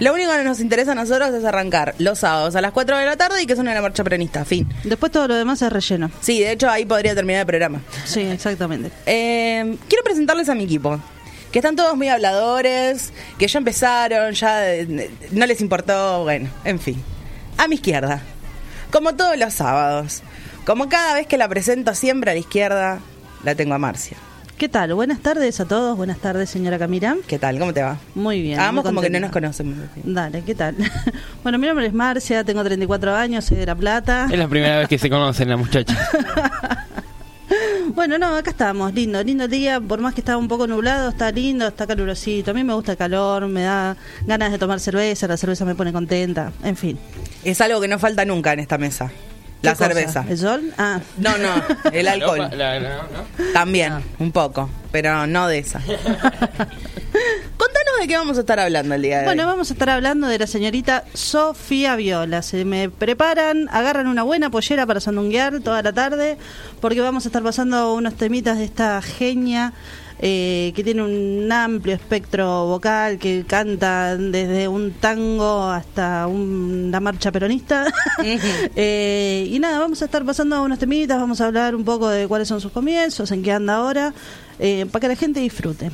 Lo 0.00 0.12
único 0.12 0.32
que 0.32 0.44
nos 0.44 0.60
interesa 0.60 0.92
a 0.92 0.94
nosotros 0.94 1.34
es 1.34 1.44
arrancar 1.44 1.94
los 1.98 2.18
sábados 2.18 2.56
a 2.56 2.60
las 2.60 2.72
4 2.72 2.98
de 2.98 3.06
la 3.06 3.16
tarde 3.16 3.42
y 3.42 3.46
que 3.46 3.54
suene 3.54 3.74
la 3.74 3.82
marcha 3.82 4.04
peronista, 4.04 4.44
fin. 4.44 4.68
Después 4.84 5.12
todo 5.12 5.28
lo 5.28 5.34
demás 5.34 5.62
es 5.62 5.72
relleno. 5.72 6.10
Sí, 6.20 6.40
de 6.40 6.52
hecho 6.52 6.68
ahí 6.68 6.84
podría 6.84 7.14
terminar 7.14 7.40
el 7.40 7.46
programa. 7.46 7.80
Sí, 8.04 8.20
exactamente. 8.20 8.90
Eh, 9.06 9.76
quiero 9.88 10.04
presentarles 10.04 10.48
a 10.48 10.54
mi 10.54 10.64
equipo 10.64 11.00
que 11.54 11.60
están 11.60 11.76
todos 11.76 11.96
muy 11.96 12.08
habladores, 12.08 13.12
que 13.38 13.46
ya 13.46 13.58
empezaron, 13.60 14.32
ya 14.32 14.64
no 15.30 15.46
les 15.46 15.60
importó, 15.60 16.24
bueno, 16.24 16.50
en 16.64 16.80
fin. 16.80 17.00
A 17.56 17.68
mi 17.68 17.76
izquierda, 17.76 18.22
como 18.90 19.14
todos 19.14 19.38
los 19.38 19.54
sábados, 19.54 20.24
como 20.66 20.88
cada 20.88 21.14
vez 21.14 21.28
que 21.28 21.38
la 21.38 21.46
presento 21.46 21.94
siempre 21.94 22.32
a 22.32 22.34
la 22.34 22.40
izquierda, 22.40 22.98
la 23.44 23.54
tengo 23.54 23.72
a 23.72 23.78
Marcia. 23.78 24.16
¿Qué 24.58 24.68
tal? 24.68 24.94
Buenas 24.94 25.20
tardes 25.20 25.60
a 25.60 25.64
todos. 25.64 25.96
Buenas 25.96 26.18
tardes, 26.18 26.50
señora 26.50 26.76
Camila. 26.76 27.16
¿Qué 27.28 27.38
tal? 27.38 27.56
¿Cómo 27.60 27.72
te 27.72 27.84
va? 27.84 27.98
Muy 28.16 28.42
bien. 28.42 28.58
Hagamos 28.58 28.84
como 28.84 29.00
que 29.00 29.10
no 29.10 29.20
nos 29.20 29.30
conocemos. 29.30 29.78
Dale, 30.02 30.42
¿qué 30.42 30.56
tal? 30.56 30.74
bueno, 31.44 31.60
mi 31.60 31.68
nombre 31.68 31.86
es 31.86 31.92
Marcia, 31.92 32.42
tengo 32.42 32.64
34 32.64 33.14
años, 33.14 33.44
soy 33.44 33.58
de 33.58 33.66
La 33.66 33.76
Plata. 33.76 34.26
Es 34.28 34.36
la 34.36 34.48
primera 34.48 34.80
vez 34.80 34.88
que 34.88 34.98
se 34.98 35.08
conocen 35.08 35.50
la 35.50 35.56
muchacha. 35.56 35.96
Bueno, 37.94 38.18
no, 38.18 38.36
acá 38.36 38.50
estamos, 38.50 38.92
lindo, 38.94 39.22
lindo 39.22 39.46
día, 39.48 39.80
por 39.80 40.00
más 40.00 40.14
que 40.14 40.20
está 40.20 40.36
un 40.36 40.48
poco 40.48 40.66
nublado, 40.66 41.10
está 41.10 41.30
lindo, 41.30 41.66
está 41.66 41.86
calurosito. 41.86 42.50
A 42.50 42.54
mí 42.54 42.64
me 42.64 42.74
gusta 42.74 42.92
el 42.92 42.98
calor, 42.98 43.46
me 43.46 43.62
da 43.62 43.96
ganas 44.26 44.52
de 44.52 44.58
tomar 44.58 44.80
cerveza, 44.80 45.26
la 45.26 45.36
cerveza 45.36 45.64
me 45.64 45.74
pone 45.74 45.92
contenta, 45.92 46.52
en 46.62 46.76
fin. 46.76 46.98
Es 47.44 47.60
algo 47.60 47.80
que 47.80 47.88
no 47.88 47.98
falta 47.98 48.24
nunca 48.24 48.52
en 48.52 48.60
esta 48.60 48.78
mesa. 48.78 49.12
La 49.64 49.74
cerveza. 49.74 50.24
¿El 50.28 50.38
sol? 50.38 50.72
Ah. 50.78 51.00
No, 51.18 51.36
no, 51.38 51.62
el 51.92 52.08
alcohol. 52.14 52.50
También, 53.52 53.92
ah. 53.92 54.02
un 54.18 54.32
poco, 54.32 54.68
pero 54.92 55.26
no 55.26 55.48
de 55.48 55.58
esa. 55.58 55.80
Contanos 57.56 58.00
de 58.00 58.08
qué 58.08 58.16
vamos 58.16 58.36
a 58.36 58.40
estar 58.40 58.58
hablando 58.58 58.94
el 58.94 59.02
día 59.02 59.16
de 59.16 59.20
hoy. 59.20 59.26
Bueno, 59.26 59.46
vamos 59.46 59.70
a 59.70 59.72
estar 59.72 59.90
hablando 59.90 60.26
de 60.26 60.38
la 60.38 60.46
señorita 60.46 61.04
Sofía 61.14 61.96
Viola. 61.96 62.42
Se 62.42 62.64
me 62.64 62.90
preparan, 62.90 63.68
agarran 63.70 64.08
una 64.08 64.22
buena 64.22 64.50
pollera 64.50 64.86
para 64.86 65.00
sandunguear 65.00 65.60
toda 65.60 65.82
la 65.82 65.92
tarde, 65.92 66.36
porque 66.80 67.00
vamos 67.00 67.24
a 67.24 67.28
estar 67.28 67.42
pasando 67.42 67.94
unos 67.94 68.14
temitas 68.14 68.58
de 68.58 68.64
esta 68.64 69.00
genia 69.00 69.72
eh, 70.26 70.72
que 70.74 70.82
tiene 70.82 71.02
un 71.02 71.52
amplio 71.52 71.94
espectro 71.94 72.64
vocal, 72.64 73.18
que 73.18 73.44
canta 73.46 74.16
desde 74.16 74.66
un 74.68 74.92
tango 74.92 75.64
hasta 75.64 76.26
una 76.26 76.98
marcha 76.98 77.30
peronista. 77.30 77.84
Eh, 78.76 79.48
y 79.50 79.58
nada, 79.58 79.78
vamos 79.78 80.00
a 80.00 80.06
estar 80.06 80.24
pasando 80.24 80.62
unos 80.62 80.78
temitas, 80.78 81.18
vamos 81.18 81.40
a 81.40 81.46
hablar 81.46 81.74
un 81.74 81.84
poco 81.84 82.08
de 82.08 82.26
cuáles 82.26 82.48
son 82.48 82.60
sus 82.60 82.72
comienzos, 82.72 83.30
en 83.32 83.42
qué 83.42 83.52
anda 83.52 83.74
ahora, 83.74 84.14
eh, 84.58 84.86
para 84.90 85.00
que 85.00 85.08
la 85.08 85.16
gente 85.16 85.40
disfrute. 85.40 85.90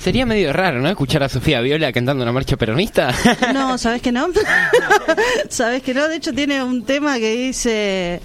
Sería 0.00 0.24
medio 0.24 0.52
raro, 0.52 0.80
¿no? 0.80 0.88
Escuchar 0.88 1.22
a 1.22 1.28
Sofía 1.28 1.60
Viola 1.60 1.92
cantando 1.92 2.22
una 2.22 2.32
marcha 2.32 2.56
peronista. 2.56 3.12
No, 3.52 3.76
¿sabes 3.76 4.00
que 4.00 4.12
no? 4.12 4.28
¿Sabes 5.48 5.82
que 5.82 5.92
no? 5.92 6.08
De 6.08 6.16
hecho 6.16 6.32
tiene 6.32 6.62
un 6.62 6.84
tema 6.84 7.18
que 7.18 7.34
dice 7.36 8.20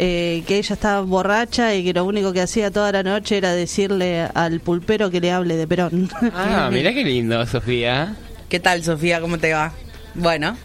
eh, 0.00 0.44
que 0.46 0.58
ella 0.58 0.74
estaba 0.74 1.00
borracha 1.00 1.74
y 1.74 1.82
que 1.82 1.92
lo 1.92 2.04
único 2.04 2.32
que 2.32 2.40
hacía 2.40 2.70
toda 2.70 2.92
la 2.92 3.02
noche 3.02 3.36
era 3.36 3.52
decirle 3.52 4.28
al 4.32 4.60
pulpero 4.60 5.10
que 5.10 5.20
le 5.20 5.32
hable 5.32 5.56
de 5.56 5.66
Perón. 5.66 6.08
Ah, 6.32 6.70
mira 6.72 6.94
qué 6.94 7.02
lindo, 7.02 7.44
Sofía. 7.46 8.14
¿Qué 8.48 8.60
tal, 8.60 8.84
Sofía? 8.84 9.20
¿Cómo 9.20 9.38
te 9.38 9.52
va? 9.52 9.72
Bueno, 10.14 10.56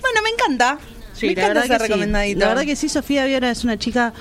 bueno, 0.00 0.22
me 0.22 0.30
encanta. 0.30 0.78
Sí, 1.12 1.26
me 1.26 1.32
encanta 1.32 1.64
ese 1.64 1.76
recomendadito. 1.76 2.40
La 2.40 2.48
verdad 2.48 2.64
que 2.64 2.74
sí, 2.74 2.88
Sofía 2.88 3.26
Viera 3.26 3.50
es 3.50 3.64
una 3.64 3.78
chica 3.78 4.14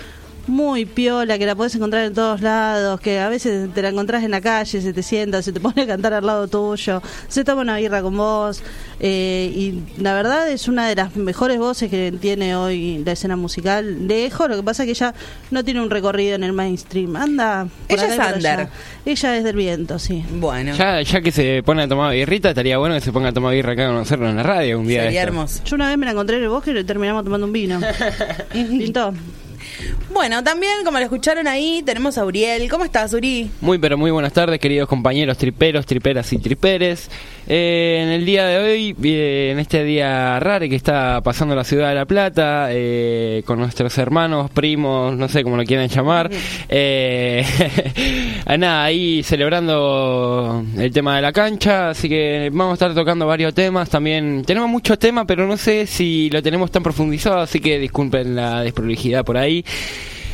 muy 0.49 0.85
piola, 0.85 1.37
que 1.37 1.45
la 1.45 1.55
puedes 1.55 1.73
encontrar 1.75 2.03
en 2.05 2.13
todos 2.13 2.41
lados, 2.41 2.99
que 2.99 3.19
a 3.19 3.29
veces 3.29 3.73
te 3.73 3.81
la 3.81 3.89
encontrás 3.89 4.23
en 4.23 4.31
la 4.31 4.41
calle, 4.41 4.81
se 4.81 4.93
te 4.93 5.03
sienta, 5.03 5.41
se 5.41 5.53
te 5.53 5.59
pone 5.61 5.83
a 5.83 5.87
cantar 5.87 6.13
al 6.13 6.25
lado 6.25 6.47
tuyo, 6.47 7.01
se 7.27 7.43
toma 7.43 7.61
una 7.61 7.77
birra 7.77 8.01
con 8.01 8.17
vos. 8.17 8.61
Eh, 8.99 9.51
y 9.55 10.01
la 10.01 10.13
verdad 10.13 10.49
es 10.49 10.67
una 10.67 10.88
de 10.88 10.95
las 10.95 11.15
mejores 11.15 11.57
voces 11.57 11.89
que 11.89 12.11
tiene 12.19 12.55
hoy 12.55 13.01
la 13.05 13.13
escena 13.13 13.35
musical. 13.35 14.07
Lejos, 14.07 14.49
lo 14.49 14.57
que 14.57 14.63
pasa 14.63 14.83
es 14.83 14.88
que 14.88 14.91
ella 14.91 15.13
no 15.51 15.63
tiene 15.63 15.81
un 15.81 15.89
recorrido 15.89 16.35
en 16.35 16.43
el 16.43 16.53
mainstream. 16.53 17.15
Anda. 17.15 17.67
ella 17.88 18.07
es 18.07 18.35
under. 18.35 18.67
Ella 19.05 19.38
es 19.38 19.43
del 19.43 19.55
viento, 19.55 19.99
sí. 19.99 20.25
Bueno. 20.31 20.75
Ya, 20.75 21.01
ya 21.01 21.21
que 21.21 21.31
se 21.31 21.63
pone 21.63 21.83
a 21.83 21.88
tomar 21.88 22.13
birrita, 22.13 22.49
estaría 22.49 22.77
bueno 22.77 22.95
que 22.95 23.01
se 23.01 23.11
ponga 23.11 23.29
a 23.29 23.33
tomar 23.33 23.53
birra 23.53 23.73
acá 23.73 23.85
a 23.85 23.88
conocerlo 23.88 24.29
en 24.29 24.35
la 24.35 24.43
radio 24.43 24.79
un 24.79 24.88
día. 24.88 25.03
Sería 25.03 25.23
hermoso. 25.23 25.63
Yo 25.63 25.75
una 25.75 25.88
vez 25.88 25.97
me 25.97 26.05
la 26.05 26.11
encontré 26.11 26.38
en 26.38 26.43
el 26.43 26.49
bosque 26.49 26.71
y 26.71 26.83
terminamos 26.83 27.23
tomando 27.23 27.47
un 27.47 27.53
vino. 27.53 27.79
Pintó. 28.51 29.13
Bueno, 30.11 30.43
también, 30.43 30.83
como 30.83 30.97
lo 30.97 31.03
escucharon 31.03 31.47
ahí, 31.47 31.83
tenemos 31.85 32.17
a 32.17 32.25
Uriel. 32.25 32.67
¿Cómo 32.69 32.83
estás, 32.83 33.13
Uri? 33.13 33.51
Muy, 33.61 33.77
pero 33.77 33.95
muy 33.95 34.09
buenas 34.09 34.33
tardes, 34.33 34.59
queridos 34.59 34.89
compañeros 34.89 35.37
triperos, 35.37 35.85
triperas 35.85 36.33
y 36.33 36.39
triperes. 36.39 37.09
Eh, 37.47 38.01
en 38.03 38.09
el 38.09 38.25
día 38.25 38.47
de 38.47 38.57
hoy, 38.57 38.95
eh, 39.03 39.49
en 39.51 39.59
este 39.59 39.83
día 39.83 40.39
raro 40.39 40.67
que 40.67 40.75
está 40.75 41.21
pasando 41.21 41.55
la 41.55 41.63
ciudad 41.63 41.89
de 41.89 41.95
La 41.95 42.05
Plata, 42.05 42.69
eh, 42.71 43.43
con 43.45 43.59
nuestros 43.59 43.97
hermanos, 43.97 44.49
primos, 44.51 45.15
no 45.15 45.27
sé 45.27 45.43
cómo 45.43 45.57
lo 45.57 45.63
quieran 45.63 45.87
llamar, 45.87 46.29
nada, 48.57 48.83
ahí 48.83 49.23
celebrando 49.23 50.65
el 50.77 50.91
tema 50.91 51.15
de 51.15 51.21
la 51.21 51.31
cancha, 51.31 51.89
así 51.89 52.09
que 52.09 52.49
vamos 52.51 52.71
a 52.71 52.73
estar 52.73 52.95
tocando 52.95 53.27
varios 53.27 53.53
temas. 53.53 53.89
También 53.89 54.43
tenemos 54.43 54.69
muchos 54.69 54.97
temas, 54.97 55.25
pero 55.27 55.47
no 55.47 55.55
sé 55.55 55.87
si 55.87 56.29
lo 56.31 56.41
tenemos 56.41 56.71
tan 56.71 56.83
profundizado, 56.83 57.41
así 57.41 57.59
que 57.59 57.79
disculpen 57.79 58.35
la 58.35 58.61
desprolijidad 58.61 59.23
por 59.23 59.37
ahí. 59.37 59.63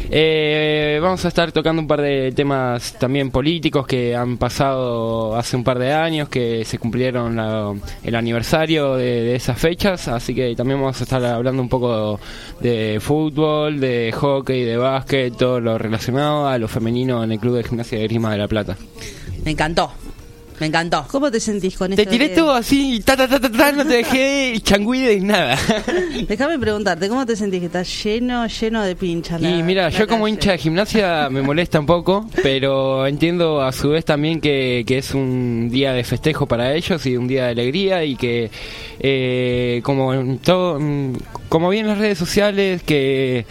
Eh, 0.10 1.00
vamos 1.02 1.26
a 1.26 1.28
estar 1.28 1.52
tocando 1.52 1.82
un 1.82 1.88
par 1.88 2.02
de 2.02 2.32
temas 2.32 2.94
también 2.94 3.32
políticos 3.32 3.88
que 3.88 4.16
han 4.16 4.38
pasado 4.38 5.36
hace 5.36 5.58
un 5.58 5.64
par 5.64 5.80
de 5.80 5.94
años, 5.94 6.30
que 6.30 6.64
se 6.66 6.78
cumplieron 6.78 7.82
el 8.04 8.16
aniversario 8.16 8.96
de, 8.96 9.36
esas 9.36 9.58
fechas, 9.58 10.08
así 10.08 10.34
que 10.34 10.56
también 10.56 10.80
vamos 10.80 11.00
a 11.02 11.04
estar 11.04 11.24
hablando 11.26 11.62
un 11.62 11.70
poco 11.70 12.20
de 12.60 13.00
fútbol, 13.02 13.80
de 13.80 14.12
hockey, 14.12 14.64
de 14.64 14.78
básquet, 14.78 15.36
todo 15.36 15.60
lo 15.60 15.78
relacionado 15.78 16.48
a 16.48 16.58
lo 16.58 16.68
femenino 16.68 17.24
en 17.24 17.32
el 17.32 17.40
Club 17.40 17.58
de 17.58 17.64
Gimnasia 17.64 18.00
de 18.00 18.08
Grima 18.08 18.32
de 18.32 18.38
la 18.38 18.48
Plata. 18.48 18.78
Me 19.44 19.52
encantó. 19.52 19.92
Me 20.60 20.68
encantó. 20.68 21.06
¿Cómo 21.12 21.30
te 21.30 21.40
sentís 21.40 21.78
con 21.78 21.92
esto? 21.92 22.04
Te 22.04 22.10
tiré 22.10 22.30
todo 22.30 22.54
así, 22.54 23.02
ta, 23.06 23.18
ta, 23.18 23.28
ta, 23.28 23.40
ta, 23.40 23.72
no 23.72 23.86
te 23.86 23.98
dejé 23.98 24.60
changuide 24.64 25.20
ni 25.20 25.28
nada. 25.28 25.58
Déjame 26.28 26.58
preguntarte, 26.58 27.10
¿cómo 27.10 27.26
te 27.26 27.36
sentís 27.36 27.60
que 27.60 27.66
estás 27.66 28.04
lleno, 28.04 28.48
lleno 28.48 28.84
de 28.84 28.96
pinchas? 28.96 29.42
Y 29.42 29.64
mira, 29.64 29.90
yo 29.90 30.08
como 30.08 30.28
hincha 30.28 30.52
de 30.54 30.58
gimnasia 30.58 31.30
me 31.30 31.42
molesta 31.42 31.80
un 31.80 31.86
poco, 31.86 32.30
pero 32.44 33.06
entiendo 33.06 33.62
a 33.62 33.72
su 33.72 33.90
vez 33.90 34.06
también 34.06 34.40
que, 34.40 34.84
que 34.88 35.00
es 35.00 35.14
un 35.14 35.70
día 35.70 35.94
de 35.94 36.04
festejo 36.04 36.46
para 36.46 36.74
ellos 36.74 37.06
y 37.06 37.18
un 37.18 37.28
día 37.28 37.46
de 37.46 37.52
alegría 37.52 38.04
y 38.06 38.16
que 38.16 38.50
eh, 39.00 39.82
como 39.84 40.14
en 40.14 40.38
todo 40.40 40.80
como 41.50 41.70
bien 41.70 41.88
las 41.88 41.98
redes 41.98 42.18
sociales, 42.18 42.84
que 42.84 43.46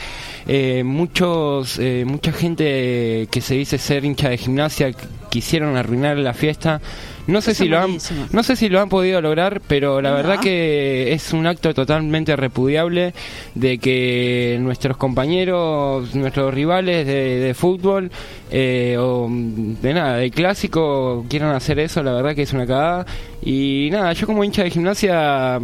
eh, 0.47 0.83
muchos, 0.85 1.79
eh, 1.79 2.05
mucha 2.07 2.33
gente 2.33 3.29
que 3.31 3.41
se 3.41 3.55
dice 3.55 3.79
ser 3.79 4.05
hincha 4.05 4.29
de 4.29 4.37
gimnasia 4.37 4.93
quisieron 5.35 5.77
arruinar 5.77 6.17
la 6.19 6.33
fiesta. 6.33 6.81
No 7.27 7.41
sé 7.41 7.51
Eso 7.53 7.65
si 7.65 7.69
lo 7.71 7.81
han, 7.81 7.97
no 8.33 8.43
sé 8.45 8.55
si 8.55 8.69
lo 8.69 8.81
han 8.81 8.89
podido 8.89 9.21
lograr, 9.21 9.61
pero 9.67 10.01
la 10.01 10.11
No. 10.11 10.17
verdad 10.17 10.39
que 10.41 11.13
es 11.13 11.33
un 11.33 11.47
acto 11.47 11.75
totalmente 11.75 12.37
repudiable 12.37 13.15
de 13.57 13.79
que 13.79 14.59
nuestros 14.61 14.97
compañeros, 14.97 16.15
nuestros 16.15 16.55
rivales 16.55 17.05
de, 17.07 17.41
de 17.41 17.55
fútbol 17.55 18.11
eh, 18.53 18.97
o 18.99 19.27
de 19.31 19.93
nada, 19.95 20.19
de 20.19 20.31
clásico 20.31 21.25
quieran 21.29 21.55
hacer 21.55 21.79
eso, 21.81 22.03
la 22.03 22.13
verdad 22.13 22.35
que 22.35 22.43
es 22.43 22.53
una 22.53 22.67
cagada. 22.67 23.07
Y 23.43 23.89
nada, 23.91 24.13
yo 24.13 24.27
como 24.27 24.45
hincha 24.45 24.63
de 24.63 24.71
gimnasia 24.71 25.59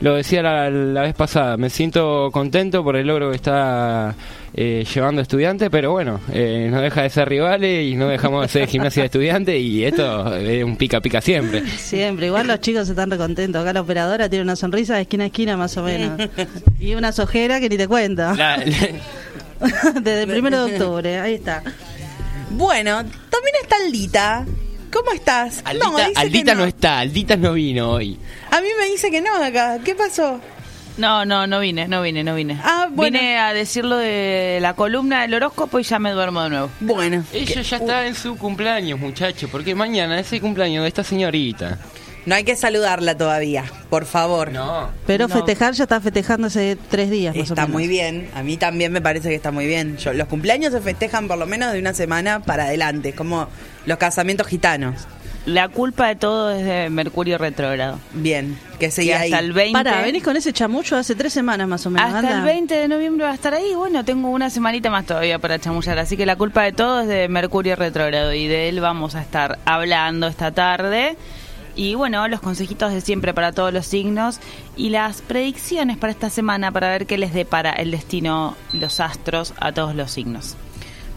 lo 0.00 0.14
decía 0.14 0.42
la, 0.42 0.68
la 0.70 1.02
vez 1.02 1.14
pasada, 1.14 1.56
me 1.56 1.70
siento 1.70 2.30
contento 2.32 2.84
por 2.84 2.96
el 2.96 3.06
logro 3.06 3.30
que 3.30 3.36
está 3.36 4.14
eh, 4.54 4.84
llevando 4.94 5.22
estudiante, 5.22 5.70
pero 5.70 5.92
bueno, 5.92 6.20
eh, 6.32 6.68
no 6.70 6.80
deja 6.80 7.02
de 7.02 7.10
ser 7.10 7.28
rivales 7.28 7.86
y 7.86 7.94
no 7.94 8.06
dejamos 8.08 8.42
de 8.42 8.48
ser 8.48 8.68
gimnasia 8.68 9.02
de 9.02 9.06
estudiante 9.06 9.58
y 9.58 9.84
esto 9.84 10.34
es 10.36 10.62
un 10.64 10.76
pica 10.76 11.00
pica 11.00 11.20
siempre. 11.20 11.66
Siempre, 11.66 12.26
igual 12.26 12.46
los 12.46 12.60
chicos 12.60 12.88
están 12.88 13.10
recontentos. 13.10 13.62
Acá 13.62 13.72
la 13.72 13.80
operadora 13.80 14.28
tiene 14.28 14.42
una 14.42 14.56
sonrisa 14.56 14.96
de 14.96 15.02
esquina 15.02 15.24
a 15.24 15.26
esquina 15.28 15.56
más 15.56 15.76
o 15.76 15.82
menos. 15.82 16.20
Y 16.80 16.94
una 16.94 17.10
sojera 17.12 17.58
que 17.60 17.68
ni 17.70 17.76
te 17.78 17.88
cuento. 17.88 18.22
La- 18.34 18.58
la- 18.58 18.64
Desde 20.00 20.22
el 20.24 20.28
primero 20.28 20.66
de 20.66 20.72
octubre, 20.74 21.18
ahí 21.18 21.34
está. 21.34 21.62
Bueno, 22.50 22.96
también 23.30 23.54
está 23.62 23.76
Aldita. 23.84 24.44
¿Cómo 24.96 25.12
estás? 25.12 25.60
Aldita, 25.64 25.88
dice 25.90 26.12
que 26.14 26.20
Aldita 26.20 26.54
no. 26.54 26.64
está, 26.64 26.98
Aldita 27.00 27.36
no 27.36 27.52
vino 27.52 27.90
hoy. 27.90 28.18
A 28.50 28.60
mí 28.62 28.68
me 28.80 28.86
dice 28.86 29.10
que 29.10 29.20
no 29.20 29.34
acá. 29.42 29.78
¿Qué 29.84 29.94
pasó? 29.94 30.40
No, 30.96 31.26
no, 31.26 31.46
no 31.46 31.60
vine, 31.60 31.86
no 31.86 32.00
vine, 32.00 32.24
no 32.24 32.34
vine. 32.34 32.58
Ah, 32.64 32.88
bueno. 32.90 33.18
Vine 33.18 33.38
a 33.38 33.52
decirlo 33.52 33.98
de 33.98 34.58
la 34.62 34.72
columna 34.72 35.20
del 35.22 35.34
horóscopo 35.34 35.78
y 35.78 35.82
ya 35.82 35.98
me 35.98 36.12
duermo 36.12 36.42
de 36.44 36.48
nuevo. 36.48 36.70
Bueno. 36.80 37.22
Ella 37.34 37.60
ya 37.60 37.76
está 37.76 38.06
en 38.06 38.14
su 38.14 38.38
cumpleaños, 38.38 38.98
muchacho, 38.98 39.48
porque 39.48 39.74
mañana 39.74 40.18
es 40.18 40.32
el 40.32 40.40
cumpleaños 40.40 40.82
de 40.84 40.88
esta 40.88 41.04
señorita. 41.04 41.78
No 42.24 42.34
hay 42.34 42.44
que 42.44 42.56
saludarla 42.56 43.16
todavía, 43.16 43.64
por 43.90 44.06
favor. 44.06 44.50
No. 44.50 44.88
Pero 45.06 45.28
No. 45.28 45.34
festejar 45.34 45.74
ya 45.74 45.84
está 45.84 46.00
festejando 46.00 46.46
hace 46.46 46.76
tres 46.90 47.10
días 47.10 47.36
más 47.36 47.50
o 47.50 47.52
Está 47.52 47.62
menos. 47.66 47.72
muy 47.74 47.86
bien. 47.88 48.30
A 48.34 48.42
mí 48.42 48.56
también 48.56 48.90
me 48.90 49.02
parece 49.02 49.28
que 49.28 49.34
está 49.34 49.52
muy 49.52 49.66
bien. 49.66 49.98
Yo, 49.98 50.14
los 50.14 50.26
cumpleaños 50.26 50.72
se 50.72 50.80
festejan 50.80 51.28
por 51.28 51.36
lo 51.36 51.46
menos 51.46 51.72
de 51.74 51.78
una 51.78 51.92
semana 51.92 52.40
para 52.40 52.64
adelante, 52.64 53.12
como 53.12 53.46
los 53.86 53.98
casamientos 53.98 54.46
gitanos. 54.46 55.06
La 55.46 55.68
culpa 55.68 56.08
de 56.08 56.16
todo 56.16 56.50
es 56.50 56.64
de 56.64 56.90
Mercurio 56.90 57.38
retrógrado. 57.38 58.00
Bien, 58.12 58.58
que 58.80 58.86
Y 58.86 58.90
siga 58.90 59.20
ahí. 59.20 59.32
hasta 59.32 59.44
el 59.44 59.52
20. 59.52 59.72
Para, 59.78 60.02
venís 60.02 60.24
con 60.24 60.36
ese 60.36 60.52
chamucho 60.52 60.96
hace 60.96 61.14
tres 61.14 61.32
semanas 61.32 61.68
más 61.68 61.86
o 61.86 61.90
menos. 61.90 62.04
Hasta 62.08 62.18
anda. 62.18 62.38
el 62.38 62.44
20 62.44 62.74
de 62.74 62.88
noviembre 62.88 63.26
va 63.26 63.30
a 63.30 63.34
estar 63.34 63.54
ahí. 63.54 63.72
Bueno, 63.76 64.04
tengo 64.04 64.28
una 64.30 64.50
semanita 64.50 64.90
más 64.90 65.06
todavía 65.06 65.38
para 65.38 65.60
chamullar. 65.60 66.00
Así 66.00 66.16
que 66.16 66.26
la 66.26 66.34
culpa 66.34 66.64
de 66.64 66.72
todo 66.72 67.02
es 67.02 67.06
de 67.06 67.28
Mercurio 67.28 67.76
retrógrado. 67.76 68.32
Y 68.34 68.48
de 68.48 68.68
él 68.68 68.80
vamos 68.80 69.14
a 69.14 69.22
estar 69.22 69.60
hablando 69.66 70.26
esta 70.26 70.50
tarde. 70.50 71.16
Y 71.76 71.94
bueno, 71.94 72.26
los 72.26 72.40
consejitos 72.40 72.92
de 72.92 73.00
siempre 73.00 73.32
para 73.32 73.52
todos 73.52 73.72
los 73.72 73.86
signos. 73.86 74.40
Y 74.76 74.90
las 74.90 75.22
predicciones 75.22 75.96
para 75.96 76.10
esta 76.10 76.28
semana 76.28 76.72
para 76.72 76.88
ver 76.88 77.06
qué 77.06 77.18
les 77.18 77.32
depara 77.32 77.70
el 77.70 77.92
destino, 77.92 78.56
los 78.72 78.98
astros 78.98 79.54
a 79.60 79.70
todos 79.70 79.94
los 79.94 80.10
signos. 80.10 80.56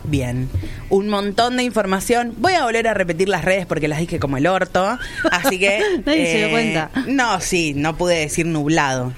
Bien, 0.04 0.50
un 0.90 1.10
montón 1.10 1.58
de 1.58 1.64
información. 1.64 2.34
Voy 2.38 2.54
a 2.54 2.64
volver 2.64 2.88
a 2.88 2.94
repetir 2.94 3.30
las 3.30 3.44
redes 3.44 3.66
porque 3.66 3.88
las 3.88 4.00
dije 4.00 4.20
como 4.20 4.38
el 4.38 4.48
orto. 4.48 4.98
Así 5.32 5.60
que. 5.60 5.78
eh, 5.80 6.02
Nadie 6.06 6.26
se 6.32 6.38
dio 6.38 6.50
cuenta. 6.50 6.90
No, 7.08 7.40
sí, 7.42 7.74
no 7.76 7.96
pude 7.98 8.16
decir 8.16 8.46
nublado. 8.46 9.14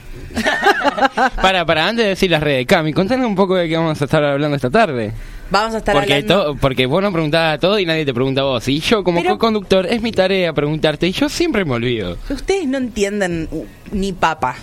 Para, 1.41 1.65
para, 1.65 1.87
antes 1.87 2.03
de 2.03 2.09
decir 2.09 2.31
las 2.31 2.41
redes, 2.41 2.65
Cami, 2.65 2.93
contanos 2.93 3.27
un 3.27 3.35
poco 3.35 3.55
de 3.55 3.67
qué 3.67 3.77
vamos 3.77 4.01
a 4.01 4.05
estar 4.05 4.23
hablando 4.23 4.55
esta 4.55 4.69
tarde. 4.69 5.13
Vamos 5.51 5.75
a 5.75 5.79
estar 5.79 5.93
Porque, 5.93 6.13
hablando. 6.13 6.45
to- 6.53 6.55
porque 6.55 6.85
vos 6.85 7.03
no 7.03 7.11
preguntabas 7.11 7.59
todo 7.59 7.77
y 7.77 7.85
nadie 7.85 8.05
te 8.05 8.13
pregunta 8.13 8.41
a 8.41 8.45
vos. 8.45 8.67
Y 8.69 8.79
yo, 8.79 9.03
como 9.03 9.21
co-conductor, 9.23 9.85
es 9.85 10.01
mi 10.01 10.11
tarea 10.11 10.53
preguntarte 10.53 11.07
y 11.07 11.11
yo 11.11 11.27
siempre 11.29 11.65
me 11.65 11.73
olvido. 11.73 12.17
Ustedes 12.29 12.67
no 12.67 12.77
entienden 12.77 13.47
uh, 13.51 13.65
ni 13.91 14.13
papa. 14.13 14.55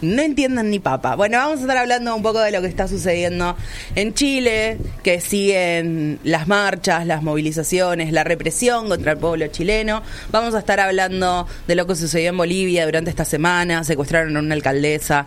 No 0.00 0.22
entienden 0.22 0.70
ni 0.70 0.78
papa. 0.78 1.14
Bueno, 1.16 1.38
vamos 1.38 1.58
a 1.58 1.62
estar 1.62 1.76
hablando 1.76 2.14
un 2.14 2.22
poco 2.22 2.40
de 2.40 2.50
lo 2.52 2.60
que 2.62 2.68
está 2.68 2.88
sucediendo 2.88 3.56
en 3.94 4.14
Chile, 4.14 4.78
que 5.02 5.20
siguen 5.20 6.18
las 6.24 6.48
marchas, 6.48 7.06
las 7.06 7.22
movilizaciones, 7.22 8.12
la 8.12 8.24
represión 8.24 8.88
contra 8.88 9.12
el 9.12 9.18
pueblo 9.18 9.46
chileno. 9.48 10.02
Vamos 10.32 10.54
a 10.54 10.58
estar 10.60 10.80
hablando 10.80 11.46
de 11.66 11.74
lo 11.74 11.86
que 11.86 11.94
sucedió 11.96 12.30
en 12.30 12.36
Bolivia 12.36 12.84
durante 12.86 13.10
esta 13.10 13.24
semana. 13.24 13.84
Secuestraron 13.84 14.36
a 14.36 14.40
una 14.40 14.54
alcaldesa. 14.54 15.26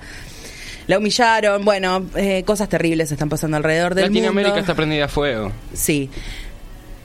La 0.90 0.98
humillaron. 0.98 1.64
Bueno, 1.64 2.04
eh, 2.16 2.44
cosas 2.46 2.68
terribles 2.68 3.12
están 3.12 3.30
pasando 3.30 3.58
alrededor 3.58 3.94
del 3.94 4.06
Latinoamérica 4.06 4.56
mundo. 4.56 4.62
está 4.62 4.74
prendida 4.74 5.06
a 5.06 5.08
fuego. 5.08 5.52
Sí. 5.72 6.10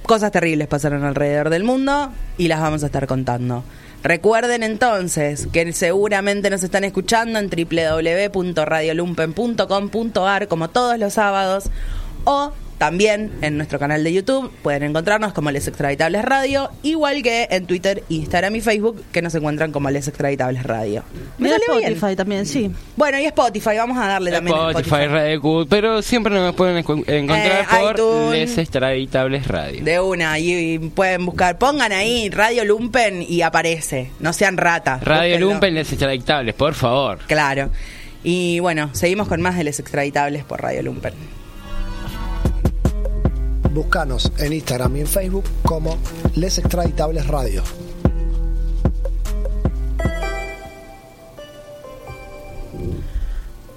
Cosas 0.07 0.33
terribles 0.33 0.69
pasaron 0.69 1.05
alrededor 1.05 1.51
del 1.51 1.65
mundo 1.65 2.11
y 2.39 2.49
las 2.49 2.63
vamos 2.63 2.83
a 2.83 2.87
estar 2.87 3.07
contando. 3.07 3.63
Recuerden 4.03 4.63
entonces 4.63 5.49
que 5.53 5.71
seguramente 5.75 6.49
nos 6.49 6.63
están 6.63 6.85
escuchando 6.85 7.39
en 7.39 7.51
www.radiolumpen.com.ar 7.51 10.49
como 10.49 10.71
todos 10.71 10.99
los 10.99 11.13
sábados 11.13 11.65
o 12.25 12.53
también 12.79 13.31
en 13.41 13.57
nuestro 13.57 13.79
canal 13.79 14.03
de 14.05 14.13
YouTube 14.13 14.51
pueden 14.63 14.83
encontrarnos 14.83 15.33
como 15.33 15.51
Les 15.51 15.67
Extraditables 15.69 16.25
Radio, 16.25 16.71
igual 16.83 17.23
que 17.23 17.47
en 17.51 17.67
Twitter, 17.67 18.03
Instagram 18.09 18.57
y 18.57 18.61
Facebook 18.61 19.03
que 19.13 19.23
nos 19.23 19.35
encuentran 19.35 19.73
como 19.73 19.91
Les 19.91 20.09
Extraditables 20.09 20.63
Radio. 20.65 21.05
¿Me 21.39 21.49
bien? 21.49 21.61
Spotify 21.69 22.17
también, 22.17 22.47
sí. 22.47 22.71
Bueno, 22.97 23.19
y 23.19 23.25
Spotify, 23.27 23.77
vamos 23.77 23.99
a 23.99 24.07
darle 24.09 24.31
también 24.33 24.57
Spotify, 24.57 25.07
Radio 25.07 25.41
Q, 25.41 25.67
pero 25.69 26.03
siempre 26.03 26.35
nos 26.35 26.55
pueden 26.55 26.79
encontrar 26.79 27.63
Eh, 27.63 27.67
por 27.81 27.93
iTunes. 27.95 28.31
Les 28.33 28.59
Extraditables 28.59 29.47
Radio. 29.49 29.85
De 29.85 30.01
una, 30.01 30.39
y, 30.39 30.75
y 30.75 30.79
pueden 30.79 31.27
buscar, 31.27 31.59
pongan 31.59 31.93
ahí 31.93 32.29
Radio 32.31 32.65
Lumpen 32.65 33.23
y 33.23 33.43
aparece. 33.43 34.11
No 34.21 34.33
sean 34.33 34.57
ratas. 34.57 35.03
Radio 35.03 35.35
búsquenlo. 35.35 35.47
Lumpen, 35.53 35.75
Les 35.75 35.91
Extraditables, 35.93 36.55
por 36.55 36.75
favor. 36.75 37.19
Claro. 37.27 37.71
Y 38.23 38.59
bueno, 38.61 38.91
seguimos 38.95 39.29
con 39.29 39.43
más 39.43 39.57
de 39.57 39.65
Les 39.65 39.79
Extraditables 39.81 40.45
por 40.45 40.63
Radio 40.63 40.83
Lumpen. 40.83 41.13
Búscanos 43.75 44.31
en 44.39 44.53
Instagram 44.53 44.99
y 44.99 45.01
en 45.01 45.07
Facebook 45.09 45.43
como 45.65 45.99
Les 46.37 46.59
Extraditables 46.59 47.27
Radio. 47.27 47.65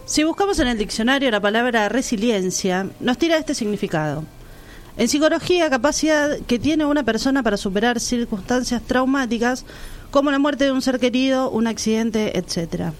Si 0.05 0.23
buscamos 0.23 0.59
en 0.59 0.67
el 0.67 0.77
diccionario 0.77 1.31
la 1.31 1.41
palabra 1.41 1.89
resiliencia, 1.89 2.87
nos 2.99 3.17
tira 3.17 3.37
este 3.37 3.55
significado. 3.55 4.23
En 4.97 5.07
psicología, 5.07 5.67
capacidad 5.67 6.37
que 6.45 6.59
tiene 6.59 6.85
una 6.85 7.01
persona 7.01 7.41
para 7.41 7.57
superar 7.57 7.99
circunstancias 7.99 8.83
traumáticas 8.83 9.65
como 10.11 10.29
la 10.29 10.37
muerte 10.37 10.65
de 10.65 10.73
un 10.73 10.83
ser 10.83 10.99
querido, 10.99 11.49
un 11.49 11.65
accidente, 11.65 12.37
etcétera. 12.37 12.93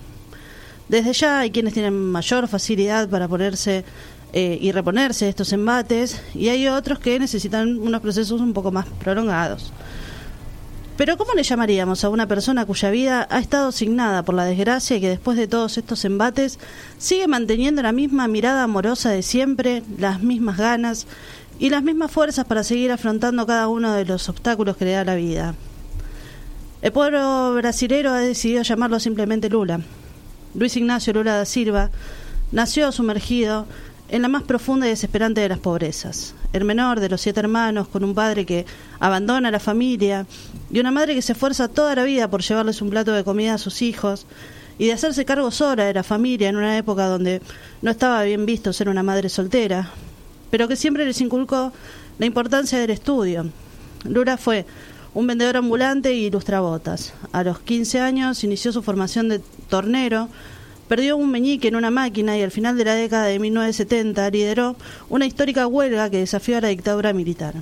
Desde 0.89 1.13
ya 1.13 1.41
hay 1.41 1.51
quienes 1.51 1.73
tienen 1.73 1.93
mayor 1.93 2.47
facilidad 2.47 3.07
para 3.07 3.27
ponerse 3.27 3.85
eh, 4.33 4.57
y 4.61 4.71
reponerse 4.71 5.25
de 5.25 5.29
estos 5.29 5.53
embates 5.53 6.21
y 6.35 6.49
hay 6.49 6.67
otros 6.67 6.99
que 6.99 7.17
necesitan 7.17 7.77
unos 7.77 8.01
procesos 8.01 8.41
un 8.41 8.53
poco 8.53 8.71
más 8.71 8.85
prolongados. 8.99 9.71
Pero 10.97 11.15
¿cómo 11.15 11.33
le 11.33 11.43
llamaríamos 11.43 12.03
a 12.03 12.09
una 12.09 12.27
persona 12.27 12.65
cuya 12.65 12.89
vida 12.89 13.27
ha 13.29 13.39
estado 13.39 13.67
asignada 13.67 14.23
por 14.23 14.33
la 14.33 14.45
desgracia 14.45 14.97
y 14.97 15.01
que 15.01 15.09
después 15.09 15.37
de 15.37 15.47
todos 15.47 15.77
estos 15.77 16.03
embates 16.05 16.57
sigue 16.97 17.27
manteniendo 17.27 17.83
la 17.83 17.91
misma 17.91 18.27
mirada 18.27 18.63
amorosa 18.63 19.11
de 19.11 19.21
siempre, 19.21 19.83
las 19.99 20.23
mismas 20.23 20.57
ganas 20.57 21.05
y 21.59 21.69
las 21.69 21.83
mismas 21.83 22.11
fuerzas 22.11 22.45
para 22.45 22.63
seguir 22.63 22.91
afrontando 22.91 23.45
cada 23.45 23.67
uno 23.67 23.93
de 23.93 24.05
los 24.05 24.27
obstáculos 24.27 24.75
que 24.75 24.85
le 24.85 24.91
da 24.91 25.05
la 25.05 25.15
vida? 25.15 25.53
El 26.81 26.91
pueblo 26.91 27.53
brasilero 27.53 28.11
ha 28.11 28.19
decidido 28.19 28.63
llamarlo 28.63 28.99
simplemente 28.99 29.49
Lula. 29.49 29.81
Luis 30.55 30.75
Ignacio 30.77 31.13
Lula 31.13 31.37
da 31.37 31.45
Silva 31.45 31.91
nació 32.51 32.91
sumergido 32.91 33.67
en 34.09 34.21
la 34.21 34.27
más 34.27 34.43
profunda 34.43 34.87
y 34.87 34.89
desesperante 34.89 35.41
de 35.41 35.49
las 35.49 35.59
pobrezas. 35.59 36.33
El 36.53 36.63
menor 36.63 36.99
de 36.99 37.09
los 37.09 37.21
siete 37.21 37.39
hermanos, 37.39 37.87
con 37.87 38.03
un 38.03 38.15
padre 38.15 38.45
que 38.45 38.65
abandona 38.99 39.49
a 39.49 39.51
la 39.51 39.59
familia 39.59 40.25
y 40.71 40.79
una 40.79 40.91
madre 40.91 41.15
que 41.15 41.21
se 41.21 41.33
esfuerza 41.33 41.67
toda 41.67 41.95
la 41.95 42.03
vida 42.03 42.29
por 42.29 42.41
llevarles 42.41 42.81
un 42.81 42.89
plato 42.89 43.11
de 43.11 43.23
comida 43.23 43.55
a 43.55 43.57
sus 43.57 43.81
hijos 43.81 44.25
y 44.77 44.87
de 44.87 44.93
hacerse 44.93 45.25
cargo 45.25 45.51
sola 45.51 45.85
de 45.85 45.93
la 45.93 46.03
familia 46.03 46.49
en 46.49 46.55
una 46.55 46.77
época 46.77 47.07
donde 47.07 47.41
no 47.81 47.91
estaba 47.91 48.23
bien 48.23 48.45
visto 48.45 48.73
ser 48.73 48.89
una 48.89 49.03
madre 49.03 49.29
soltera, 49.29 49.89
pero 50.51 50.67
que 50.67 50.75
siempre 50.75 51.05
les 51.05 51.19
inculcó 51.19 51.73
la 52.19 52.25
importancia 52.25 52.79
del 52.79 52.91
estudio. 52.91 53.47
Lula 54.05 54.37
fue 54.37 54.65
un 55.13 55.25
vendedor 55.25 55.57
ambulante 55.57 56.13
y 56.13 56.25
ilustrabotas. 56.25 57.13
A 57.31 57.43
los 57.43 57.59
15 57.59 57.99
años 57.99 58.43
inició 58.43 58.71
su 58.71 58.83
formación 58.83 59.29
de 59.29 59.41
tornero, 59.67 60.29
perdió 60.87 61.17
un 61.17 61.31
meñique 61.31 61.67
en 61.67 61.75
una 61.75 61.91
máquina 61.91 62.37
y 62.37 62.41
al 62.41 62.51
final 62.51 62.77
de 62.77 62.85
la 62.85 62.95
década 62.95 63.25
de 63.25 63.39
1970 63.39 64.29
lideró 64.29 64.75
una 65.09 65.25
histórica 65.25 65.67
huelga 65.67 66.09
que 66.09 66.19
desafió 66.19 66.57
a 66.57 66.61
la 66.61 66.69
dictadura 66.69 67.13
militar. 67.13 67.55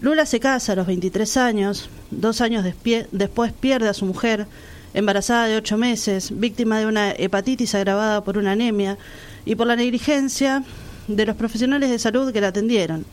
Lula 0.00 0.26
se 0.26 0.40
casa 0.40 0.72
a 0.72 0.76
los 0.76 0.86
23 0.86 1.36
años, 1.36 1.88
dos 2.10 2.40
años 2.40 2.64
después 2.64 3.52
pierde 3.52 3.88
a 3.88 3.94
su 3.94 4.04
mujer 4.04 4.46
embarazada 4.92 5.46
de 5.46 5.56
ocho 5.56 5.76
meses, 5.76 6.38
víctima 6.38 6.78
de 6.78 6.86
una 6.86 7.12
hepatitis 7.12 7.74
agravada 7.74 8.22
por 8.22 8.38
una 8.38 8.52
anemia 8.52 8.96
y 9.44 9.54
por 9.56 9.66
la 9.66 9.76
negligencia 9.76 10.62
de 11.08 11.26
los 11.26 11.36
profesionales 11.36 11.90
de 11.90 11.98
salud 11.98 12.32
que 12.32 12.40
la 12.40 12.48
atendieron. 12.48 13.04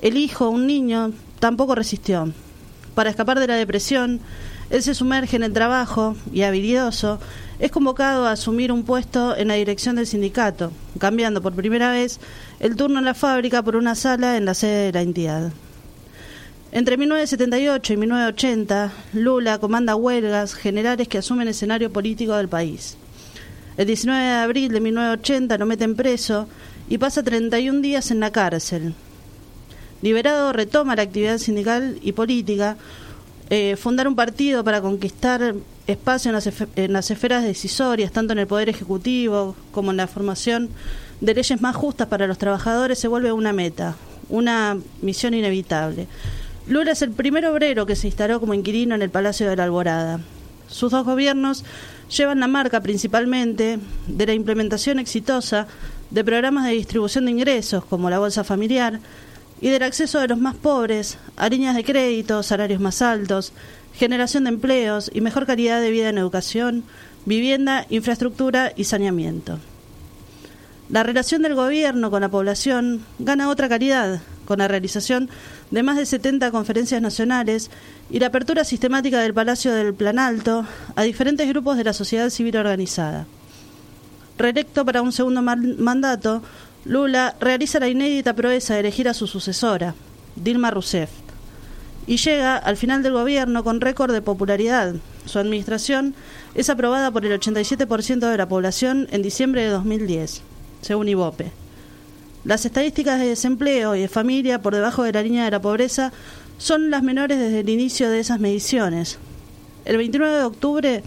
El 0.00 0.16
hijo, 0.16 0.48
un 0.48 0.66
niño, 0.66 1.12
tampoco 1.40 1.74
resistió. 1.74 2.32
Para 2.94 3.10
escapar 3.10 3.38
de 3.38 3.46
la 3.46 3.54
depresión, 3.54 4.20
él 4.70 4.82
se 4.82 4.94
sumerge 4.94 5.36
en 5.36 5.42
el 5.42 5.52
trabajo 5.52 6.16
y, 6.32 6.42
habilidoso, 6.42 7.18
es 7.58 7.70
convocado 7.70 8.26
a 8.26 8.32
asumir 8.32 8.72
un 8.72 8.84
puesto 8.84 9.36
en 9.36 9.48
la 9.48 9.54
dirección 9.54 9.96
del 9.96 10.06
sindicato, 10.06 10.72
cambiando 10.98 11.42
por 11.42 11.54
primera 11.54 11.90
vez 11.90 12.20
el 12.60 12.76
turno 12.76 13.00
en 13.00 13.04
la 13.04 13.14
fábrica 13.14 13.62
por 13.62 13.76
una 13.76 13.94
sala 13.94 14.36
en 14.36 14.44
la 14.44 14.54
sede 14.54 14.86
de 14.86 14.92
la 14.92 15.02
entidad. 15.02 15.52
Entre 16.72 16.96
1978 16.96 17.92
y 17.92 17.96
1980, 17.96 18.92
Lula 19.14 19.58
comanda 19.58 19.96
huelgas 19.96 20.54
generales 20.54 21.08
que 21.08 21.18
asumen 21.18 21.42
el 21.42 21.48
escenario 21.48 21.92
político 21.92 22.36
del 22.36 22.48
país. 22.48 22.96
El 23.76 23.88
19 23.88 24.22
de 24.22 24.30
abril 24.30 24.72
de 24.72 24.80
1980 24.80 25.58
lo 25.58 25.66
meten 25.66 25.96
preso 25.96 26.46
y 26.88 26.98
pasa 26.98 27.24
31 27.24 27.80
días 27.80 28.12
en 28.12 28.20
la 28.20 28.30
cárcel. 28.30 28.94
Liberado, 30.00 30.52
retoma 30.52 30.94
la 30.94 31.02
actividad 31.02 31.38
sindical 31.38 31.98
y 32.02 32.12
política, 32.12 32.76
eh, 33.50 33.76
fundar 33.76 34.06
un 34.06 34.14
partido 34.14 34.62
para 34.62 34.80
conquistar 34.80 35.54
espacio 35.88 36.28
en 36.28 36.34
las, 36.34 36.48
en 36.76 36.92
las 36.92 37.10
esferas 37.10 37.42
decisorias, 37.42 38.12
tanto 38.12 38.32
en 38.32 38.38
el 38.38 38.46
Poder 38.46 38.68
Ejecutivo 38.68 39.56
como 39.72 39.90
en 39.90 39.96
la 39.96 40.06
formación 40.06 40.70
de 41.20 41.34
leyes 41.34 41.60
más 41.60 41.74
justas 41.74 42.06
para 42.06 42.28
los 42.28 42.38
trabajadores, 42.38 42.98
se 42.98 43.08
vuelve 43.08 43.32
una 43.32 43.52
meta, 43.52 43.96
una 44.28 44.78
misión 45.02 45.34
inevitable. 45.34 46.06
Lula 46.68 46.92
es 46.92 47.02
el 47.02 47.10
primer 47.10 47.44
obrero 47.46 47.86
que 47.86 47.96
se 47.96 48.06
instaló 48.06 48.38
como 48.38 48.54
inquilino 48.54 48.94
en 48.94 49.02
el 49.02 49.10
Palacio 49.10 49.48
de 49.48 49.56
la 49.56 49.64
Alborada. 49.64 50.20
Sus 50.68 50.92
dos 50.92 51.04
gobiernos 51.04 51.64
llevan 52.16 52.38
la 52.38 52.46
marca 52.46 52.80
principalmente 52.80 53.80
de 54.06 54.26
la 54.26 54.32
implementación 54.32 55.00
exitosa 55.00 55.66
de 56.10 56.24
programas 56.24 56.66
de 56.66 56.72
distribución 56.72 57.24
de 57.24 57.32
ingresos 57.32 57.84
como 57.84 58.10
la 58.10 58.20
bolsa 58.20 58.44
familiar 58.44 59.00
y 59.60 59.68
del 59.68 59.82
acceso 59.82 60.20
de 60.20 60.28
los 60.28 60.38
más 60.38 60.54
pobres 60.54 61.18
a 61.36 61.48
líneas 61.48 61.76
de 61.76 61.84
crédito, 61.84 62.42
salarios 62.42 62.80
más 62.80 63.02
altos, 63.02 63.52
generación 63.94 64.44
de 64.44 64.50
empleos 64.50 65.10
y 65.12 65.20
mejor 65.20 65.46
calidad 65.46 65.80
de 65.80 65.90
vida 65.90 66.08
en 66.08 66.18
educación, 66.18 66.84
vivienda, 67.26 67.86
infraestructura 67.90 68.72
y 68.76 68.84
saneamiento. 68.84 69.58
La 70.88 71.02
relación 71.02 71.42
del 71.42 71.54
gobierno 71.54 72.10
con 72.10 72.22
la 72.22 72.28
población 72.28 73.04
gana 73.18 73.48
otra 73.48 73.68
calidad 73.68 74.20
con 74.44 74.58
la 74.58 74.66
realización 74.66 75.30
de 75.70 75.84
más 75.84 75.96
de 75.96 76.04
70 76.04 76.50
conferencias 76.50 77.00
nacionales 77.00 77.70
y 78.10 78.18
la 78.18 78.26
apertura 78.26 78.64
sistemática 78.64 79.20
del 79.20 79.32
Palacio 79.32 79.72
del 79.72 79.94
Plan 79.94 80.18
Alto 80.18 80.66
a 80.96 81.02
diferentes 81.04 81.48
grupos 81.48 81.76
de 81.76 81.84
la 81.84 81.92
sociedad 81.92 82.28
civil 82.30 82.56
organizada. 82.56 83.26
Reelecto 84.36 84.84
para 84.84 85.02
un 85.02 85.12
segundo 85.12 85.42
mandato, 85.42 86.42
Lula 86.84 87.36
realiza 87.40 87.78
la 87.78 87.88
inédita 87.88 88.34
proeza 88.34 88.74
de 88.74 88.80
elegir 88.80 89.08
a 89.08 89.14
su 89.14 89.26
sucesora, 89.26 89.94
Dilma 90.36 90.70
Rousseff, 90.70 91.10
y 92.06 92.16
llega 92.16 92.56
al 92.56 92.78
final 92.78 93.02
del 93.02 93.12
gobierno 93.12 93.62
con 93.62 93.82
récord 93.82 94.12
de 94.12 94.22
popularidad. 94.22 94.94
Su 95.26 95.38
administración 95.38 96.14
es 96.54 96.70
aprobada 96.70 97.10
por 97.10 97.26
el 97.26 97.38
87% 97.38 98.30
de 98.30 98.36
la 98.36 98.48
población 98.48 99.08
en 99.10 99.20
diciembre 99.20 99.62
de 99.62 99.68
2010, 99.68 100.40
según 100.80 101.08
IVOPE. 101.08 101.52
Las 102.44 102.64
estadísticas 102.64 103.20
de 103.20 103.26
desempleo 103.26 103.94
y 103.94 104.00
de 104.00 104.08
familia 104.08 104.62
por 104.62 104.74
debajo 104.74 105.02
de 105.02 105.12
la 105.12 105.22
línea 105.22 105.44
de 105.44 105.50
la 105.50 105.60
pobreza 105.60 106.12
son 106.56 106.90
las 106.90 107.02
menores 107.02 107.38
desde 107.38 107.60
el 107.60 107.68
inicio 107.68 108.08
de 108.08 108.20
esas 108.20 108.40
mediciones. 108.40 109.18
El 109.84 109.98
29 109.98 110.38
de 110.38 110.44
octubre 110.44 111.02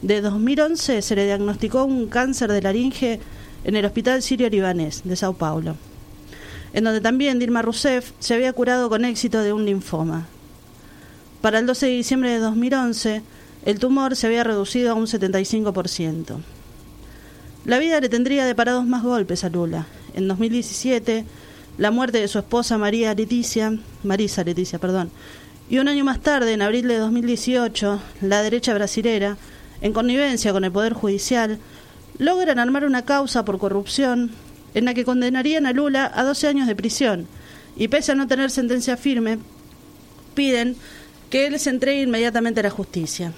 de 0.00 0.20
2011 0.22 1.02
se 1.02 1.16
le 1.16 1.26
diagnosticó 1.26 1.84
un 1.84 2.06
cáncer 2.08 2.50
de 2.50 2.62
laringe 2.62 3.20
en 3.64 3.76
el 3.76 3.84
Hospital 3.84 4.22
Sirio 4.22 4.48
Libanés 4.48 5.02
de 5.04 5.16
Sao 5.16 5.34
Paulo, 5.34 5.76
en 6.72 6.84
donde 6.84 7.00
también 7.00 7.38
Dilma 7.38 7.62
Rousseff 7.62 8.12
se 8.18 8.34
había 8.34 8.52
curado 8.52 8.88
con 8.88 9.04
éxito 9.04 9.42
de 9.42 9.52
un 9.52 9.64
linfoma. 9.64 10.26
Para 11.40 11.58
el 11.58 11.66
12 11.66 11.86
de 11.86 11.92
diciembre 11.92 12.30
de 12.30 12.38
2011, 12.38 13.22
el 13.64 13.78
tumor 13.78 14.16
se 14.16 14.26
había 14.26 14.44
reducido 14.44 14.92
a 14.92 14.94
un 14.94 15.06
75%. 15.06 16.36
La 17.64 17.78
vida 17.78 18.00
le 18.00 18.08
tendría 18.08 18.46
deparados 18.46 18.86
más 18.86 19.02
golpes 19.02 19.44
a 19.44 19.50
Lula, 19.50 19.86
en 20.14 20.28
2017 20.28 21.24
la 21.78 21.92
muerte 21.92 22.18
de 22.18 22.28
su 22.28 22.38
esposa 22.38 22.76
María 22.76 23.14
Leticia, 23.14 23.72
Marisa 24.02 24.42
Leticia, 24.42 24.80
perdón, 24.80 25.10
y 25.70 25.78
un 25.78 25.86
año 25.86 26.04
más 26.04 26.20
tarde, 26.20 26.52
en 26.52 26.62
abril 26.62 26.88
de 26.88 26.98
2018, 26.98 28.00
la 28.22 28.42
derecha 28.42 28.74
brasilera, 28.74 29.36
en 29.80 29.92
connivencia 29.92 30.52
con 30.52 30.64
el 30.64 30.72
Poder 30.72 30.92
Judicial, 30.92 31.58
logran 32.18 32.58
armar 32.58 32.84
una 32.84 33.04
causa 33.04 33.44
por 33.44 33.58
corrupción 33.58 34.30
en 34.74 34.84
la 34.84 34.94
que 34.94 35.04
condenarían 35.04 35.66
a 35.66 35.72
Lula 35.72 36.10
a 36.14 36.24
12 36.24 36.48
años 36.48 36.66
de 36.66 36.76
prisión 36.76 37.26
y 37.76 37.88
pese 37.88 38.12
a 38.12 38.14
no 38.14 38.26
tener 38.26 38.50
sentencia 38.50 38.96
firme, 38.96 39.38
piden 40.34 40.76
que 41.30 41.46
él 41.46 41.58
se 41.58 41.70
entregue 41.70 42.02
inmediatamente 42.02 42.60
a 42.60 42.64
la 42.64 42.70
justicia. 42.70 43.32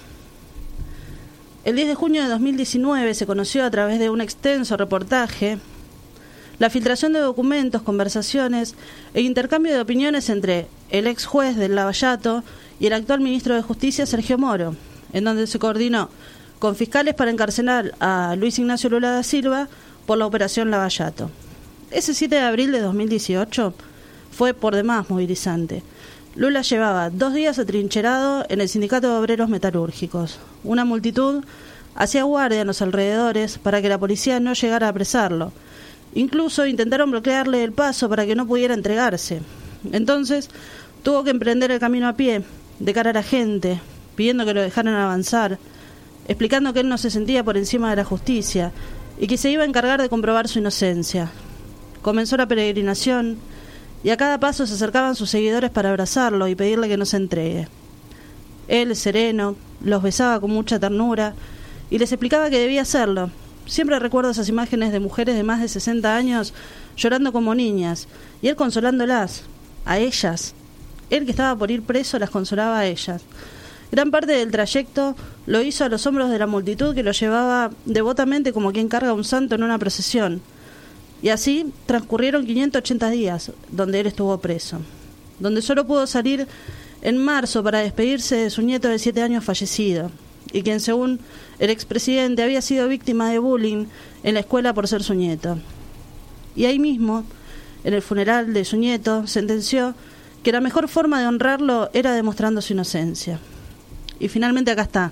El 1.63 1.75
10 1.75 1.89
de 1.89 1.95
junio 1.95 2.23
de 2.23 2.29
2019 2.29 3.13
se 3.13 3.27
conoció 3.27 3.63
a 3.63 3.71
través 3.71 3.99
de 3.99 4.09
un 4.09 4.21
extenso 4.21 4.77
reportaje 4.77 5.59
la 6.57 6.69
filtración 6.69 7.11
de 7.13 7.19
documentos, 7.19 7.81
conversaciones 7.81 8.75
e 9.15 9.21
intercambio 9.21 9.73
de 9.73 9.81
opiniones 9.81 10.29
entre 10.29 10.67
el 10.91 11.07
ex 11.07 11.25
juez 11.25 11.55
del 11.55 11.73
Lavallato 11.73 12.43
y 12.79 12.85
el 12.85 12.93
actual 12.93 13.19
ministro 13.19 13.55
de 13.55 13.63
Justicia, 13.63 14.05
Sergio 14.05 14.37
Moro, 14.37 14.75
en 15.11 15.23
donde 15.23 15.47
se 15.47 15.57
coordinó 15.57 16.09
con 16.61 16.75
fiscales 16.75 17.15
para 17.15 17.31
encarcelar 17.31 17.95
a 17.99 18.35
Luis 18.37 18.59
Ignacio 18.59 18.87
Lula 18.87 19.09
da 19.09 19.23
Silva 19.23 19.67
por 20.05 20.19
la 20.19 20.27
operación 20.27 20.69
Lavallato. 20.69 21.31
Ese 21.89 22.13
7 22.13 22.35
de 22.35 22.41
abril 22.41 22.71
de 22.71 22.81
2018 22.81 23.73
fue 24.31 24.53
por 24.53 24.75
demás 24.75 25.09
movilizante. 25.09 25.81
Lula 26.35 26.61
llevaba 26.61 27.09
dos 27.09 27.33
días 27.33 27.57
atrincherado 27.57 28.45
en 28.47 28.61
el 28.61 28.69
Sindicato 28.69 29.09
de 29.09 29.17
Obreros 29.17 29.49
Metalúrgicos. 29.49 30.39
Una 30.63 30.85
multitud 30.85 31.43
hacía 31.95 32.23
guardia 32.23 32.61
en 32.61 32.67
los 32.67 32.83
alrededores 32.83 33.57
para 33.57 33.81
que 33.81 33.89
la 33.89 33.97
policía 33.97 34.39
no 34.39 34.53
llegara 34.53 34.85
a 34.85 34.91
apresarlo 34.91 35.51
Incluso 36.13 36.67
intentaron 36.67 37.09
bloquearle 37.11 37.63
el 37.63 37.71
paso 37.71 38.07
para 38.07 38.25
que 38.25 38.35
no 38.35 38.45
pudiera 38.45 38.73
entregarse. 38.73 39.41
Entonces 39.91 40.49
tuvo 41.03 41.23
que 41.23 41.31
emprender 41.31 41.71
el 41.71 41.79
camino 41.79 42.07
a 42.07 42.13
pie, 42.13 42.43
de 42.79 42.93
cara 42.93 43.11
a 43.11 43.13
la 43.13 43.23
gente, 43.23 43.79
pidiendo 44.15 44.45
que 44.45 44.53
lo 44.53 44.61
dejaran 44.61 44.93
avanzar, 44.95 45.57
explicando 46.31 46.73
que 46.73 46.79
él 46.79 46.89
no 46.89 46.97
se 46.97 47.09
sentía 47.09 47.43
por 47.43 47.57
encima 47.57 47.89
de 47.89 47.97
la 47.97 48.03
justicia 48.03 48.71
y 49.19 49.27
que 49.27 49.37
se 49.37 49.51
iba 49.51 49.63
a 49.63 49.67
encargar 49.67 50.01
de 50.01 50.09
comprobar 50.09 50.47
su 50.47 50.59
inocencia. 50.59 51.31
Comenzó 52.01 52.37
la 52.37 52.47
peregrinación 52.47 53.37
y 54.03 54.09
a 54.09 54.17
cada 54.17 54.39
paso 54.39 54.65
se 54.65 54.73
acercaban 54.73 55.15
sus 55.15 55.29
seguidores 55.29 55.69
para 55.69 55.89
abrazarlo 55.89 56.47
y 56.47 56.55
pedirle 56.55 56.87
que 56.89 56.97
no 56.97 57.05
se 57.05 57.17
entregue. 57.17 57.67
Él, 58.67 58.95
sereno, 58.95 59.55
los 59.83 60.01
besaba 60.01 60.39
con 60.39 60.51
mucha 60.51 60.79
ternura 60.79 61.33
y 61.89 61.99
les 61.99 62.11
explicaba 62.11 62.49
que 62.49 62.59
debía 62.59 62.81
hacerlo, 62.81 63.29
Siempre 63.65 63.99
recuerdo 63.99 64.31
esas 64.31 64.49
imágenes 64.49 64.91
de 64.91 64.99
mujeres 64.99 65.35
de 65.35 65.43
más 65.43 65.61
de 65.61 65.67
60 65.67 66.15
años 66.15 66.53
llorando 66.97 67.31
como 67.31 67.55
niñas 67.55 68.07
y 68.41 68.47
él 68.47 68.55
consolándolas, 68.55 69.43
a 69.85 69.97
ellas. 69.97 70.53
Él 71.09 71.25
que 71.25 71.31
estaba 71.31 71.55
por 71.55 71.71
ir 71.71 71.81
preso 71.81 72.19
las 72.19 72.29
consolaba 72.29 72.79
a 72.79 72.85
ellas. 72.85 73.21
Gran 73.91 74.09
parte 74.09 74.31
del 74.31 74.51
trayecto 74.51 75.15
lo 75.47 75.61
hizo 75.61 75.83
a 75.83 75.89
los 75.89 76.07
hombros 76.07 76.29
de 76.29 76.39
la 76.39 76.47
multitud 76.47 76.95
que 76.95 77.03
lo 77.03 77.11
llevaba 77.11 77.71
devotamente 77.85 78.53
como 78.53 78.71
quien 78.71 78.87
carga 78.87 79.09
a 79.09 79.13
un 79.13 79.25
santo 79.25 79.55
en 79.55 79.63
una 79.63 79.77
procesión. 79.77 80.41
Y 81.21 81.29
así 81.29 81.73
transcurrieron 81.85 82.45
580 82.45 83.09
días 83.09 83.51
donde 83.69 83.99
él 83.99 84.07
estuvo 84.07 84.37
preso, 84.39 84.79
donde 85.39 85.61
solo 85.61 85.85
pudo 85.85 86.07
salir 86.07 86.47
en 87.01 87.17
marzo 87.17 87.63
para 87.63 87.79
despedirse 87.79 88.37
de 88.37 88.49
su 88.49 88.61
nieto 88.61 88.87
de 88.87 88.97
siete 88.97 89.21
años 89.21 89.43
fallecido, 89.43 90.09
y 90.53 90.63
quien 90.63 90.79
según 90.79 91.19
el 91.59 91.69
expresidente 91.69 92.43
había 92.43 92.61
sido 92.61 92.87
víctima 92.87 93.29
de 93.29 93.39
bullying 93.39 93.85
en 94.23 94.33
la 94.33 94.39
escuela 94.39 94.73
por 94.73 94.87
ser 94.87 95.03
su 95.03 95.13
nieto. 95.13 95.57
Y 96.55 96.65
ahí 96.65 96.79
mismo, 96.79 97.25
en 97.83 97.93
el 97.93 98.01
funeral 98.01 98.53
de 98.53 98.65
su 98.65 98.77
nieto, 98.77 99.27
sentenció 99.27 99.95
que 100.43 100.51
la 100.51 100.61
mejor 100.61 100.87
forma 100.87 101.19
de 101.19 101.27
honrarlo 101.27 101.89
era 101.93 102.13
demostrando 102.13 102.61
su 102.61 102.73
inocencia. 102.73 103.39
Y 104.21 104.29
finalmente 104.29 104.69
acá 104.69 104.83
está, 104.83 105.11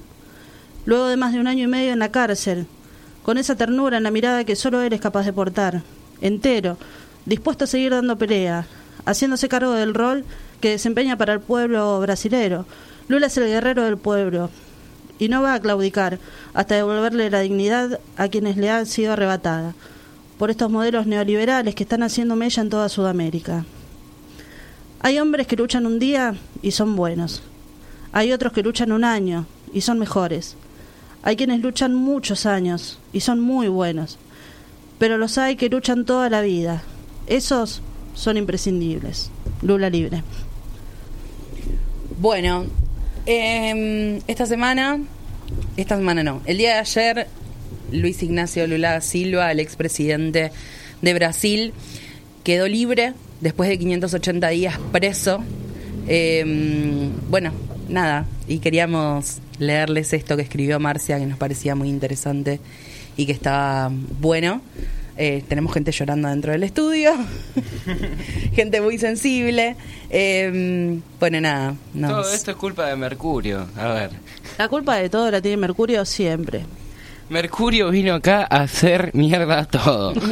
luego 0.86 1.08
de 1.08 1.18
más 1.18 1.34
de 1.34 1.40
un 1.40 1.48
año 1.48 1.64
y 1.64 1.68
medio 1.68 1.92
en 1.92 1.98
la 1.98 2.12
cárcel, 2.12 2.68
con 3.24 3.40
esa 3.40 3.56
ternura 3.56 3.98
en 3.98 4.04
la 4.04 4.12
mirada 4.12 4.44
que 4.44 4.56
solo 4.56 4.82
él 4.82 4.94
es 4.94 5.02
capaz 5.02 5.26
de 5.26 5.34
portar, 5.34 5.82
entero, 6.22 6.78
dispuesto 7.26 7.64
a 7.64 7.68
seguir 7.68 7.92
dando 7.92 8.20
pelea, 8.20 8.68
haciéndose 9.06 9.50
cargo 9.50 9.72
del 9.72 9.96
rol 9.96 10.26
que 10.62 10.70
desempeña 10.70 11.18
para 11.18 11.34
el 11.34 11.40
pueblo 11.40 12.00
brasilero. 12.02 12.68
Lula 13.08 13.26
es 13.26 13.38
el 13.38 13.48
guerrero 13.48 13.84
del 13.84 13.98
pueblo, 13.98 14.52
y 15.18 15.28
no 15.28 15.42
va 15.42 15.56
a 15.56 15.60
claudicar 15.60 16.20
hasta 16.54 16.76
devolverle 16.76 17.32
la 17.32 17.40
dignidad 17.40 18.00
a 18.16 18.28
quienes 18.28 18.58
le 18.58 18.70
han 18.70 18.86
sido 18.86 19.14
arrebatada 19.14 19.74
por 20.38 20.52
estos 20.52 20.70
modelos 20.70 21.08
neoliberales 21.08 21.74
que 21.74 21.82
están 21.82 22.04
haciendo 22.04 22.36
mella 22.36 22.62
en 22.62 22.70
toda 22.70 22.90
Sudamérica. 22.90 23.66
Hay 25.00 25.18
hombres 25.18 25.48
que 25.48 25.56
luchan 25.56 25.88
un 25.88 25.98
día 25.98 26.36
y 26.62 26.70
son 26.70 26.96
buenos. 26.96 27.42
Hay 28.12 28.32
otros 28.32 28.54
que 28.54 28.64
luchan 28.64 28.92
un 28.92 29.04
año 29.04 29.46
y 29.74 29.82
son 29.82 30.00
mejores. 30.00 30.56
Hay 31.22 31.36
quienes 31.36 31.62
luchan 31.62 31.94
muchos 31.94 32.46
años 32.46 33.00
y 33.14 33.20
son 33.20 33.40
muy 33.40 33.68
buenos, 33.68 34.18
pero 34.98 35.18
los 35.18 35.38
hay 35.38 35.56
que 35.56 35.70
luchan 35.70 36.06
toda 36.06 36.30
la 36.30 36.42
vida. 36.42 36.84
Esos 37.28 37.82
son 38.16 38.38
imprescindibles. 38.38 39.32
Lula 39.62 39.90
libre. 39.90 40.24
Bueno, 42.20 42.66
em, 43.26 44.22
esta 44.28 44.46
semana, 44.46 45.00
esta 45.78 45.96
semana 45.96 46.24
no, 46.24 46.42
el 46.46 46.58
día 46.58 46.74
de 46.74 46.80
ayer, 46.80 47.28
Luis 47.92 48.22
Ignacio 48.24 48.68
Lula 48.68 49.00
Silva, 49.02 49.52
el 49.52 49.60
expresidente 49.60 50.52
de 51.02 51.14
Brasil, 51.14 51.74
quedó 52.44 52.68
libre 52.68 53.14
después 53.42 53.70
de 53.70 53.78
580 53.78 54.50
días 54.50 54.80
preso. 54.92 55.44
Em, 56.12 57.12
bueno, 57.30 57.52
nada, 57.88 58.26
y 58.48 58.58
queríamos 58.60 59.38
leerles 59.60 60.12
esto 60.14 60.36
que 60.36 60.42
escribió 60.42 60.80
Marcia, 60.80 61.20
que 61.20 61.26
nos 61.28 61.38
parecía 61.38 61.76
muy 61.76 61.88
interesante 61.90 62.60
y 63.16 63.26
que 63.28 63.32
estaba 63.32 63.92
bueno. 64.20 64.62
Eh, 65.22 65.44
tenemos 65.50 65.74
gente 65.74 65.92
llorando 65.92 66.30
dentro 66.30 66.52
del 66.54 66.64
estudio, 66.64 67.12
gente 68.54 68.80
muy 68.82 68.98
sensible. 68.98 69.76
Eh, 70.10 70.98
bueno, 71.20 71.42
nada. 71.42 71.76
nos- 71.94 72.12
Todo 72.12 72.34
esto 72.34 72.52
es 72.52 72.58
culpa 72.58 72.88
de 72.88 72.96
Mercurio. 72.96 73.68
A 73.76 73.88
ver. 73.94 74.10
La 74.58 74.68
culpa 74.70 74.96
de 74.96 75.10
todo 75.10 75.30
la 75.30 75.42
tiene 75.42 75.58
Mercurio 75.58 76.06
siempre. 76.06 76.66
Mercurio 77.30 77.92
vino 77.92 78.16
acá 78.16 78.48
a 78.50 78.62
hacer 78.62 79.12
mierda 79.14 79.66
todo. 79.66 80.14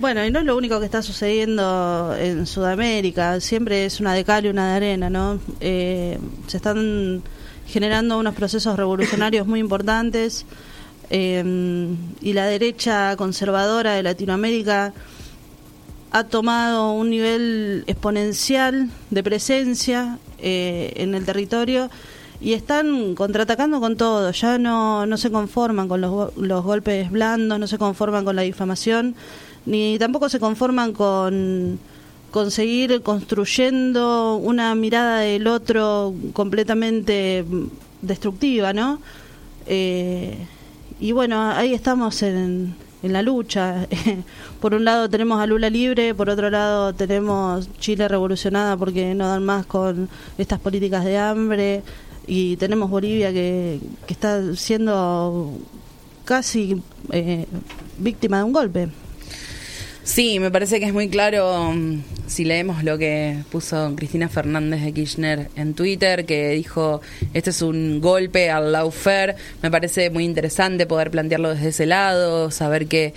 Bueno, 0.00 0.24
y 0.24 0.30
no 0.30 0.38
es 0.38 0.46
lo 0.46 0.56
único 0.56 0.78
que 0.78 0.86
está 0.86 1.02
sucediendo 1.02 2.16
en 2.18 2.46
Sudamérica, 2.46 3.38
siempre 3.38 3.84
es 3.84 4.00
una 4.00 4.14
de 4.14 4.24
cal 4.24 4.46
y 4.46 4.48
una 4.48 4.70
de 4.70 4.76
arena, 4.76 5.10
¿no? 5.10 5.38
Eh, 5.60 6.18
se 6.46 6.56
están 6.56 7.22
generando 7.66 8.18
unos 8.18 8.34
procesos 8.34 8.78
revolucionarios 8.78 9.46
muy 9.46 9.60
importantes. 9.60 10.46
Eh, 11.10 11.44
y 12.22 12.32
la 12.32 12.46
derecha 12.46 13.14
conservadora 13.16 13.92
de 13.92 14.02
Latinoamérica 14.02 14.94
ha 16.12 16.24
tomado 16.24 16.92
un 16.92 17.10
nivel 17.10 17.84
exponencial 17.86 18.88
de 19.10 19.22
presencia 19.22 20.18
eh, 20.38 20.94
en 20.96 21.14
el 21.14 21.26
territorio 21.26 21.90
y 22.40 22.54
están 22.54 23.14
contraatacando 23.14 23.80
con 23.80 23.98
todo, 23.98 24.30
ya 24.30 24.56
no, 24.56 25.04
no 25.04 25.18
se 25.18 25.30
conforman 25.30 25.88
con 25.88 26.00
los, 26.00 26.34
los 26.38 26.64
golpes 26.64 27.10
blandos, 27.10 27.58
no 27.58 27.66
se 27.66 27.76
conforman 27.76 28.24
con 28.24 28.34
la 28.34 28.42
difamación, 28.42 29.14
ni 29.66 29.98
tampoco 29.98 30.28
se 30.28 30.40
conforman 30.40 30.92
con, 30.92 31.78
con 32.30 32.50
seguir 32.50 33.02
construyendo 33.02 34.36
una 34.36 34.74
mirada 34.74 35.20
del 35.20 35.46
otro 35.46 36.14
completamente 36.32 37.44
destructiva, 38.02 38.72
¿no? 38.72 39.00
Eh, 39.66 40.36
y 40.98 41.12
bueno, 41.12 41.50
ahí 41.50 41.74
estamos 41.74 42.22
en, 42.22 42.74
en 43.02 43.12
la 43.12 43.22
lucha. 43.22 43.86
por 44.60 44.74
un 44.74 44.84
lado 44.84 45.08
tenemos 45.08 45.40
a 45.40 45.46
Lula 45.46 45.70
libre, 45.70 46.14
por 46.14 46.30
otro 46.30 46.50
lado 46.50 46.94
tenemos 46.94 47.68
Chile 47.78 48.08
revolucionada 48.08 48.76
porque 48.76 49.14
no 49.14 49.28
dan 49.28 49.44
más 49.44 49.66
con 49.66 50.08
estas 50.38 50.60
políticas 50.60 51.04
de 51.04 51.18
hambre 51.18 51.82
y 52.26 52.56
tenemos 52.56 52.90
Bolivia 52.90 53.32
que, 53.32 53.80
que 54.06 54.12
está 54.12 54.54
siendo 54.54 55.52
casi 56.24 56.80
eh, 57.10 57.46
víctima 57.98 58.38
de 58.38 58.44
un 58.44 58.52
golpe. 58.52 58.88
Sí, 60.02 60.40
me 60.40 60.50
parece 60.50 60.80
que 60.80 60.86
es 60.86 60.92
muy 60.92 61.08
claro 61.08 61.72
mm, 61.72 62.02
si 62.26 62.44
leemos 62.44 62.82
lo 62.84 62.96
que 62.96 63.36
puso 63.50 63.92
Cristina 63.96 64.28
Fernández 64.28 64.82
de 64.82 64.92
Kirchner 64.92 65.50
en 65.56 65.74
Twitter, 65.74 66.24
que 66.24 66.50
dijo, 66.50 67.02
este 67.34 67.50
es 67.50 67.60
un 67.60 68.00
golpe 68.00 68.50
al 68.50 68.72
lawfare. 68.72 69.36
Me 69.62 69.70
parece 69.70 70.08
muy 70.10 70.24
interesante 70.24 70.86
poder 70.86 71.10
plantearlo 71.10 71.54
desde 71.54 71.68
ese 71.68 71.86
lado, 71.86 72.50
saber 72.50 72.86
que 72.86 73.12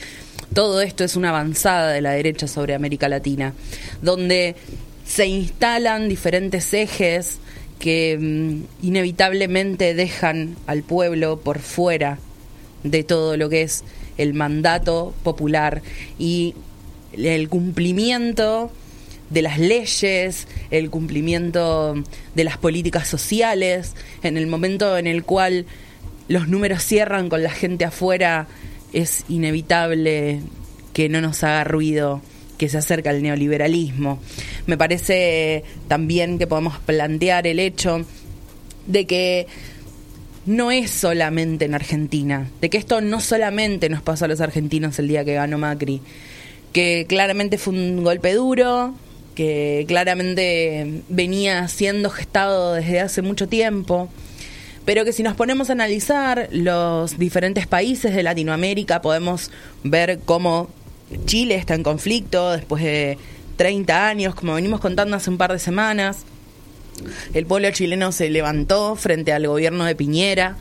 todo 0.53 0.81
esto 0.81 1.03
es 1.03 1.15
una 1.15 1.29
avanzada 1.29 1.91
de 1.91 2.01
la 2.01 2.11
derecha 2.11 2.47
sobre 2.47 2.75
América 2.75 3.07
Latina, 3.07 3.53
donde 4.01 4.55
se 5.05 5.25
instalan 5.25 6.09
diferentes 6.09 6.73
ejes 6.73 7.37
que 7.79 8.17
mm, 8.19 8.85
inevitablemente 8.85 9.93
dejan 9.93 10.57
al 10.67 10.83
pueblo 10.83 11.39
por 11.39 11.59
fuera 11.59 12.19
de 12.83 13.03
todo 13.03 13.37
lo 13.37 13.49
que 13.49 13.61
es 13.61 13.83
el 14.17 14.33
mandato 14.33 15.13
popular 15.23 15.81
y 16.19 16.55
el 17.17 17.49
cumplimiento 17.49 18.71
de 19.29 19.41
las 19.41 19.59
leyes, 19.59 20.47
el 20.69 20.89
cumplimiento 20.89 21.95
de 22.35 22.43
las 22.43 22.57
políticas 22.57 23.07
sociales, 23.07 23.93
en 24.21 24.37
el 24.37 24.47
momento 24.47 24.97
en 24.97 25.07
el 25.07 25.23
cual 25.23 25.65
los 26.27 26.47
números 26.47 26.83
cierran 26.83 27.29
con 27.29 27.43
la 27.43 27.49
gente 27.49 27.85
afuera, 27.85 28.47
es 28.93 29.25
inevitable 29.27 30.41
que 30.93 31.09
no 31.09 31.19
nos 31.21 31.43
haga 31.43 31.63
ruido 31.63 32.21
que 32.57 32.69
se 32.69 32.77
acerca 32.77 33.09
el 33.09 33.23
neoliberalismo. 33.23 34.19
Me 34.67 34.77
parece 34.77 35.63
también 35.87 36.37
que 36.37 36.47
podemos 36.47 36.77
plantear 36.79 37.47
el 37.47 37.59
hecho 37.59 38.05
de 38.87 39.05
que 39.05 39.47
no 40.45 40.71
es 40.71 40.91
solamente 40.91 41.65
en 41.65 41.73
Argentina, 41.73 42.49
de 42.61 42.69
que 42.69 42.77
esto 42.77 43.01
no 43.01 43.19
solamente 43.21 43.89
nos 43.89 44.01
pasó 44.01 44.25
a 44.25 44.27
los 44.27 44.41
argentinos 44.41 44.99
el 44.99 45.07
día 45.07 45.25
que 45.25 45.33
ganó 45.33 45.57
Macri, 45.57 46.01
que 46.73 47.05
claramente 47.07 47.57
fue 47.57 47.73
un 47.73 48.03
golpe 48.03 48.33
duro, 48.33 48.93
que 49.35 49.85
claramente 49.87 51.01
venía 51.09 51.67
siendo 51.67 52.09
gestado 52.09 52.73
desde 52.73 52.99
hace 52.99 53.21
mucho 53.21 53.47
tiempo, 53.47 54.09
pero 54.85 55.05
que 55.05 55.13
si 55.13 55.23
nos 55.23 55.35
ponemos 55.35 55.69
a 55.69 55.73
analizar 55.73 56.49
los 56.51 57.17
diferentes 57.17 57.67
países 57.67 58.13
de 58.13 58.21
Latinoamérica 58.21 59.01
podemos 59.01 59.49
ver 59.83 60.19
cómo 60.25 60.69
Chile 61.25 61.55
está 61.55 61.75
en 61.75 61.83
conflicto 61.83 62.51
después 62.51 62.83
de 62.83 63.17
30 63.55 64.07
años, 64.07 64.35
como 64.35 64.55
venimos 64.55 64.79
contando 64.79 65.15
hace 65.15 65.29
un 65.29 65.37
par 65.37 65.53
de 65.53 65.59
semanas. 65.59 66.25
El 67.33 67.45
pueblo 67.45 67.71
chileno 67.71 68.11
se 68.11 68.29
levantó 68.29 68.95
frente 68.95 69.31
al 69.31 69.47
gobierno 69.47 69.85
de 69.85 69.95
Piñera 69.95 70.57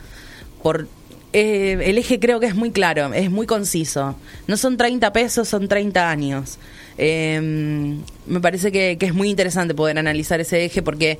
por 0.62 0.88
eh, 1.32 1.78
el 1.84 1.98
eje 1.98 2.20
creo 2.20 2.40
que 2.40 2.46
es 2.46 2.54
muy 2.54 2.70
claro, 2.70 3.12
es 3.14 3.30
muy 3.30 3.46
conciso. 3.46 4.16
No 4.46 4.56
son 4.56 4.76
30 4.76 5.12
pesos, 5.12 5.48
son 5.48 5.68
30 5.68 6.10
años. 6.10 6.58
Eh, 6.98 7.40
me 8.26 8.40
parece 8.40 8.70
que, 8.70 8.96
es 9.00 9.14
muy 9.14 9.30
interesante 9.30 9.74
poder 9.74 9.98
analizar 9.98 10.40
ese 10.40 10.64
eje 10.64 10.82
porque 10.82 11.18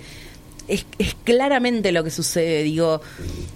es, 0.68 0.84
claramente 1.24 1.92
lo 1.92 2.04
que 2.04 2.10
sucede. 2.10 2.62
Digo, 2.62 3.00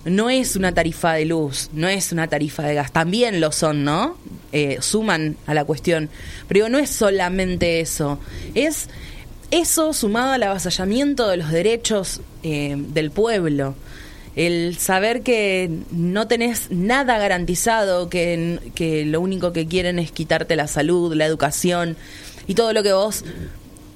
no 0.05 0.31
es 0.31 0.57
una 0.57 0.73
tarifa 0.73 1.13
de 1.15 1.27
luz, 1.27 1.71
no 1.73 1.89
es 1.89 2.13
una 2.13 2.29
tarifa 2.29 2.63
de 2.63 2.75
gas. 2.75 2.93
También 2.93 3.41
lo 3.41 3.53
son, 3.53 3.85
¿no? 3.85 4.17
Eh, 4.53 4.79
suman 4.81 5.37
a 5.47 5.55
la 5.55 5.65
cuestión. 5.65 6.09
Pero 6.49 6.69
no 6.69 6.79
es 6.79 6.91
solamente 6.91 7.81
eso. 7.81 8.19
Es 8.55 8.89
eso 9.51 9.93
sumado 9.93 10.33
al 10.33 10.43
avasallamiento 10.43 11.29
de 11.29 11.37
los 11.37 11.51
derechos 11.51 12.21
eh, 12.43 12.75
del 12.77 13.11
pueblo 13.11 13.75
el 14.37 14.77
saber 14.77 15.23
que 15.23 15.71
no 15.91 16.29
tenés 16.29 16.71
nada 16.71 17.19
garantizado, 17.19 18.11
que, 18.11 18.61
que 18.75 19.05
lo 19.07 19.21
único 19.21 19.53
que 19.53 19.67
quieren 19.67 19.99
es 19.99 20.13
quitarte 20.13 20.57
la 20.57 20.69
salud, 20.69 21.15
la 21.15 21.25
educación 21.25 21.97
y 22.47 22.55
todo 22.55 22.73
lo 22.73 22.83
que 22.83 22.93
vos 22.93 23.25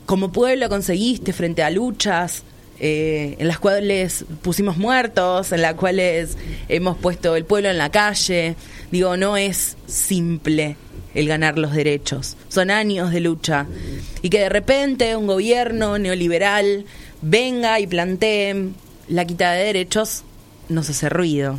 como 0.07 0.33
pueblo 0.33 0.69
conseguiste 0.69 1.33
frente 1.33 1.63
a 1.63 1.71
luchas 1.71 2.43
eh, 2.83 3.37
en 3.39 3.47
las 3.47 3.59
cuales 3.59 4.25
pusimos 4.41 4.79
muertos, 4.79 5.53
en 5.53 5.61
las 5.61 5.75
cuales 5.75 6.39
hemos 6.69 6.97
puesto 6.97 7.37
el 7.37 7.45
pueblo 7.45 7.69
en 7.69 7.77
la 7.77 7.91
calle. 7.91 8.57
Digo, 8.91 9.19
no 9.19 9.37
es 9.37 9.77
simple 9.87 10.77
el 11.15 11.29
ganar 11.29 11.59
los 11.59 11.75
derechos, 11.75 12.39
son 12.49 12.71
años 12.71 13.13
de 13.13 13.21
lucha. 13.21 13.67
Y 14.23 14.31
que 14.31 14.41
de 14.41 14.49
repente 14.49 15.15
un 15.15 15.27
gobierno 15.27 15.99
neoliberal 15.99 16.87
venga 17.21 17.79
y 17.81 17.87
plantee 17.87 18.71
la 19.09 19.27
quita 19.27 19.53
de 19.53 19.65
derechos 19.65 20.25
nos 20.71 20.89
hace 20.89 21.09
ruido. 21.09 21.59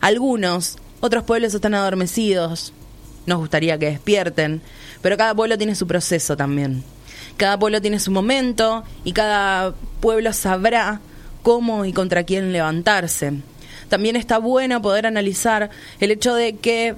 Algunos, 0.00 0.76
otros 1.00 1.24
pueblos 1.24 1.54
están 1.54 1.74
adormecidos, 1.74 2.72
nos 3.26 3.38
gustaría 3.38 3.78
que 3.78 3.86
despierten, 3.86 4.60
pero 5.02 5.16
cada 5.16 5.34
pueblo 5.34 5.56
tiene 5.56 5.74
su 5.74 5.86
proceso 5.86 6.36
también. 6.36 6.84
Cada 7.36 7.58
pueblo 7.58 7.80
tiene 7.80 7.98
su 7.98 8.10
momento 8.10 8.84
y 9.04 9.12
cada 9.12 9.72
pueblo 10.00 10.32
sabrá 10.32 11.00
cómo 11.42 11.84
y 11.84 11.92
contra 11.92 12.24
quién 12.24 12.52
levantarse. 12.52 13.32
También 13.88 14.16
está 14.16 14.38
bueno 14.38 14.82
poder 14.82 15.06
analizar 15.06 15.70
el 16.00 16.10
hecho 16.10 16.34
de 16.34 16.56
que 16.56 16.94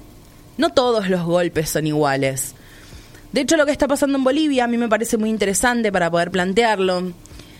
no 0.57 0.69
todos 0.71 1.09
los 1.09 1.23
golpes 1.23 1.69
son 1.69 1.87
iguales. 1.87 2.55
De 3.31 3.41
hecho, 3.41 3.57
lo 3.57 3.65
que 3.65 3.71
está 3.71 3.87
pasando 3.87 4.17
en 4.17 4.23
Bolivia 4.23 4.65
a 4.65 4.67
mí 4.67 4.77
me 4.77 4.87
parece 4.87 5.17
muy 5.17 5.29
interesante 5.29 5.91
para 5.91 6.11
poder 6.11 6.29
plantearlo. 6.29 7.11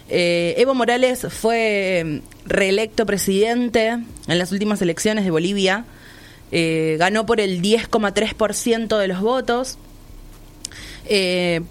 Eh, 0.07 0.53
Evo 0.57 0.75
Morales 0.75 1.25
fue 1.29 2.21
reelecto 2.45 3.05
presidente 3.05 3.87
en 4.27 4.37
las 4.39 4.51
últimas 4.51 4.81
elecciones 4.81 5.25
de 5.25 5.31
Bolivia. 5.31 5.85
Eh, 6.51 6.97
ganó 6.99 7.25
por 7.25 7.39
el 7.39 7.61
10,3% 7.61 8.97
de 8.97 9.07
los 9.07 9.21
votos. 9.21 9.77
Eh, 11.05 11.61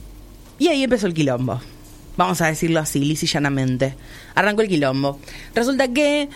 y 0.58 0.68
ahí 0.68 0.82
empezó 0.82 1.06
el 1.06 1.14
quilombo. 1.14 1.60
Vamos 2.16 2.40
a 2.40 2.46
decirlo 2.46 2.80
así, 2.80 3.00
lisa 3.00 3.24
y 3.24 3.28
llanamente. 3.28 3.94
Arrancó 4.34 4.62
el 4.62 4.68
quilombo. 4.68 5.18
Resulta 5.54 5.88
que 5.88 6.28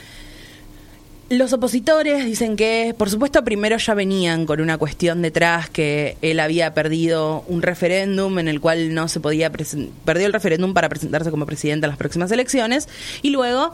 Los 1.28 1.52
opositores 1.52 2.24
dicen 2.24 2.54
que, 2.54 2.94
por 2.96 3.10
supuesto, 3.10 3.42
primero 3.42 3.76
ya 3.78 3.94
venían 3.94 4.46
con 4.46 4.60
una 4.60 4.78
cuestión 4.78 5.22
detrás 5.22 5.68
que 5.68 6.16
él 6.22 6.38
había 6.38 6.72
perdido 6.72 7.44
un 7.48 7.62
referéndum 7.62 8.38
en 8.38 8.46
el 8.46 8.60
cual 8.60 8.94
no 8.94 9.08
se 9.08 9.18
podía 9.18 9.50
perdió 9.50 10.26
el 10.26 10.32
referéndum 10.32 10.72
para 10.72 10.88
presentarse 10.88 11.32
como 11.32 11.44
presidente 11.44 11.86
a 11.86 11.88
las 11.88 11.98
próximas 11.98 12.30
elecciones 12.30 12.88
y 13.22 13.30
luego 13.30 13.72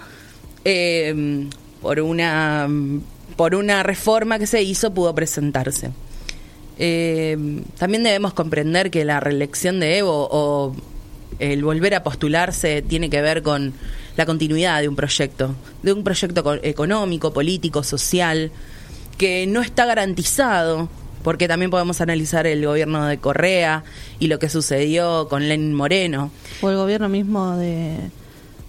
eh, 0.65 1.47
por 1.81 2.01
una 2.01 2.69
por 3.37 3.55
una 3.55 3.83
reforma 3.83 4.39
que 4.39 4.47
se 4.47 4.63
hizo 4.63 4.93
pudo 4.93 5.15
presentarse. 5.15 5.91
Eh, 6.79 7.37
también 7.79 8.03
debemos 8.03 8.35
comprender 8.35 8.91
que 8.91 9.05
la 9.05 9.21
reelección 9.21 9.81
de 9.81 9.99
Evo 9.99 10.29
o 10.31 10.75
el 11.39 11.65
volver 11.65 11.95
a 11.95 12.03
postularse 12.03 12.83
tiene 12.83 13.11
que 13.11 13.21
ver 13.23 13.43
con 13.43 13.73
la 14.17 14.27
continuidad 14.27 14.81
de 14.81 14.89
un 14.89 14.97
proyecto, 14.97 15.55
de 15.83 15.93
un 15.93 16.05
proyecto 16.05 16.43
co- 16.45 16.55
económico, 16.63 17.33
político, 17.33 17.83
social, 17.83 18.51
que 19.19 19.47
no 19.47 19.61
está 19.63 19.87
garantizado, 19.87 20.89
porque 21.23 21.49
también 21.49 21.71
podemos 21.71 22.01
analizar 22.01 22.47
el 22.47 22.65
gobierno 22.67 23.07
de 23.07 23.19
Correa 23.19 23.85
y 24.19 24.27
lo 24.29 24.39
que 24.39 24.49
sucedió 24.49 25.29
con 25.29 25.49
Lenin 25.49 25.75
Moreno, 25.75 26.31
O 26.61 26.71
el 26.71 26.77
gobierno 26.77 27.09
mismo 27.09 27.57
de, 27.57 27.97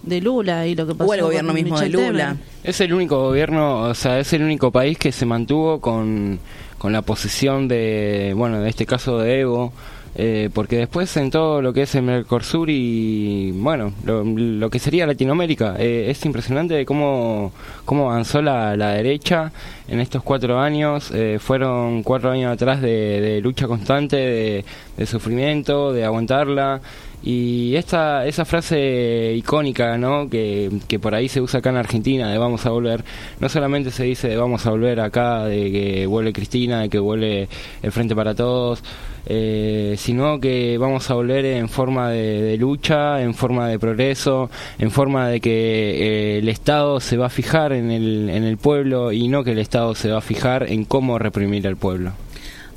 de 0.06 0.20
Lula 0.20 0.66
y 0.66 0.74
lo 0.74 0.86
que 0.86 0.94
pasó 0.94 1.10
o 1.10 1.14
el 1.14 1.22
gobierno 1.22 1.52
con 1.52 1.62
mismo 1.62 1.80
de 1.80 1.88
Lula. 1.88 2.28
Temer. 2.28 2.36
Es 2.62 2.80
el 2.80 2.92
único 2.92 3.18
gobierno, 3.20 3.82
o 3.82 3.94
sea, 3.94 4.18
es 4.18 4.32
el 4.32 4.42
único 4.42 4.70
país 4.70 4.98
que 4.98 5.12
se 5.12 5.26
mantuvo 5.26 5.80
con, 5.80 6.38
con 6.78 6.92
la 6.92 7.02
posición 7.02 7.68
de, 7.68 8.32
bueno, 8.36 8.60
de 8.60 8.68
este 8.70 8.86
caso 8.86 9.18
de 9.18 9.40
Evo, 9.40 9.72
eh, 10.16 10.48
porque 10.54 10.76
después 10.76 11.16
en 11.16 11.28
todo 11.30 11.60
lo 11.60 11.72
que 11.72 11.82
es 11.82 11.94
el 11.96 12.02
Mercosur 12.02 12.70
y, 12.70 13.50
bueno, 13.50 13.92
lo, 14.04 14.22
lo 14.22 14.70
que 14.70 14.78
sería 14.78 15.06
Latinoamérica, 15.06 15.74
eh, 15.78 16.06
es 16.08 16.24
impresionante 16.24 16.84
cómo, 16.86 17.50
cómo 17.84 18.12
avanzó 18.12 18.40
la, 18.40 18.76
la 18.76 18.90
derecha 18.90 19.50
en 19.88 19.98
estos 19.98 20.22
cuatro 20.22 20.60
años. 20.60 21.10
eh, 21.12 21.38
fueron 21.40 22.04
cuatro 22.04 22.30
años 22.30 22.52
atrás 22.52 22.80
de, 22.80 23.20
de 23.20 23.40
lucha 23.40 23.66
constante, 23.66 24.16
de, 24.16 24.64
de 24.96 25.06
sufrimiento, 25.06 25.92
de 25.92 26.04
aguantarla. 26.04 26.80
Y 27.26 27.74
esta, 27.76 28.26
esa 28.26 28.44
frase 28.44 29.32
icónica, 29.34 29.96
¿no? 29.96 30.28
Que, 30.28 30.70
que 30.86 30.98
por 30.98 31.14
ahí 31.14 31.26
se 31.30 31.40
usa 31.40 31.60
acá 31.60 31.70
en 31.70 31.78
Argentina, 31.78 32.30
de 32.30 32.36
vamos 32.36 32.66
a 32.66 32.70
volver, 32.70 33.02
no 33.40 33.48
solamente 33.48 33.90
se 33.90 34.04
dice 34.04 34.28
de 34.28 34.36
vamos 34.36 34.66
a 34.66 34.70
volver 34.70 35.00
acá, 35.00 35.46
de 35.46 35.72
que 35.72 36.06
vuelve 36.06 36.34
Cristina, 36.34 36.82
de 36.82 36.90
que 36.90 36.98
vuelve 36.98 37.48
el 37.82 37.92
Frente 37.92 38.14
para 38.14 38.34
Todos, 38.34 38.82
eh, 39.24 39.94
sino 39.96 40.38
que 40.38 40.76
vamos 40.76 41.10
a 41.10 41.14
volver 41.14 41.46
en 41.46 41.70
forma 41.70 42.10
de, 42.10 42.58
lucha, 42.58 43.22
en 43.22 43.32
forma 43.32 43.68
de 43.68 43.78
progreso, 43.78 44.50
en 44.78 44.90
forma 44.90 45.28
de 45.28 45.40
que 45.40 45.54
eh, 45.54 46.38
el 46.40 46.48
Estado 46.50 47.00
se 47.00 47.16
va 47.16 47.26
a 47.26 47.30
fijar 47.30 47.72
en 47.72 47.90
el, 47.90 48.28
en 48.28 48.44
el 48.44 48.58
pueblo 48.58 49.12
y 49.12 49.28
no 49.28 49.44
que 49.44 49.52
el 49.52 49.60
Estado 49.60 49.94
se 49.94 50.10
va 50.10 50.18
a 50.18 50.20
fijar 50.20 50.70
en 50.70 50.84
cómo 50.84 51.18
reprimir 51.18 51.66
al 51.66 51.76
pueblo. 51.76 52.12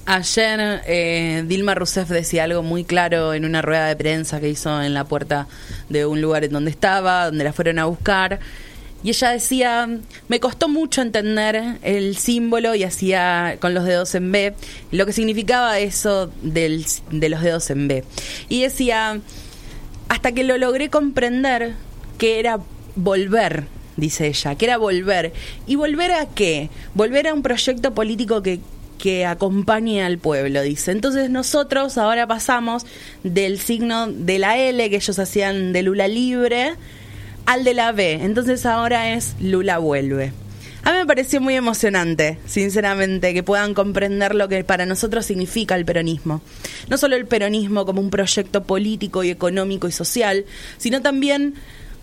Ayer 0.09 0.83
eh, 0.87 1.43
Dilma 1.47 1.75
Rousseff 1.75 2.07
decía 2.07 2.45
algo 2.45 2.63
muy 2.63 2.85
claro 2.85 3.33
en 3.33 3.43
una 3.43 3.61
rueda 3.61 3.87
de 3.87 3.95
prensa 3.97 4.39
que 4.39 4.47
hizo 4.47 4.81
en 4.81 4.93
la 4.93 5.03
puerta 5.03 5.49
de 5.89 6.05
un 6.05 6.21
lugar 6.21 6.45
en 6.45 6.53
donde 6.53 6.71
estaba, 6.71 7.25
donde 7.25 7.43
la 7.43 7.51
fueron 7.51 7.77
a 7.77 7.87
buscar. 7.87 8.39
Y 9.03 9.09
ella 9.09 9.31
decía, 9.31 9.89
me 10.29 10.39
costó 10.39 10.69
mucho 10.69 11.01
entender 11.01 11.77
el 11.81 12.15
símbolo 12.15 12.73
y 12.73 12.85
hacía 12.85 13.57
con 13.59 13.73
los 13.73 13.83
dedos 13.83 14.15
en 14.15 14.31
B, 14.31 14.53
lo 14.91 15.05
que 15.05 15.11
significaba 15.11 15.77
eso 15.77 16.31
del, 16.41 16.85
de 17.11 17.27
los 17.27 17.41
dedos 17.41 17.69
en 17.69 17.89
B. 17.89 18.05
Y 18.47 18.61
decía, 18.61 19.19
hasta 20.07 20.31
que 20.31 20.45
lo 20.45 20.57
logré 20.57 20.89
comprender 20.89 21.73
que 22.17 22.39
era 22.39 22.59
volver, 22.95 23.65
dice 23.97 24.27
ella, 24.27 24.55
que 24.55 24.63
era 24.63 24.77
volver. 24.77 25.33
¿Y 25.67 25.75
volver 25.75 26.13
a 26.13 26.27
qué? 26.27 26.69
Volver 26.93 27.27
a 27.27 27.33
un 27.33 27.41
proyecto 27.41 27.93
político 27.93 28.41
que, 28.41 28.61
que 28.97 29.25
acompañe 29.25 30.03
al 30.03 30.17
pueblo, 30.17 30.61
dice. 30.61 30.91
Entonces 30.91 31.29
nosotros 31.29 31.97
ahora 31.97 32.27
pasamos 32.27 32.85
del 33.23 33.59
signo 33.59 34.07
de 34.07 34.39
la 34.39 34.57
L 34.57 34.89
que 34.89 34.95
ellos 34.95 35.19
hacían 35.19 35.73
de 35.73 35.83
Lula 35.83 36.07
libre 36.07 36.73
al 37.45 37.63
de 37.63 37.73
la 37.73 37.91
B. 37.91 38.13
Entonces 38.21 38.65
ahora 38.65 39.13
es 39.13 39.35
Lula 39.39 39.77
vuelve. 39.77 40.33
A 40.83 40.91
mí 40.91 40.99
me 40.99 41.05
pareció 41.05 41.41
muy 41.41 41.55
emocionante, 41.55 42.37
sinceramente, 42.45 43.33
que 43.33 43.43
puedan 43.43 43.73
comprender 43.73 44.33
lo 44.33 44.47
que 44.47 44.63
para 44.63 44.85
nosotros 44.85 45.25
significa 45.25 45.75
el 45.75 45.83
peronismo. 45.83 46.41
No 46.89 46.97
solo 46.97 47.17
el 47.17 47.25
peronismo 47.25 47.85
como 47.85 47.99
un 47.99 48.09
proyecto 48.09 48.63
político 48.63 49.21
y 49.23 49.29
económico 49.29 49.89
y 49.89 49.91
social, 49.91 50.45
sino 50.77 51.01
también 51.01 51.55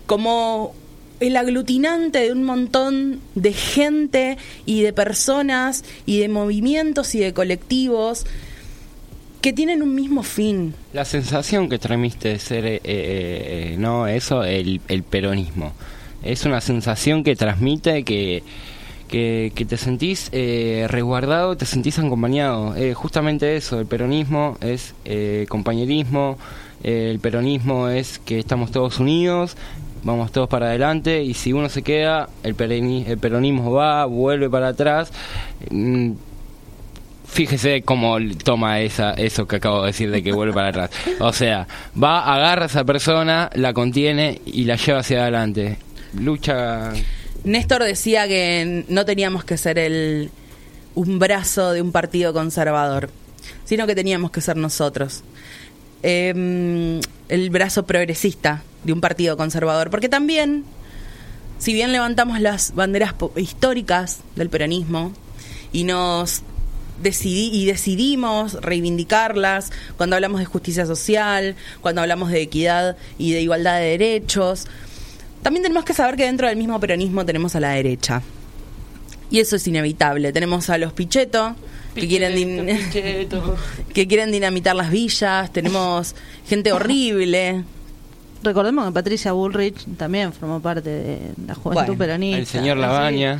como 0.05 0.75
el 1.19 1.37
aglutinante 1.37 2.19
de 2.19 2.31
un 2.31 2.43
montón 2.43 3.19
de 3.35 3.53
gente 3.53 4.37
y 4.65 4.81
de 4.81 4.93
personas 4.93 5.83
y 6.05 6.19
de 6.19 6.29
movimientos 6.29 7.15
y 7.15 7.19
de 7.19 7.33
colectivos 7.33 8.25
que 9.41 9.53
tienen 9.53 9.81
un 9.81 9.93
mismo 9.93 10.23
fin. 10.23 10.73
La 10.93 11.05
sensación 11.05 11.69
que 11.69 11.77
transmite 11.77 12.29
de 12.29 12.39
ser, 12.39 12.65
eh, 12.65 12.75
eh, 12.75 12.81
eh, 12.83 13.75
no, 13.77 14.07
eso, 14.07 14.43
el, 14.43 14.81
el 14.87 15.03
peronismo. 15.03 15.73
Es 16.23 16.45
una 16.45 16.61
sensación 16.61 17.23
que 17.23 17.35
transmite 17.35 18.03
que, 18.03 18.41
que, 19.07 19.65
te 19.67 19.77
sentís 19.77 20.29
eh, 20.31 20.87
resguardado, 20.89 21.55
te 21.55 21.65
sentís 21.65 21.99
acompañado. 21.99 22.75
Eh, 22.75 22.93
justamente 22.93 23.55
eso, 23.55 23.79
el 23.79 23.85
peronismo 23.85 24.57
es 24.61 24.93
eh, 25.05 25.45
compañerismo, 25.49 26.37
el 26.83 27.19
peronismo 27.19 27.87
es 27.87 28.19
que 28.19 28.39
estamos 28.39 28.71
todos 28.71 28.99
unidos, 28.99 29.55
vamos 30.05 30.31
todos 30.31 30.47
para 30.47 30.67
adelante 30.67 31.21
y 31.23 31.33
si 31.33 31.51
uno 31.51 31.67
se 31.67 31.81
queda, 31.81 32.29
el, 32.43 32.55
el 32.61 33.17
peronismo 33.17 33.73
va, 33.73 34.05
vuelve 34.05 34.49
para 34.49 34.69
atrás. 34.69 35.11
Mm, 35.69 36.13
Fíjese 37.27 37.81
cómo 37.81 38.17
toma 38.43 38.79
esa, 38.79 39.11
eso 39.13 39.47
que 39.47 39.57
acabo 39.57 39.81
de 39.81 39.87
decir 39.87 40.09
de 40.11 40.23
que 40.23 40.31
vuelve 40.31 40.53
para 40.53 40.69
atrás. 40.69 40.91
O 41.19 41.33
sea, 41.33 41.67
va, 42.01 42.33
agarra 42.33 42.63
a 42.63 42.65
esa 42.67 42.85
persona, 42.85 43.49
la 43.55 43.73
contiene 43.73 44.39
y 44.45 44.63
la 44.63 44.75
lleva 44.77 44.99
hacia 44.99 45.23
adelante. 45.23 45.77
Lucha. 46.13 46.93
Néstor 47.43 47.83
decía 47.83 48.27
que 48.27 48.85
no 48.87 49.03
teníamos 49.05 49.43
que 49.43 49.57
ser 49.57 49.79
el, 49.79 50.29
un 50.93 51.19
brazo 51.19 51.73
de 51.73 51.81
un 51.81 51.91
partido 51.91 52.31
conservador, 52.31 53.09
sino 53.65 53.85
que 53.85 53.95
teníamos 53.95 54.31
que 54.31 54.39
ser 54.39 54.55
nosotros. 54.55 55.23
Eh, 56.07 57.01
el 57.29 57.49
brazo 57.49 57.87
progresista 57.87 58.61
de 58.83 58.93
un 58.93 59.01
partido 59.01 59.37
conservador, 59.37 59.89
porque 59.89 60.07
también, 60.07 60.63
si 61.57 61.73
bien 61.73 61.91
levantamos 61.91 62.39
las 62.39 62.75
banderas 62.75 63.15
históricas 63.35 64.19
del 64.35 64.51
peronismo 64.51 65.13
y 65.73 65.83
nos 65.83 66.43
decidí 67.01 67.49
y 67.51 67.65
decidimos 67.65 68.53
reivindicarlas 68.61 69.71
cuando 69.97 70.15
hablamos 70.15 70.41
de 70.41 70.45
justicia 70.45 70.85
social, 70.85 71.55
cuando 71.81 72.01
hablamos 72.01 72.29
de 72.29 72.43
equidad 72.43 72.97
y 73.17 73.33
de 73.33 73.41
igualdad 73.41 73.79
de 73.79 73.97
derechos, 73.97 74.67
también 75.41 75.63
tenemos 75.63 75.85
que 75.85 75.95
saber 75.95 76.17
que 76.17 76.25
dentro 76.25 76.47
del 76.47 76.57
mismo 76.57 76.79
peronismo 76.79 77.25
tenemos 77.25 77.55
a 77.55 77.59
la 77.59 77.69
derecha. 77.69 78.21
Y 79.31 79.39
eso 79.39 79.55
es 79.55 79.67
inevitable. 79.67 80.31
Tenemos 80.31 80.69
a 80.69 80.77
los 80.77 80.93
Pichetto, 80.93 81.55
que 81.95 82.07
quieren, 82.07 82.35
din- 82.35 82.79
que 83.93 84.07
quieren 84.07 84.31
dinamitar 84.31 84.75
las 84.75 84.91
villas, 84.91 85.51
tenemos 85.51 86.15
gente 86.47 86.71
horrible. 86.73 87.63
Recordemos 88.43 88.85
que 88.85 88.91
Patricia 88.91 89.31
Bullrich 89.31 89.85
también 89.97 90.31
formó 90.33 90.59
parte 90.61 90.89
de 90.89 91.19
la 91.47 91.55
juventud 91.55 91.85
Bueno, 91.85 91.97
peronista. 91.97 92.37
El 92.37 92.45
señor 92.45 92.77
Labaña. 92.77 93.39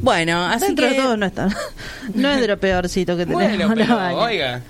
Bueno, 0.00 0.44
así 0.46 0.66
Dentro 0.66 0.86
que 0.88 0.94
de 0.94 1.00
todo 1.00 1.16
no 1.16 1.26
está. 1.26 1.48
No 2.14 2.30
es 2.30 2.40
de 2.40 2.46
lo 2.48 2.58
peorcito 2.58 3.16
que 3.16 3.26
tenemos. 3.26 3.66
Bueno, 3.68 3.74
pero, 3.74 4.18
oiga. 4.18 4.62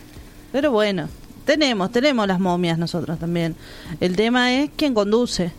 Pero 0.52 0.70
bueno, 0.70 1.08
tenemos, 1.44 1.90
tenemos 1.92 2.26
las 2.26 2.40
momias 2.40 2.78
nosotros 2.78 3.18
también. 3.18 3.54
El 4.00 4.16
tema 4.16 4.52
es 4.54 4.70
quién 4.76 4.94
conduce. 4.94 5.50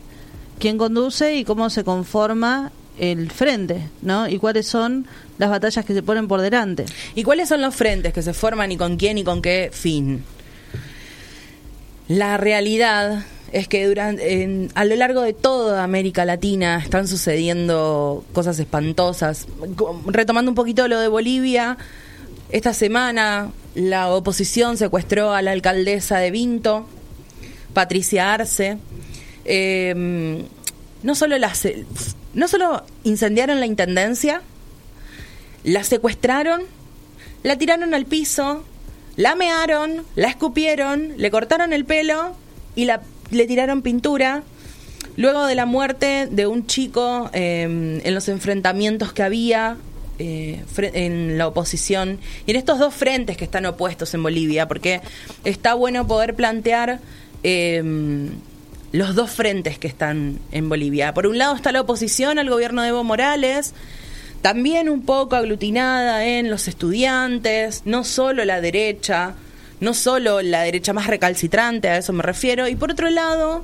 Quién 0.60 0.78
conduce 0.78 1.36
y 1.36 1.44
cómo 1.46 1.70
se 1.70 1.84
conforma 1.84 2.72
el 3.00 3.32
frente, 3.32 3.82
¿no? 4.02 4.28
Y 4.28 4.38
cuáles 4.38 4.68
son 4.68 5.08
las 5.38 5.50
batallas 5.50 5.86
que 5.86 5.94
se 5.94 6.04
ponen 6.04 6.28
por 6.28 6.42
delante. 6.42 6.86
¿Y 7.16 7.24
cuáles 7.24 7.50
son 7.50 7.62
los 7.62 7.76
frentes 7.76 8.14
que 8.14 8.22
se 8.22 8.34
forman 8.34 8.72
y 8.72 8.78
con 8.78 8.98
quién 8.98 9.18
y 9.18 9.24
con 9.24 9.42
qué 9.42 9.70
fin? 9.74 10.24
La 12.08 12.38
realidad 12.38 13.24
es 13.52 13.68
que 13.68 13.88
durante, 13.88 14.70
a 14.76 14.86
lo 14.86 14.96
largo 14.96 15.22
de 15.22 15.34
toda 15.34 15.84
América 15.84 16.26
Latina 16.26 16.80
están 16.84 17.08
sucediendo 17.08 18.24
cosas 18.34 18.60
espantosas. 18.60 19.48
Retomando 20.06 20.52
un 20.52 20.56
poquito 20.56 20.88
lo 20.88 21.00
de 21.00 21.08
Bolivia, 21.08 21.78
esta 22.52 22.74
semana 22.74 23.52
la 23.76 24.10
oposición 24.10 24.78
secuestró 24.78 25.34
a 25.34 25.42
la 25.42 25.52
alcaldesa 25.52 26.18
de 26.18 26.32
Vinto, 26.32 26.88
Patricia 27.74 28.34
Arce. 28.34 28.78
Eh, 29.46 30.44
no 31.02 31.16
solo 31.16 31.38
la 31.38 31.54
se- 31.54 31.86
no 32.34 32.48
solo 32.48 32.84
incendiaron 33.04 33.60
la 33.60 33.66
intendencia, 33.66 34.42
la 35.64 35.84
secuestraron, 35.84 36.62
la 37.44 37.58
tiraron 37.58 37.94
al 37.94 38.06
piso, 38.06 38.64
la 39.16 39.36
mearon, 39.36 40.06
la 40.16 40.28
escupieron, 40.28 41.14
le 41.18 41.32
cortaron 41.32 41.74
el 41.74 41.86
pelo 41.86 42.36
y 42.76 42.86
la, 42.86 43.02
le 43.32 43.46
tiraron 43.48 43.82
pintura. 43.82 44.44
Luego 45.18 45.46
de 45.46 45.56
la 45.56 45.66
muerte 45.66 46.28
de 46.32 46.48
un 46.48 46.66
chico 46.66 47.30
eh, 47.34 48.02
en 48.04 48.16
los 48.16 48.30
enfrentamientos 48.30 49.12
que 49.12 49.24
había 49.24 49.76
eh, 50.18 50.64
en 50.78 51.38
la 51.38 51.48
oposición 51.48 52.20
y 52.46 52.52
en 52.52 52.58
estos 52.58 52.80
dos 52.80 52.94
frentes 52.94 53.36
que 53.36 53.44
están 53.44 53.66
opuestos 53.66 54.14
en 54.14 54.24
Bolivia, 54.24 54.68
porque 54.68 55.02
está 55.44 55.74
bueno 55.74 56.08
poder 56.08 56.36
plantear 56.36 57.00
eh, 57.44 58.30
los 58.92 59.16
dos 59.16 59.32
frentes 59.32 59.78
que 59.78 59.88
están 59.88 60.40
en 60.52 60.70
Bolivia. 60.70 61.14
Por 61.14 61.28
un 61.28 61.38
lado 61.38 61.56
está 61.56 61.72
la 61.72 61.82
oposición 61.82 62.40
al 62.40 62.50
gobierno 62.50 62.82
de 62.82 62.90
Evo 62.90 63.04
Morales, 63.04 63.74
también 64.42 64.90
un 64.90 65.04
poco 65.04 65.36
aglutinada 65.36 66.26
en 66.26 66.50
los 66.50 66.68
estudiantes, 66.68 67.84
no 67.86 68.04
solo 68.04 68.46
la 68.46 68.62
derecha, 68.62 69.36
no 69.80 69.94
solo 69.94 70.42
la 70.42 70.62
derecha 70.62 70.94
más 70.94 71.08
recalcitrante, 71.08 71.90
a 71.90 71.98
eso 71.98 72.14
me 72.14 72.24
refiero, 72.24 72.68
y 72.68 72.76
por 72.76 72.92
otro 72.92 73.10
lado 73.10 73.64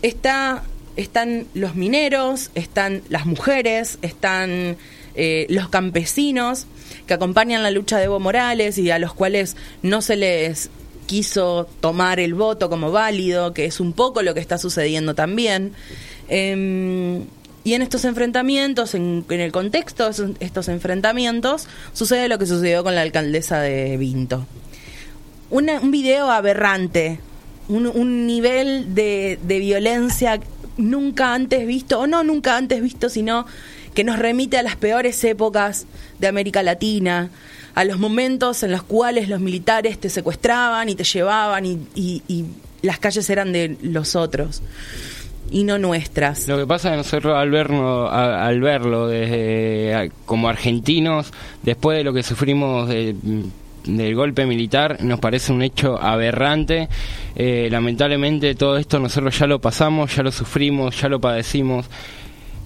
está, 0.00 0.62
están 0.96 1.46
los 1.54 1.74
mineros, 1.74 2.50
están 2.54 3.02
las 3.08 3.26
mujeres, 3.26 3.98
están 4.02 4.76
eh, 5.14 5.46
los 5.50 5.68
campesinos 5.68 6.66
que 7.06 7.14
acompañan 7.14 7.62
la 7.62 7.70
lucha 7.70 7.98
de 7.98 8.04
Evo 8.04 8.18
Morales 8.18 8.78
y 8.78 8.90
a 8.90 8.98
los 8.98 9.12
cuales 9.14 9.56
no 9.82 10.00
se 10.00 10.16
les 10.16 10.70
quiso 11.06 11.68
tomar 11.80 12.20
el 12.20 12.34
voto 12.34 12.68
como 12.70 12.90
válido, 12.90 13.52
que 13.54 13.64
es 13.66 13.80
un 13.80 13.92
poco 13.92 14.22
lo 14.22 14.34
que 14.34 14.40
está 14.40 14.58
sucediendo 14.58 15.14
también. 15.14 15.72
Em, 16.28 17.24
y 17.64 17.74
en 17.74 17.82
estos 17.82 18.04
enfrentamientos, 18.04 18.94
en, 18.94 19.24
en 19.28 19.40
el 19.40 19.52
contexto 19.52 20.10
de 20.10 20.34
estos 20.40 20.68
enfrentamientos, 20.68 21.68
sucede 21.92 22.28
lo 22.28 22.38
que 22.38 22.46
sucedió 22.46 22.82
con 22.82 22.94
la 22.94 23.02
alcaldesa 23.02 23.60
de 23.60 23.96
Vinto 23.96 24.46
una- 25.50 25.80
un 25.80 25.90
video 25.90 26.30
aberrante, 26.30 27.20
un, 27.68 27.86
un 27.86 28.26
nivel 28.26 28.94
de 28.94 29.38
violencia 29.60 30.40
nunca 30.78 31.34
antes 31.34 31.66
visto, 31.66 32.00
o 32.00 32.06
no 32.06 32.24
nunca 32.24 32.56
antes 32.56 32.80
visto, 32.80 33.10
sino 33.10 33.44
que 33.92 34.02
nos 34.02 34.18
remite 34.18 34.56
a 34.56 34.62
las 34.62 34.76
peores 34.76 35.22
épocas 35.24 35.84
de 36.18 36.26
América 36.26 36.62
Latina, 36.62 37.28
a 37.74 37.84
los 37.84 37.98
momentos 37.98 38.62
en 38.62 38.70
los 38.72 38.82
cuales 38.82 39.28
los 39.28 39.40
militares 39.40 39.98
te 39.98 40.08
secuestraban 40.10 40.88
y 40.88 40.94
te 40.94 41.04
llevaban 41.04 41.64
y, 41.66 41.78
y- 41.94 42.44
las 42.82 42.98
calles 42.98 43.30
eran 43.30 43.52
de 43.52 43.76
los 43.82 44.16
otros 44.16 44.60
y 45.52 45.62
no 45.64 45.78
nuestras. 45.78 46.48
Lo 46.48 46.58
que 46.58 46.66
pasa 46.66 46.88
es 46.88 46.92
que 46.92 46.96
nosotros 46.96 47.36
al 47.36 47.50
verlo, 47.50 48.10
al 48.10 48.60
verlo 48.60 49.06
desde, 49.06 50.10
como 50.26 50.48
argentinos, 50.48 51.32
después 51.62 51.96
de 51.98 52.04
lo 52.04 52.12
que 52.12 52.22
sufrimos 52.24 52.88
de- 52.88 53.14
del 53.84 54.14
golpe 54.14 54.46
militar, 54.46 54.98
nos 55.02 55.20
parece 55.20 55.52
un 55.52 55.62
hecho 55.62 56.00
aberrante. 56.00 56.88
Eh, 57.36 57.68
lamentablemente 57.70 58.54
todo 58.54 58.76
esto 58.78 58.98
nosotros 58.98 59.38
ya 59.38 59.46
lo 59.46 59.60
pasamos, 59.60 60.14
ya 60.16 60.22
lo 60.22 60.32
sufrimos, 60.32 61.00
ya 61.00 61.08
lo 61.08 61.20
padecimos. 61.20 61.86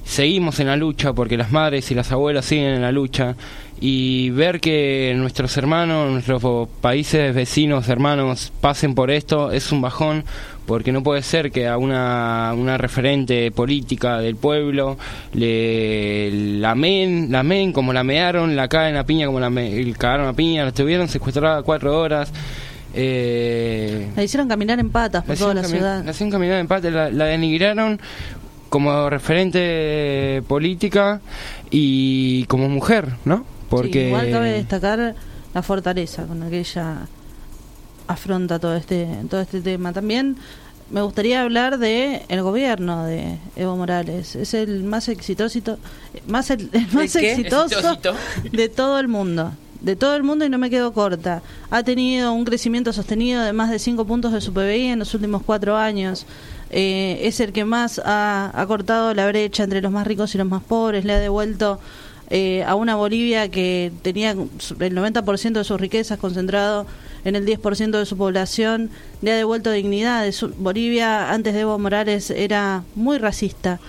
Seguimos 0.07 0.61
en 0.61 0.69
la 0.69 0.77
lucha 0.77 1.13
porque 1.13 1.37
las 1.37 1.51
madres 1.51 1.91
y 1.91 1.95
las 1.97 2.13
abuelas 2.13 2.45
siguen 2.45 2.75
en 2.75 2.83
la 2.83 2.93
lucha 2.93 3.35
y 3.81 4.31
ver 4.31 4.61
que 4.61 5.13
nuestros 5.17 5.57
hermanos, 5.57 6.11
nuestros 6.13 6.69
países 6.81 7.35
vecinos, 7.35 7.89
hermanos 7.89 8.53
pasen 8.61 8.95
por 8.95 9.11
esto 9.11 9.51
es 9.51 9.73
un 9.73 9.83
bajón 9.83 10.25
porque 10.65 10.93
no 10.93 11.03
puede 11.03 11.23
ser 11.23 11.51
que 11.51 11.67
a 11.67 11.77
una, 11.77 12.53
una 12.57 12.79
referente 12.79 13.51
política 13.51 14.19
del 14.19 14.37
pueblo 14.37 14.97
le 15.35 16.31
lamen, 16.61 17.31
lamen 17.33 17.73
como 17.73 17.93
la 17.93 18.05
mearon, 18.05 18.55
la 18.57 18.69
caen 18.69 18.97
a 18.97 19.05
piña 19.05 19.27
como 19.27 19.41
la 19.41 19.51
me- 19.51 19.93
cagaron 19.99 20.29
a 20.29 20.33
piña, 20.35 20.65
la 20.65 20.73
tuvieron 20.73 21.09
secuestrada 21.09 21.63
cuatro 21.63 21.99
horas. 21.99 22.33
Eh, 22.95 24.09
La 24.17 24.23
hicieron 24.25 24.49
caminar 24.49 24.79
en 24.81 24.91
patas 24.91 25.23
por 25.25 25.35
la 25.35 25.39
toda 25.39 25.55
la 25.55 25.65
ciudad. 25.65 26.05
La 26.05 26.13
hicieron 26.13 26.31
caminar 26.31 26.59
en 26.61 26.67
pata, 26.67 26.91
la, 26.91 27.11
la 27.11 27.25
denigraron 27.27 28.01
como 28.77 29.09
referente 29.09 30.43
política 30.49 31.23
y 31.71 32.45
como 32.45 32.69
mujer, 32.69 33.15
¿no? 33.25 33.47
Porque 33.71 34.03
Sí, 34.03 34.07
igual 34.09 34.31
cabe 34.31 34.51
destacar 34.53 35.15
la 35.55 35.63
fortaleza 35.63 36.27
con 36.27 36.41
la 36.41 36.51
que 36.51 36.59
ella 36.59 37.07
afronta 38.07 38.59
todo 38.59 38.77
este 38.77 39.09
todo 39.31 39.41
este 39.41 39.63
tema. 39.63 39.95
También 39.95 40.37
me 40.91 41.01
gustaría 41.01 41.41
hablar 41.41 41.79
de 41.79 42.21
el 42.29 42.43
gobierno 42.43 43.07
de 43.07 43.39
Evo 43.57 43.79
Morales. 43.79 44.37
Es 44.37 44.53
el 44.53 44.85
más 44.85 45.09
exitoso 45.09 45.59
más 46.27 46.51
el, 46.51 46.69
el 46.75 46.87
más 46.93 47.17
exitoso 47.17 47.79
Exitosito. 47.79 48.15
de 48.53 48.69
todo 48.69 49.01
el 49.01 49.09
mundo. 49.09 49.53
De 49.81 49.97
todo 49.97 50.17
el 50.17 50.23
mundo 50.23 50.45
y 50.45 50.51
no 50.51 50.59
me 50.59 50.69
quedo 50.69 50.93
corta. 50.93 51.41
Ha 51.71 51.83
tenido 51.83 52.35
un 52.35 52.45
crecimiento 52.45 52.93
sostenido 52.93 53.43
de 53.43 53.55
más 53.55 53.71
de 53.71 53.79
5 53.79 54.05
puntos 54.05 54.35
de 54.35 54.43
su 54.43 54.53
PBI 54.53 54.89
en 54.89 54.99
los 54.99 55.15
últimos 55.15 55.43
cuatro 55.47 55.79
años. 55.79 56.27
Eh, 56.71 57.21
es 57.23 57.41
el 57.41 57.53
que 57.53 57.65
más 57.65 58.01
ha, 58.05 58.65
cortado 58.67 59.15
la 59.15 59.29
brecha 59.29 59.65
entre 59.65 59.81
los 59.81 59.93
más 59.93 60.07
ricos 60.07 60.35
y 60.35 60.39
los 60.39 60.47
más 60.47 60.63
pobres. 60.63 61.05
Le 61.05 61.15
ha 61.15 61.19
devuelto 61.19 61.79
eh, 62.31 62.65
a 62.65 62.75
una 62.75 62.97
Bolivia 62.97 63.51
que 63.51 63.93
tenía 64.03 64.33
el 64.33 64.39
90% 64.39 65.53
de 65.53 65.65
sus 65.65 65.81
riquezas 65.81 66.19
concentrado 66.19 66.87
en 67.25 67.37
el 67.37 67.47
10% 67.47 67.91
de 67.99 68.07
su 68.07 68.17
población. 68.17 68.91
Le 69.23 69.33
ha 69.33 69.37
devuelto 69.37 69.71
dignidad. 69.71 70.27
Bolivia 70.59 71.33
antes 71.33 71.55
de 71.55 71.61
Evo 71.61 71.79
Morales 71.79 72.31
era 72.31 72.83
muy 72.95 73.19
racista 73.19 73.81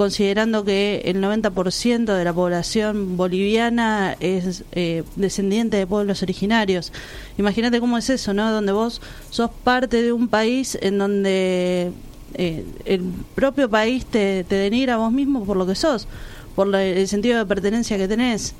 considerando 0.00 0.64
que 0.64 1.02
el 1.04 1.22
90% 1.22 2.16
de 2.16 2.24
la 2.24 2.32
población 2.32 3.18
boliviana 3.18 4.16
es 4.18 4.64
eh, 4.72 5.02
descendiente 5.16 5.76
de 5.76 5.86
pueblos 5.86 6.22
originarios. 6.22 6.90
Imagínate 7.36 7.80
cómo 7.80 7.98
es 7.98 8.08
eso, 8.08 8.32
¿no? 8.32 8.50
Donde 8.50 8.72
vos 8.72 9.02
sos 9.28 9.50
parte 9.62 10.00
de 10.00 10.14
un 10.14 10.28
país 10.28 10.78
en 10.80 10.96
donde 10.96 11.92
eh, 12.34 12.64
el 12.84 13.02
propio 13.34 13.68
país 13.68 14.04
te, 14.06 14.44
te 14.44 14.54
denigra 14.56 14.94
a 14.94 14.98
vos 14.98 15.12
mismo 15.12 15.44
por 15.44 15.56
lo 15.56 15.66
que 15.66 15.74
sos, 15.74 16.06
por 16.54 16.66
la- 16.66 16.82
el 16.84 17.06
sentido 17.08 17.38
de 17.38 17.46
pertenencia 17.46 17.96
que 17.98 18.08
tenés. 18.08 18.54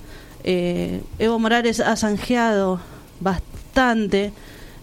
Eh, 0.44 1.00
Evo 1.18 1.38
Morales 1.38 1.80
ha 1.80 1.96
zanjeado 1.96 2.80
bastante 3.20 4.32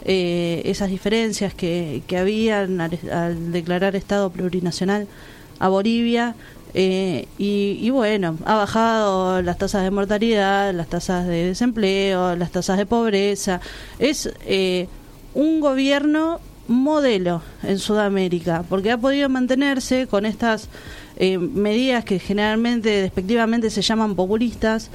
eh, 0.05 0.61
esas 0.65 0.89
diferencias 0.89 1.53
que, 1.53 2.01
que 2.07 2.17
habían 2.17 2.79
al, 2.79 2.97
al 3.11 3.51
declarar 3.51 3.95
Estado 3.95 4.29
plurinacional 4.29 5.07
a 5.59 5.67
Bolivia. 5.69 6.35
eh, 6.73 7.27
y, 7.39 7.79
y 7.81 7.89
bueno, 7.89 8.37
ha 8.45 8.55
bajado 8.55 9.41
las 9.41 9.57
tasas 9.57 9.83
de 9.83 9.89
mortalidad, 9.91 10.73
las 10.73 10.87
tasas 10.87 11.25
de 11.27 11.45
desempleo, 11.47 12.35
las 12.35 12.51
tasas 12.51 12.77
de 12.77 12.85
pobreza. 12.85 13.59
Es 13.99 14.29
eh, 14.45 14.87
un 15.33 15.59
gobierno 15.59 16.39
modelo 16.67 17.41
en 17.63 17.79
Sudamérica, 17.79 18.63
porque 18.69 18.91
ha 18.91 18.97
podido 18.97 19.29
mantenerse 19.29 20.07
con 20.07 20.25
estas 20.25 20.69
eh, 21.17 21.37
medidas 21.37 22.05
que 22.05 22.19
generalmente, 22.19 22.89
despectivamente, 23.01 23.69
se 23.69 23.81
llaman 23.81 24.15
populistas, 24.15 24.89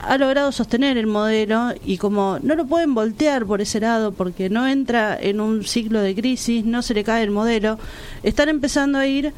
ha 0.00 0.16
logrado 0.16 0.52
sostener 0.52 0.96
el 0.96 1.06
modelo 1.06 1.72
y 1.84 1.98
como 1.98 2.38
no 2.42 2.54
lo 2.54 2.66
pueden 2.66 2.94
voltear 2.94 3.46
por 3.46 3.60
ese 3.60 3.80
lado 3.80 4.12
porque 4.12 4.48
no 4.48 4.68
entra 4.68 5.18
en 5.20 5.40
un 5.40 5.64
ciclo 5.64 6.00
de 6.00 6.14
crisis, 6.14 6.64
no 6.64 6.82
se 6.82 6.94
le 6.94 7.04
cae 7.04 7.24
el 7.24 7.30
modelo, 7.30 7.78
están 8.22 8.48
empezando 8.48 8.98
a 8.98 9.06
ir 9.06 9.32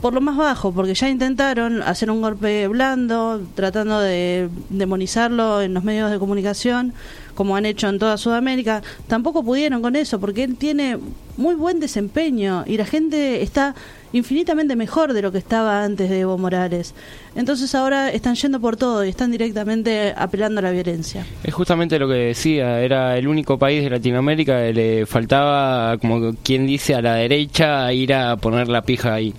por 0.00 0.14
lo 0.14 0.20
más 0.20 0.36
bajo, 0.36 0.72
porque 0.72 0.94
ya 0.94 1.08
intentaron 1.08 1.82
hacer 1.82 2.10
un 2.10 2.20
golpe 2.20 2.68
blando, 2.68 3.42
tratando 3.54 3.98
de 3.98 4.48
demonizarlo 4.68 5.62
en 5.62 5.74
los 5.74 5.84
medios 5.84 6.10
de 6.10 6.18
comunicación, 6.18 6.92
como 7.36 7.54
han 7.54 7.66
hecho 7.66 7.88
en 7.88 8.00
toda 8.00 8.16
Sudamérica. 8.16 8.82
Tampoco 9.06 9.44
pudieron 9.44 9.82
con 9.82 9.94
eso, 9.94 10.18
porque 10.18 10.42
él 10.42 10.56
tiene 10.56 10.98
muy 11.36 11.54
buen 11.54 11.78
desempeño 11.78 12.64
y 12.66 12.76
la 12.76 12.86
gente 12.86 13.42
está 13.42 13.76
infinitamente 14.12 14.76
mejor 14.76 15.12
de 15.12 15.22
lo 15.22 15.32
que 15.32 15.38
estaba 15.38 15.84
antes 15.84 16.08
de 16.10 16.20
Evo 16.20 16.38
Morales. 16.38 16.94
Entonces 17.34 17.74
ahora 17.74 18.10
están 18.10 18.34
yendo 18.34 18.60
por 18.60 18.76
todo 18.76 19.04
y 19.04 19.08
están 19.10 19.30
directamente 19.30 20.14
apelando 20.16 20.60
a 20.60 20.62
la 20.62 20.70
violencia. 20.70 21.26
Es 21.44 21.52
justamente 21.52 21.98
lo 21.98 22.08
que 22.08 22.14
decía, 22.14 22.80
era 22.80 23.18
el 23.18 23.28
único 23.28 23.58
país 23.58 23.82
de 23.84 23.90
Latinoamérica 23.90 24.58
que 24.62 24.72
le 24.72 25.06
faltaba, 25.06 25.98
como 25.98 26.34
quien 26.42 26.66
dice, 26.66 26.94
a 26.94 27.02
la 27.02 27.14
derecha 27.16 27.92
ir 27.92 28.14
a 28.14 28.36
poner 28.36 28.68
la 28.68 28.82
pija 28.82 29.14
ahí. 29.14 29.34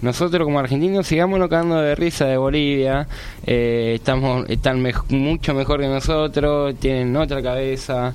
Nosotros 0.00 0.44
como 0.44 0.58
argentinos 0.58 1.06
sigámonos 1.06 1.48
cagando 1.48 1.80
de 1.80 1.94
risa 1.94 2.24
de 2.26 2.36
Bolivia, 2.36 3.06
eh, 3.46 3.92
estamos 3.96 4.48
están 4.48 4.82
mej- 4.82 5.04
mucho 5.10 5.52
mejor 5.54 5.80
que 5.80 5.88
nosotros, 5.88 6.74
tienen 6.80 7.14
otra 7.16 7.42
cabeza. 7.42 8.14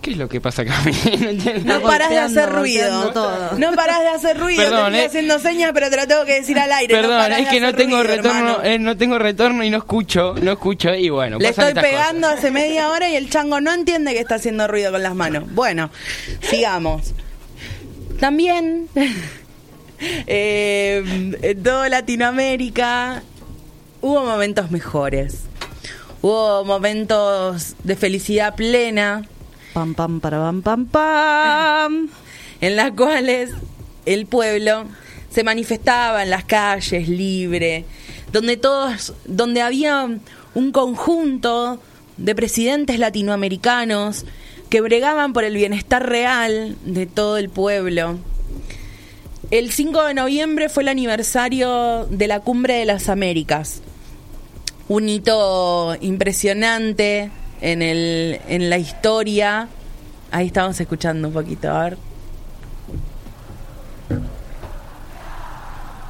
¿Qué 0.00 0.12
es 0.12 0.16
lo 0.16 0.28
que 0.28 0.40
pasa 0.40 0.62
acá? 0.62 0.74
no 1.64 1.82
parás 1.82 2.10
de 2.10 2.18
hacer 2.18 2.50
ruido. 2.50 3.12
todo. 3.12 3.50
No 3.58 3.72
parás 3.72 4.00
de 4.00 4.08
hacer 4.08 4.38
ruido. 4.38 4.62
Perdón, 4.62 4.92
te 4.92 4.98
estoy 4.98 5.00
eh. 5.00 5.06
haciendo 5.06 5.38
señas, 5.38 5.72
pero 5.74 5.90
te 5.90 5.96
lo 5.96 6.06
tengo 6.06 6.24
que 6.24 6.34
decir 6.34 6.58
al 6.58 6.72
aire. 6.72 6.94
Perdón, 6.94 7.32
es 7.32 7.48
que 7.48 7.60
no 7.60 7.74
tengo 7.74 8.02
ruido, 8.02 8.16
retorno, 8.16 8.62
eh, 8.62 8.78
no 8.78 8.96
tengo 8.96 9.18
retorno 9.18 9.62
y 9.62 9.70
no 9.70 9.78
escucho, 9.78 10.34
no 10.40 10.52
escucho 10.52 10.94
y 10.94 11.10
bueno, 11.10 11.38
Le 11.38 11.48
estoy 11.50 11.74
pegando 11.74 12.28
cosas. 12.28 12.38
hace 12.38 12.50
media 12.50 12.88
hora 12.90 13.08
y 13.10 13.16
el 13.16 13.28
chango 13.28 13.60
no 13.60 13.72
entiende 13.72 14.12
que 14.12 14.20
está 14.20 14.36
haciendo 14.36 14.66
ruido 14.68 14.92
con 14.92 15.02
las 15.02 15.14
manos. 15.14 15.44
Bueno, 15.52 15.90
sigamos. 16.40 17.12
También 18.18 18.88
eh, 20.26 21.36
en 21.42 21.62
toda 21.62 21.88
Latinoamérica 21.88 23.22
hubo 24.00 24.24
momentos 24.24 24.70
mejores. 24.70 25.42
Hubo 26.22 26.64
momentos 26.64 27.74
de 27.82 27.96
felicidad 27.96 28.54
plena 28.54 29.22
Pam, 29.72 29.94
pam, 29.94 30.20
para, 30.20 30.38
pam, 30.38 30.62
pam, 30.62 30.86
pam. 30.86 32.08
en 32.60 32.76
las 32.76 32.90
cuales 32.92 33.50
el 34.04 34.26
pueblo 34.26 34.86
se 35.30 35.44
manifestaba 35.44 36.22
en 36.22 36.30
las 36.30 36.44
calles 36.44 37.08
libre, 37.08 37.84
donde 38.32 38.56
todos, 38.56 39.14
donde 39.26 39.62
había 39.62 40.08
un 40.54 40.72
conjunto 40.72 41.80
de 42.16 42.34
presidentes 42.34 42.98
latinoamericanos 42.98 44.24
que 44.68 44.80
bregaban 44.80 45.32
por 45.32 45.44
el 45.44 45.54
bienestar 45.54 46.08
real 46.08 46.76
de 46.84 47.06
todo 47.06 47.38
el 47.38 47.48
pueblo. 47.48 48.18
El 49.50 49.72
5 49.72 50.04
de 50.04 50.14
noviembre 50.14 50.68
fue 50.68 50.84
el 50.84 50.88
aniversario 50.88 52.06
de 52.06 52.28
la 52.28 52.40
Cumbre 52.40 52.74
de 52.74 52.84
las 52.84 53.08
Américas. 53.08 53.82
Un 54.88 55.08
hito 55.08 55.96
impresionante 56.00 57.30
en, 57.60 57.82
el, 57.82 58.40
en 58.48 58.70
la 58.70 58.78
historia. 58.78 59.68
Ahí 60.30 60.46
estamos 60.46 60.80
escuchando 60.80 61.28
un 61.28 61.34
poquito, 61.34 61.70
a 61.70 61.84
ver. 61.84 61.98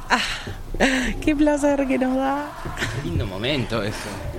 Ah, 0.09 0.19
qué 1.21 1.35
placer 1.35 1.87
que 1.87 1.97
nos 1.97 2.15
da. 2.17 2.49
Lindo 3.03 3.25
momento 3.25 3.81
eso. 3.83 4.30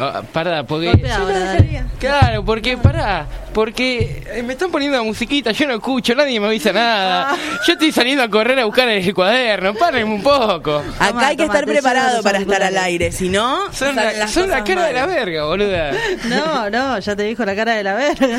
Ah, 0.00 0.22
pará, 0.32 0.62
porque. 0.64 0.88
Golpea 0.88 1.16
ahora, 1.16 1.38
dale. 1.38 1.82
Claro, 1.98 2.44
porque 2.44 2.76
pará, 2.76 3.26
porque 3.52 4.22
eh, 4.32 4.42
me 4.44 4.52
están 4.52 4.70
poniendo 4.70 4.96
la 4.96 5.02
musiquita, 5.02 5.50
yo 5.50 5.66
no 5.66 5.74
escucho, 5.74 6.14
nadie 6.14 6.38
me 6.38 6.46
avisa 6.46 6.72
nada. 6.72 7.36
Yo 7.66 7.72
estoy 7.72 7.90
saliendo 7.90 8.22
a 8.22 8.28
correr 8.28 8.58
a 8.60 8.64
buscar 8.64 8.88
el 8.88 9.12
cuaderno, 9.12 9.74
paren 9.74 10.06
un 10.06 10.22
poco. 10.22 10.76
Acá 10.98 11.08
Toma, 11.08 11.26
hay 11.26 11.36
que 11.36 11.42
toma, 11.42 11.54
estar 11.54 11.66
preparado 11.66 12.22
para 12.22 12.38
estar 12.38 12.62
al 12.62 12.78
aire, 12.78 13.10
si 13.10 13.28
no, 13.28 13.72
Son 13.72 13.96
la, 13.96 14.28
son 14.28 14.48
la 14.48 14.62
cara 14.62 14.86
de 14.86 14.92
la 14.92 15.06
verga, 15.06 15.44
boluda. 15.44 15.90
No, 16.28 16.70
no, 16.70 16.98
ya 17.00 17.16
te 17.16 17.24
dijo 17.24 17.44
la 17.44 17.56
cara 17.56 17.74
de 17.74 17.82
la 17.82 17.94
verga. 17.94 18.38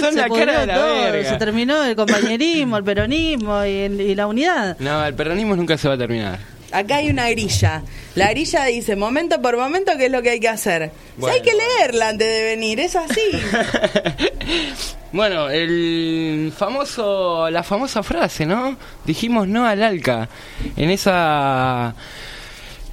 Son 0.00 0.12
Se 0.12 0.20
la 0.20 0.28
cara 0.28 0.60
de 0.60 0.66
la 0.66 0.74
todo, 0.74 1.02
verga. 1.02 1.30
Se 1.30 1.36
terminó 1.36 1.82
el 1.84 1.96
compañerismo, 1.96 2.76
el 2.76 2.84
peronismo 2.84 3.64
y, 3.64 3.70
y 3.70 4.14
la 4.14 4.26
unidad. 4.26 4.76
No, 4.78 5.04
el 5.04 5.14
peronismo 5.14 5.56
nunca 5.56 5.76
se 5.76 5.88
va 5.88 5.94
a 5.94 5.98
terminar. 5.98 6.38
Acá 6.72 6.96
hay 6.96 7.10
una 7.10 7.28
grilla. 7.30 7.82
La 8.14 8.30
grilla 8.30 8.64
dice 8.64 8.96
momento 8.96 9.40
por 9.42 9.56
momento 9.56 9.92
qué 9.98 10.06
es 10.06 10.12
lo 10.12 10.22
que 10.22 10.30
hay 10.30 10.40
que 10.40 10.48
hacer. 10.48 10.90
Si 11.14 11.20
Bueno, 11.20 11.34
hay 11.34 11.42
que 11.42 11.52
leerla 11.54 12.08
antes 12.08 12.26
de 12.26 12.42
venir, 12.44 12.80
es 12.80 12.96
así. 12.96 13.20
bueno, 15.12 15.50
el 15.50 16.52
famoso, 16.56 17.50
la 17.50 17.62
famosa 17.62 18.02
frase, 18.02 18.46
¿no? 18.46 18.76
Dijimos 19.04 19.46
no 19.48 19.66
al 19.66 19.82
ALCA. 19.82 20.28
En 20.76 20.90
esa, 20.90 21.94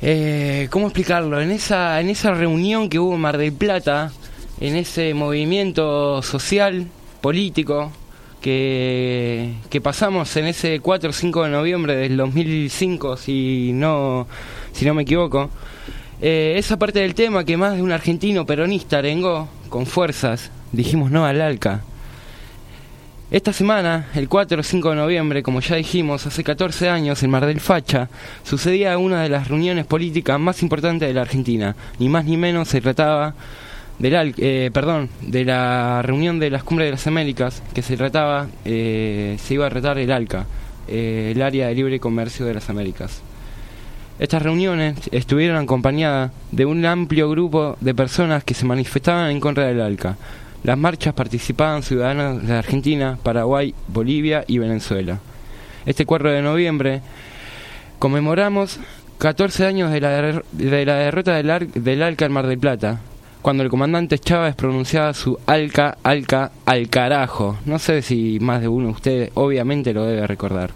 eh, 0.02 0.68
¿cómo 0.70 0.88
explicarlo? 0.88 1.42
En 1.42 1.52
esa, 1.52 2.02
en 2.02 2.10
esa 2.10 2.32
reunión 2.32 2.90
que 2.90 3.00
hubo 3.00 3.16
en 3.16 3.22
Mar 3.22 3.38
del 3.38 3.54
Plata, 3.54 4.12
en 4.60 4.76
ese 4.76 5.14
movimiento 5.14 6.22
social, 6.22 6.88
político, 7.22 7.92
que, 8.42 9.82
pasamos 9.84 10.36
en 10.38 10.46
ese 10.46 10.80
4 10.80 11.10
o 11.10 11.14
5 11.14 11.44
de 11.44 11.50
noviembre 11.50 11.96
del 11.96 12.18
2005, 12.18 13.18
si 13.18 13.72
no, 13.74 14.28
si 14.74 14.86
no 14.86 14.94
me 14.94 15.04
equivoco. 15.04 15.50
Eh, 16.22 16.56
esa 16.58 16.78
parte 16.78 17.00
del 17.00 17.16
tema 17.16 17.46
que 17.46 17.58
más 17.58 17.76
de 17.76 17.82
un 17.82 17.92
argentino 17.92 18.46
peronista 18.46 18.98
arengó 18.98 19.48
con 19.70 19.86
fuerzas, 19.86 20.52
dijimos 20.72 21.12
no 21.12 21.26
al 21.26 21.42
ALCA. 21.42 21.84
Esta 23.32 23.54
semana, 23.54 24.08
el 24.16 24.28
4 24.28 24.60
o 24.60 24.64
5 24.64 24.90
de 24.90 24.96
noviembre, 24.96 25.44
como 25.44 25.60
ya 25.60 25.76
dijimos, 25.76 26.26
hace 26.26 26.44
14 26.44 26.90
años 26.90 27.22
en 27.22 27.30
Mar 27.30 27.46
del 27.46 27.60
Facha, 27.60 28.10
sucedía 28.44 28.98
una 28.98 29.22
de 29.22 29.30
las 29.30 29.50
reuniones 29.50 29.86
políticas 29.86 30.40
más 30.40 30.64
importantes 30.64 31.08
de 31.08 31.14
la 31.14 31.22
Argentina. 31.22 31.76
Ni 32.00 32.10
más 32.10 32.26
ni 32.26 32.38
menos 32.38 32.70
se 32.70 32.82
trataba 32.82 33.36
del 34.00 34.34
eh, 34.38 34.72
perdón, 34.74 35.10
de 35.22 35.44
la 35.44 36.02
reunión 36.02 36.40
de 36.40 36.50
las 36.50 36.64
cumbres 36.64 36.88
de 36.88 36.92
las 36.92 37.06
Américas, 37.06 37.62
que 37.74 37.82
se 37.82 37.98
trataba, 37.98 38.48
eh, 38.64 39.38
se 39.40 39.54
iba 39.54 39.68
a 39.68 39.70
tratar 39.70 39.98
el 40.00 40.12
ALCA, 40.12 40.46
eh, 40.88 41.34
el 41.36 41.42
área 41.42 41.68
de 41.68 41.76
libre 41.76 42.00
comercio 42.00 42.46
de 42.46 42.54
las 42.54 42.70
Américas. 42.70 43.22
Estas 44.18 44.42
reuniones 44.42 44.98
estuvieron 45.12 45.58
acompañadas 45.58 46.32
de 46.52 46.66
un 46.66 46.86
amplio 46.86 47.30
grupo 47.30 47.78
de 47.82 47.94
personas 47.94 48.44
que 48.44 48.54
se 48.54 48.66
manifestaban 48.66 49.32
en 49.32 49.40
contra 49.40 49.66
del 49.66 49.82
ALCA. 49.82 50.18
Las 50.64 50.78
marchas 50.78 51.14
participaban 51.14 51.84
ciudadanos 51.84 52.46
de 52.46 52.54
Argentina, 52.54 53.18
Paraguay, 53.22 53.74
Bolivia 53.88 54.44
y 54.48 54.58
Venezuela. 54.58 55.20
Este 55.86 56.06
4 56.06 56.32
de 56.32 56.42
noviembre 56.42 57.02
conmemoramos 57.98 58.80
14 59.20 59.66
años 59.66 59.92
de 59.92 60.02
la, 60.02 60.42
de 60.52 60.86
la 60.86 60.96
derrota 60.96 61.36
del, 61.36 61.72
del 61.74 62.04
ALCA 62.04 62.26
en 62.26 62.32
Mar 62.32 62.48
del 62.48 62.60
Plata, 62.60 63.02
cuando 63.42 63.64
el 63.64 63.70
comandante 63.70 64.20
Chávez 64.20 64.56
pronunciaba 64.56 65.14
su 65.14 65.38
ALCA, 65.46 65.98
ALCA, 66.04 66.52
al 66.66 66.90
carajo. 66.90 67.58
No 67.66 67.80
sé 67.80 68.02
si 68.02 68.38
más 68.42 68.62
de 68.62 68.68
uno 68.68 68.88
de 68.88 68.94
ustedes 68.94 69.32
obviamente 69.36 69.94
lo 69.94 70.06
debe 70.06 70.28
recordar, 70.28 70.72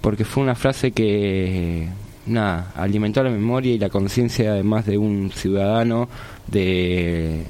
porque 0.00 0.24
fue 0.24 0.42
una 0.42 0.54
frase 0.56 0.90
que, 0.90 1.88
nada, 2.26 2.72
alimentó 2.74 3.22
la 3.22 3.30
memoria 3.30 3.72
y 3.72 3.78
la 3.78 3.90
conciencia 3.90 4.54
de 4.54 4.62
más 4.62 4.86
de 4.86 4.98
un 4.98 5.30
ciudadano 5.32 6.08
de, 6.48 7.44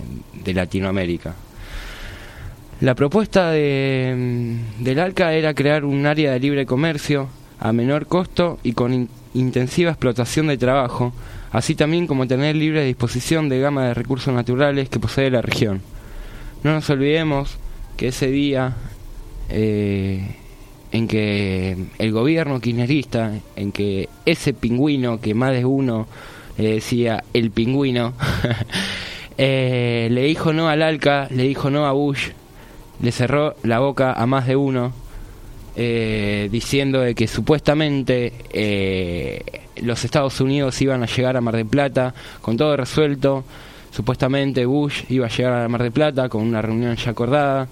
Latinoamérica. 0.44 1.34
La 2.80 2.94
propuesta 2.94 3.50
de, 3.50 4.56
del 4.78 4.98
ALCA 4.98 5.34
era 5.34 5.54
crear 5.54 5.84
un 5.84 6.06
área 6.06 6.32
de 6.32 6.40
libre 6.40 6.66
comercio 6.66 7.28
a 7.58 7.72
menor 7.72 8.06
costo 8.06 8.58
y 8.62 8.72
con 8.72 8.92
in- 8.94 9.08
intensiva 9.34 9.90
explotación 9.90 10.46
de 10.48 10.56
trabajo, 10.58 11.12
así 11.52 11.74
también 11.74 12.06
como 12.06 12.26
tener 12.26 12.56
libre 12.56 12.84
disposición 12.84 13.48
de 13.48 13.60
gama 13.60 13.86
de 13.86 13.94
recursos 13.94 14.32
naturales 14.34 14.88
que 14.88 15.00
posee 15.00 15.30
la 15.30 15.42
región. 15.42 15.82
No 16.62 16.72
nos 16.72 16.88
olvidemos 16.90 17.56
que 17.96 18.08
ese 18.08 18.30
día 18.30 18.76
eh, 19.48 20.36
en 20.92 21.08
que 21.08 21.76
el 21.98 22.12
gobierno 22.12 22.60
kirchnerista, 22.60 23.32
en 23.56 23.72
que 23.72 24.08
ese 24.26 24.52
pingüino 24.52 25.20
que 25.20 25.34
más 25.34 25.52
de 25.52 25.64
uno 25.64 26.06
le 26.58 26.74
decía 26.74 27.24
el 27.32 27.50
pingüino, 27.50 28.12
eh, 29.38 30.08
le 30.10 30.22
dijo 30.24 30.52
no 30.52 30.68
al 30.68 30.82
ALCA, 30.82 31.28
le 31.30 31.44
dijo 31.44 31.70
no 31.70 31.86
a 31.86 31.92
Bush, 31.92 32.28
le 33.00 33.12
cerró 33.12 33.54
la 33.62 33.78
boca 33.78 34.12
a 34.12 34.26
más 34.26 34.46
de 34.46 34.56
uno, 34.56 34.92
eh, 35.76 36.48
diciendo 36.50 37.00
de 37.00 37.14
que 37.14 37.26
supuestamente 37.26 38.32
eh, 38.52 39.42
los 39.76 40.04
Estados 40.04 40.40
Unidos 40.40 40.80
iban 40.82 41.02
a 41.02 41.06
llegar 41.06 41.36
a 41.36 41.40
Mar 41.40 41.56
del 41.56 41.66
Plata 41.66 42.14
con 42.40 42.56
todo 42.56 42.76
resuelto. 42.76 43.44
Supuestamente 43.90 44.66
Bush 44.66 45.04
iba 45.08 45.26
a 45.26 45.28
llegar 45.28 45.64
a 45.64 45.68
Mar 45.68 45.82
del 45.82 45.92
Plata 45.92 46.28
con 46.28 46.42
una 46.42 46.62
reunión 46.62 46.96
ya 46.96 47.10
acordada. 47.10 47.68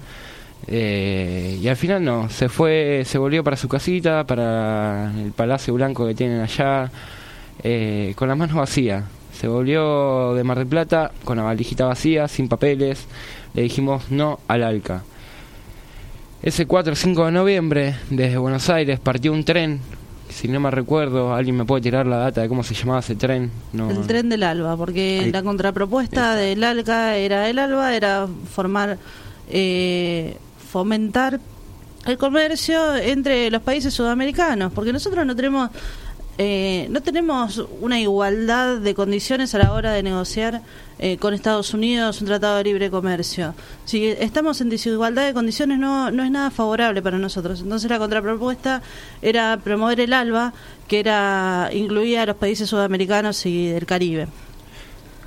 Eh, 0.67 1.59
y 1.63 1.69
al 1.69 1.77
final 1.77 2.05
no, 2.05 2.29
se 2.29 2.49
fue, 2.49 3.03
se 3.07 3.19
volvió 3.19 3.43
para 3.43 3.57
su 3.57 3.69
casita, 3.69 4.25
para 4.25 5.13
el 5.17 5.33
Palacio 5.33 5.73
Blanco 5.75 6.07
que 6.07 6.15
tienen 6.15 6.41
allá, 6.41 6.91
eh, 7.63 8.13
con 8.17 8.29
las 8.29 8.37
manos 8.37 8.57
vacías. 8.57 9.05
Se 9.33 9.47
volvió 9.49 10.35
de 10.35 10.45
Mar 10.45 10.59
del 10.59 10.67
Plata 10.67 11.13
con 11.25 11.37
la 11.37 11.45
valijita 11.45 11.87
vacía, 11.87 12.29
sin 12.29 12.49
papeles. 12.49 13.07
Le 13.55 13.63
dijimos 13.63 14.11
no 14.11 14.41
al 14.49 14.65
ALCA. 14.65 15.05
Ese 16.43 16.67
4 16.67 16.93
o 16.93 16.97
5 16.97 17.27
de 17.27 17.33
noviembre, 17.33 17.97
desde 18.11 18.39
Buenos 18.39 18.71
Aires, 18.71 19.01
partió 19.01 19.33
un 19.33 19.45
tren. 19.45 19.81
Si 20.29 20.47
no 20.47 20.61
me 20.61 20.71
recuerdo, 20.71 21.35
alguien 21.35 21.57
me 21.57 21.65
puede 21.65 21.83
tirar 21.83 22.07
la 22.07 22.19
data 22.19 22.43
de 22.43 22.49
cómo 22.49 22.63
se 22.63 22.75
llamaba 22.75 23.01
ese 23.01 23.17
tren. 23.17 23.51
No, 23.73 23.91
El 23.91 24.07
tren 24.07 24.29
del 24.29 24.43
ALBA, 24.45 24.77
porque 24.77 25.21
Ahí- 25.25 25.33
la 25.33 25.43
contrapropuesta 25.43 26.37
del 26.37 26.63
ALCA 26.63 27.17
era 27.17 27.49
el 27.49 27.59
ALBA, 27.59 27.97
era 27.97 28.29
formar, 28.53 28.99
eh, 29.51 30.37
fomentar 30.71 31.41
el 32.07 32.19
comercio 32.19 32.95
entre 32.97 33.51
los 33.51 33.63
países 33.63 33.93
sudamericanos, 33.93 34.73
porque 34.73 34.93
nosotros 34.93 35.27
no 35.27 35.35
tenemos 35.35 35.71
eh, 36.41 36.87
no 36.91 37.03
tenemos 37.03 37.65
una 37.81 37.99
igualdad 38.01 38.79
de 38.79 38.95
condiciones 38.95 39.57
a 39.57 39.59
la 39.59 39.73
hora 39.73 39.93
de 39.93 40.05
negociar 40.05 40.63
eh, 41.01 41.17
con 41.17 41.35
Estados 41.35 41.75
Unidos 41.75 42.21
un 42.21 42.29
tratado 42.29 42.59
de 42.59 42.65
libre 42.65 42.91
comercio. 42.91 43.55
Si 43.85 44.07
estamos 44.07 44.61
en 44.61 44.69
desigualdad 44.69 45.27
de 45.27 45.35
condiciones 45.35 45.81
no, 45.81 46.13
no 46.13 46.23
es 46.23 46.31
nada 46.31 46.53
favorable 46.53 47.03
para 47.03 47.19
nosotros. 47.19 47.61
Entonces 47.61 47.91
la 47.91 47.99
contrapropuesta 47.99 48.83
era 49.21 49.59
promover 49.63 49.99
el 49.99 50.13
ALBA, 50.13 50.53
que 50.87 51.01
era 51.01 51.71
incluía 51.73 52.23
a 52.23 52.27
los 52.27 52.37
países 52.37 52.69
sudamericanos 52.69 53.45
y 53.45 53.67
del 53.67 53.85
Caribe. 53.85 54.29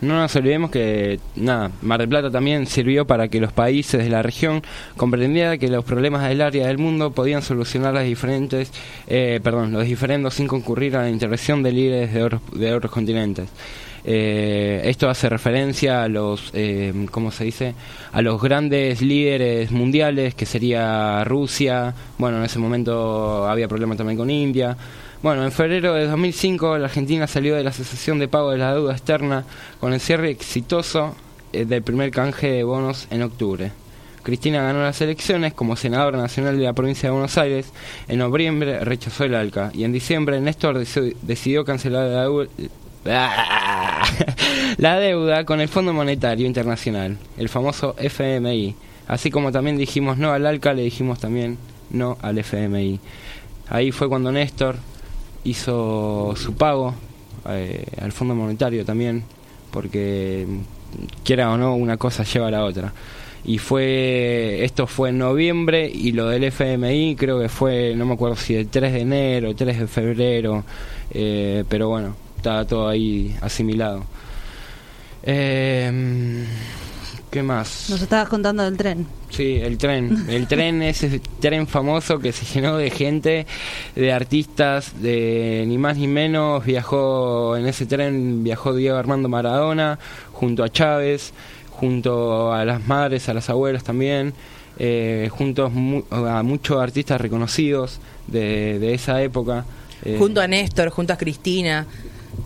No 0.02 0.16
nos 0.16 0.36
olvidemos 0.36 0.72
que, 0.72 1.20
nada, 1.36 1.70
Mar 1.84 1.99
del 1.99 2.10
Plata 2.10 2.32
también 2.32 2.66
sirvió 2.66 3.06
para 3.06 3.28
que 3.28 3.39
los 3.39 3.54
países 3.54 4.04
de 4.04 4.10
la 4.10 4.24
región 4.24 4.64
comprendieran 4.97 5.60
que 5.60 5.68
los 5.68 5.86
problemas 5.86 6.28
del 6.28 6.41
área 6.41 6.66
del 6.66 6.80
mundo 6.80 7.12
podían 7.12 7.43
solucionar 7.43 7.93
las 7.93 8.06
diferentes, 8.06 8.72
eh, 9.06 9.39
perdón, 9.43 9.72
los 9.72 9.86
diferendos 9.86 10.34
sin 10.34 10.47
concurrir 10.47 10.97
a 10.97 11.04
la 11.04 11.10
intervención 11.10 11.62
de 11.62 11.72
líderes 11.72 12.14
de 12.14 12.24
otros, 12.24 12.41
de 12.52 12.74
otros 12.74 12.91
continentes. 12.91 13.49
Eh, 14.04 14.82
esto 14.86 15.08
hace 15.08 15.30
referencia 15.30 16.04
a 16.04 16.08
los, 16.08 16.49
eh, 16.54 16.91
¿cómo 17.12 17.30
se 17.30 17.43
dice? 17.43 17.76
A 18.12 18.24
los 18.24 18.41
grandes 18.41 19.02
líderes 19.02 19.70
mundiales, 19.70 20.34
que 20.34 20.47
sería 20.47 21.24
Rusia. 21.24 21.93
Bueno, 22.18 22.38
en 22.38 22.45
ese 22.45 22.58
momento 22.58 23.47
había 23.47 23.68
problemas 23.68 23.97
también 23.97 24.18
con 24.18 24.32
India. 24.32 24.76
Bueno, 25.22 25.43
en 25.43 25.51
febrero 25.51 25.93
de 25.93 26.07
2005 26.07 26.78
la 26.80 26.86
Argentina 26.86 27.28
salió 27.28 27.55
de 27.55 27.63
la 27.63 27.72
cesación 27.72 28.17
de 28.17 28.28
pago 28.28 28.51
de 28.51 28.57
la 28.57 28.74
deuda 28.74 28.93
externa 28.93 29.43
con 29.80 29.93
el 29.93 29.99
cierre 29.99 30.32
exitoso 30.32 31.15
eh, 31.53 31.65
del 31.65 31.84
primer 31.84 32.09
canje 32.11 32.49
de 32.51 32.63
bonos 32.63 33.07
en 33.11 33.22
octubre. 33.22 33.72
Cristina 34.24 34.63
ganó 34.63 34.82
las 34.82 34.99
elecciones 35.01 35.53
como 35.53 35.76
senadora 35.76 36.17
nacional 36.17 36.57
de 36.57 36.63
la 36.63 36.74
provincia 36.74 37.07
de 37.09 37.13
Buenos 37.13 37.38
Aires. 37.38 37.72
En 38.07 38.19
noviembre 38.19 38.80
rechazó 38.84 39.24
el 39.26 39.36
ALCA 39.36 39.72
y 39.74 39.84
en 39.84 39.91
diciembre 39.91 40.39
Néstor 40.41 40.78
deci- 40.80 41.15
decidió 41.22 41.65
cancelar 41.65 42.07
la 42.07 42.22
deuda, 42.24 42.47
la 44.78 44.99
deuda 44.99 45.43
con 45.45 45.59
el 45.61 45.67
Fondo 45.69 45.93
Monetario 45.93 46.45
Internacional, 46.47 47.17
el 47.38 47.49
famoso 47.49 47.95
FMI. 47.97 48.76
Así 49.07 49.30
como 49.32 49.51
también 49.51 49.78
dijimos 49.78 50.17
no 50.17 50.32
al 50.32 50.45
ALCA, 50.47 50.74
le 50.74 50.84
dijimos 50.84 51.19
también 51.19 51.57
no 51.91 52.17
al 52.22 52.38
FMI. 52.39 52.99
Ahí 53.69 53.91
fue 53.91 54.07
cuando 54.07 54.32
Néstor 54.32 54.76
hizo 55.44 56.34
su 56.36 56.54
pago 56.54 56.94
eh, 57.50 57.86
al 58.02 58.12
Fondo 58.12 58.36
Monetario 58.36 58.86
también, 58.86 59.24
porque 59.72 60.46
mm, 60.48 61.24
quiera 61.24 61.52
o 61.52 61.58
no, 61.58 61.76
una 61.76 61.98
cosa 61.98 62.24
lleva 62.24 62.48
a 62.48 62.52
la 62.52 62.64
otra. 62.64 62.94
Y 63.44 63.58
fue, 63.58 64.64
esto 64.64 64.86
fue 64.86 65.10
en 65.10 65.18
noviembre 65.18 65.89
y 65.92 66.12
lo 66.12 66.28
del 66.28 66.44
FMI 66.44 67.16
creo 67.16 67.39
que 67.39 67.50
fue, 67.50 67.96
no 67.96 68.06
me 68.06 68.14
acuerdo 68.14 68.36
si 68.36 68.56
el 68.56 68.68
3 68.68 68.94
de 68.94 69.00
enero, 69.00 69.50
el 69.50 69.56
3 69.56 69.80
de 69.80 69.88
febrero, 69.88 70.64
eh, 71.12 71.64
pero 71.68 71.89
bueno, 71.89 72.16
estaba 72.38 72.66
todo 72.66 72.88
ahí 72.88 73.36
asimilado. 73.42 74.04
Eh, 75.24 76.46
¿Qué 77.32 77.42
más? 77.44 77.90
Nos 77.90 78.02
estabas 78.02 78.28
contando 78.28 78.62
del 78.64 78.76
tren. 78.76 79.08
Sí, 79.30 79.56
el 79.62 79.78
tren. 79.78 80.26
El 80.30 80.48
tren, 80.48 80.82
ese 80.84 81.22
tren 81.40 81.66
famoso 81.66 82.20
que 82.20 82.34
se 82.34 82.44
llenó 82.54 82.76
de 82.76 82.90
gente, 82.90 83.48
de 83.96 84.12
artistas, 84.12 85.02
de 85.02 85.64
ni 85.66 85.78
más 85.78 85.96
ni 85.98 86.08
menos. 86.08 86.66
Viajó, 86.66 87.56
en 87.56 87.68
ese 87.68 87.86
tren 87.86 88.44
viajó 88.44 88.74
Diego 88.76 88.98
Armando 88.98 89.30
Maradona, 89.30 89.98
junto 90.34 90.62
a 90.66 90.70
Chávez, 90.70 91.32
junto 91.70 92.52
a 92.52 92.66
las 92.66 92.86
madres, 92.86 93.30
a 93.30 93.34
las 93.34 93.50
abuelas 93.50 93.86
también, 93.86 94.34
eh, 94.78 95.30
junto 95.32 95.70
mu- 95.70 96.04
a 96.12 96.44
muchos 96.44 96.82
artistas 96.82 97.22
reconocidos 97.22 98.00
de, 98.28 98.78
de 98.78 98.94
esa 98.94 99.22
época. 99.22 99.64
eh, 100.04 100.18
Junto 100.20 100.42
a 100.42 100.48
Néstor, 100.48 100.90
junto 100.90 101.14
a 101.14 101.18
Cristina, 101.18 101.88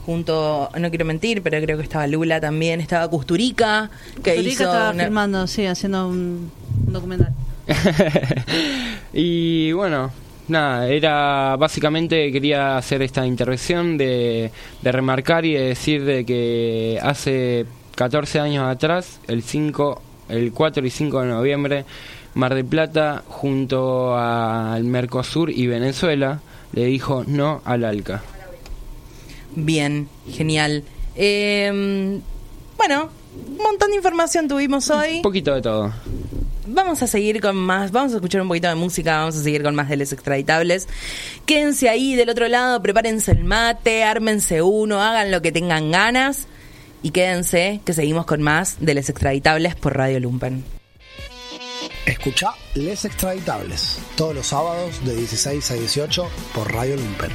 junto, 0.06 0.70
no 0.80 0.90
quiero 0.90 1.06
mentir, 1.06 1.42
pero 1.42 1.60
creo 1.62 1.78
que 1.78 1.84
estaba 1.84 2.06
Lula 2.08 2.40
también, 2.40 2.82
estaba 2.82 3.08
Custurica, 3.10 3.90
que 4.24 4.32
Federica 4.32 4.50
hizo 4.52 4.64
estaba 4.64 4.92
una- 4.92 5.04
filmando, 5.04 5.48
sí, 5.48 5.66
haciendo 5.66 6.08
un, 6.08 6.52
un 6.88 6.94
documental. 6.94 7.34
y 9.14 9.72
bueno, 9.72 10.12
nada, 10.48 10.88
era 10.88 11.56
básicamente 11.58 12.32
quería 12.32 12.78
hacer 12.78 13.02
esta 13.02 13.26
intervención 13.26 13.98
de, 13.98 14.52
de 14.82 14.92
remarcar 14.92 15.46
y 15.46 15.54
de 15.54 15.62
decir 15.62 16.04
de 16.06 16.26
que 16.26 17.00
hace 17.02 17.66
14 17.96 18.40
años 18.40 18.68
atrás, 18.70 19.20
el 19.28 19.42
5, 19.44 20.02
el 20.30 20.52
4 20.52 20.86
y 20.86 20.90
5 20.90 21.22
de 21.22 21.28
noviembre, 21.28 21.86
Mar 22.34 22.54
del 22.54 22.66
Plata 22.66 23.24
junto 23.28 24.18
al 24.18 24.84
Mercosur 24.84 25.50
y 25.50 25.68
Venezuela 25.68 26.42
le 26.74 26.86
dijo 26.86 27.24
no 27.26 27.62
al 27.64 27.86
ALCA. 27.86 28.22
Bien, 29.56 30.08
genial. 30.30 30.84
Eh, 31.16 32.22
bueno, 32.78 33.10
un 33.50 33.58
montón 33.58 33.90
de 33.92 33.98
información 33.98 34.48
tuvimos 34.48 34.90
hoy. 34.90 35.18
Un 35.18 35.22
poquito 35.22 35.54
de 35.56 35.62
todo. 35.62 35.94
Vamos 36.68 37.04
a 37.04 37.08
seguir 37.08 37.42
con 37.42 37.56
más, 37.56 37.92
vamos 37.92 38.14
a 38.14 38.16
escuchar 38.16 38.42
un 38.42 38.48
poquito 38.48 38.68
de 38.68 38.76
música, 38.76 39.20
vamos 39.20 39.38
a 39.38 39.44
seguir 39.44 39.62
con 39.62 39.76
más 39.76 39.88
de 39.88 39.98
Les 39.98 40.12
Extraditables. 40.12 40.88
Quédense 41.46 41.90
ahí 41.90 42.16
del 42.16 42.30
otro 42.30 42.48
lado, 42.48 42.82
prepárense 42.82 43.32
el 43.32 43.44
mate, 43.44 44.04
ármense 44.04 44.62
uno, 44.62 45.02
hagan 45.02 45.30
lo 45.32 45.42
que 45.42 45.52
tengan 45.52 45.92
ganas 45.92 46.48
y 47.04 47.12
quédense 47.12 47.82
que 47.86 47.94
seguimos 47.94 48.26
con 48.26 48.42
más 48.42 48.78
de 48.80 48.96
Les 48.96 49.10
Extraditables 49.10 49.76
por 49.76 49.96
Radio 49.96 50.20
Lumpen. 50.20 50.64
Escucha 52.08 52.52
Les 52.74 53.06
Extraditables 53.06 54.00
todos 54.16 54.34
los 54.34 54.48
sábados 54.48 55.06
de 55.06 55.16
16 55.16 55.70
a 55.70 55.74
18 55.76 56.28
por 56.54 56.74
Radio 56.74 56.96
Lumpen. 56.96 57.32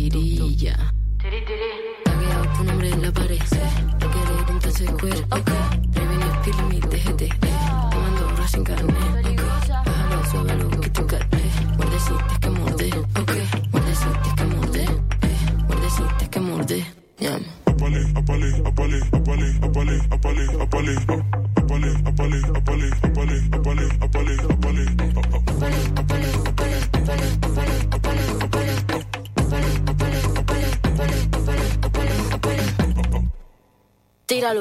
mirilla. 0.00 0.92
Tagueado 2.04 2.44
tu 2.56 2.64
nombre 2.64 2.88
en 2.90 3.02
la 3.02 3.12
pared. 3.12 3.38
No 4.00 4.10
quiero 4.10 4.52
un 4.52 4.58
tercer 4.58 4.92
cuerpo. 4.92 5.36
Prevenir, 5.92 6.32
pilmi, 6.44 6.80
DGT. 6.80 7.22
Tomando 7.90 8.28
ahora 8.28 8.48
sin 8.48 8.64
carnet. 8.64 9.29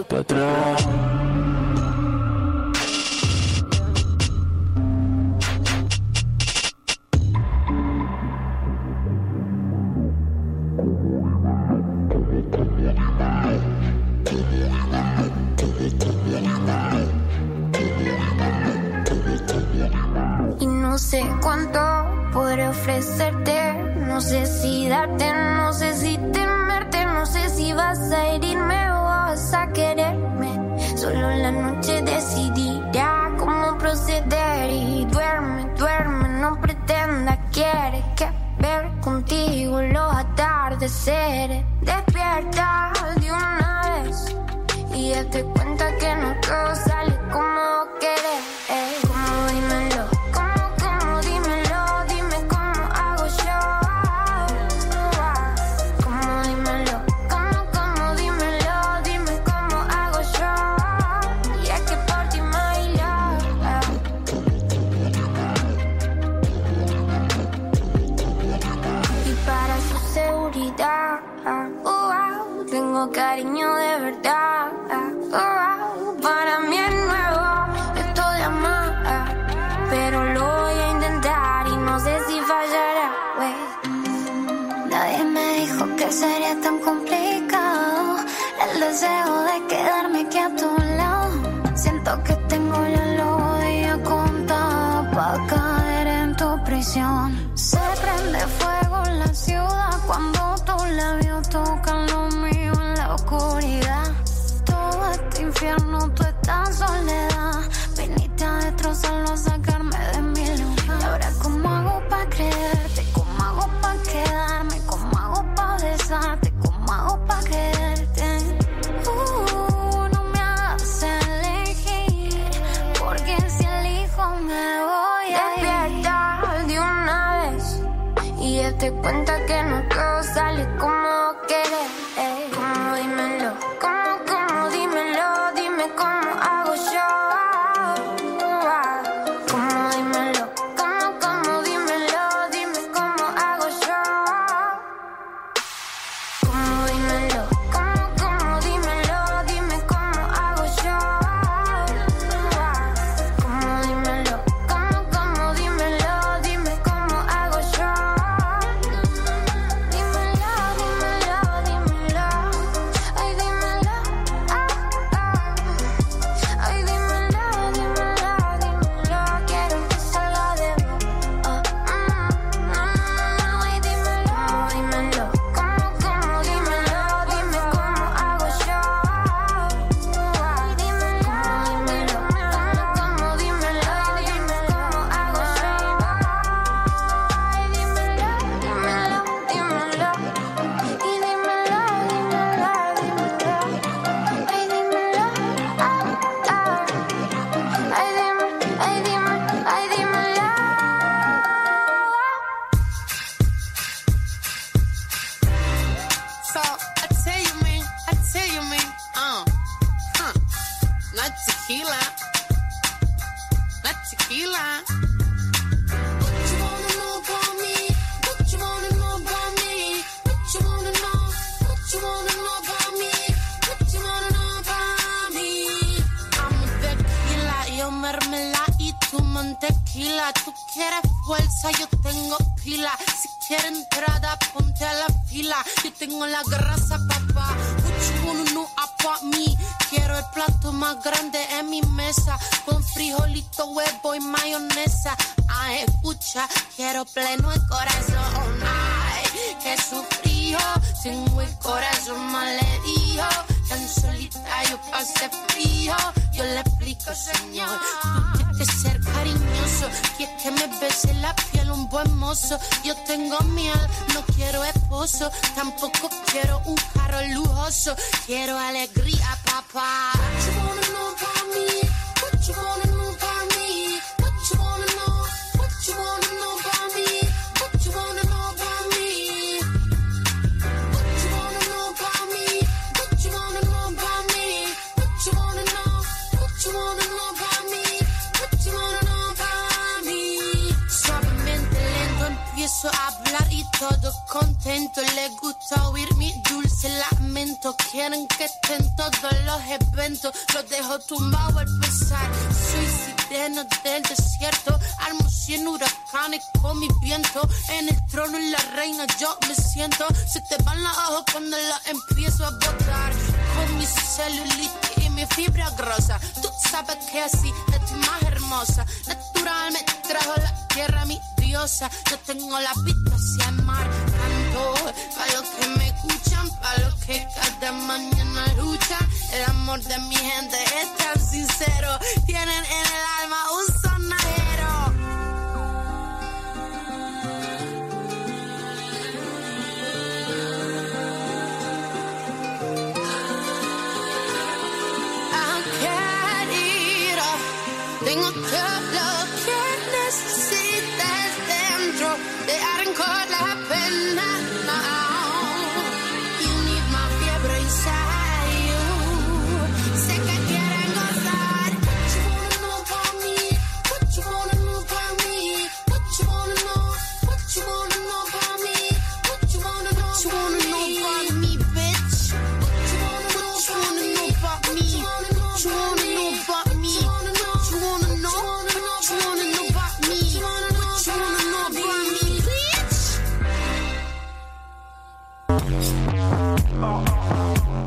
But 0.07 0.31
atrás. 0.31 0.98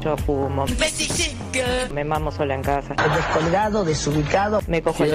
Yo 0.02 0.16
fumo, 0.16 0.66
me 1.92 2.04
mamo 2.04 2.32
sola 2.32 2.54
en 2.54 2.62
casa. 2.62 2.94
Descolgado, 2.94 3.84
desubicado. 3.84 4.60
Me 4.66 4.82
cojo 4.82 5.04
el... 5.04 5.12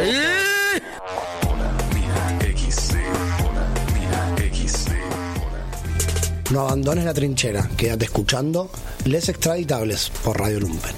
No 6.52 6.62
abandones 6.62 7.04
la 7.04 7.14
trinchera, 7.14 7.68
quédate 7.76 8.06
escuchando 8.06 8.72
Les 9.04 9.28
Extraditables 9.28 10.10
por 10.24 10.40
Radio 10.40 10.62
Lumpen. 10.62 10.96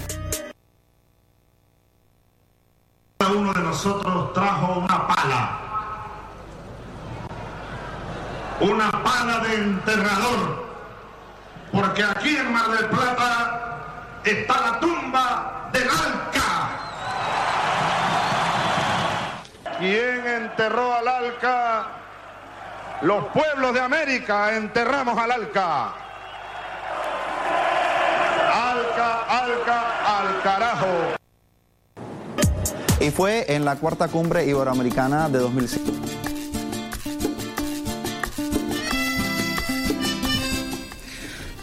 Cada 3.18 3.32
uno 3.34 3.51
de 3.51 3.60
nosotros 3.62 4.34
trajo 4.34 4.80
una 4.80 5.07
pala. 5.07 5.60
Una 8.62 8.91
pala 9.03 9.39
de 9.39 9.55
enterrador. 9.55 10.68
Porque 11.72 12.03
aquí 12.03 12.36
en 12.36 12.51
Mar 12.51 12.70
del 12.72 12.86
Plata 12.88 14.20
está 14.24 14.61
la 14.61 14.80
tumba 14.80 15.70
del 15.72 15.88
Alca. 15.89 16.70
¿Quién 19.78 20.28
enterró 20.28 20.93
al 20.95 21.07
Alca? 21.07 21.88
Los 23.01 23.26
pueblos 23.28 23.74
de 23.74 23.80
América 23.80 24.55
enterramos 24.55 25.17
al 25.17 25.32
Alca. 25.32 25.93
Alca, 28.51 29.24
Alca, 29.30 30.20
al 30.20 30.41
carajo. 30.41 30.88
Y 32.99 33.11
fue 33.11 33.45
en 33.47 33.63
la 33.63 33.78
cuarta 33.78 34.09
cumbre 34.09 34.43
iberoamericana 34.45 35.30
de 35.30 35.39
2005. 35.39 36.28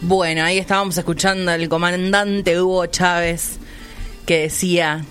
Bueno, 0.07 0.45
ahí 0.45 0.57
estábamos 0.57 0.97
escuchando 0.97 1.51
al 1.51 1.67
comandante 1.67 2.61
Hugo 2.61 2.85
Chávez 2.85 3.57
que 4.25 4.43
decía, 4.43 5.03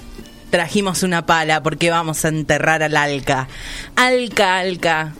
trajimos 0.48 1.02
una 1.02 1.26
pala 1.26 1.62
porque 1.62 1.90
vamos 1.90 2.24
a 2.24 2.28
enterrar 2.28 2.82
al 2.82 2.96
Alca. 2.96 3.46
Alca, 3.94 4.56
Alca, 4.56 5.12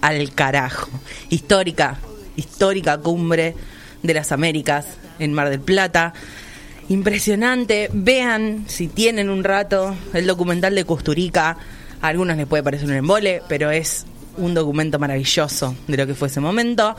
al 0.00 0.32
carajo. 0.34 0.88
Histórica, 1.30 1.98
histórica 2.36 2.98
cumbre 2.98 3.56
de 4.04 4.14
las 4.14 4.30
Américas 4.30 4.86
en 5.18 5.32
Mar 5.32 5.50
del 5.50 5.58
Plata. 5.58 6.14
Impresionante. 6.88 7.90
Vean, 7.92 8.66
si 8.68 8.86
tienen 8.86 9.28
un 9.28 9.42
rato, 9.42 9.96
el 10.12 10.28
documental 10.28 10.76
de 10.76 10.84
Custurica. 10.84 11.56
A 12.00 12.06
algunos 12.06 12.36
les 12.36 12.46
puede 12.46 12.62
parecer 12.62 12.86
un 12.88 12.94
embole, 12.94 13.42
pero 13.48 13.72
es 13.72 14.06
un 14.36 14.54
documento 14.54 15.00
maravilloso 15.00 15.74
de 15.88 15.96
lo 15.96 16.06
que 16.06 16.14
fue 16.14 16.28
ese 16.28 16.38
momento. 16.38 16.94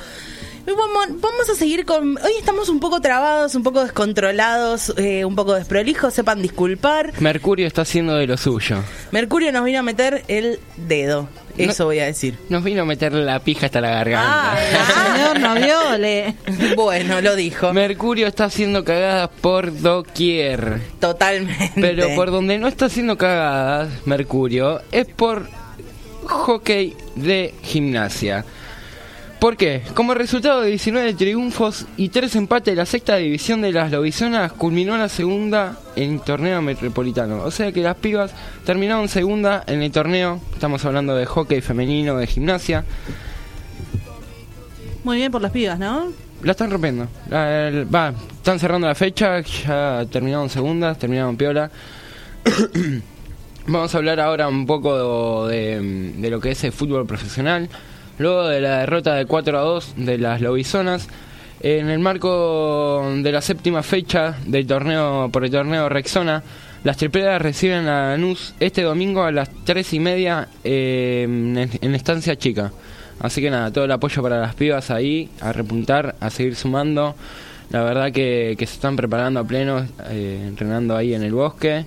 Vamos, 0.66 1.22
vamos 1.22 1.50
a 1.50 1.56
seguir 1.56 1.86
con... 1.86 2.18
Hoy 2.18 2.34
estamos 2.40 2.70
un 2.70 2.80
poco 2.80 3.00
trabados, 3.00 3.54
un 3.56 3.64
poco 3.64 3.84
descontrolados, 3.84 4.94
eh, 4.98 5.24
un 5.24 5.36
poco 5.36 5.54
desprolijos, 5.54 6.14
sepan 6.14 6.42
disculpar. 6.42 7.14
Mercurio 7.22 7.68
está 7.68 7.84
haciendo 7.84 8.16
de 8.16 8.26
lo 8.26 8.38
suyo. 8.38 8.78
Mercurio 9.12 9.52
nos 9.52 9.64
vino 9.64 9.80
a 9.80 9.84
meter 9.84 10.24
el 10.28 10.60
dedo, 10.76 11.30
eso 11.58 11.86
voy 11.86 12.00
a 12.00 12.06
decir. 12.06 12.38
Nos 12.50 12.64
vino 12.64 12.82
a 12.82 12.86
meter 12.86 13.14
la 13.14 13.40
pija 13.40 13.68
hasta 13.68 13.80
la 13.80 13.90
garganta. 13.90 14.58
Señor, 15.16 15.40
no 15.40 15.56
viole. 15.56 16.36
Bueno, 16.76 17.22
lo 17.22 17.36
dijo. 17.36 17.72
Mercurio 17.74 18.28
está 18.28 18.46
haciendo 18.46 18.84
cagadas 18.84 19.30
por 19.42 19.80
doquier. 19.80 20.82
Totalmente. 21.00 21.72
Pero 21.76 22.14
por 22.16 22.32
donde 22.32 22.58
no 22.58 22.68
está 22.68 22.86
haciendo 22.86 23.18
cagadas, 23.18 23.90
Mercurio, 24.06 24.82
es 24.92 25.06
por 25.06 25.48
hockey 26.26 26.96
de 27.16 27.54
gimnasia. 27.62 28.46
¿Por 29.46 29.58
qué? 29.58 29.84
Como 29.94 30.16
resultado 30.16 30.62
de 30.62 30.70
19 30.70 31.14
triunfos 31.14 31.86
y 31.98 32.10
3 32.10 32.36
empates, 32.36 32.76
la 32.76 32.88
sexta 32.88 33.18
división 33.18 33.62
de 33.62 33.72
las 33.72 33.92
Lobisonas 33.92 34.52
culminó 34.54 34.98
la 34.98 35.08
segunda 35.08 35.78
en 35.96 36.14
el 36.14 36.22
torneo 36.22 36.64
metropolitano. 36.64 37.44
O 37.44 37.52
sea 37.52 37.72
que 37.72 37.82
las 37.82 37.96
pibas 37.96 38.32
terminaron 38.66 39.08
segunda 39.08 39.64
en 39.68 39.84
el 39.84 39.92
torneo. 39.92 40.42
Estamos 40.52 40.84
hablando 40.84 41.16
de 41.16 41.28
hockey 41.28 41.62
femenino, 41.62 42.18
de 42.18 42.26
gimnasia. 42.26 42.86
Muy 45.04 45.18
bien 45.18 45.32
por 45.32 45.44
las 45.44 45.52
pibas, 45.52 45.78
¿no? 45.78 46.08
La 46.42 46.54
están 46.54 46.72
rompiendo. 46.72 47.08
La- 47.30 47.68
el- 47.68 47.94
Va, 47.94 48.16
están 48.38 48.58
cerrando 48.58 48.88
la 48.88 48.96
fecha, 48.96 49.42
ya 49.42 50.08
terminaron 50.12 50.50
segundas, 50.50 50.98
terminaron 50.98 51.38
piola. 51.38 51.70
Vamos 53.68 53.94
a 53.94 53.98
hablar 54.00 54.20
ahora 54.22 54.48
un 54.48 54.66
poco 54.66 55.46
de, 55.46 56.14
de 56.18 56.30
lo 56.32 56.40
que 56.42 56.50
es 56.50 56.64
el 56.64 56.72
fútbol 56.72 57.06
profesional. 57.06 57.70
Luego 58.18 58.48
de 58.48 58.62
la 58.62 58.80
derrota 58.80 59.16
de 59.16 59.26
4 59.26 59.58
a 59.58 59.62
2 59.62 59.94
de 59.98 60.18
las 60.18 60.40
Lobisonas, 60.40 61.10
en 61.60 61.90
el 61.90 62.00
marco 62.00 63.06
de 63.18 63.32
la 63.32 63.42
séptima 63.42 63.84
fecha 63.84 64.38
del 64.46 64.66
torneo 64.66 65.30
por 65.32 65.44
el 65.44 65.52
torneo 65.52 65.90
Rexona, 65.90 66.42
las 66.84 66.98
tripleras 66.98 67.42
reciben 67.42 67.88
a 67.88 68.12
Lanús 68.12 68.54
este 68.60 68.84
domingo 68.84 69.24
a 69.24 69.32
las 69.32 69.50
3 69.66 69.94
y 69.94 70.00
media 70.00 70.48
eh, 70.64 71.24
en, 71.24 71.96
Estancia 71.96 72.38
Chica. 72.38 72.72
Así 73.20 73.42
que 73.42 73.50
nada, 73.50 73.72
todo 73.72 73.86
el 73.86 73.92
apoyo 73.92 74.22
para 74.22 74.40
las 74.40 74.56
pibas 74.56 74.92
ahí, 74.92 75.30
a 75.42 75.52
repuntar, 75.52 76.16
a 76.20 76.30
seguir 76.30 76.56
sumando. 76.56 77.16
La 77.72 77.84
verdad 77.84 78.12
que, 78.12 78.56
que 78.58 78.68
se 78.68 78.76
están 78.76 78.96
preparando 78.96 79.40
a 79.40 79.44
pleno, 79.44 79.86
eh, 80.10 80.44
entrenando 80.48 80.96
ahí 80.96 81.14
en 81.16 81.24
el 81.24 81.34
bosque 81.34 81.86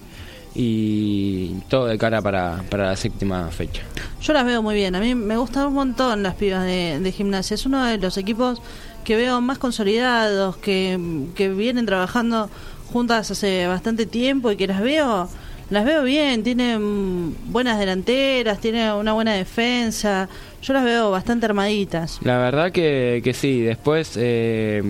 y 0.55 1.55
todo 1.68 1.86
de 1.86 1.99
cara 1.99 2.20
para, 2.22 2.64
para 2.70 2.86
la 2.86 2.96
séptima 2.96 3.49
fecha. 3.49 3.82
Yo 4.20 4.32
las 4.32 4.44
veo 4.44 4.62
muy 4.62 4.74
bien. 4.74 4.94
A 4.94 5.01
mí 5.01 5.14
me 5.14 5.36
gustan 5.36 5.66
un 5.66 5.74
montón 5.74 6.22
las 6.22 6.34
pibas 6.34 6.64
de, 6.64 6.99
de 7.01 7.12
gimnasia. 7.12 7.55
Es 7.55 7.66
uno 7.66 7.84
de 7.84 7.99
los 7.99 8.16
equipos 8.16 8.61
que 9.05 9.16
veo 9.16 9.40
más 9.40 9.59
consolidados, 9.59 10.57
que, 10.57 10.99
que 11.34 11.49
vienen 11.49 11.86
trabajando 11.86 12.51
juntas 12.92 13.30
hace 13.30 13.66
bastante 13.66 14.07
tiempo 14.07 14.51
y 14.51 14.57
que 14.57 14.66
las 14.66 14.80
veo 14.80 15.28
las 15.70 15.84
veo 15.84 16.03
bien. 16.03 16.42
Tienen 16.42 17.36
buenas 17.53 17.78
delanteras, 17.78 18.59
tienen 18.59 18.92
una 18.92 19.12
buena 19.12 19.34
defensa. 19.34 20.28
Yo 20.62 20.72
las 20.72 20.84
veo 20.84 21.11
bastante 21.11 21.46
armaditas. 21.46 22.18
La 22.22 22.38
verdad 22.38 22.72
que, 22.72 23.20
que 23.22 23.34
sí, 23.34 23.61
después, 23.61 24.12
eh, 24.16 24.82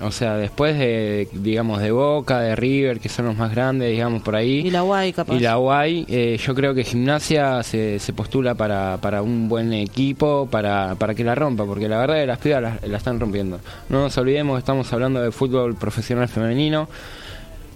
o 0.00 0.10
sea, 0.10 0.36
después 0.36 0.78
de, 0.78 1.28
digamos, 1.32 1.80
de 1.80 1.90
Boca, 1.90 2.40
de 2.40 2.56
River, 2.56 3.00
que 3.00 3.08
son 3.08 3.26
los 3.26 3.36
más 3.36 3.50
grandes, 3.50 3.90
digamos, 3.90 4.22
por 4.22 4.34
ahí. 4.36 4.66
Y 4.66 4.70
la 4.70 4.80
Guay, 4.80 5.12
capaz. 5.12 5.34
Y 5.34 5.40
la 5.40 5.56
Guay, 5.56 6.06
eh, 6.08 6.38
yo 6.42 6.54
creo 6.54 6.74
que 6.74 6.84
Gimnasia 6.84 7.62
se, 7.62 7.98
se 7.98 8.12
postula 8.12 8.54
para, 8.54 8.98
para 9.00 9.22
un 9.22 9.48
buen 9.48 9.72
equipo, 9.72 10.48
para, 10.50 10.94
para 10.96 11.14
que 11.14 11.22
la 11.22 11.34
rompa, 11.34 11.64
porque 11.66 11.88
la 11.88 11.98
verdad 11.98 12.16
que 12.16 12.26
las 12.26 12.38
pibas 12.38 12.62
la, 12.62 12.78
la 12.82 12.96
están 12.96 13.20
rompiendo. 13.20 13.60
No 13.88 14.02
nos 14.02 14.16
olvidemos, 14.16 14.58
estamos 14.58 14.90
hablando 14.92 15.20
de 15.20 15.30
fútbol 15.32 15.74
profesional 15.74 16.28
femenino. 16.28 16.88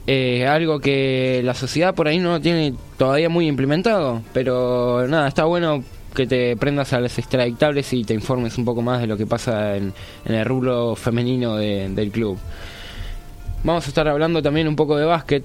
Eh, 0.07 0.47
algo 0.47 0.81
que 0.81 1.41
la 1.45 1.55
sociedad 1.55 1.95
por 1.95 2.09
ahí 2.09 2.19
no 2.19 2.39
tiene 2.41 2.75
todavía 2.99 3.31
muy 3.31 3.49
implementado, 3.49 4.21
pero 4.35 5.07
nada, 5.09 5.29
está 5.29 5.45
bueno 5.45 5.83
que 6.15 6.27
te 6.27 6.57
prendas 6.57 6.93
a 6.93 7.01
las 7.01 7.19
extradictables 7.19 7.93
y 7.93 8.05
te 8.05 8.15
informes 8.15 8.57
un 8.57 8.65
poco 8.65 8.83
más 8.83 9.01
de 9.01 9.07
lo 9.07 9.17
que 9.17 9.27
pasa 9.27 9.77
en, 9.77 9.93
el 10.25 10.45
rubro 10.45 10.95
femenino 10.97 11.57
de- 11.57 11.89
del 11.91 12.11
club. 12.11 12.39
Vamos 13.65 13.85
a 13.87 13.89
estar 13.89 14.07
hablando 14.09 14.43
también 14.43 14.69
un 14.69 14.77
poco 14.77 14.97
de 14.97 15.05
básquet. 15.05 15.45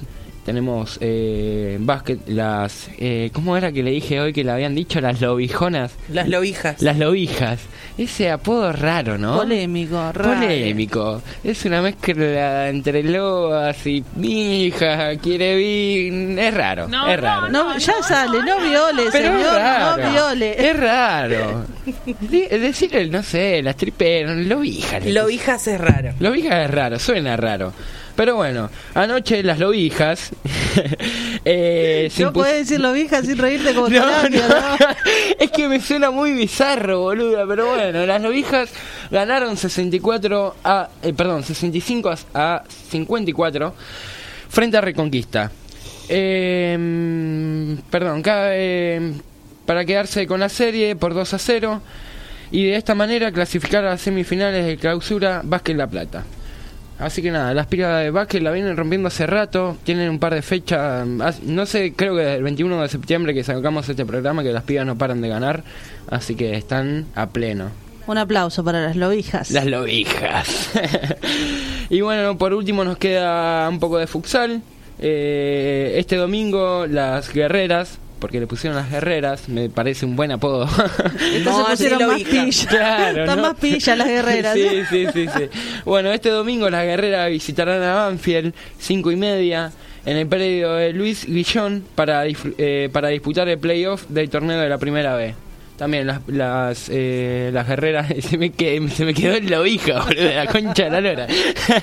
Tenemos 0.50 0.98
eh, 1.00 1.78
básquet, 1.80 2.22
las... 2.28 2.90
Eh, 2.98 3.30
¿Cómo 3.34 3.56
era 3.56 3.72
que 3.72 3.84
le 3.84 3.92
dije 3.92 4.20
hoy 4.20 4.34
que 4.34 4.44
le 4.44 4.50
habían 4.52 4.74
dicho? 4.74 5.00
Las 5.00 5.22
lobijonas. 5.22 5.92
Las 6.12 6.28
lobijas. 6.28 6.82
Las 6.82 6.98
lobijas. 6.98 7.60
Ese 8.00 8.32
apodo 8.32 8.72
raro, 8.74 9.20
¿no? 9.20 9.36
Polémico, 9.38 10.12
raro. 10.12 10.40
Polémico. 10.40 11.22
Es 11.44 11.66
una 11.66 11.84
mezcla 11.84 12.68
entre 12.68 13.04
lobas 13.04 13.86
y 13.86 14.04
hija, 14.24 15.16
quiere 15.18 15.56
vin. 15.56 16.40
Es 16.40 16.52
raro. 16.52 16.88
es 17.08 17.20
raro. 17.22 17.50
No, 17.50 17.78
ya 17.78 17.94
sale, 18.02 18.40
no 18.40 18.60
viole, 18.60 19.04
Pero 19.12 19.28
señor, 19.38 19.40
es 19.46 19.54
raro. 19.54 19.98
no 20.04 20.12
viole. 20.12 20.70
Es 20.70 20.80
raro. 20.80 21.66
Di- 22.22 22.48
Decirle, 22.48 23.06
no 23.08 23.22
sé, 23.22 23.62
las 23.62 23.76
triperas, 23.76 24.36
lobijas. 24.36 25.06
Lobijas 25.06 25.68
es 25.68 25.80
raro. 25.80 26.14
Lobijas 26.20 26.66
es 26.66 26.72
raro, 26.72 26.98
suena 26.98 27.38
raro. 27.38 27.72
Pero 28.20 28.36
bueno, 28.36 28.70
anoche 28.96 29.42
las 29.44 29.60
lobijas. 29.60 30.32
eh, 31.46 32.12
No 32.20 32.34
puedes 32.34 32.68
decir 32.68 32.82
lobija 32.82 33.22
sin 33.22 33.38
reírte 33.38 33.74
como 33.74 33.88
No, 33.88 33.94
terapia, 33.94 34.46
no. 34.46 34.60
¿no? 34.60 34.78
es 35.40 35.50
que 35.52 35.70
me 35.70 35.80
suena 35.80 36.12
muy 36.12 36.34
bizarro, 36.34 37.00
boluda, 37.00 37.48
pero 37.48 37.70
bueno, 37.70 38.06
las 38.06 38.22
lobijas 38.22 38.72
ganaron 39.10 39.56
64 39.56 40.58
a, 40.66 40.90
eh, 41.02 41.14
perdón, 41.14 41.44
65 41.44 42.10
a, 42.10 42.18
a 42.34 42.64
54 42.90 43.74
frente 44.50 44.76
a 44.76 44.82
Reconquista. 44.82 45.50
Eh, 46.10 47.78
perdón, 47.90 48.22
eh, 48.26 49.14
para 49.66 49.86
quedarse 49.86 50.28
con 50.28 50.42
la 50.42 50.50
serie 50.50 50.98
por 50.98 51.14
2 51.14 51.34
a 51.36 51.40
0. 51.40 51.82
y 52.52 52.66
de 52.66 52.76
esta 52.76 52.96
manera 52.96 53.32
clasificar 53.32 53.86
a 53.86 53.92
las 53.92 54.02
semifinales 54.02 54.66
de 54.66 54.76
clausura 54.76 55.40
Vázquez 55.46 55.78
La 55.78 55.88
Plata. 55.88 56.26
Así 57.00 57.22
que 57.22 57.32
nada, 57.32 57.54
las 57.54 57.66
piras 57.68 58.04
de 58.04 58.12
básquet 58.12 58.42
la 58.44 58.52
vienen 58.52 58.76
rompiendo 58.76 59.08
hace 59.08 59.26
rato, 59.26 59.78
tienen 59.86 60.10
un 60.10 60.20
par 60.20 60.34
de 60.34 60.42
fechas, 60.42 61.08
as- 61.22 61.42
no 61.44 61.66
sé, 61.66 61.94
creo 61.96 62.14
que 62.16 62.36
el 62.36 62.44
21 62.44 62.82
de 62.82 62.90
septiembre 62.90 63.34
que 63.34 63.44
sacamos 63.44 63.88
este 63.88 64.06
programa 64.06 64.44
que 64.44 64.52
las 64.52 64.64
pibas 64.64 64.86
no 64.86 64.98
paran 64.98 65.22
de 65.22 65.30
ganar, 65.30 65.64
así 66.10 66.36
que 66.36 66.56
están 66.56 67.06
a 67.16 67.28
pleno. 67.28 67.70
Un 68.06 68.18
aplauso 68.18 68.64
para 68.66 68.82
las 68.82 68.96
lobijas. 68.98 69.52
Las 69.52 69.66
lobijas. 69.66 70.72
y 71.90 72.02
bueno, 72.02 72.38
por 72.38 72.54
último 72.54 72.84
nos 72.84 72.98
queda 72.98 73.70
un 73.70 73.80
poco 73.80 73.98
de 73.98 74.08
futsal. 74.08 74.62
Eh, 75.02 75.94
este 75.98 76.18
domingo 76.18 76.86
las 76.88 77.32
guerreras, 77.32 78.00
porque 78.20 78.40
le 78.40 78.48
pusieron 78.48 78.76
las 78.78 78.90
guerreras, 78.92 79.50
me 79.50 79.70
parece 79.70 80.06
un 80.06 80.16
buen 80.16 80.32
apodo. 80.32 80.64
Entonces 81.34 81.46
No, 81.46 81.66
pusieron 81.68 82.08
más 82.08 82.22
pillas. 82.24 82.66
Claro, 82.68 83.22
Están 83.22 83.42
¿no? 83.42 83.48
más 83.50 83.56
pillas 83.60 83.98
las 83.98 84.08
guerreras. 84.08 84.54
Sí, 84.54 84.68
sí, 84.90 85.06
sí, 85.14 85.28
sí. 85.36 85.50
Bueno, 85.86 86.12
este 86.12 86.30
domingo 86.30 86.70
las 86.70 86.84
guerreras 86.86 87.30
visitarán 87.30 87.82
a 87.84 87.94
Banfield, 87.96 88.54
cinco 88.78 89.12
y 89.12 89.16
media, 89.16 89.72
en 90.06 90.18
el 90.18 90.28
predio 90.28 90.74
de 90.74 90.94
Luis 90.94 91.26
Guillón 91.26 91.84
para, 91.96 92.24
eh, 92.26 92.90
para 92.92 93.10
disputar 93.10 93.48
el 93.50 93.58
playoff 93.60 94.06
del 94.10 94.30
torneo 94.30 94.60
de 94.60 94.70
la 94.70 94.78
primera 94.78 95.16
B. 95.16 95.36
También 95.80 96.08
las 96.08 96.20
las, 96.28 96.90
eh, 96.92 97.52
las 97.54 97.66
guerreras 97.66 98.08
se 98.20 98.38
me, 98.38 98.52
se 98.90 99.06
me 99.06 99.14
quedó 99.14 99.36
en 99.36 99.50
la 99.50 99.66
hija, 99.66 100.04
boludo, 100.06 100.30
la 100.30 100.46
concha 100.46 100.84
de 100.84 100.90
la 100.90 101.00
lora. 101.00 101.28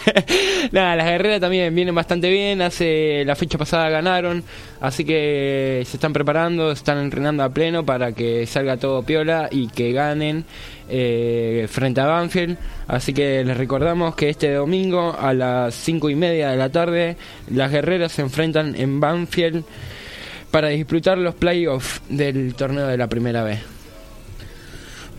Nada, 0.71 0.97
las 0.97 1.07
guerreras 1.07 1.41
también 1.41 1.75
vienen 1.75 1.95
bastante 1.95 2.29
bien, 2.29 2.61
hace 2.61 3.25
la 3.25 3.35
fecha 3.35 3.57
pasada 3.57 3.89
ganaron, 3.89 4.45
así 4.83 5.03
que 5.03 5.83
se 5.87 5.97
están 5.97 6.13
preparando, 6.13 6.73
están 6.73 6.99
entrenando 6.99 7.43
a 7.43 7.49
pleno 7.49 7.87
para 7.87 8.13
que 8.13 8.45
salga 8.45 8.77
todo 8.77 9.03
piola 9.03 9.49
y 9.51 9.69
que 9.69 9.93
ganen 9.93 10.45
eh, 10.91 11.67
frente 11.71 12.03
a 12.03 12.05
Banfield. 12.05 12.59
Así 12.89 13.15
que 13.15 13.43
les 13.45 13.57
recordamos 13.57 14.15
que 14.15 14.29
este 14.29 14.53
domingo 14.53 15.17
a 15.19 15.33
las 15.33 15.75
cinco 15.75 16.11
y 16.11 16.15
media 16.15 16.51
de 16.51 16.59
la 16.59 16.69
tarde 16.69 17.17
las 17.51 17.73
guerreras 17.73 18.13
se 18.13 18.21
enfrentan 18.21 18.75
en 18.77 19.01
Banfield 19.01 19.65
para 20.51 20.69
disfrutar 20.69 21.17
los 21.17 21.35
playoffs 21.35 22.03
del 22.11 22.55
torneo 22.55 22.87
de 22.89 22.99
la 22.99 23.09
primera 23.09 23.43
vez. 23.43 23.76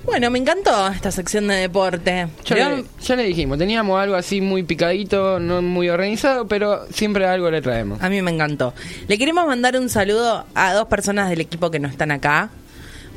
Bueno, 0.07 0.31
me 0.31 0.39
encantó 0.39 0.87
esta 0.87 1.11
sección 1.11 1.47
de 1.47 1.55
deporte. 1.55 2.27
Ya 2.45 2.55
León, 2.55 2.75
le, 2.99 3.03
ya 3.05 3.15
le 3.17 3.23
dijimos, 3.23 3.57
teníamos 3.57 3.99
algo 4.01 4.15
así 4.15 4.39
muy 4.41 4.63
picadito, 4.63 5.37
no 5.39 5.61
muy 5.61 5.89
organizado, 5.89 6.47
pero 6.47 6.87
siempre 6.91 7.27
algo 7.27 7.51
le 7.51 7.61
traemos. 7.61 8.01
A 8.01 8.09
mí 8.09 8.21
me 8.21 8.31
encantó. 8.31 8.73
Le 9.07 9.17
queremos 9.17 9.45
mandar 9.45 9.77
un 9.77 9.89
saludo 9.89 10.45
a 10.55 10.73
dos 10.73 10.87
personas 10.87 11.29
del 11.29 11.41
equipo 11.41 11.69
que 11.69 11.79
no 11.79 11.87
están 11.89 12.11
acá. 12.11 12.49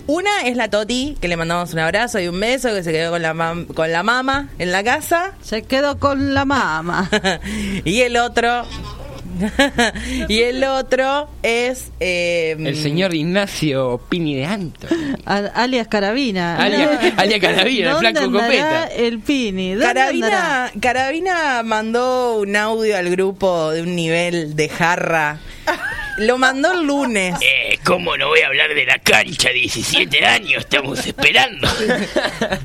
Una 0.09 0.43
es 0.47 0.57
la 0.57 0.69
Toti, 0.69 1.17
que 1.21 1.29
le 1.29 1.37
mandamos 1.37 1.73
un 1.73 1.79
abrazo 1.79 2.19
y 2.19 2.27
un 2.27 2.41
beso, 2.41 2.75
que 2.75 2.83
se 2.83 2.91
quedó 2.91 3.13
con 3.13 3.23
la, 3.23 3.33
mam- 3.35 3.67
con 3.73 3.93
la 3.93 4.03
mama 4.03 4.49
en 4.59 4.73
la 4.73 4.83
casa. 4.83 5.33
Se 5.43 5.63
quedó 5.63 5.99
con 6.01 6.35
la 6.35 6.45
mama. 6.45 7.09
y 7.85 8.01
el 8.01 8.17
otro... 8.17 8.65
y 10.29 10.41
el 10.41 10.63
otro 10.65 11.29
es... 11.43 11.91
eh, 12.01 12.57
El 12.59 12.77
señor 12.77 13.15
Ignacio 13.15 14.01
Pini 14.09 14.35
de 14.37 14.45
Anto. 14.47 14.87
Al- 15.25 15.51
alias 15.55 15.89
Carabina. 15.89 16.57
Alias- 16.59 17.13
alias 17.17 17.41
Carabina, 17.41 17.89
el 17.89 17.95
¿Dónde 17.95 18.11
flaco 18.13 18.33
Copeta. 18.33 18.85
El 18.87 19.19
Pini. 19.21 19.75
¿Dónde 19.75 19.87
andará? 20.01 20.11
Carabina, 20.11 20.73
Carabina 20.81 21.63
mandó 21.65 22.37
un 22.41 22.55
audio 22.57 22.97
al 22.97 23.11
grupo 23.11 23.71
de 23.71 23.83
un 23.83 23.95
nivel 23.97 24.57
de 24.57 24.69
jarra. 24.69 25.39
Lo 26.21 26.39
mandó 26.39 26.73
el 26.73 26.87
lunes. 26.87 27.35
Eh, 27.41 27.79
¿cómo 27.85 28.17
no 28.17 28.29
voy 28.29 28.41
a 28.41 28.47
hablar 28.49 28.75
de 28.75 28.85
la 28.85 28.99
cancha? 28.99 29.51
17 29.51 30.25
años, 30.25 30.59
estamos 30.65 31.05
esperando. 31.07 31.67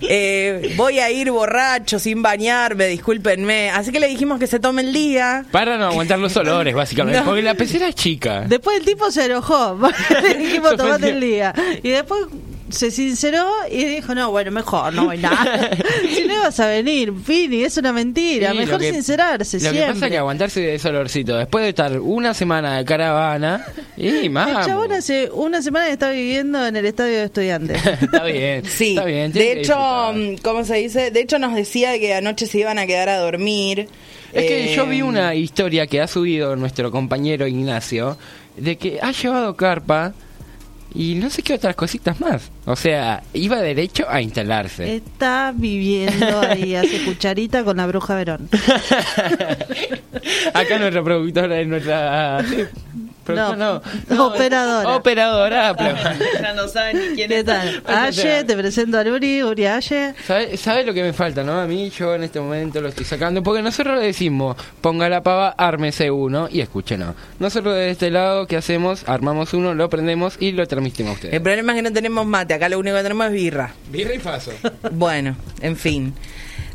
Eh, 0.02 0.74
voy 0.76 1.00
a 1.00 1.10
ir 1.10 1.32
borracho, 1.32 2.00
sin 2.00 2.22
bañarme, 2.22 2.88
discúlpenme. 2.88 3.70
Así 3.72 3.92
que 3.92 4.00
le 4.00 4.08
dijimos 4.08 4.40
que 4.40 4.48
se 4.48 4.60
tome 4.60 4.82
el 4.84 4.94
día. 4.94 5.46
Para 5.52 5.78
no 5.78 5.86
aguantar 5.88 6.20
los 6.20 6.36
olores, 6.38 6.74
básicamente, 6.76 7.20
No. 7.20 7.26
porque 7.26 7.42
la 7.42 7.56
pecera 7.56 7.88
es 7.88 7.96
chica. 7.96 8.42
Después 8.48 8.78
el 8.78 8.86
tipo 8.86 9.10
se 9.12 9.26
enojó. 9.26 9.78
Le 10.22 10.34
dijimos 10.36 10.76
tomate 10.76 11.10
el 11.10 11.20
día. 11.22 11.54
Y 11.82 11.90
después 11.90 12.22
se 12.70 12.90
sinceró 12.92 13.48
y 13.72 13.86
dijo, 13.86 14.16
no, 14.16 14.32
bueno, 14.32 14.52
mejor, 14.52 14.94
no 14.94 15.06
voy 15.06 15.18
nada. 15.20 15.70
si 16.16 16.24
no 16.26 16.34
ibas 16.34 16.60
a 16.60 16.68
venir, 16.68 17.14
Pini, 17.14 17.64
es 17.64 17.78
una 17.78 17.94
mentira. 17.94 18.52
Sí, 18.52 18.58
mejor 18.58 18.74
lo 18.74 18.80
que- 18.80 18.94
sincerarse 18.94 19.58
Lo 19.58 19.64
que 19.64 19.70
siempre. 19.72 19.94
pasa 19.94 20.06
es 20.08 20.12
que 20.12 20.18
aguantarse 20.18 20.76
ese 20.76 20.90
olorcito 20.90 21.38
después 21.38 21.64
de 21.64 21.70
estar 21.70 22.00
una 22.00 22.34
semana 22.34 22.78
de 22.78 22.86
caravana 22.86 23.66
y 23.98 24.30
más. 24.30 24.50
El 24.50 24.66
chabón 24.66 24.92
hace 24.92 25.30
una 25.32 25.62
semana 25.62 25.86
que 25.86 25.92
está 25.94 26.10
viviendo 26.12 26.66
en 26.66 26.76
el 26.76 26.86
estadio 26.86 27.18
de 27.20 27.24
estudiantes. 27.26 27.86
Está 28.02 28.24
bien, 28.24 28.66
Sí, 28.66 28.90
está 28.90 29.06
bien. 29.06 29.32
tiene 29.32 29.56
de 29.56 29.62
hecho, 29.62 29.78
mm, 30.14 30.36
¿cómo 30.44 30.64
se 30.64 30.76
dice? 30.76 31.12
De 31.12 31.22
hecho 31.22 31.40
nos 31.40 31.54
decía 31.56 31.98
que 32.00 32.14
anoche 32.14 32.48
se 32.48 32.60
iban 32.60 32.80
a 32.80 32.86
quedar 32.88 33.10
a 33.10 33.18
dormir. 33.18 33.88
Es 34.34 34.44
que 34.46 34.72
Eh, 34.72 34.76
yo 34.76 34.86
vi 34.86 35.02
una 35.02 35.34
historia 35.36 35.88
que 35.88 36.02
ha 36.02 36.08
subido 36.08 36.56
nuestro 36.56 36.92
compañero 36.92 37.48
Ignacio 37.48 38.18
de 38.58 38.78
que 38.78 39.00
ha 39.02 39.12
llevado 39.12 39.56
carpa 39.56 40.14
y 40.96 41.16
no 41.16 41.30
sé 41.30 41.44
qué 41.44 41.56
otras 41.56 41.76
cositas 41.76 42.20
más. 42.22 42.50
O 42.66 42.76
sea, 42.76 43.22
iba 43.34 43.62
derecho 43.62 44.06
a 44.10 44.22
instalarse. 44.22 44.96
Está 44.96 45.54
viviendo 45.56 46.40
ahí, 46.40 46.76
hace 46.76 47.04
cucharita 47.04 47.64
con 47.64 47.78
la 47.78 47.86
bruja 47.86 48.16
Verón. 48.16 48.50
Acá 50.54 50.80
nuestra 50.80 51.04
productora 51.04 51.60
es 51.60 51.68
nuestra... 51.68 52.44
No, 53.28 53.56
no. 53.56 53.82
operadora. 54.26 54.96
Operadora. 54.98 55.76
Ya 56.42 56.54
no 56.54 56.68
saben 56.68 56.98
ni 56.98 57.16
quién 57.16 57.30
¿Qué 57.30 57.40
es. 57.40 57.46
tal? 57.46 57.84
Aye, 57.88 58.44
te 58.44 58.56
presento 58.56 59.00
a 59.00 59.02
Uri, 59.02 59.44
Uri 59.44 59.66
Aye. 59.66 60.14
¿Sabe, 60.26 60.58
sabe 60.58 60.84
lo 60.84 60.94
que 60.94 61.02
me 61.04 61.14
falta, 61.14 61.44
no? 61.44 61.60
A 61.60 61.66
mí 61.66 61.90
yo 61.90 62.14
en 62.16 62.24
este 62.24 62.40
momento 62.40 62.82
lo 62.82 62.90
estoy 62.90 63.06
sacando 63.06 63.42
porque 63.44 63.62
nosotros 63.62 64.00
le 64.00 64.06
decimos, 64.08 64.56
ponga 64.82 65.10
la 65.10 65.24
pava, 65.24 65.50
ármese 65.58 66.12
uno 66.12 66.48
y 66.52 66.62
escúchenos. 66.62 67.16
Nosotros 67.40 67.76
de 67.76 67.90
este 67.92 68.12
lado, 68.12 68.48
¿qué 68.48 68.58
hacemos? 68.58 69.04
Armamos 69.08 69.54
uno, 69.54 69.74
lo 69.74 69.90
prendemos 69.90 70.38
y 70.40 70.52
lo 70.52 70.68
transmitimos 70.68 71.10
a 71.10 71.14
El 71.14 71.16
ustedes. 71.26 71.42
problema 71.42 71.72
es 71.74 71.76
que 71.78 71.82
no 71.84 71.94
tenemos 71.94 72.26
mate, 72.26 72.54
acá 72.54 72.70
lo 72.70 72.80
único 72.80 72.96
que 72.98 73.04
tenemos 73.04 73.28
es 73.28 73.34
birra. 73.34 73.74
Birra 73.90 74.14
y 74.16 74.20
paso. 74.20 74.52
Bueno, 74.92 75.36
en 75.62 75.76
fin. 75.78 76.14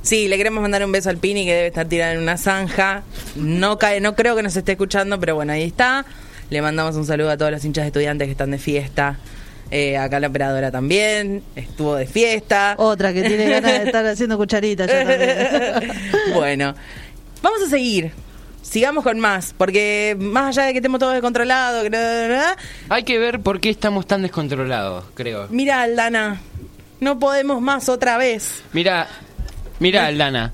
Sí, 0.02 0.28
le 0.28 0.36
queremos 0.38 0.62
mandar 0.62 0.84
un 0.84 0.92
beso 0.92 1.10
al 1.10 1.18
Pini 1.18 1.44
que 1.44 1.52
debe 1.54 1.66
estar 1.68 1.86
tirado 1.86 2.12
en 2.12 2.20
una 2.20 2.36
zanja. 2.38 3.02
No 3.36 3.78
cae, 3.78 4.00
no 4.00 4.14
creo 4.14 4.34
que 4.34 4.42
nos 4.42 4.56
esté 4.56 4.72
escuchando, 4.72 5.20
pero 5.20 5.34
bueno, 5.34 5.52
ahí 5.52 5.64
está. 5.64 6.04
Le 6.50 6.60
mandamos 6.60 6.96
un 6.96 7.06
saludo 7.06 7.30
a 7.30 7.36
todos 7.36 7.52
los 7.52 7.64
hinchas 7.64 7.84
de 7.84 7.88
estudiantes 7.88 8.26
que 8.26 8.32
están 8.32 8.50
de 8.50 8.58
fiesta. 8.58 9.18
Eh, 9.70 9.96
acá 9.96 10.18
la 10.18 10.26
operadora 10.26 10.72
también 10.72 11.44
estuvo 11.54 11.94
de 11.94 12.06
fiesta. 12.06 12.74
Otra 12.76 13.12
que 13.12 13.22
tiene 13.22 13.48
ganas 13.48 13.70
de 13.72 13.84
estar 13.84 14.04
haciendo 14.06 14.36
cucharita 14.36 14.86
ya 14.86 15.06
también. 15.06 15.92
bueno, 16.34 16.74
vamos 17.40 17.62
a 17.62 17.68
seguir. 17.68 18.10
Sigamos 18.62 19.04
con 19.04 19.20
más, 19.20 19.54
porque 19.56 20.16
más 20.18 20.56
allá 20.56 20.66
de 20.66 20.72
que 20.72 20.78
estemos 20.78 20.98
todos 20.98 21.12
descontrolados, 21.12 21.88
Hay 22.88 23.04
que 23.04 23.18
ver 23.18 23.40
por 23.40 23.60
qué 23.60 23.70
estamos 23.70 24.06
tan 24.06 24.22
descontrolados, 24.22 25.04
creo. 25.14 25.46
mira, 25.50 25.82
Aldana, 25.82 26.40
no 27.00 27.18
podemos 27.18 27.60
más 27.62 27.88
otra 27.88 28.16
vez. 28.18 28.62
Mira, 28.72 29.08
mira, 29.78 30.06
Aldana. 30.06 30.52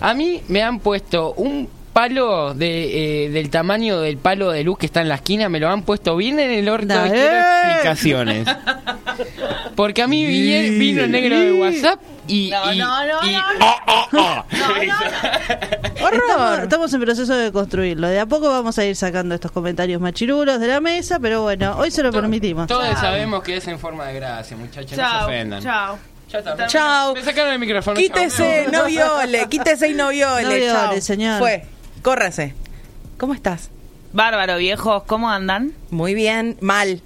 A 0.00 0.14
mí 0.14 0.42
me 0.48 0.62
han 0.62 0.78
puesto 0.78 1.32
un 1.34 1.68
palo 1.98 2.54
de, 2.54 3.24
eh, 3.26 3.30
del 3.30 3.50
tamaño 3.50 4.00
del 4.00 4.18
palo 4.18 4.52
de 4.52 4.62
luz 4.62 4.78
que 4.78 4.86
está 4.86 5.00
en 5.00 5.08
la 5.08 5.16
esquina, 5.16 5.48
me 5.48 5.58
lo 5.58 5.68
han 5.68 5.82
puesto 5.82 6.14
bien 6.16 6.38
en 6.38 6.52
el 6.52 6.68
orto 6.68 6.86
Da- 6.86 7.08
y 7.08 7.10
quiero 7.10 7.36
¡Eh! 7.36 7.62
explicaciones. 7.66 8.46
Porque 9.74 10.02
a 10.02 10.06
mí 10.06 10.24
vi- 10.24 10.78
vino 10.78 11.02
el 11.02 11.10
negro 11.10 11.40
de 11.40 11.52
WhatsApp 11.54 12.00
y... 12.28 12.50
No, 12.50 12.72
y- 12.72 12.78
no, 12.78 13.04
no, 13.04 13.28
y- 13.28 13.32
no, 13.32 13.42
oh, 13.60 13.76
oh, 13.86 14.08
oh. 14.16 14.44
Estamos, 16.12 16.58
estamos 16.60 16.94
en 16.94 17.00
proceso 17.00 17.34
de 17.36 17.50
construirlo. 17.50 18.06
De 18.08 18.20
a 18.20 18.26
poco 18.26 18.48
vamos 18.48 18.78
a 18.78 18.84
ir 18.84 18.94
sacando 18.94 19.34
estos 19.34 19.50
comentarios 19.50 20.00
machirulos 20.00 20.60
de 20.60 20.68
la 20.68 20.80
mesa, 20.80 21.18
pero 21.18 21.42
bueno, 21.42 21.76
hoy 21.78 21.90
se 21.90 22.04
lo 22.04 22.12
permitimos. 22.12 22.68
Todos 22.68 22.96
sabemos 22.98 23.42
que 23.42 23.56
es 23.56 23.66
en 23.66 23.78
forma 23.80 24.06
de 24.06 24.14
gracia, 24.14 24.56
muchachos, 24.56 24.96
no 24.96 25.18
se 25.18 25.24
ofendan. 25.24 25.62
chao. 25.64 25.98
Chao. 26.68 27.14
Me 27.14 27.22
sacaron 27.24 27.54
el 27.54 27.58
micrófono. 27.58 27.96
Quítese, 27.96 28.66
chao. 28.70 28.82
no 28.82 28.86
viole, 28.86 29.46
quítese 29.48 29.88
y 29.88 29.94
no 29.94 30.10
viole. 30.10 30.42
No 30.44 30.48
viole, 30.50 30.66
chao. 30.70 31.00
señor. 31.00 31.38
Fue, 31.40 31.64
córrase. 32.00 32.54
¿Cómo 33.18 33.34
estás? 33.34 33.70
Bárbaro, 34.12 34.56
viejos, 34.56 35.02
¿cómo 35.04 35.30
andan? 35.30 35.72
Muy 35.90 36.14
bien, 36.14 36.56
mal. 36.60 37.02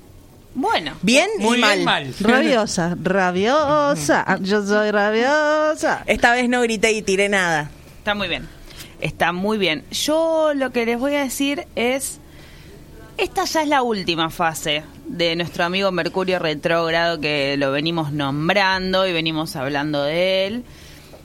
Bueno. 0.55 0.93
Bien 1.03 1.29
Muy 1.39 1.59
y 1.59 1.61
mal. 1.61 1.83
mal. 1.83 2.15
Rabiosa, 2.21 2.97
rabiosa. 3.03 4.39
Yo 4.41 4.65
soy 4.65 4.91
rabiosa. 4.91 6.03
Esta 6.07 6.33
vez 6.35 6.49
no 6.49 6.61
grité 6.63 6.93
y 6.93 7.03
tiré 7.03 7.29
nada. 7.29 7.71
Está 7.99 8.15
muy 8.15 8.29
bien. 8.29 8.47
Está 9.01 9.33
muy 9.33 9.59
bien. 9.59 9.85
Yo 9.91 10.53
lo 10.55 10.71
que 10.71 10.85
les 10.87 10.99
voy 10.99 11.15
a 11.15 11.23
decir 11.25 11.67
es, 11.75 12.19
esta 13.17 13.45
ya 13.45 13.63
es 13.63 13.69
la 13.69 13.83
última 13.83 14.31
fase 14.31 14.85
de 15.07 15.35
nuestro 15.37 15.65
amigo 15.65 15.91
Mercurio 15.91 16.39
retrógrado 16.39 17.21
que 17.21 17.57
lo 17.57 17.73
venimos 17.73 18.13
nombrando 18.13 19.07
y 19.07 19.13
venimos 19.13 19.57
hablando 19.57 20.03
de 20.05 20.47
él. 20.47 20.65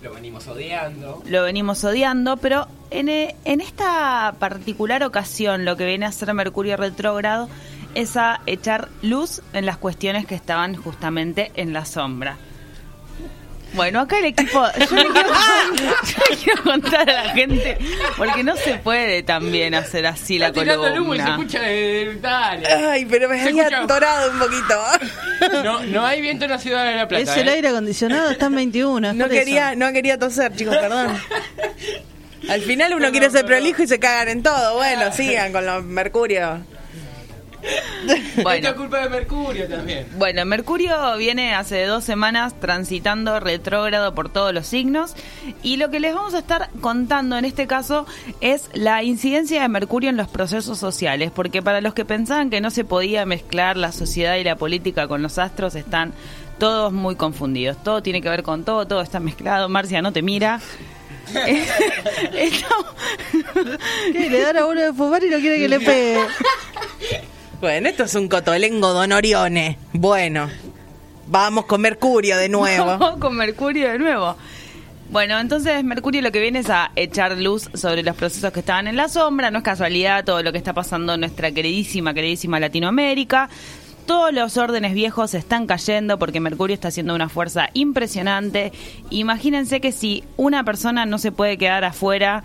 Lo 0.07 0.13
venimos 0.13 0.47
odiando. 0.47 1.23
Lo 1.25 1.43
venimos 1.43 1.83
odiando, 1.83 2.37
pero 2.37 2.67
en, 2.91 3.09
e- 3.09 3.35
en 3.45 3.61
esta 3.61 4.35
particular 4.39 5.03
ocasión 5.03 5.65
lo 5.65 5.75
que 5.75 5.85
viene 5.85 6.05
a 6.05 6.09
hacer 6.09 6.33
Mercurio 6.33 6.77
retrógrado 6.77 7.49
es 7.95 8.15
a 8.17 8.41
echar 8.45 8.89
luz 9.01 9.41
en 9.53 9.65
las 9.65 9.77
cuestiones 9.77 10.25
que 10.25 10.35
estaban 10.35 10.75
justamente 10.75 11.51
en 11.55 11.73
la 11.73 11.85
sombra. 11.85 12.37
Bueno, 13.73 13.99
acá 13.99 14.17
el 14.19 14.25
equipo, 14.25 14.65
yo 14.89 14.95
le, 14.95 15.03
quiero, 15.09 15.29
yo 15.77 16.23
le 16.31 16.37
quiero 16.37 16.63
contar 16.63 17.07
a 17.09 17.25
la 17.25 17.29
gente, 17.31 17.77
porque 18.17 18.43
no 18.43 18.55
se 18.55 18.75
puede 18.75 19.21
también 19.23 19.75
hacer 19.75 20.07
así 20.07 20.39
la 20.39 20.47
Está 20.47 20.61
tirando 20.61 20.87
el 20.87 20.99
humo 20.99 21.13
y 21.13 21.19
se 21.19 21.23
columna. 21.25 21.43
escucha 21.45 21.61
de 21.63 22.17
dale. 22.21 22.67
Ay, 22.67 23.05
pero 23.05 23.29
me 23.29 23.35
Se 23.41 23.49
había 23.49 23.63
escucha- 23.63 23.83
atorado 23.83 24.31
un 24.31 24.39
poquito. 24.39 25.63
No, 25.63 25.83
no 25.83 26.05
hay 26.05 26.21
viento 26.21 26.45
en 26.45 26.51
la 26.51 26.57
ciudad 26.59 26.85
de 26.85 26.95
La 26.95 27.07
Plata. 27.07 27.23
Es 27.31 27.37
el 27.37 27.47
¿eh? 27.49 27.51
aire 27.51 27.67
acondicionado, 27.67 28.31
está 28.31 28.47
en 28.47 28.55
21. 28.55 29.09
es 29.09 29.15
No 29.15 29.25
eso. 29.25 29.33
quería, 29.33 29.75
no 29.75 29.91
quería 29.93 30.17
toser, 30.17 30.55
chicos, 30.55 30.75
perdón. 30.77 31.15
Al 32.49 32.61
final 32.61 32.93
uno 32.95 33.11
quiere 33.11 33.29
ser 33.29 33.45
prolijo 33.45 33.83
y 33.83 33.87
se 33.87 33.99
cagan 33.99 34.29
en 34.29 34.41
todo. 34.43 34.75
Bueno, 34.75 35.11
sigan 35.11 35.51
con 35.51 35.65
los 35.65 35.83
mercurios. 35.83 36.61
Bueno. 38.43 38.51
Esto 38.51 38.69
es 38.69 38.75
culpa 38.75 38.99
de 38.99 39.09
Mercurio 39.09 39.67
también. 39.67 40.05
Bueno, 40.17 40.45
Mercurio 40.45 41.17
viene 41.17 41.55
hace 41.55 41.85
dos 41.85 42.03
semanas 42.03 42.53
transitando 42.59 43.39
retrógrado 43.39 44.13
por 44.13 44.29
todos 44.29 44.53
los 44.53 44.67
signos 44.67 45.15
y 45.63 45.77
lo 45.77 45.89
que 45.89 45.99
les 45.99 46.13
vamos 46.13 46.35
a 46.35 46.39
estar 46.39 46.69
contando 46.79 47.37
en 47.37 47.45
este 47.45 47.67
caso 47.67 48.05
es 48.41 48.69
la 48.73 49.03
incidencia 49.03 49.61
de 49.61 49.69
Mercurio 49.69 50.09
en 50.09 50.17
los 50.17 50.27
procesos 50.27 50.77
sociales, 50.77 51.31
porque 51.33 51.61
para 51.61 51.81
los 51.81 51.93
que 51.93 52.05
pensaban 52.05 52.49
que 52.49 52.61
no 52.61 52.69
se 52.69 52.83
podía 52.83 53.25
mezclar 53.25 53.75
la 53.75 53.91
sociedad 53.91 54.35
y 54.35 54.43
la 54.43 54.55
política 54.55 55.07
con 55.07 55.21
los 55.21 55.39
astros 55.39 55.75
están 55.75 56.13
todos 56.59 56.93
muy 56.93 57.15
confundidos. 57.15 57.81
Todo 57.83 58.01
tiene 58.01 58.21
que 58.21 58.29
ver 58.29 58.43
con 58.43 58.63
todo, 58.63 58.87
todo 58.87 59.01
está 59.01 59.19
mezclado. 59.19 59.69
Marcia 59.69 60.01
no 60.01 60.13
te 60.13 60.21
mira. 60.21 60.59
Le 64.13 64.41
dan 64.41 64.57
a 64.57 64.65
uno 64.65 64.81
de 64.81 64.93
fumar 64.93 65.23
y 65.23 65.29
no 65.29 65.39
quiere 65.39 65.59
que 65.59 65.67
le 65.67 65.79
pegue. 65.79 66.25
Bueno, 67.59 67.89
esto 67.89 68.03
es 68.03 68.13
un 68.13 68.27
cotolengo 68.27 68.93
Don 68.93 69.11
Orione. 69.11 69.79
Bueno, 69.91 70.47
vamos 71.25 71.65
con 71.65 71.81
Mercurio 71.81 72.37
de 72.37 72.49
nuevo. 72.49 72.85
Vamos 72.99 73.17
con 73.17 73.35
Mercurio 73.35 73.89
de 73.89 73.97
nuevo. 73.97 74.35
Bueno, 75.09 75.39
entonces 75.39 75.83
Mercurio 75.83 76.21
lo 76.21 76.31
que 76.31 76.39
viene 76.39 76.59
es 76.59 76.69
a 76.69 76.91
echar 76.95 77.35
luz 77.35 77.67
sobre 77.73 78.03
los 78.03 78.15
procesos 78.15 78.51
que 78.51 78.59
estaban 78.59 78.87
en 78.87 78.95
la 78.95 79.09
sombra. 79.09 79.49
No 79.49 79.57
es 79.59 79.63
casualidad 79.63 80.23
todo 80.23 80.43
lo 80.43 80.51
que 80.51 80.59
está 80.59 80.73
pasando 80.73 81.15
en 81.15 81.21
nuestra 81.21 81.51
queridísima, 81.51 82.13
queridísima 82.13 82.59
Latinoamérica. 82.59 83.49
Todos 84.05 84.31
los 84.31 84.55
órdenes 84.57 84.93
viejos 84.93 85.33
están 85.33 85.65
cayendo 85.65 86.19
porque 86.19 86.39
Mercurio 86.39 86.75
está 86.75 86.89
haciendo 86.89 87.15
una 87.15 87.27
fuerza 87.27 87.69
impresionante. 87.73 88.71
Imagínense 89.09 89.81
que 89.81 89.91
si 89.91 90.23
una 90.37 90.63
persona 90.63 91.07
no 91.07 91.17
se 91.17 91.31
puede 91.31 91.57
quedar 91.57 91.85
afuera 91.85 92.43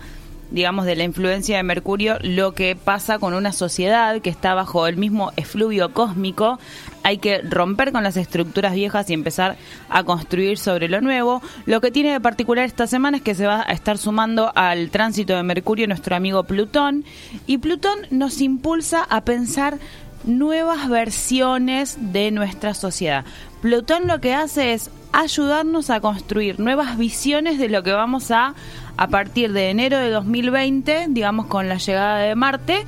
digamos, 0.51 0.85
de 0.85 0.95
la 0.95 1.03
influencia 1.03 1.57
de 1.57 1.63
Mercurio, 1.63 2.17
lo 2.21 2.53
que 2.53 2.75
pasa 2.75 3.19
con 3.19 3.33
una 3.33 3.51
sociedad 3.51 4.21
que 4.21 4.29
está 4.29 4.53
bajo 4.53 4.87
el 4.87 4.97
mismo 4.97 5.31
efluvio 5.35 5.93
cósmico. 5.93 6.59
Hay 7.03 7.17
que 7.17 7.41
romper 7.41 7.91
con 7.91 8.03
las 8.03 8.17
estructuras 8.17 8.73
viejas 8.73 9.09
y 9.09 9.13
empezar 9.13 9.57
a 9.89 10.03
construir 10.03 10.57
sobre 10.57 10.87
lo 10.87 11.01
nuevo. 11.01 11.41
Lo 11.65 11.81
que 11.81 11.91
tiene 11.91 12.11
de 12.11 12.19
particular 12.19 12.65
esta 12.65 12.87
semana 12.87 13.17
es 13.17 13.23
que 13.23 13.35
se 13.35 13.47
va 13.47 13.63
a 13.67 13.73
estar 13.73 13.97
sumando 13.97 14.51
al 14.55 14.89
tránsito 14.89 15.35
de 15.35 15.43
Mercurio 15.43 15.87
nuestro 15.87 16.15
amigo 16.15 16.43
Plutón. 16.43 17.03
Y 17.45 17.57
Plutón 17.57 17.99
nos 18.11 18.39
impulsa 18.41 19.03
a 19.09 19.21
pensar 19.21 19.79
nuevas 20.23 20.89
versiones 20.89 21.97
de 21.99 22.31
nuestra 22.31 22.73
sociedad. 22.73 23.25
Plutón 23.61 24.07
lo 24.07 24.19
que 24.21 24.33
hace 24.33 24.73
es 24.73 24.89
ayudarnos 25.13 25.89
a 25.89 26.01
construir 26.01 26.59
nuevas 26.59 26.97
visiones 26.97 27.59
de 27.59 27.69
lo 27.69 27.83
que 27.83 27.91
vamos 27.91 28.31
a 28.31 28.55
a 28.97 29.07
partir 29.07 29.53
de 29.53 29.69
enero 29.69 29.97
de 29.97 30.09
2020, 30.09 31.07
digamos 31.09 31.47
con 31.47 31.69
la 31.69 31.77
llegada 31.77 32.19
de 32.19 32.35
Marte, 32.35 32.85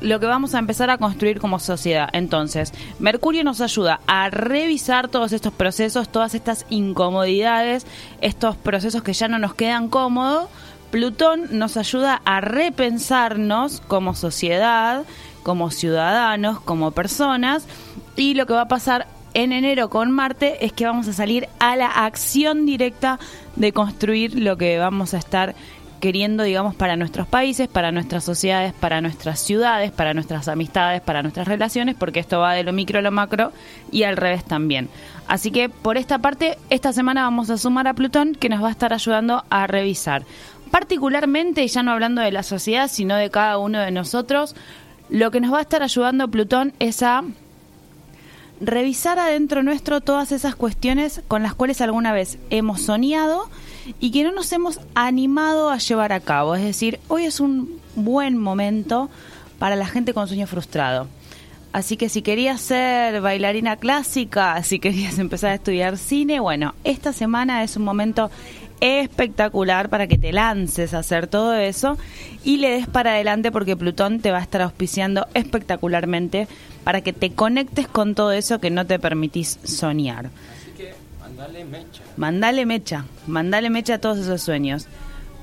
lo 0.00 0.20
que 0.20 0.26
vamos 0.26 0.54
a 0.54 0.58
empezar 0.58 0.90
a 0.90 0.98
construir 0.98 1.40
como 1.40 1.58
sociedad. 1.58 2.08
Entonces, 2.12 2.72
Mercurio 2.98 3.44
nos 3.44 3.60
ayuda 3.60 4.00
a 4.06 4.30
revisar 4.30 5.08
todos 5.08 5.32
estos 5.32 5.52
procesos, 5.52 6.08
todas 6.08 6.34
estas 6.34 6.66
incomodidades, 6.70 7.86
estos 8.20 8.56
procesos 8.56 9.02
que 9.02 9.12
ya 9.12 9.28
no 9.28 9.38
nos 9.38 9.54
quedan 9.54 9.88
cómodos. 9.88 10.48
Plutón 10.90 11.58
nos 11.58 11.76
ayuda 11.76 12.22
a 12.24 12.40
repensarnos 12.40 13.82
como 13.88 14.14
sociedad, 14.14 15.04
como 15.42 15.70
ciudadanos, 15.70 16.60
como 16.60 16.92
personas. 16.92 17.66
Y 18.16 18.34
lo 18.34 18.46
que 18.46 18.54
va 18.54 18.62
a 18.62 18.68
pasar 18.68 19.06
en 19.34 19.52
enero 19.52 19.90
con 19.90 20.10
Marte 20.10 20.64
es 20.64 20.72
que 20.72 20.86
vamos 20.86 21.08
a 21.08 21.12
salir 21.12 21.48
a 21.58 21.76
la 21.76 21.86
acción 21.86 22.66
directa 22.66 23.18
de 23.56 23.72
construir 23.72 24.38
lo 24.38 24.56
que 24.56 24.78
vamos 24.78 25.14
a 25.14 25.18
estar 25.18 25.54
queriendo, 26.00 26.44
digamos, 26.44 26.74
para 26.74 26.96
nuestros 26.96 27.26
países, 27.26 27.68
para 27.68 27.92
nuestras 27.92 28.24
sociedades, 28.24 28.72
para 28.72 29.00
nuestras 29.00 29.40
ciudades, 29.40 29.90
para 29.90 30.14
nuestras 30.14 30.48
amistades, 30.48 31.00
para 31.00 31.22
nuestras 31.22 31.48
relaciones, 31.48 31.96
porque 31.96 32.20
esto 32.20 32.38
va 32.38 32.54
de 32.54 32.62
lo 32.62 32.72
micro 32.72 32.98
a 32.98 33.02
lo 33.02 33.10
macro 33.10 33.52
y 33.90 34.04
al 34.04 34.16
revés 34.16 34.44
también. 34.44 34.88
Así 35.26 35.50
que 35.50 35.68
por 35.68 35.96
esta 35.96 36.18
parte, 36.18 36.56
esta 36.70 36.92
semana 36.92 37.22
vamos 37.22 37.50
a 37.50 37.58
sumar 37.58 37.88
a 37.88 37.94
Plutón 37.94 38.34
que 38.34 38.48
nos 38.48 38.62
va 38.62 38.68
a 38.68 38.72
estar 38.72 38.92
ayudando 38.92 39.44
a 39.50 39.66
revisar. 39.66 40.24
Particularmente, 40.70 41.66
ya 41.66 41.82
no 41.82 41.92
hablando 41.92 42.20
de 42.20 42.32
la 42.32 42.42
sociedad, 42.42 42.88
sino 42.88 43.16
de 43.16 43.30
cada 43.30 43.58
uno 43.58 43.80
de 43.80 43.90
nosotros, 43.90 44.54
lo 45.08 45.30
que 45.30 45.40
nos 45.40 45.52
va 45.52 45.58
a 45.58 45.62
estar 45.62 45.82
ayudando 45.82 46.28
Plutón 46.28 46.72
es 46.78 47.02
a 47.02 47.22
revisar 48.60 49.18
adentro 49.18 49.62
nuestro 49.62 50.00
todas 50.00 50.32
esas 50.32 50.54
cuestiones 50.54 51.22
con 51.28 51.42
las 51.42 51.54
cuales 51.54 51.80
alguna 51.80 52.12
vez 52.12 52.38
hemos 52.50 52.82
soñado 52.82 53.48
y 54.00 54.10
que 54.10 54.24
no 54.24 54.32
nos 54.32 54.52
hemos 54.52 54.80
animado 54.94 55.70
a 55.70 55.78
llevar 55.78 56.12
a 56.12 56.20
cabo. 56.20 56.54
Es 56.54 56.62
decir, 56.62 57.00
hoy 57.08 57.24
es 57.24 57.40
un 57.40 57.80
buen 57.94 58.36
momento 58.36 59.08
para 59.58 59.76
la 59.76 59.86
gente 59.86 60.14
con 60.14 60.28
sueño 60.28 60.46
frustrado. 60.46 61.08
Así 61.72 61.96
que 61.96 62.08
si 62.08 62.22
querías 62.22 62.60
ser 62.60 63.20
bailarina 63.20 63.76
clásica, 63.76 64.62
si 64.62 64.78
querías 64.78 65.18
empezar 65.18 65.50
a 65.50 65.54
estudiar 65.54 65.98
cine, 65.98 66.40
bueno, 66.40 66.74
esta 66.84 67.12
semana 67.12 67.62
es 67.62 67.76
un 67.76 67.84
momento 67.84 68.30
espectacular 68.80 69.88
para 69.88 70.06
que 70.06 70.18
te 70.18 70.32
lances 70.32 70.94
a 70.94 70.98
hacer 70.98 71.26
todo 71.26 71.54
eso 71.54 71.98
y 72.44 72.58
le 72.58 72.70
des 72.70 72.86
para 72.86 73.12
adelante 73.12 73.50
porque 73.50 73.76
Plutón 73.76 74.20
te 74.20 74.30
va 74.30 74.38
a 74.38 74.42
estar 74.42 74.62
auspiciando 74.62 75.26
espectacularmente 75.34 76.48
para 76.84 77.00
que 77.00 77.12
te 77.12 77.30
conectes 77.30 77.88
con 77.88 78.14
todo 78.14 78.32
eso 78.32 78.60
que 78.60 78.70
no 78.70 78.86
te 78.86 78.98
permitís 78.98 79.58
soñar. 79.62 80.26
Así 80.26 80.70
que 80.76 80.94
mandale 81.20 81.64
mecha. 81.64 82.02
Mandale 82.16 82.66
mecha, 82.66 83.04
mandale 83.26 83.70
mecha 83.70 83.94
a 83.94 83.98
todos 83.98 84.18
esos 84.18 84.42
sueños. 84.42 84.86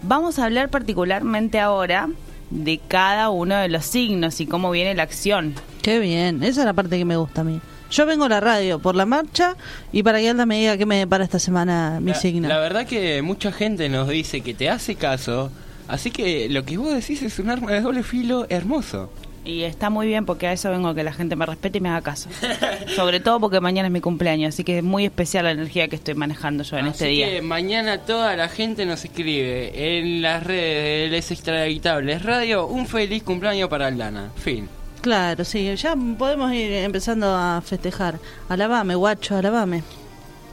Vamos 0.01 0.39
a 0.39 0.45
hablar 0.45 0.69
particularmente 0.69 1.59
ahora 1.59 2.09
de 2.49 2.79
cada 2.87 3.29
uno 3.29 3.55
de 3.55 3.69
los 3.69 3.85
signos 3.85 4.39
y 4.39 4.45
cómo 4.45 4.71
viene 4.71 4.93
la 4.93 5.03
acción. 5.03 5.55
Qué 5.81 5.99
bien, 5.99 6.43
esa 6.43 6.61
es 6.61 6.65
la 6.65 6.73
parte 6.73 6.97
que 6.97 7.05
me 7.05 7.17
gusta 7.17 7.41
a 7.41 7.43
mí. 7.43 7.59
Yo 7.91 8.05
vengo 8.05 8.25
a 8.25 8.29
la 8.29 8.39
radio 8.39 8.79
por 8.79 8.95
la 8.95 9.05
marcha 9.05 9.55
y 9.91 10.03
para 10.03 10.19
que 10.19 10.29
Alda 10.29 10.45
me 10.45 10.59
diga 10.59 10.77
qué 10.77 10.85
me 10.85 10.97
depara 10.97 11.23
esta 11.23 11.39
semana 11.39 11.99
mi 12.01 12.11
La, 12.11 12.15
signo. 12.17 12.47
la 12.47 12.59
verdad 12.59 12.85
que 12.85 13.21
mucha 13.21 13.51
gente 13.51 13.87
nos 13.89 14.09
dice 14.09 14.41
que 14.41 14.53
te 14.53 14.69
hace 14.69 14.95
caso, 14.95 15.51
así 15.87 16.11
que 16.11 16.49
lo 16.49 16.63
que 16.65 16.77
vos 16.77 16.93
decís 16.93 17.21
es 17.21 17.37
un 17.39 17.49
arma 17.49 17.71
de 17.71 17.81
doble 17.81 18.03
filo 18.03 18.47
hermoso. 18.49 19.09
Y 19.45 19.61
está 19.61 19.91
muy 19.91 20.07
bien 20.07 20.25
porque 20.25 20.47
a 20.47 20.53
eso 20.53 20.71
vengo 20.71 20.95
que 20.95 21.03
la 21.03 21.13
gente 21.13 21.35
me 21.35 21.45
respete 21.45 21.77
y 21.77 21.81
me 21.81 21.89
haga 21.89 22.01
caso. 22.01 22.29
Sobre 22.95 23.19
todo 23.19 23.39
porque 23.39 23.59
mañana 23.61 23.89
es 23.89 23.91
mi 23.91 24.01
cumpleaños, 24.01 24.55
así 24.55 24.63
que 24.63 24.79
es 24.79 24.83
muy 24.83 25.05
especial 25.05 25.45
la 25.45 25.51
energía 25.51 25.87
que 25.87 25.95
estoy 25.95 26.15
manejando 26.15 26.63
yo 26.63 26.77
en 26.77 26.87
este 26.87 27.05
Así 27.05 27.13
día. 27.13 27.27
que 27.29 27.41
mañana 27.43 27.99
toda 27.99 28.35
la 28.35 28.49
gente 28.49 28.87
nos 28.87 29.05
escribe 29.05 29.99
en 29.99 30.23
las 30.23 30.41
redes 30.43 31.11
de 31.11 31.15
Les 31.15 31.29
Extraditables 31.29 32.23
Radio 32.23 32.65
un 32.65 32.87
feliz 32.87 33.21
cumpleaños 33.21 33.69
para 33.69 33.85
Aldana. 33.85 34.31
Fin. 34.35 34.67
Claro, 35.05 35.45
sí, 35.45 35.75
ya 35.75 35.95
podemos 36.17 36.51
ir 36.51 36.71
empezando 36.71 37.27
a 37.27 37.61
festejar. 37.61 38.17
Alabame, 38.49 38.95
guacho, 38.95 39.35
alabame. 39.35 39.83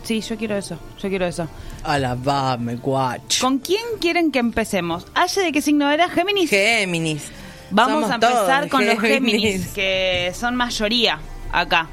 Sí, 0.03 0.21
yo 0.21 0.37
quiero 0.37 0.59
eso, 0.59 0.79
yo 1.03 1.09
quiero 1.09 1.25
eso. 1.25 1.49
Alabame, 1.83 2.77
guacho. 2.77 3.43
¿Con 3.43 3.61
quién 3.61 3.81
quieren 3.99 4.31
que 4.31 4.41
empecemos? 4.41 5.07
¿Aye 5.15 5.41
de 5.41 5.53
qué 5.53 5.63
signo 5.63 5.91
era? 5.91 6.11
¿Géminis? 6.11 6.51
Géminis. 6.51 7.31
Vamos 7.71 7.95
Somos 7.95 8.11
a 8.11 8.15
empezar 8.17 8.59
todos 8.59 8.71
con 8.71 8.87
los 8.87 9.01
Géminis. 9.01 9.41
Géminis, 9.41 9.69
que 9.69 10.33
son 10.39 10.55
mayoría 10.55 11.19
acá. 11.51 11.89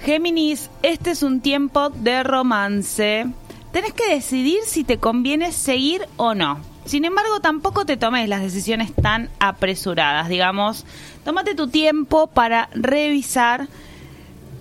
Géminis, 0.00 0.68
este 0.82 1.12
es 1.12 1.22
un 1.22 1.40
tiempo 1.40 1.90
de 1.90 2.24
romance. 2.24 3.26
Tenés 3.70 3.92
que 3.92 4.12
decidir 4.12 4.58
si 4.66 4.82
te 4.82 4.98
conviene 4.98 5.52
seguir 5.52 6.08
o 6.16 6.34
no. 6.34 6.71
Sin 6.84 7.04
embargo, 7.04 7.40
tampoco 7.40 7.86
te 7.86 7.96
tomes 7.96 8.28
las 8.28 8.42
decisiones 8.42 8.92
tan 8.92 9.30
apresuradas, 9.38 10.28
digamos. 10.28 10.84
Tómate 11.24 11.54
tu 11.54 11.68
tiempo 11.68 12.26
para 12.26 12.68
revisar 12.74 13.68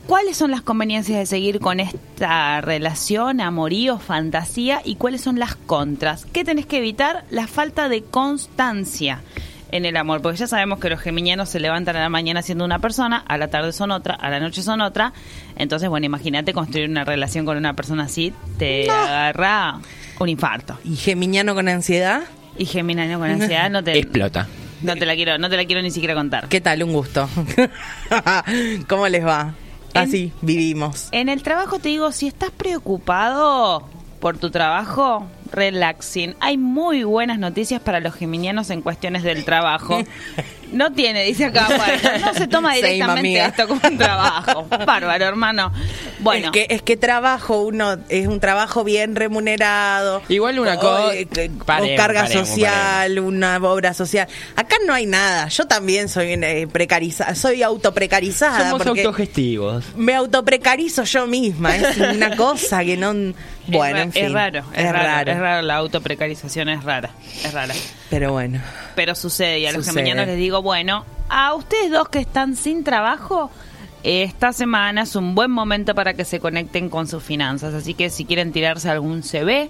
cuáles 0.07 0.38
son 0.38 0.51
las 0.51 0.61
conveniencias 0.61 1.17
de 1.17 1.26
seguir 1.26 1.59
con 1.59 1.80
esta 1.80 2.61
relación, 2.61 3.41
amorío, 3.41 3.97
fantasía 3.97 4.82
y 4.84 4.95
cuáles 4.95 5.22
son 5.22 5.39
las 5.39 5.55
contras. 5.55 6.26
¿Qué 6.26 6.43
tenés 6.43 6.65
que 6.65 6.78
evitar? 6.78 7.26
La 7.32 7.47
falta 7.47 7.89
de 7.89 8.03
constancia 8.03 9.22
en 9.72 9.86
el 9.86 9.97
amor, 9.97 10.22
porque 10.22 10.38
ya 10.38 10.47
sabemos 10.47 10.80
que 10.80 10.89
los 10.89 10.99
geminianos 10.99 11.49
se 11.49 11.59
levantan 11.59 11.95
a 11.95 12.01
la 12.01 12.09
mañana 12.09 12.41
siendo 12.41 12.65
una 12.65 12.80
persona, 12.80 13.24
a 13.28 13.38
la 13.38 13.49
tarde 13.49 13.72
son 13.74 13.91
otra, 13.91 14.15
a 14.15 14.30
la 14.30 14.39
noche 14.39 14.61
son 14.61 14.82
otra. 14.82 15.13
Entonces, 15.55 15.89
bueno, 15.89 16.05
imagínate 16.05 16.53
construir 16.53 16.89
una 16.89 17.03
relación 17.03 17.45
con 17.45 17.57
una 17.57 17.74
persona 17.74 18.03
así, 18.03 18.34
te 18.57 18.89
agarra 18.89 19.80
un 20.19 20.30
infarto. 20.30 20.78
¿Y 20.84 20.95
Geminiano 20.95 21.55
con 21.55 21.67
ansiedad? 21.67 22.22
Y 22.57 22.65
geminiano 22.65 23.17
con 23.17 23.30
ansiedad 23.30 23.69
no 23.69 23.84
te, 23.84 23.97
Explota. 23.97 24.47
no 24.82 24.95
te 24.95 25.05
la 25.05 25.15
quiero, 25.15 25.38
no 25.38 25.49
te 25.49 25.55
la 25.57 25.65
quiero 25.65 25.82
ni 25.82 25.89
siquiera 25.89 26.13
contar. 26.13 26.47
¿Qué 26.49 26.59
tal? 26.61 26.84
Un 26.84 26.93
gusto. 26.93 27.30
¿Cómo 28.88 29.07
les 29.07 29.26
va? 29.26 29.53
Así 29.93 30.32
vivimos. 30.41 31.07
En 31.11 31.30
el 31.30 31.43
trabajo 31.43 31.80
te 31.80 31.89
digo, 31.89 32.11
si 32.11 32.28
estás 32.28 32.51
preocupado, 32.51 33.88
por 34.19 34.38
tu 34.38 34.51
trabajo, 34.51 35.28
relaxing. 35.52 36.36
Hay 36.39 36.58
muy 36.58 37.04
buenas 37.04 37.39
noticias 37.39 37.82
para 37.82 37.99
los 37.99 38.14
geminianos 38.16 38.70
en 38.70 38.82
cuestiones 38.82 39.24
del 39.24 39.45
trabajo. 39.45 40.02
No 40.72 40.93
tiene, 40.93 41.26
dice 41.26 41.43
acá, 41.43 41.68
bueno, 41.68 42.26
no 42.26 42.34
se 42.34 42.47
toma 42.47 42.70
Same, 42.70 42.78
directamente 42.93 43.20
amiga. 43.20 43.45
esto 43.47 43.68
como 43.68 43.82
un 43.86 43.97
trabajo. 43.97 44.66
Bárbaro, 44.86 45.26
hermano. 45.26 45.70
Bueno, 46.20 46.45
Es 46.45 46.52
que, 46.54 46.68
es 46.74 46.82
que 46.82 46.95
trabajo, 46.95 47.62
uno 47.64 47.97
es 48.08 48.26
un 48.28 48.39
trabajo 48.39 48.86
bien 48.86 49.18
remunerado. 49.18 50.22
Igual 50.30 50.60
una 50.60 50.78
cosa- 50.78 51.14
eh, 51.14 51.26
con 51.28 51.58
Paremos, 51.66 51.97
carga 51.97 52.22
paremos, 52.24 52.47
social, 52.47 53.20
una 53.20 53.58
obra 53.58 53.93
social. 53.93 54.30
Acá 54.56 54.78
no 54.88 54.93
hay 54.93 55.08
nada. 55.08 55.49
Yo 55.49 55.66
también 55.68 56.08
soy 56.08 56.36
eh, 56.41 56.66
precarizada, 56.72 57.36
soy 57.36 57.64
autoprecarizada. 57.64 58.70
Somos 58.70 58.84
porque 58.88 59.02
autogestivos. 59.04 59.84
me 59.97 60.16
autoprecarizo 60.16 61.04
yo 61.04 61.28
misma. 61.28 61.76
Es 61.76 61.97
una 61.97 62.38
cosa 62.38 62.82
que 62.86 62.95
no. 62.95 63.12
Bueno, 63.68 63.97
es, 63.99 64.04
en 64.06 64.12
fin. 64.14 64.26
es 64.26 64.32
raro, 64.32 64.60
es, 64.74 64.80
Es 64.86 64.91
raro, 64.91 65.04
raro. 65.04 65.32
es 65.34 65.38
raro, 65.38 65.41
la 65.42 65.76
autoprecarización 65.76 66.70
es 66.70 66.84
rara, 66.84 67.12
es 67.44 67.54
rara. 67.54 67.74
Pero 68.10 68.32
bueno. 68.32 68.60
Pero 68.96 69.16
sucede 69.16 69.60
y 69.60 69.66
a 69.66 69.72
los 69.72 69.86
geminianos 69.86 70.28
les 70.28 70.38
digo, 70.38 70.62
bueno, 70.62 71.06
a 71.30 71.54
ustedes 71.54 71.92
dos 71.92 72.10
que 72.10 72.20
están 72.20 72.56
sin 72.56 72.84
trabajo, 72.84 73.52
esta 74.04 74.54
semana 74.54 75.04
es 75.04 75.16
un 75.16 75.36
buen 75.36 75.52
momento 75.52 75.94
para 75.96 76.14
que 76.14 76.26
se 76.26 76.39
conecten 76.39 76.89
con 76.89 77.08
sus 77.08 77.24
finanzas. 77.24 77.74
Así 77.74 77.94
que 77.94 78.10
si 78.10 78.26
quieren 78.26 78.52
tirarse 78.52 78.89
algún 78.89 79.24
CV, 79.24 79.70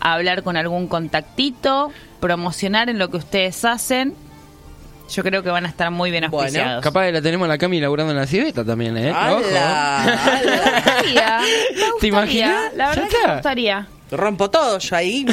hablar 0.00 0.42
con 0.42 0.56
algún 0.56 0.88
contactito, 0.88 1.90
promocionar 2.20 2.88
en 2.88 2.98
lo 2.98 3.10
que 3.10 3.16
ustedes 3.16 3.64
hacen, 3.64 4.14
yo 5.08 5.22
creo 5.22 5.42
que 5.42 5.50
van 5.50 5.64
a 5.66 5.68
estar 5.68 5.90
muy 5.90 6.10
bien 6.10 6.24
auspiciados. 6.24 6.82
Capaz 6.82 7.06
que 7.06 7.12
la 7.12 7.22
tenemos 7.22 7.46
a 7.46 7.48
la 7.48 7.58
Cami 7.58 7.80
laburando 7.80 8.12
en 8.12 8.18
la 8.18 8.26
civeta 8.26 8.64
también, 8.64 8.96
¿eh? 8.96 9.10
¡Hala! 9.10 9.36
Ojo. 9.36 9.46
¡Hala! 10.30 10.72
gustaría, 10.84 11.38
me 11.38 11.46
¿Te 11.76 11.90
gustaría, 11.90 12.08
imaginas? 12.08 12.74
La 12.74 12.88
verdad 12.88 13.08
que 13.08 13.26
me 13.26 13.32
gustaría. 13.34 13.86
Rompo 14.10 14.50
todo 14.50 14.78
yo 14.78 14.96
ahí. 14.96 15.26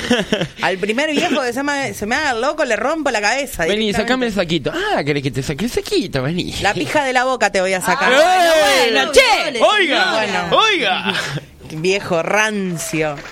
Al 0.61 0.77
primer 0.77 1.11
viejo 1.11 1.41
que 1.41 1.53
se 1.53 1.61
me, 1.61 1.93
se 1.93 2.05
me 2.05 2.15
haga 2.15 2.33
loco 2.33 2.65
le 2.65 2.75
rompo 2.75 3.11
la 3.11 3.21
cabeza. 3.21 3.65
Vení, 3.65 3.93
sacame 3.93 4.27
el 4.27 4.33
saquito. 4.33 4.71
Ah, 4.73 5.03
¿querés 5.03 5.21
que 5.21 5.31
te 5.31 5.43
saque 5.43 5.65
el 5.65 5.71
saquito? 5.71 6.23
Vení. 6.23 6.53
La 6.61 6.73
pija 6.73 7.03
de 7.03 7.13
la 7.13 7.25
boca 7.25 7.51
te 7.51 7.61
voy 7.61 7.73
a 7.73 7.81
sacar. 7.81 8.11
¡Eh! 8.11 8.91
bueno, 8.91 9.11
che. 9.11 9.61
¡Oiga! 9.61 10.13
Bueno. 10.13 10.57
¡Oiga! 10.57 11.13
Viejo 11.77 12.21
rancio. 12.23 13.15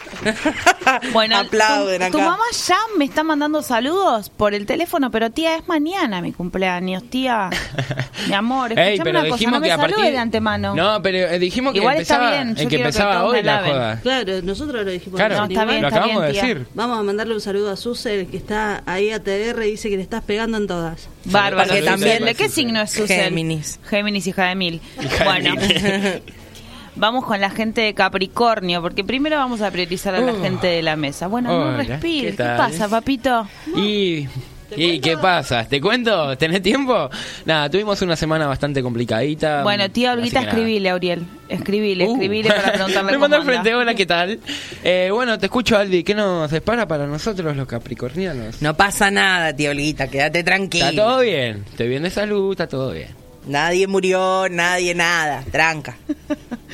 Bueno, 1.13 1.37
aplauden 1.37 1.99
tu, 1.99 2.05
acá. 2.05 2.11
tu 2.11 2.19
mamá 2.19 2.43
ya 2.67 2.77
me 2.97 3.05
está 3.05 3.23
mandando 3.23 3.61
saludos 3.61 4.29
por 4.29 4.53
el 4.53 4.65
teléfono, 4.65 5.09
pero 5.09 5.29
tía, 5.31 5.55
es 5.55 5.67
mañana 5.67 6.21
mi 6.21 6.31
cumpleaños, 6.33 7.03
tía. 7.09 7.49
Mi 8.27 8.33
amor, 8.33 8.71
escúchame 8.71 8.91
Ey, 8.91 8.99
pero 8.99 9.09
una 9.11 9.21
cosa, 9.21 9.33
dijimos 9.35 9.53
no 9.53 9.59
me 9.61 9.65
que 9.67 9.71
a 9.71 9.77
partir 9.77 10.11
de 10.11 10.17
antemano. 10.17 10.75
No, 10.75 11.01
pero 11.01 11.17
eh, 11.17 11.39
dijimos 11.39 11.73
que 11.73 11.79
Igual 11.79 11.97
está 11.97 12.15
empezaba, 12.15 12.31
bien, 12.43 12.55
yo 12.55 12.61
en 12.63 12.69
que 12.69 12.75
que 12.75 12.81
empezaba 12.81 13.13
todos 13.19 13.33
hoy 13.33 13.43
la 13.43 13.53
laven. 13.55 13.71
joda. 13.71 13.99
Claro, 14.01 14.41
nosotros 14.43 14.85
lo 14.85 14.91
dijimos. 14.91 15.17
Claro, 15.17 15.37
No, 15.37 15.43
está 15.45 15.65
bien, 15.65 15.81
lo 15.81 15.87
está 15.87 15.99
acabamos 15.99 16.21
bien, 16.23 16.33
de 16.33 16.41
decir. 16.41 16.67
Vamos 16.75 16.99
a 16.99 17.03
mandarle 17.03 17.33
un 17.33 17.41
saludo 17.41 17.71
a 17.71 17.75
Susel, 17.77 18.27
que 18.27 18.37
está 18.37 18.83
ahí 18.85 19.11
a 19.11 19.23
TR 19.23 19.63
y 19.65 19.71
dice 19.71 19.89
que 19.89 19.95
le 19.97 20.03
estás 20.03 20.23
pegando 20.23 20.57
en 20.57 20.67
todas. 20.67 21.07
Bárbaro. 21.25 21.69
Porque 21.69 21.83
también- 21.83 22.25
¿De 22.25 22.35
qué 22.35 22.49
signo 22.49 22.81
es 22.81 22.91
Susel? 22.91 23.23
Géminis. 23.23 23.79
Géminis, 23.89 24.27
hija 24.27 24.45
de 24.47 24.55
mil. 24.55 24.81
Hija 25.01 25.17
de 25.17 25.23
bueno. 25.25 25.55
mil. 25.55 26.23
Vamos 26.95 27.25
con 27.25 27.39
la 27.39 27.49
gente 27.49 27.81
de 27.81 27.93
Capricornio, 27.93 28.81
porque 28.81 29.03
primero 29.03 29.37
vamos 29.37 29.61
a 29.61 29.71
priorizar 29.71 30.13
a 30.15 30.19
la 30.19 30.33
Uh. 30.33 30.41
gente 30.41 30.67
de 30.67 30.81
la 30.81 30.95
mesa. 30.95 31.27
Bueno, 31.27 31.71
no 31.71 31.77
respires. 31.77 32.35
¿qué 32.35 32.43
pasa, 32.43 32.89
papito? 32.89 33.47
Y, 33.75 34.27
¿Y 34.75 34.99
qué 34.99 35.17
pasa? 35.17 35.65
¿Te 35.65 35.79
cuento? 35.81 36.37
¿Tenés 36.37 36.61
tiempo? 36.61 37.09
Nada, 37.45 37.69
tuvimos 37.69 38.01
una 38.01 38.15
semana 38.15 38.47
bastante 38.47 38.81
complicadita. 38.81 39.63
Bueno, 39.63 39.89
tía 39.89 40.13
Olguita, 40.13 40.41
escribile, 40.41 40.89
Auriel. 40.89 41.25
Escribile, 41.49 42.05
Uh. 42.07 42.13
escribile 42.13 42.49
para 42.49 42.71
preguntarle 42.73 43.11
Me 43.11 43.17
manda 43.17 43.37
al 43.37 43.43
frente, 43.43 43.73
hola, 43.75 43.93
¿qué 43.93 44.05
tal? 44.05 44.39
Eh, 44.83 45.09
bueno, 45.13 45.37
te 45.39 45.45
escucho, 45.47 45.77
Aldi. 45.77 46.03
¿Qué 46.03 46.13
nos 46.15 46.51
espera 46.53 46.87
para 46.87 47.07
nosotros 47.07 47.55
los 47.55 47.67
capricornianos? 47.67 48.61
No 48.61 48.75
pasa 48.75 49.09
nada, 49.11 49.53
tío 49.55 49.71
Olguita, 49.71 50.07
quédate 50.09 50.43
tranquilo. 50.43 50.85
Está 50.87 51.03
todo 51.03 51.19
bien. 51.21 51.63
Estoy 51.69 51.87
bien 51.89 52.03
de 52.03 52.09
salud, 52.09 52.51
está 52.51 52.67
todo 52.67 52.91
bien. 52.91 53.20
Nadie 53.47 53.87
murió, 53.87 54.47
nadie 54.49 54.93
nada. 54.95 55.43
Tranca. 55.51 55.97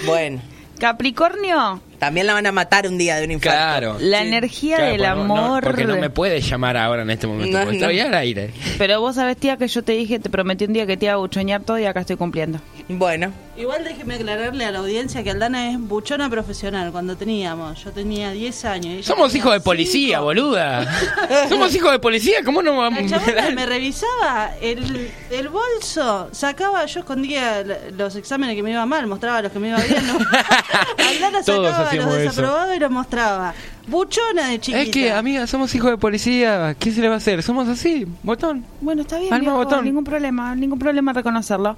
Bueno, 0.06 0.42
Capricornio, 0.80 1.82
también 2.00 2.28
la 2.28 2.34
van 2.34 2.46
a 2.46 2.52
matar 2.52 2.88
un 2.88 2.98
día 2.98 3.16
de 3.18 3.26
un 3.26 3.32
infarto. 3.32 3.58
Claro. 3.58 3.98
la 4.00 4.22
energía 4.24 4.76
Claro, 4.78 4.92
del 4.92 5.02
no- 5.02 5.08
amor. 5.08 5.64
porque 5.64 5.86
no 5.86 5.98
me 5.98 6.10
puedes 6.10 6.48
llamar 6.48 6.78
ahora 6.78 7.02
en 7.02 7.10
este 7.10 7.26
momento, 7.28 7.58
No, 7.58 7.64
porque 7.66 7.80
no. 7.80 7.86
estoy 7.90 8.00
al 8.02 8.14
aire. 8.14 8.52
Pero 8.78 9.02
vos 9.02 9.16
sabés, 9.16 9.38
tía, 9.38 9.58
que 9.58 9.68
yo 9.68 9.84
te 9.84 9.94
dije, 9.94 10.20
te 10.20 10.30
prometí 10.30 10.66
un 10.66 10.74
día 10.74 10.86
que 10.86 10.98
te 10.98 11.06
iba 11.06 11.14
a 11.14 11.18
buchonear 11.18 11.62
todo 11.64 11.80
y 11.80 11.86
acá 11.86 12.02
estoy 12.02 12.16
cumpliendo. 12.18 12.60
Bueno, 12.90 13.34
Igual 13.58 13.84
déjeme 13.84 14.14
aclararle 14.14 14.66
a 14.66 14.72
la 14.72 14.80
audiencia 14.80 15.24
que 15.24 15.32
Aldana 15.32 15.72
es 15.72 15.80
buchona 15.80 16.30
profesional. 16.30 16.92
Cuando 16.92 17.18
teníamos, 17.18 17.84
yo 17.84 17.92
tenía 17.92 18.30
10 18.30 18.66
años. 18.66 19.06
Somos 19.06 19.34
hijos 19.34 19.52
de 19.52 19.60
policía, 19.60 20.18
cinco. 20.18 20.26
boluda. 20.26 20.88
Somos 21.50 21.74
hijos 21.74 21.92
de 21.92 21.98
policía, 21.98 22.44
¿cómo 22.46 22.62
no 22.62 22.78
vamos 22.78 23.10
chabona 23.10 23.50
me 23.50 23.66
revisaba 23.66 24.52
el, 24.62 25.10
el 25.32 25.50
bolso, 25.50 26.30
sacaba, 26.32 26.86
yo 26.86 27.00
escondía 27.00 27.64
los 27.98 28.16
exámenes 28.16 28.56
que 28.56 28.62
me 28.62 28.72
iba 28.72 28.86
mal, 28.86 29.08
mostraba 29.08 29.42
los 29.42 29.52
que 29.52 29.58
me 29.58 29.70
iba 29.70 29.80
bien. 29.80 30.06
¿no? 30.06 30.14
Aldana 31.10 31.42
Todos 31.44 31.72
sacaba 31.72 31.94
los 31.96 32.06
eso. 32.06 32.16
desaprobados 32.16 32.76
y 32.76 32.80
los 32.80 32.92
mostraba. 32.92 33.54
Buchona 33.88 34.50
de 34.50 34.60
chiquita. 34.60 34.82
Es 34.84 34.90
que, 34.90 35.12
amiga, 35.12 35.48
somos 35.48 35.74
hijos 35.74 35.90
de 35.90 35.98
policía. 35.98 36.76
¿Qué 36.78 36.92
se 36.92 37.02
le 37.02 37.08
va 37.08 37.16
a 37.16 37.18
hacer? 37.18 37.42
Somos 37.42 37.68
así, 37.68 38.06
botón. 38.22 38.64
Bueno, 38.82 39.02
está 39.02 39.18
bien, 39.18 39.34
Alma 39.34 39.52
viejo, 39.52 39.58
botón. 39.58 39.84
ningún 39.84 40.04
problema, 40.04 40.56
ningún 40.56 40.78
problema 40.78 41.12
reconocerlo. 41.12 41.76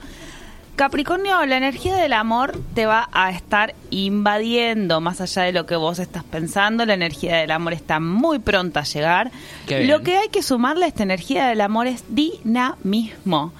Capricornio, 0.79 1.45
la 1.45 1.57
energía 1.57 1.97
del 1.97 2.13
amor 2.13 2.57
te 2.73 2.85
va 2.85 3.09
a 3.11 3.31
estar 3.31 3.75
invadiendo 3.89 5.01
más 5.01 5.19
allá 5.19 5.41
de 5.41 5.51
lo 5.51 5.65
que 5.65 5.75
vos 5.75 5.99
estás 5.99 6.23
pensando. 6.23 6.85
La 6.85 6.93
energía 6.93 7.35
del 7.35 7.51
amor 7.51 7.73
está 7.73 7.99
muy 7.99 8.39
pronta 8.39 8.79
a 8.79 8.83
llegar. 8.83 9.29
Lo 9.67 10.01
que 10.03 10.15
hay 10.15 10.29
que 10.29 10.41
sumarle 10.41 10.85
a 10.85 10.87
esta 10.87 11.03
energía 11.03 11.47
del 11.47 11.59
amor 11.59 11.87
es 11.87 12.05
dinamismo. 12.07 13.51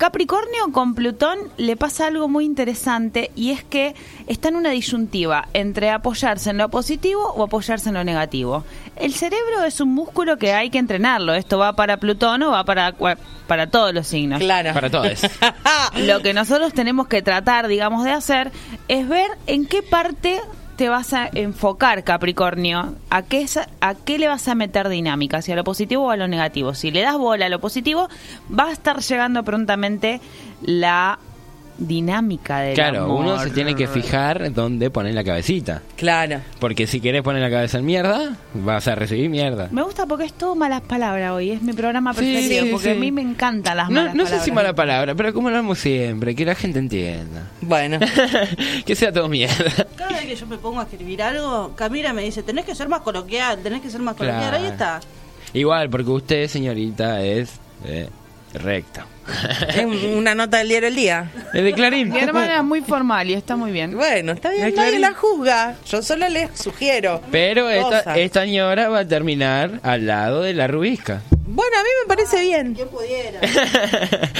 Capricornio 0.00 0.72
con 0.72 0.94
Plutón 0.94 1.38
le 1.58 1.76
pasa 1.76 2.06
algo 2.06 2.26
muy 2.26 2.46
interesante 2.46 3.30
y 3.36 3.50
es 3.50 3.62
que 3.62 3.94
está 4.28 4.48
en 4.48 4.56
una 4.56 4.70
disyuntiva 4.70 5.48
entre 5.52 5.90
apoyarse 5.90 6.48
en 6.48 6.56
lo 6.56 6.70
positivo 6.70 7.34
o 7.36 7.42
apoyarse 7.42 7.90
en 7.90 7.96
lo 7.96 8.02
negativo. 8.02 8.64
El 8.96 9.12
cerebro 9.12 9.62
es 9.62 9.78
un 9.78 9.90
músculo 9.90 10.38
que 10.38 10.54
hay 10.54 10.70
que 10.70 10.78
entrenarlo. 10.78 11.34
Esto 11.34 11.58
va 11.58 11.74
para 11.74 11.98
Plutón 11.98 12.42
o 12.44 12.52
va 12.52 12.64
para, 12.64 12.94
para 13.46 13.66
todos 13.66 13.92
los 13.92 14.06
signos. 14.06 14.38
claro. 14.38 14.72
Para 14.72 14.88
todos. 14.88 15.20
Lo 15.96 16.20
que 16.20 16.32
nosotros 16.32 16.72
tenemos 16.72 17.06
que 17.06 17.20
tratar, 17.20 17.68
digamos, 17.68 18.02
de 18.02 18.12
hacer 18.12 18.52
es 18.88 19.06
ver 19.06 19.28
en 19.46 19.66
qué 19.66 19.82
parte 19.82 20.40
te 20.80 20.88
vas 20.88 21.12
a 21.12 21.28
enfocar, 21.34 22.04
Capricornio, 22.04 22.94
a 23.10 23.20
qué, 23.20 23.44
a 23.82 23.94
qué 23.94 24.18
le 24.18 24.28
vas 24.28 24.48
a 24.48 24.54
meter 24.54 24.88
dinámica, 24.88 25.36
hacia 25.36 25.54
lo 25.54 25.62
positivo 25.62 26.04
o 26.04 26.10
a 26.10 26.16
lo 26.16 26.26
negativo. 26.26 26.72
Si 26.72 26.90
le 26.90 27.02
das 27.02 27.18
bola 27.18 27.44
a 27.44 27.48
lo 27.50 27.60
positivo, 27.60 28.08
va 28.50 28.68
a 28.68 28.72
estar 28.72 29.00
llegando 29.00 29.42
prontamente 29.42 30.22
la 30.62 31.18
dinámica 31.80 32.60
del 32.60 32.74
Claro, 32.74 33.04
amor. 33.04 33.24
uno 33.24 33.42
se 33.42 33.50
tiene 33.50 33.74
que 33.74 33.88
fijar 33.88 34.52
dónde 34.52 34.90
poner 34.90 35.14
la 35.14 35.24
cabecita. 35.24 35.82
Claro. 35.96 36.40
Porque 36.60 36.86
si 36.86 37.00
querés 37.00 37.22
poner 37.22 37.42
la 37.42 37.50
cabeza 37.50 37.78
en 37.78 37.86
mierda, 37.86 38.36
vas 38.54 38.86
a 38.86 38.94
recibir 38.94 39.28
mierda. 39.30 39.68
Me 39.72 39.82
gusta 39.82 40.06
porque 40.06 40.24
es 40.26 40.32
todo 40.34 40.54
malas 40.54 40.82
palabras 40.82 41.32
hoy, 41.32 41.50
es 41.50 41.62
mi 41.62 41.72
programa 41.72 42.12
preferido, 42.14 42.64
sí, 42.64 42.70
porque 42.70 42.84
sí. 42.92 42.96
a 42.96 43.00
mí 43.00 43.10
me 43.10 43.22
encantan 43.22 43.76
las 43.78 43.88
No, 43.88 44.00
malas 44.02 44.14
no 44.14 44.26
sé 44.26 44.40
si 44.40 44.52
mala 44.52 44.74
palabra, 44.74 45.14
pero 45.14 45.32
como 45.32 45.48
hablamos 45.48 45.78
siempre, 45.78 46.34
que 46.34 46.44
la 46.44 46.54
gente 46.54 46.78
entienda. 46.78 47.48
Bueno. 47.62 47.98
que 48.84 48.94
sea 48.94 49.10
todo 49.12 49.28
mierda. 49.28 49.86
Cada 49.96 50.12
vez 50.12 50.26
que 50.26 50.36
yo 50.36 50.46
me 50.46 50.58
pongo 50.58 50.80
a 50.80 50.84
escribir 50.84 51.22
algo, 51.22 51.72
Camila 51.74 52.12
me 52.12 52.22
dice, 52.22 52.42
tenés 52.42 52.64
que 52.64 52.74
ser 52.74 52.88
más 52.88 53.00
coloquial, 53.00 53.58
tenés 53.62 53.80
que 53.80 53.90
ser 53.90 54.00
más 54.00 54.14
coloquial. 54.14 54.48
Claro. 54.50 54.56
Ahí 54.64 54.70
está. 54.70 55.00
Igual, 55.54 55.88
porque 55.90 56.10
usted, 56.10 56.46
señorita, 56.48 57.22
es 57.22 57.58
eh, 57.84 58.08
recta. 58.54 59.06
Es 59.68 59.84
una 59.84 60.34
nota 60.34 60.58
del 60.58 60.68
diario 60.68 60.88
El 60.88 60.96
Día. 60.96 61.30
Es 61.52 61.64
de 61.64 61.72
Clarín. 61.72 62.10
Mi 62.10 62.20
hermana 62.20 62.56
es 62.56 62.64
muy 62.64 62.80
formal 62.80 63.30
y 63.30 63.34
está 63.34 63.56
muy 63.56 63.72
bien. 63.72 63.96
Bueno, 63.96 64.32
está 64.32 64.50
bien, 64.50 64.68
¿Es 64.68 64.74
nadie 64.74 64.98
la 64.98 65.14
juzga. 65.14 65.76
Yo 65.86 66.02
solo 66.02 66.28
les 66.28 66.50
sugiero. 66.58 67.22
Pero 67.30 67.68
esta, 67.70 67.98
cosas. 67.98 68.16
esta 68.18 68.42
señora 68.42 68.88
va 68.88 69.00
a 69.00 69.08
terminar 69.08 69.80
al 69.82 70.06
lado 70.06 70.42
de 70.42 70.54
la 70.54 70.66
rubisca. 70.66 71.22
Bueno, 71.60 71.76
a 71.78 71.82
mí 71.82 71.88
me 72.02 72.08
parece 72.08 72.40
bien. 72.40 72.74
¿Quién 72.74 72.88
pudiera? 72.88 73.38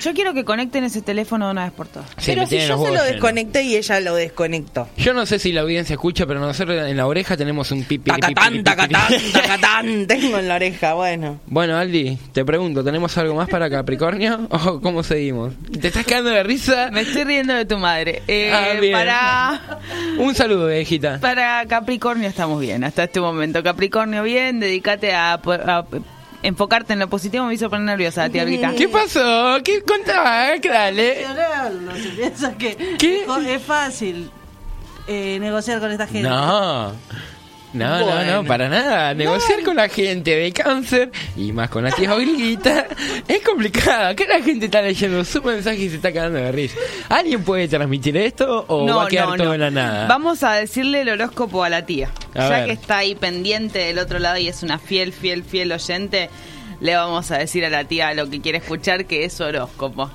Yo 0.00 0.14
quiero 0.14 0.32
que 0.32 0.44
conecten 0.44 0.84
ese 0.84 1.02
teléfono 1.02 1.46
de 1.46 1.50
una 1.52 1.64
vez 1.64 1.72
por 1.72 1.88
todas. 1.88 2.08
Sí, 2.18 2.26
Pero 2.32 2.42
si 2.44 2.50
tienen 2.50 2.68
yo 2.68 2.76
se 2.78 2.84
lo 2.84 2.90
llenos. 2.92 3.06
desconecté 3.08 3.62
y 3.62 3.76
ella 3.76 3.98
lo 4.00 4.14
desconectó. 4.14 4.88
Yo 4.96 5.12
no 5.12 5.26
sé 5.26 5.40
si 5.40 5.50
la 5.52 5.62
audiencia 5.62 5.94
escucha, 5.94 6.24
pero 6.26 6.38
nosotros 6.38 6.86
en 6.88 6.96
la 6.96 7.06
oreja 7.08 7.36
tenemos 7.36 7.72
un 7.72 7.82
pipi. 7.82 8.10
Tacatán, 8.12 8.62
tacatán, 8.62 9.12
tacatán. 9.32 10.06
Tengo 10.06 10.38
en 10.38 10.46
la 10.48 10.54
oreja, 10.54 10.94
bueno. 10.94 11.40
Bueno, 11.46 11.76
Aldi, 11.76 12.16
te 12.32 12.44
pregunto, 12.44 12.84
¿tenemos 12.84 13.16
algo 13.18 13.34
más 13.34 13.48
para 13.48 13.68
Capricornio? 13.68 14.46
¿O 14.50 14.80
cómo 14.80 15.02
seguimos? 15.02 15.54
¿Te 15.80 15.88
estás 15.88 16.06
quedando 16.06 16.30
de 16.30 16.44
risa? 16.44 16.90
Me 16.92 17.00
estoy 17.00 17.24
riendo 17.24 17.54
de 17.54 17.64
tu 17.64 17.76
madre. 17.78 18.22
Eh, 18.28 18.52
Ah, 18.54 18.78
bien. 18.80 18.92
para, 18.92 19.80
Un 20.18 20.32
saludo, 20.34 20.68
viejita. 20.68 21.18
para 21.20 21.66
Capricornio 21.66 22.28
estamos 22.28 22.60
bien 22.60 22.84
hasta 22.84 23.02
este 23.04 23.20
momento. 23.20 23.62
Capricornio 23.64 24.22
bien, 24.22 24.60
dedícate 24.60 25.12
a, 25.12 25.32
a 25.34 25.84
enfocarte 26.42 26.92
en 26.92 26.98
lo 26.98 27.08
positivo. 27.08 27.44
Me 27.46 27.54
hizo 27.54 27.68
poner 27.70 27.86
nerviosa, 27.86 28.28
tía 28.28 28.42
Olguita. 28.42 28.74
¿Qué 28.74 28.88
pasó? 28.88 29.58
¿Qué 29.64 29.82
contá? 29.82 30.52
¿Qué 30.60 30.68
dale? 30.68 31.26
No 31.82 31.94
se 31.94 32.08
piensa 32.10 32.56
que 32.56 32.96
¿Qué? 32.98 33.26
es 33.46 33.62
fácil 33.62 34.30
eh, 35.06 35.38
negociar 35.40 35.80
con 35.80 35.90
esta 35.90 36.06
gente. 36.06 36.28
No. 36.28 36.92
No, 37.72 37.98
no, 37.98 38.06
Bueno. 38.06 38.32
no, 38.42 38.44
para 38.44 38.68
nada. 38.68 39.12
Negociar 39.14 39.62
con 39.62 39.76
la 39.76 39.88
gente 39.88 40.34
de 40.34 40.52
cáncer 40.52 41.10
y 41.36 41.52
más 41.52 41.68
con 41.68 41.84
la 41.84 41.90
tía 41.90 42.14
Olguita 42.14 42.86
es 43.28 43.40
complicado. 43.42 44.08
Acá 44.08 44.24
la 44.28 44.42
gente 44.42 44.66
está 44.66 44.80
leyendo 44.80 45.22
su 45.24 45.42
mensaje 45.42 45.76
y 45.82 45.90
se 45.90 45.96
está 45.96 46.12
cagando 46.12 46.38
de 46.38 46.50
risa. 46.50 46.76
¿Alguien 47.10 47.44
puede 47.44 47.68
transmitir 47.68 48.16
esto 48.16 48.64
o 48.68 48.86
va 48.86 49.04
a 49.04 49.08
quedar 49.08 49.36
todo 49.36 49.52
en 49.54 49.60
la 49.60 49.70
nada? 49.70 50.06
Vamos 50.06 50.42
a 50.42 50.54
decirle 50.54 51.02
el 51.02 51.10
horóscopo 51.10 51.62
a 51.62 51.68
la 51.68 51.84
tía. 51.84 52.10
A 52.34 52.38
ya 52.38 52.48
ver. 52.48 52.66
que 52.66 52.72
está 52.72 52.98
ahí 52.98 53.14
pendiente 53.14 53.78
del 53.80 53.98
otro 53.98 54.18
lado 54.18 54.38
y 54.38 54.48
es 54.48 54.62
una 54.62 54.78
fiel, 54.78 55.12
fiel, 55.12 55.44
fiel 55.44 55.70
oyente, 55.72 56.30
le 56.80 56.96
vamos 56.96 57.30
a 57.30 57.38
decir 57.38 57.64
a 57.66 57.68
la 57.70 57.84
tía 57.84 58.14
lo 58.14 58.30
que 58.30 58.40
quiere 58.40 58.58
escuchar, 58.58 59.04
que 59.04 59.24
es 59.24 59.34
su 59.34 59.44
horóscopo. 59.44 60.10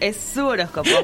Es 0.00 0.16
su 0.34 0.44
horóscopo. 0.46 0.90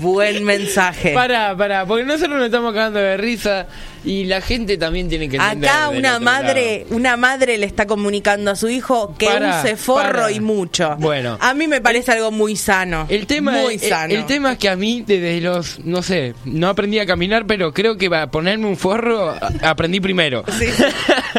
Buen 0.00 0.44
mensaje. 0.44 1.12
Pará, 1.12 1.54
pará, 1.56 1.86
porque 1.86 2.04
nosotros 2.04 2.36
nos 2.36 2.46
estamos 2.46 2.72
cagando 2.72 2.98
de 2.98 3.16
risa 3.16 3.66
y 4.04 4.24
la 4.24 4.40
gente 4.40 4.76
también 4.78 5.08
tiene 5.08 5.28
que 5.28 5.36
entender. 5.36 5.70
Acá 5.70 5.88
una 5.90 6.18
madre, 6.18 6.86
una 6.90 7.16
madre 7.16 7.58
le 7.58 7.66
está 7.66 7.86
comunicando 7.86 8.50
a 8.50 8.56
su 8.56 8.68
hijo 8.68 9.14
que 9.18 9.26
use 9.28 9.76
forro 9.76 10.28
y 10.30 10.40
mucho. 10.40 10.96
Bueno. 10.98 11.36
a 11.40 11.54
mí 11.54 11.66
me 11.68 11.80
parece 11.80 12.12
algo 12.12 12.30
muy 12.30 12.56
sano. 12.56 13.06
El 13.08 13.26
tema, 13.26 13.52
muy 13.52 13.78
sano. 13.78 14.14
el 14.14 14.26
tema 14.26 14.52
es 14.52 14.58
que 14.58 14.68
a 14.68 14.76
mí 14.76 15.04
desde 15.06 15.40
los, 15.40 15.78
no 15.84 16.02
sé, 16.02 16.34
no 16.44 16.68
aprendí 16.68 16.98
a 16.98 17.06
caminar, 17.06 17.46
pero 17.46 17.72
creo 17.72 17.96
que 17.96 18.08
para 18.10 18.30
ponerme 18.30 18.66
un 18.66 18.76
forro 18.76 19.34
aprendí 19.62 20.00
primero. 20.00 20.44
Sí. 20.58 20.66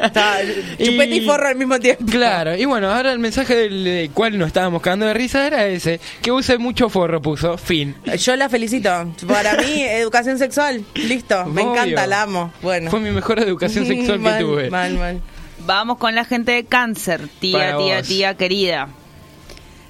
Está- 0.01 0.39
chupete 0.78 1.16
y 1.16 1.22
forro 1.26 1.47
al 1.47 1.55
mismo 1.55 1.80
tiempo. 1.80 2.03
Claro, 2.09 2.55
y 2.57 2.66
bueno, 2.66 2.91
ahora 2.91 3.11
el 3.11 3.20
mensaje 3.20 3.55
del, 3.55 3.84
del 3.84 4.09
cual 4.11 4.38
nos 4.38 4.47
estábamos 4.47 4.82
cagando 4.82 5.05
de 5.05 5.14
risa 5.14 5.45
era 5.47 5.68
ese, 5.68 5.99
que 6.22 6.32
use 6.32 6.57
mucho 6.57 6.89
forro, 6.89 7.22
puso, 7.22 7.57
fin. 7.57 7.95
Yo 8.18 8.36
la 8.36 8.49
felicito. 8.49 8.89
Para 9.28 9.55
mí, 9.55 9.82
educación 9.84 10.38
sexual, 10.39 10.84
listo. 10.95 11.45
Me 11.45 11.61
Obvio. 11.61 11.74
encanta, 11.74 12.07
la 12.07 12.22
amo. 12.24 12.53
Bueno. 12.62 12.89
Fue 12.91 12.99
mi 12.99 13.12
mejor 13.12 13.39
educación 13.39 13.86
sexual 13.88 14.22
que 14.22 14.32
tuve. 14.39 14.70
Mal, 14.70 14.97
mal. 14.97 15.22
Vamos 15.66 15.97
con 15.97 16.16
la 16.16 16.26
gente 16.26 16.51
de 16.51 16.66
cáncer, 16.66 17.28
tía, 17.39 17.58
Para 17.58 17.78
tía, 17.78 17.97
vos. 17.97 18.08
tía 18.08 18.36
querida. 18.36 18.88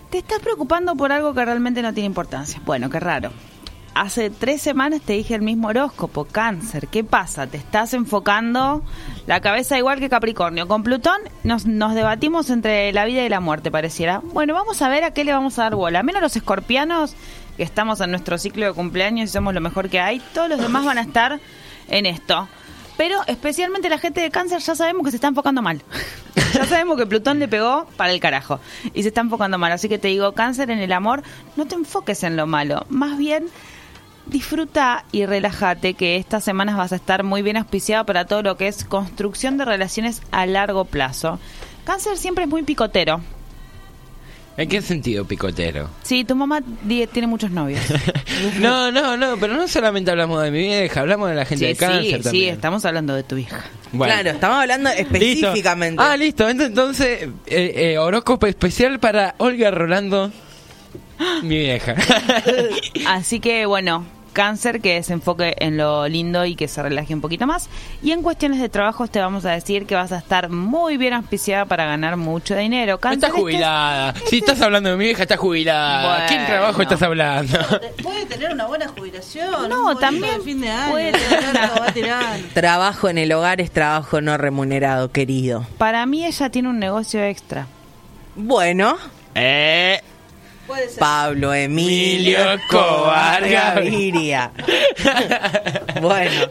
Te 0.10 0.20
estás 0.20 0.40
preocupando 0.40 0.96
por 0.96 1.12
algo 1.12 1.34
que 1.34 1.44
realmente 1.44 1.82
no 1.82 1.94
tiene 1.94 2.08
importancia. 2.08 2.62
Bueno, 2.66 2.90
qué 2.90 3.00
raro. 3.00 3.32
Hace 3.96 4.32
tres 4.32 4.62
semanas 4.62 5.02
te 5.02 5.14
dije 5.14 5.36
el 5.36 5.44
mismo 5.44 5.68
horóscopo, 5.68 6.26
cáncer. 6.26 6.88
¿Qué 6.88 7.04
pasa? 7.04 7.46
Te 7.46 7.58
estás 7.58 7.94
enfocando 7.94 8.84
la 9.28 9.40
cabeza 9.40 9.78
igual 9.78 10.00
que 10.00 10.10
Capricornio. 10.10 10.68
Con 10.68 10.82
Plutón 10.84 11.18
nos, 11.44 11.68
nos 11.68 11.94
debatimos 11.94 12.50
entre 12.50 12.92
la 12.92 13.06
vida 13.06 13.24
y 13.24 13.30
la 13.30 13.40
muerte, 13.40 13.70
pareciera. 13.70 14.20
Bueno, 14.24 14.56
vamos 14.56 14.82
a 14.82 14.90
ver 14.90 15.04
a 15.04 15.12
qué 15.12 15.24
le 15.24 15.32
vamos 15.32 15.60
a 15.60 15.64
dar 15.64 15.76
bola. 15.76 16.02
Menos 16.02 16.24
los 16.24 16.36
escorpianos, 16.36 17.16
que 17.56 17.62
estamos 17.62 18.02
en 18.02 18.10
nuestro 18.10 18.40
ciclo 18.40 18.66
de 18.66 18.74
cumpleaños 18.74 19.30
y 19.30 19.34
somos 19.34 19.54
lo 19.54 19.62
mejor 19.62 19.90
que 19.90 20.00
hay. 20.00 20.20
Todos 20.34 20.50
los 20.50 20.60
demás 20.60 20.86
van 20.86 20.98
a 20.98 21.02
estar 21.02 21.40
en 21.88 22.06
esto. 22.06 22.48
Pero 22.98 23.22
especialmente 23.28 23.90
la 23.90 23.98
gente 23.98 24.22
de 24.22 24.30
cáncer 24.30 24.60
ya 24.60 24.76
sabemos 24.76 25.04
que 25.04 25.12
se 25.12 25.18
está 25.18 25.28
enfocando 25.28 25.62
mal. 25.62 25.82
ya 26.54 26.66
sabemos 26.66 26.98
que 26.98 27.06
Plutón 27.06 27.40
le 27.40 27.48
pegó 27.48 27.88
para 27.98 28.12
el 28.12 28.20
carajo 28.20 28.60
y 28.94 29.02
se 29.02 29.10
está 29.10 29.22
enfocando 29.22 29.58
mal. 29.58 29.72
Así 29.72 29.90
que 29.90 29.98
te 29.98 30.10
digo, 30.10 30.34
cáncer 30.34 30.70
en 30.70 30.80
el 30.80 30.92
amor, 30.92 31.24
no 31.56 31.66
te 31.66 31.76
enfoques 31.76 32.24
en 32.24 32.38
lo 32.38 32.46
malo. 32.46 32.86
Más 32.90 33.18
bien, 33.18 33.48
disfruta 34.28 35.06
y 35.12 35.26
relájate 35.26 35.96
que 35.96 36.18
estas 36.18 36.44
semanas 36.44 36.78
vas 36.78 36.94
a 36.94 36.98
estar 36.98 37.24
muy 37.24 37.42
bien 37.42 37.58
auspiciado 37.58 38.06
para 38.06 38.26
todo 38.26 38.44
lo 38.44 38.58
que 38.58 38.68
es 38.68 38.86
construcción 38.86 39.58
de 39.58 39.66
relaciones 39.66 40.22
a 40.32 40.46
largo 40.46 40.86
plazo. 40.86 41.40
Cáncer 41.86 42.18
siempre 42.18 42.44
es 42.44 42.50
muy 42.50 42.64
picotero. 42.64 43.22
¿En 44.56 44.70
qué 44.70 44.82
sentido 44.84 45.26
picotero? 45.26 45.90
Sí, 46.04 46.24
tu 46.26 46.36
mamá 46.36 46.62
tiene 46.88 47.28
muchos 47.28 47.52
novios. 47.52 47.82
No, 48.60 48.92
no, 48.92 49.16
no, 49.16 49.38
pero 49.40 49.54
no 49.54 49.68
solamente 49.68 50.12
hablamos 50.12 50.42
de 50.44 50.52
mi 50.52 50.60
vieja, 50.60 51.00
hablamos 51.02 51.30
de 51.30 51.36
la 51.36 51.46
gente 51.46 51.66
Sí, 51.66 51.72
de 51.72 51.76
cáncer 51.78 52.04
sí, 52.04 52.12
sí, 52.18 52.24
también. 52.24 52.54
estamos 52.56 52.84
hablando 52.86 53.14
de 53.16 53.24
tu. 53.24 53.36
Bueno. 53.92 54.14
Claro, 54.14 54.30
estamos 54.32 54.58
hablando 54.58 54.90
Listo. 54.90 55.04
específicamente. 55.16 56.04
Ah, 56.04 56.18
listo. 56.18 56.50
Ent- 56.50 56.66
Entonces, 56.66 57.24
eh, 57.46 57.74
eh, 57.94 57.98
horóscopo 57.98 58.46
especial 58.48 59.00
para 59.00 59.36
Olga 59.38 59.72
Rolando, 59.72 60.32
mi 61.44 61.58
vieja. 61.60 61.96
Así 63.08 63.40
que 63.40 63.66
bueno, 63.66 64.06
cáncer 64.34 64.82
que 64.82 65.02
se 65.04 65.14
enfoque 65.14 65.56
en 65.60 65.78
lo 65.78 66.08
lindo 66.10 66.46
y 66.46 66.56
que 66.56 66.68
se 66.68 66.82
relaje 66.84 67.14
un 67.14 67.22
poquito 67.22 67.48
más. 67.48 67.70
Y 68.02 68.12
en 68.12 68.22
cuestiones 68.22 68.60
de 68.60 68.68
trabajo 68.70 69.08
te 69.08 69.20
vamos 69.20 69.46
a 69.46 69.52
decir 69.52 69.86
que 69.86 69.96
vas 69.96 70.12
a 70.12 70.18
estar 70.18 70.50
muy 70.50 70.98
bien 70.98 71.14
auspiciada 71.14 71.66
para 71.66 71.86
ganar 71.86 72.18
mucho 72.18 72.56
dinero. 72.56 73.00
Cáncer, 73.00 73.18
Está 73.18 73.28
este 73.28 73.38
es- 73.38 73.44
jubilada. 73.44 74.14
Si 74.30 74.40
estás 74.40 74.60
hablando 74.62 74.90
de 74.90 74.98
mi 74.98 75.06
vieja, 75.06 75.22
está 75.24 75.38
jubilada. 75.38 76.18
Bueno. 76.18 76.26
¿Qué 76.28 76.46
trabajo 76.52 76.82
estás 76.82 77.02
hablando? 77.04 77.58
Puede 78.02 78.26
tener 78.26 78.52
una 78.52 78.66
buena 78.66 78.88
jubilación. 78.88 79.70
No, 79.70 79.96
también 79.98 80.42
fin 80.44 80.60
de 80.60 80.70
año. 80.70 80.92
puede 80.92 81.12
tener 81.12 81.30
tener 81.40 81.58
algo, 81.58 81.76
va 81.80 81.92
tirando. 81.94 82.48
Trabajo 82.54 83.10
en 83.10 83.18
el 83.20 83.32
hogar 83.32 83.62
es 83.62 83.72
trabajo 83.72 84.20
no 84.22 84.38
remunerado, 84.38 85.12
querido. 85.12 85.66
Para 85.78 86.06
mí 86.06 86.26
ella 86.26 86.50
tiene 86.50 86.70
un 86.70 86.80
negocio 86.80 87.24
extra. 87.24 87.68
Bueno, 88.36 88.98
Eh, 89.36 90.00
Puede 90.68 90.90
ser. 90.90 91.00
Pablo 91.00 91.54
Emilio 91.54 92.54
Escobar 92.54 93.48
Gaviria. 93.50 94.52
bueno, 96.02 96.48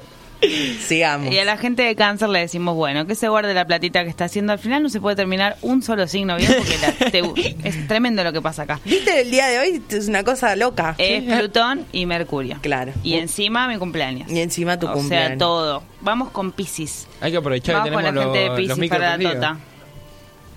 sigamos. 0.86 1.32
Y 1.32 1.38
a 1.38 1.44
la 1.44 1.56
gente 1.56 1.82
de 1.82 1.94
cáncer 1.96 2.28
le 2.28 2.40
decimos, 2.40 2.74
bueno, 2.74 3.06
que 3.06 3.14
se 3.14 3.28
guarde 3.28 3.54
la 3.54 3.64
platita 3.66 4.02
que 4.04 4.10
está 4.10 4.24
haciendo. 4.26 4.52
Al 4.52 4.58
final 4.58 4.82
no 4.82 4.88
se 4.88 5.00
puede 5.00 5.16
terminar 5.16 5.56
un 5.62 5.82
solo 5.82 6.06
signo 6.08 6.36
bien 6.36 6.52
porque 6.58 6.78
la- 6.78 7.10
te- 7.10 7.56
es 7.68 7.88
tremendo 7.88 8.22
lo 8.24 8.32
que 8.32 8.42
pasa 8.42 8.62
acá. 8.62 8.80
¿Viste 8.84 9.20
el 9.22 9.30
día 9.30 9.46
de 9.48 9.58
hoy? 9.58 9.82
Es 9.88 10.08
una 10.08 10.24
cosa 10.24 10.54
loca. 10.56 10.94
Es 10.98 11.22
Plutón 11.22 11.86
y 11.92 12.06
Mercurio. 12.06 12.58
Claro. 12.60 12.92
Y 13.02 13.14
encima 13.14 13.68
mi 13.68 13.78
cumpleaños. 13.78 14.30
Y 14.30 14.40
encima 14.40 14.78
tu 14.78 14.88
o 14.88 14.92
cumpleaños. 14.92 15.28
sea, 15.28 15.38
todo. 15.38 15.82
Vamos 16.00 16.30
con 16.30 16.52
Pisces. 16.52 17.06
hay 17.20 17.30
que 17.30 17.38
aprovechar 17.38 17.76
Vamos 17.76 17.88
que 17.88 17.94
con 17.94 18.02
la 18.02 18.08
tenemos 18.10 18.34
gente 18.34 18.38
de 18.40 18.46
los, 18.48 18.68
los 18.68 18.78
Pisces 18.78 18.98
para 18.98 19.16
la 19.16 19.32
tota. 19.32 19.58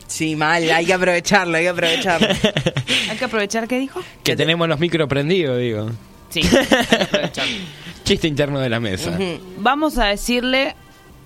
Sí, 0.08 0.36
mal, 0.36 0.70
hay 0.70 0.86
que 0.86 0.94
aprovecharlo, 0.94 1.58
hay 1.58 1.64
que 1.64 1.70
aprovecharlo. 1.70 2.28
Hay 3.10 3.18
que 3.18 3.26
aprovechar, 3.26 3.68
¿qué 3.68 3.80
dijo? 3.80 4.02
Que 4.24 4.36
tenemos 4.36 4.68
los 4.68 4.80
micros 4.80 5.08
prendidos, 5.08 5.60
digo. 5.60 5.90
Sí, 6.30 6.42
hay 6.58 6.66
que 6.66 7.04
aprovechar. 7.04 7.46
Chiste 8.04 8.28
interno 8.28 8.60
de 8.60 8.70
la 8.70 8.80
mesa. 8.80 9.18
Vamos 9.58 9.98
a 9.98 10.06
decirle 10.06 10.76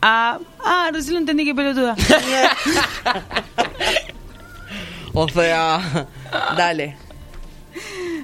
a... 0.02 0.40
Ah, 0.64 0.90
recién 0.94 1.14
lo 1.14 1.20
entendí, 1.20 1.46
qué 1.46 1.56
pelotuda. 1.56 1.96
o 5.14 5.28
sea, 5.30 6.08
dale. 6.56 6.98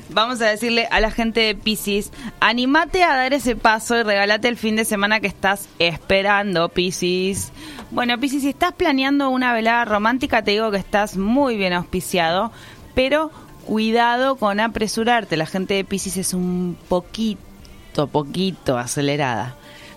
Vamos 0.09 0.41
a 0.41 0.47
decirle 0.47 0.87
a 0.91 0.99
la 0.99 1.11
gente 1.11 1.41
de 1.41 1.55
Pisces, 1.55 2.11
animate 2.39 3.03
a 3.03 3.15
dar 3.15 3.33
ese 3.33 3.55
paso 3.55 3.97
y 3.97 4.03
regálate 4.03 4.47
el 4.47 4.57
fin 4.57 4.75
de 4.75 4.85
semana 4.85 5.19
que 5.19 5.27
estás 5.27 5.67
esperando, 5.79 6.69
Pisces. 6.69 7.51
Bueno, 7.91 8.19
Pisces, 8.19 8.43
si 8.43 8.49
estás 8.49 8.73
planeando 8.73 9.29
una 9.29 9.53
velada 9.53 9.85
romántica, 9.85 10.43
te 10.43 10.51
digo 10.51 10.71
que 10.71 10.77
estás 10.77 11.17
muy 11.17 11.57
bien 11.57 11.73
auspiciado, 11.73 12.51
pero 12.93 13.31
cuidado 13.65 14.35
con 14.35 14.59
apresurarte. 14.59 15.37
La 15.37 15.45
gente 15.45 15.73
de 15.73 15.83
Pisces 15.83 16.17
es 16.17 16.33
un 16.33 16.77
poquito, 16.87 18.07
poquito 18.07 18.77
acelerada. 18.77 19.55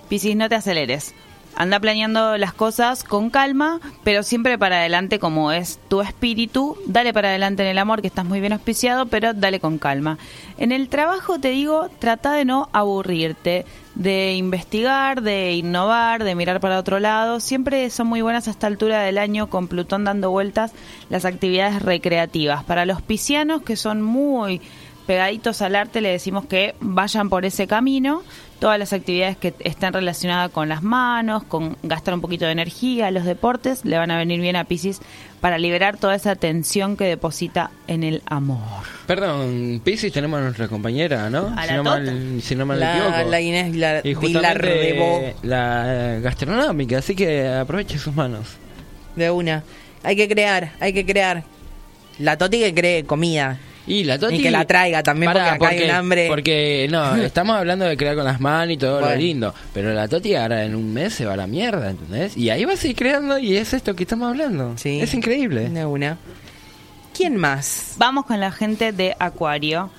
Pisces, 0.08 0.36
no 0.36 0.48
te 0.48 0.54
aceleres. 0.54 1.14
Anda 1.58 1.80
planeando 1.80 2.38
las 2.38 2.52
cosas 2.52 3.02
con 3.02 3.30
calma, 3.30 3.80
pero 4.04 4.22
siempre 4.22 4.56
para 4.58 4.76
adelante 4.76 5.18
como 5.18 5.50
es 5.50 5.80
tu 5.88 6.00
espíritu. 6.00 6.76
Dale 6.86 7.12
para 7.12 7.30
adelante 7.30 7.64
en 7.64 7.68
el 7.70 7.78
amor, 7.78 8.00
que 8.00 8.06
estás 8.06 8.24
muy 8.24 8.38
bien 8.38 8.52
auspiciado, 8.52 9.06
pero 9.06 9.34
dale 9.34 9.58
con 9.58 9.76
calma. 9.76 10.18
En 10.56 10.70
el 10.70 10.88
trabajo 10.88 11.40
te 11.40 11.48
digo, 11.48 11.88
trata 11.98 12.30
de 12.34 12.44
no 12.44 12.68
aburrirte, 12.72 13.66
de 13.96 14.34
investigar, 14.34 15.20
de 15.20 15.54
innovar, 15.54 16.22
de 16.22 16.36
mirar 16.36 16.60
para 16.60 16.78
otro 16.78 17.00
lado. 17.00 17.40
Siempre 17.40 17.90
son 17.90 18.06
muy 18.06 18.22
buenas 18.22 18.46
a 18.46 18.52
esta 18.52 18.68
altura 18.68 19.02
del 19.02 19.18
año 19.18 19.50
con 19.50 19.66
Plutón 19.66 20.04
dando 20.04 20.30
vueltas 20.30 20.70
las 21.10 21.24
actividades 21.24 21.82
recreativas. 21.82 22.62
Para 22.62 22.86
los 22.86 23.02
piscianos 23.02 23.62
que 23.62 23.74
son 23.74 24.00
muy 24.00 24.60
pegaditos 25.08 25.62
al 25.62 25.74
arte 25.74 26.02
le 26.02 26.10
decimos 26.10 26.44
que 26.44 26.76
vayan 26.80 27.30
por 27.30 27.46
ese 27.46 27.66
camino. 27.66 28.22
Todas 28.58 28.76
las 28.78 28.92
actividades 28.92 29.36
que 29.36 29.54
están 29.60 29.92
relacionadas 29.92 30.50
con 30.50 30.68
las 30.68 30.82
manos, 30.82 31.44
con 31.44 31.76
gastar 31.84 32.14
un 32.14 32.20
poquito 32.20 32.44
de 32.44 32.50
energía, 32.50 33.10
los 33.12 33.24
deportes, 33.24 33.84
le 33.84 33.96
van 33.98 34.10
a 34.10 34.18
venir 34.18 34.40
bien 34.40 34.56
a 34.56 34.64
Pisces 34.64 35.00
para 35.40 35.58
liberar 35.58 35.96
toda 35.96 36.16
esa 36.16 36.34
tensión 36.34 36.96
que 36.96 37.04
deposita 37.04 37.70
en 37.86 38.02
el 38.02 38.20
amor. 38.26 38.58
Perdón, 39.06 39.80
Pisces 39.84 40.12
tenemos 40.12 40.40
a 40.40 40.42
nuestra 40.42 40.66
compañera, 40.66 41.30
¿no? 41.30 41.54
A 41.56 41.62
si, 41.62 41.68
la 41.68 41.76
no 41.76 41.84
tota. 41.84 41.96
mal, 42.00 42.40
si 42.42 42.54
no 42.56 42.66
mal 42.66 42.80
La- 42.80 42.96
equivoco. 42.98 43.30
la 43.30 43.40
Inés 43.40 43.76
la- 43.76 44.00
y 44.02 44.14
justamente 44.14 45.36
la 45.44 46.18
gastronómica, 46.20 46.98
así 46.98 47.14
que 47.14 47.46
aproveche 47.46 47.96
sus 47.98 48.14
manos. 48.16 48.56
De 49.14 49.30
una. 49.30 49.62
Hay 50.02 50.16
que 50.16 50.28
crear, 50.28 50.72
hay 50.80 50.92
que 50.92 51.06
crear. 51.06 51.44
La 52.18 52.36
Toti 52.36 52.58
que 52.58 52.74
cree 52.74 53.04
comida. 53.04 53.58
Y 53.88 54.04
la 54.04 54.18
Toti... 54.18 54.36
Y 54.36 54.42
que 54.42 54.50
la 54.50 54.64
traiga 54.66 55.02
también, 55.02 55.32
Pará, 55.32 55.56
porque 55.58 55.66
acá 55.66 55.74
hay 55.74 55.84
un 55.90 55.90
hambre. 55.96 56.26
Porque, 56.28 56.86
no, 56.90 57.16
estamos 57.22 57.56
hablando 57.56 57.86
de 57.86 57.96
crear 57.96 58.14
con 58.14 58.24
las 58.24 58.40
manos 58.40 58.74
y 58.74 58.76
todo 58.76 59.00
Bueno. 59.00 59.14
lo 59.14 59.20
lindo. 59.20 59.54
Pero 59.72 59.92
la 59.92 60.06
Toti 60.08 60.34
ahora 60.34 60.64
en 60.64 60.74
un 60.74 60.92
mes 60.92 61.14
se 61.14 61.24
va 61.24 61.32
a 61.32 61.36
la 61.36 61.46
mierda, 61.46 61.90
¿entendés? 61.90 62.36
Y 62.36 62.50
ahí 62.50 62.64
va 62.64 62.74
a 62.74 62.76
seguir 62.76 62.96
creando 62.96 63.38
y 63.38 63.56
es 63.56 63.72
esto 63.72 63.96
que 63.96 64.04
estamos 64.04 64.28
hablando. 64.28 64.74
Sí. 64.76 65.00
Es 65.00 65.14
increíble. 65.14 65.68
De 65.70 65.84
una. 65.86 66.18
¿Quién 67.16 67.36
más? 67.36 67.94
Vamos 67.98 68.26
con 68.26 68.38
la 68.38 68.52
gente 68.52 68.92
de 68.92 69.16
Acuario. 69.18 69.90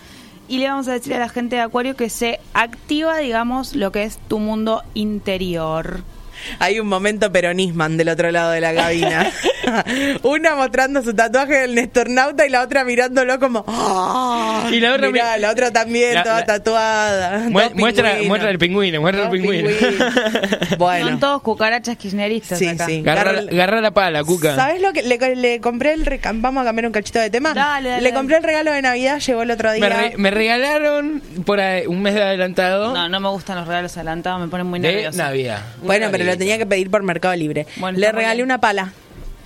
Y 0.48 0.58
le 0.58 0.68
vamos 0.68 0.88
a 0.88 0.94
decir 0.94 1.14
a 1.14 1.20
la 1.20 1.30
gente 1.30 1.58
de 1.58 1.62
Acuario 1.62 1.96
que 1.96 2.10
se 2.10 2.40
activa, 2.54 3.18
digamos, 3.18 3.76
lo 3.76 3.92
que 3.92 4.04
es 4.04 4.18
tu 4.28 4.40
mundo 4.40 4.84
interior. 4.94 6.02
Hay 6.60 6.80
un 6.80 6.88
momento 6.88 7.32
peronisman 7.32 7.98
del 7.98 8.10
otro 8.10 8.32
lado 8.32 8.52
de 8.52 8.62
la 8.62 8.74
cabina. 8.74 9.32
Una 10.24 10.56
mostrando 10.56 11.02
su 11.04 11.14
tatuaje 11.14 11.54
del 11.62 11.76
Nestornauta 11.76 12.46
y 12.46 12.50
la 12.50 12.62
otra 12.64 12.84
mirándolo 12.84 13.40
como. 13.40 13.64
"Ah". 13.68 14.68
Y 14.72 14.80
la 14.80 14.94
otra 14.96 15.10
Mirá, 15.12 15.36
mi- 15.36 15.42
la 15.42 15.52
otra 15.52 15.72
también, 15.72 16.14
La- 16.16 16.24
toda 16.24 16.40
la- 16.40 16.46
tatuada. 16.46 17.40
Mu- 17.50 17.60
muestra, 17.76 18.18
muestra 18.26 18.50
el 18.50 18.60
pingüino, 18.60 19.02
muestra 19.02 19.24
el 19.24 19.30
Dos 19.30 19.38
pingüino. 19.38 19.70
pingüinos. 19.70 20.14
Bueno. 20.78 21.08
Son 21.10 21.20
todos 21.20 21.42
cucarachas 21.42 21.98
kirchneristas 21.98 22.58
Sí, 22.60 22.68
acá. 22.68 22.86
sí. 22.86 23.00
Agarra, 23.06 23.32
Carol- 23.34 23.50
agarra 23.54 23.82
la 23.82 23.92
pala, 23.92 24.24
Cuca. 24.24 24.56
¿Sabes 24.56 24.82
lo 24.82 24.94
que 24.94 25.04
le, 25.04 25.18
le 25.36 25.60
compré 25.60 25.94
el 25.94 26.06
vamos 26.36 26.62
a 26.62 26.66
cambiar 26.66 26.86
un 26.88 26.92
cachito 26.92 27.20
de 27.20 27.30
tema? 27.30 27.54
Dale, 27.54 27.90
dale, 27.90 28.02
le 28.02 28.10
dale. 28.10 28.14
compré 28.14 28.38
el 28.38 28.44
regalo 28.44 28.72
de 28.72 28.82
Navidad, 28.82 29.20
llegó 29.20 29.42
el 29.44 29.52
otro 29.52 29.72
día. 29.72 29.82
Me, 29.82 29.90
re- 29.90 30.14
me 30.18 30.32
regalaron 30.32 31.22
por 31.46 31.60
ahí 31.60 31.86
un 31.88 32.02
mes 32.02 32.14
de 32.16 32.24
adelantado 32.24 32.94
No, 32.94 33.10
no 33.10 33.20
me 33.20 33.30
gustan 33.30 33.58
los 33.58 33.68
regalos 33.68 33.96
adelantados, 33.98 34.40
me 34.42 34.48
ponen 34.48 34.68
muy 34.68 34.80
de 34.80 34.88
nerviosa. 34.92 35.24
Navidad. 35.24 35.62
bueno, 35.84 36.08
pero 36.12 36.24
lo 36.30 36.38
tenía 36.38 36.58
que 36.58 36.66
pedir 36.66 36.90
por 36.90 37.04
Mercado 37.04 37.36
Libre. 37.36 37.68
Bueno, 37.78 37.98
le 37.98 38.12
regalé 38.12 38.36
bien. 38.36 38.46
una 38.46 38.60
pala. 38.60 38.94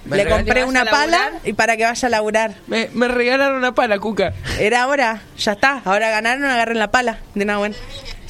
Me 0.05 0.17
le 0.17 0.27
compré 0.27 0.65
¿Vaya 0.65 0.65
una 0.65 0.85
pala 0.85 1.31
y 1.45 1.53
para 1.53 1.77
que 1.77 1.85
vaya 1.85 2.07
a 2.07 2.11
laburar. 2.11 2.55
Me, 2.67 2.89
me 2.93 3.07
regalaron 3.07 3.57
una 3.57 3.73
pala, 3.73 3.99
Cuca. 3.99 4.33
Era 4.59 4.83
ahora, 4.83 5.21
ya 5.37 5.53
está. 5.53 5.81
Ahora 5.85 6.09
ganaron, 6.09 6.43
agarren 6.43 6.77
la 6.77 6.91
pala. 6.91 7.19
De 7.35 7.45
nada, 7.45 7.59
bueno. 7.59 7.75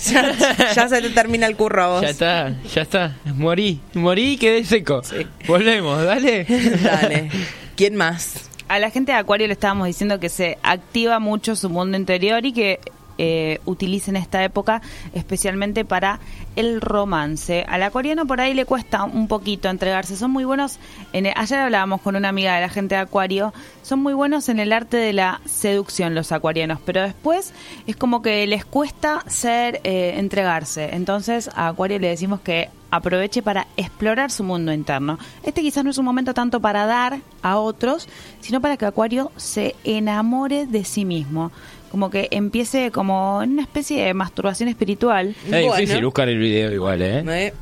Ya, 0.05 0.73
ya 0.73 0.89
se 0.89 1.01
te 1.01 1.09
termina 1.11 1.47
el 1.47 1.55
curro 1.55 1.81
a 1.81 1.87
vos. 1.87 2.01
Ya 2.01 2.09
está, 2.09 2.53
ya 2.75 2.81
está. 2.81 3.15
Morí, 3.23 3.79
morí 3.93 4.33
y 4.33 4.37
quedé 4.37 4.65
seco. 4.65 5.01
Volvemos, 5.47 6.03
dale. 6.03 6.43
Dale. 6.83 7.29
¿Quién 7.77 7.95
más? 7.95 8.49
A 8.67 8.79
la 8.79 8.89
gente 8.89 9.13
de 9.13 9.17
Acuario 9.17 9.47
le 9.47 9.53
estábamos 9.53 9.87
diciendo 9.87 10.19
que 10.19 10.27
se 10.27 10.57
activa 10.61 11.19
mucho 11.19 11.55
su 11.55 11.69
mundo 11.69 11.95
interior 11.95 12.45
y 12.45 12.51
que 12.51 12.79
eh, 13.17 13.59
utilicen 13.65 14.15
esta 14.15 14.43
época 14.43 14.81
especialmente 15.13 15.85
para 15.85 16.19
el 16.55 16.81
romance. 16.81 17.65
Al 17.67 17.83
acuariano 17.83 18.25
por 18.25 18.41
ahí 18.41 18.53
le 18.53 18.65
cuesta 18.65 19.03
un 19.03 19.27
poquito 19.27 19.69
entregarse. 19.69 20.15
Son 20.15 20.31
muy 20.31 20.45
buenos. 20.45 20.79
En 21.13 21.25
el- 21.25 21.33
ayer 21.35 21.59
hablábamos 21.59 22.01
con 22.01 22.15
una 22.15 22.29
amiga 22.29 22.55
de 22.55 22.61
la 22.61 22.69
gente 22.69 22.95
de 22.95 23.01
Acuario. 23.01 23.53
Son 23.81 23.99
muy 24.01 24.13
buenos 24.13 24.49
en 24.49 24.59
el 24.59 24.71
arte 24.73 24.97
de 24.97 25.13
la 25.13 25.41
seducción 25.45 26.15
los 26.15 26.31
acuarianos, 26.31 26.79
pero 26.85 27.01
después 27.01 27.53
es 27.87 27.95
como 27.95 28.21
que 28.21 28.45
les 28.47 28.65
cuesta 28.65 29.23
ser 29.27 29.81
eh, 29.83 30.15
entregarse. 30.17 30.89
Entonces 30.95 31.49
a 31.55 31.67
Acuario 31.69 31.99
le 31.99 32.07
decimos 32.09 32.39
que 32.41 32.69
aproveche 32.91 33.41
para 33.41 33.65
explorar 33.75 34.29
su 34.29 34.43
mundo 34.43 34.71
interno. 34.71 35.17
Este 35.41 35.61
quizás 35.61 35.83
no 35.83 35.89
es 35.89 35.97
un 35.97 36.05
momento 36.05 36.35
tanto 36.35 36.59
para 36.59 36.85
dar 36.85 37.19
a 37.41 37.57
otros, 37.57 38.07
sino 38.39 38.61
para 38.61 38.77
que 38.77 38.85
Acuario 38.85 39.31
se 39.35 39.75
enamore 39.83 40.67
de 40.67 40.85
sí 40.85 41.03
mismo. 41.03 41.51
Como 41.93 42.09
que 42.09 42.27
empiece 42.31 42.89
como 42.89 43.43
en 43.43 43.51
una 43.51 43.61
especie 43.61 44.03
de 44.03 44.15
masturbación 44.15 44.67
espiritual. 44.67 45.35
Es 45.45 45.49
Bueno. 45.51 45.75
difícil 45.75 46.03
buscar 46.03 46.27
el 46.27 46.39
video 46.39 46.71
igual, 46.71 47.03
¿eh? 47.03 47.23
Eh, 47.27 47.53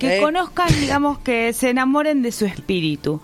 Que 0.00 0.18
Eh. 0.18 0.20
conozcan, 0.20 0.66
digamos, 0.80 1.18
que 1.20 1.52
se 1.52 1.70
enamoren 1.70 2.22
de 2.22 2.32
su 2.32 2.44
espíritu. 2.44 3.20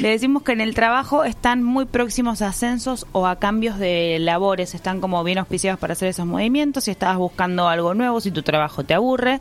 Le 0.00 0.10
decimos 0.10 0.42
que 0.42 0.52
en 0.52 0.60
el 0.60 0.74
trabajo 0.74 1.24
están 1.24 1.62
muy 1.64 1.86
próximos 1.86 2.42
a 2.42 2.48
ascensos 2.48 3.06
o 3.12 3.26
a 3.26 3.36
cambios 3.36 3.78
de 3.78 4.18
labores, 4.20 4.74
están 4.74 5.00
como 5.00 5.24
bien 5.24 5.38
auspiciados 5.38 5.80
para 5.80 5.94
hacer 5.94 6.08
esos 6.08 6.26
movimientos. 6.26 6.84
Si 6.84 6.90
estabas 6.90 7.16
buscando 7.16 7.66
algo 7.66 7.94
nuevo, 7.94 8.20
si 8.20 8.30
tu 8.30 8.42
trabajo 8.42 8.84
te 8.84 8.92
aburre, 8.92 9.40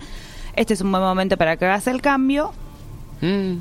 este 0.56 0.74
es 0.76 0.80
un 0.82 0.92
buen 0.92 1.04
momento 1.04 1.36
para 1.36 1.58
que 1.58 1.66
hagas 1.66 1.88
el 1.88 2.02
cambio. 2.02 2.54
Mm. 3.20 3.58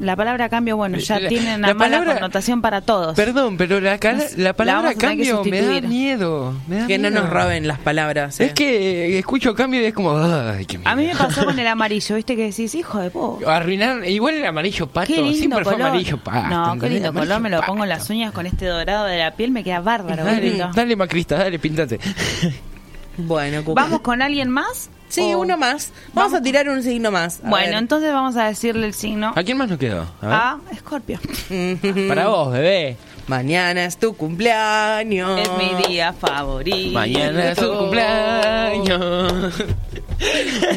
La 0.00 0.16
palabra 0.16 0.48
cambio, 0.48 0.76
bueno, 0.76 0.98
ya 0.98 1.20
La- 1.20 1.28
tiene 1.28 1.54
una 1.54 1.68
la 1.68 1.74
mala 1.74 1.96
palabra- 1.98 2.14
connotación 2.14 2.60
para 2.60 2.80
todos. 2.80 3.14
Perdón, 3.14 3.56
pero 3.56 3.80
la, 3.80 3.96
la 4.02 4.18
la 4.36 4.52
palabra 4.52 4.94
cambio 4.94 5.44
me 5.44 5.62
da 5.62 5.80
miedo. 5.82 6.52
me 6.66 6.78
da 6.80 6.86
que 6.88 6.98
no 6.98 7.10
nos 7.10 7.30
roben 7.30 7.68
las 7.68 7.78
palabras. 7.78 8.40
eh. 8.40 8.46
Es 8.46 8.52
que 8.54 9.18
escucho 9.18 9.54
cambio 9.54 9.80
y 9.80 9.84
es 9.84 9.94
como, 9.94 10.16
ay, 10.18 10.66
qué 10.66 10.80
a 10.84 10.96
mí 10.96 11.06
me 11.06 11.14
pasó 11.14 11.44
con 11.44 11.56
el 11.58 11.66
amarillo, 11.68 12.16
¿viste? 12.16 12.34
Que 12.34 12.46
decís, 12.46 12.74
hijo 12.74 12.98
de 12.98 13.10
po. 13.10 13.38
Arruinaron, 13.46 14.04
igual 14.04 14.34
el 14.34 14.44
amarillo 14.46 14.88
pato, 14.88 15.06
Qué 15.06 15.22
lindo 15.22 15.32
siempre 15.38 15.64
fue 15.64 15.74
amarillo 15.74 16.18
pato. 16.18 16.48
no, 16.48 16.78
qué 16.80 16.90
lindo 16.90 17.12
color, 17.12 17.40
me 17.40 17.50
lo 17.50 17.62
pongo 17.62 17.84
en 17.84 17.88
las 17.90 18.10
uñas 18.10 18.32
con 18.32 18.46
este 18.46 18.66
dorado 18.66 19.04
de 19.06 19.18
la 19.18 19.30
piel, 19.36 19.52
me 19.52 19.62
queda 19.62 19.80
bárbaro. 19.80 20.24
Dale, 20.24 20.58
dale 20.74 20.96
macrista, 20.96 21.36
dale, 21.36 21.58
pintate. 21.60 22.00
Bueno. 23.16 23.62
¿Vamos 23.64 24.00
con 24.00 24.22
alguien 24.22 24.50
más? 24.50 24.90
Sí, 25.08 25.34
¿O- 25.34 25.40
uno 25.40 25.56
más. 25.56 25.92
Vamos, 26.12 26.34
a 26.34 26.42
tirar 26.42 26.68
un 26.68 26.82
signo 26.82 27.10
más. 27.10 27.40
A 27.44 27.48
Bueno, 27.50 27.66
ver. 27.72 27.78
entonces 27.78 28.12
vamos 28.12 28.36
a 28.36 28.46
decirle 28.46 28.86
el 28.86 28.94
signo 28.94 29.32
¿A 29.36 29.42
quién 29.44 29.56
más 29.58 29.68
nos 29.68 29.78
quedó? 29.78 30.06
A 30.20 30.26
ver. 30.26 30.34
a 30.34 30.58
Escorpio. 30.72 31.18
Para 32.08 32.28
vos, 32.28 32.52
bebé. 32.52 32.96
Mañana 33.26 33.84
es 33.86 33.96
tu 33.96 34.14
cumpleaños. 34.16 35.40
Es 35.40 35.48
mi 35.56 35.86
día 35.88 36.12
favorito. 36.12 36.92
Mañana 36.92 37.52
es 37.52 37.58
tu 37.58 37.72
cumpleaños. 37.78 39.54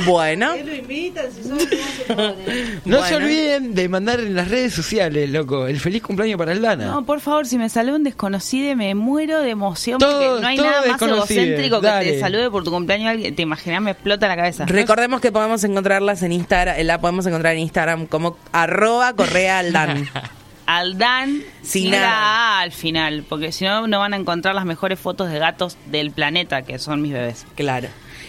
Bueno, 0.06 0.56
lo 0.56 0.64
si 0.66 1.12
se? 1.44 2.16
No 2.86 3.04
se 3.04 3.16
olviden 3.16 3.74
de 3.76 3.90
mandar 3.90 4.20
en 4.20 4.36
las 4.36 4.48
redes 4.50 4.74
sociales, 4.74 5.30
loco, 5.30 5.68
el 5.68 5.80
feliz 5.80 6.02
cumpleaños 6.04 6.38
para 6.38 6.52
Aldana. 6.52 6.86
No, 6.86 7.06
por 7.06 7.20
favor, 7.20 7.46
si 7.48 7.58
me 7.58 7.70
saluda 7.70 7.96
un 7.98 8.04
desconocido, 8.04 8.76
me 8.76 8.94
muero 8.96 9.42
de 9.42 9.50
emoción 9.50 10.00
Todo- 10.00 10.12
porque 10.36 10.42
no 10.42 10.48
hay 10.48 10.58
nada 10.58 10.82
más 10.88 11.02
egocéntrico 11.02 11.82
que 11.82 11.88
dale. 11.88 12.12
te 12.14 12.20
salude 12.20 12.50
por 12.50 12.64
tu 12.64 12.72
cumpleaños 12.72 13.10
alguien. 13.12 13.36
Te 13.36 13.42
imaginas, 13.42 13.82
me 13.82 13.92
explota 13.92 14.28
la 14.28 14.36
cabeza. 14.36 14.66
recordemos 14.66 15.22
que 15.22 15.32
podemos 15.32 15.64
encontrarlas 15.64 16.24
en 16.24 16.32
Instagram. 16.32 16.78
La 16.86 17.00
podemos 17.00 17.26
encontrar 17.26 17.54
en 17.54 17.60
Instagram 17.60 18.06
como 18.08 18.38
arroba 18.52 19.14
correa 19.14 19.60
aldan. 19.60 20.08
Aldán 20.70 21.44
Sin 21.62 21.84
sin 21.84 21.92
nada. 21.92 22.02
la 22.08 22.58
A 22.58 22.60
al 22.60 22.74
final, 22.74 23.24
porque 23.30 23.54
si 23.54 23.64
no, 23.64 23.88
no 23.88 24.00
van 24.00 24.14
a 24.14 24.18
encontrar 24.18 24.54
las 24.54 24.66
mejores 24.66 25.00
fotos 25.00 25.30
de 25.32 25.40
gatos 25.40 25.78
del 25.86 26.12
planeta, 26.12 26.64
que 26.64 26.78
son 26.78 27.02
mis 27.02 27.14
bebés. 27.14 27.46
Claro. 27.56 27.88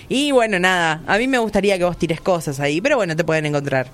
Y 0.08 0.32
bueno, 0.32 0.58
nada. 0.58 1.02
A 1.06 1.18
mí 1.18 1.26
me 1.28 1.38
gustaría 1.38 1.76
que 1.78 1.84
vos 1.84 1.96
tires 1.98 2.20
cosas 2.20 2.60
ahí, 2.60 2.80
pero 2.80 2.96
bueno, 2.96 3.14
te 3.14 3.24
pueden 3.24 3.44
encontrar 3.46 3.88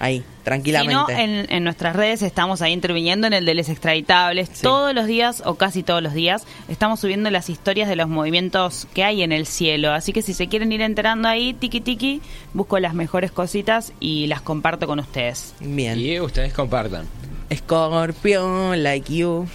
ahí, 0.00 0.20
Si 0.20 0.24
tranquilamente. 0.44 0.94
no, 0.94 1.08
en, 1.10 1.46
en 1.50 1.62
nuestras 1.62 1.94
redes 1.94 2.22
estamos 2.22 2.62
ahí 2.62 2.72
interviniendo 2.72 3.26
en 3.26 3.34
el 3.34 3.44
de 3.44 3.54
los 3.54 3.68
extraditables. 3.68 4.50
Todos 4.62 4.94
los 4.94 5.06
días, 5.06 5.42
o 5.44 5.56
casi 5.56 5.82
todos 5.82 6.02
los 6.02 6.14
días, 6.14 6.44
estamos 6.68 7.00
subiendo 7.00 7.30
las 7.30 7.50
historias 7.50 7.86
de 7.88 7.96
los 7.96 8.08
movimientos 8.08 8.88
que 8.94 9.04
hay 9.04 9.22
en 9.22 9.30
el 9.30 9.46
cielo. 9.46 9.92
Así 9.92 10.12
que 10.14 10.22
si 10.22 10.32
se 10.34 10.48
quieren 10.48 10.72
ir 10.72 10.80
enterando 10.80 11.28
ahí, 11.28 11.52
tiki 11.52 11.80
tiki, 11.82 12.22
busco 12.54 12.78
las 12.78 12.94
mejores 12.94 13.30
cositas 13.30 13.92
y 14.00 14.26
las 14.26 14.40
comparto 14.40 14.86
con 14.86 14.98
ustedes. 15.00 15.54
Bien. 15.60 15.98
Y 16.00 16.18
ustedes 16.18 16.52
compartan. 16.54 17.06
Scorpio, 17.54 18.74
like 18.76 19.12
you. 19.14 19.46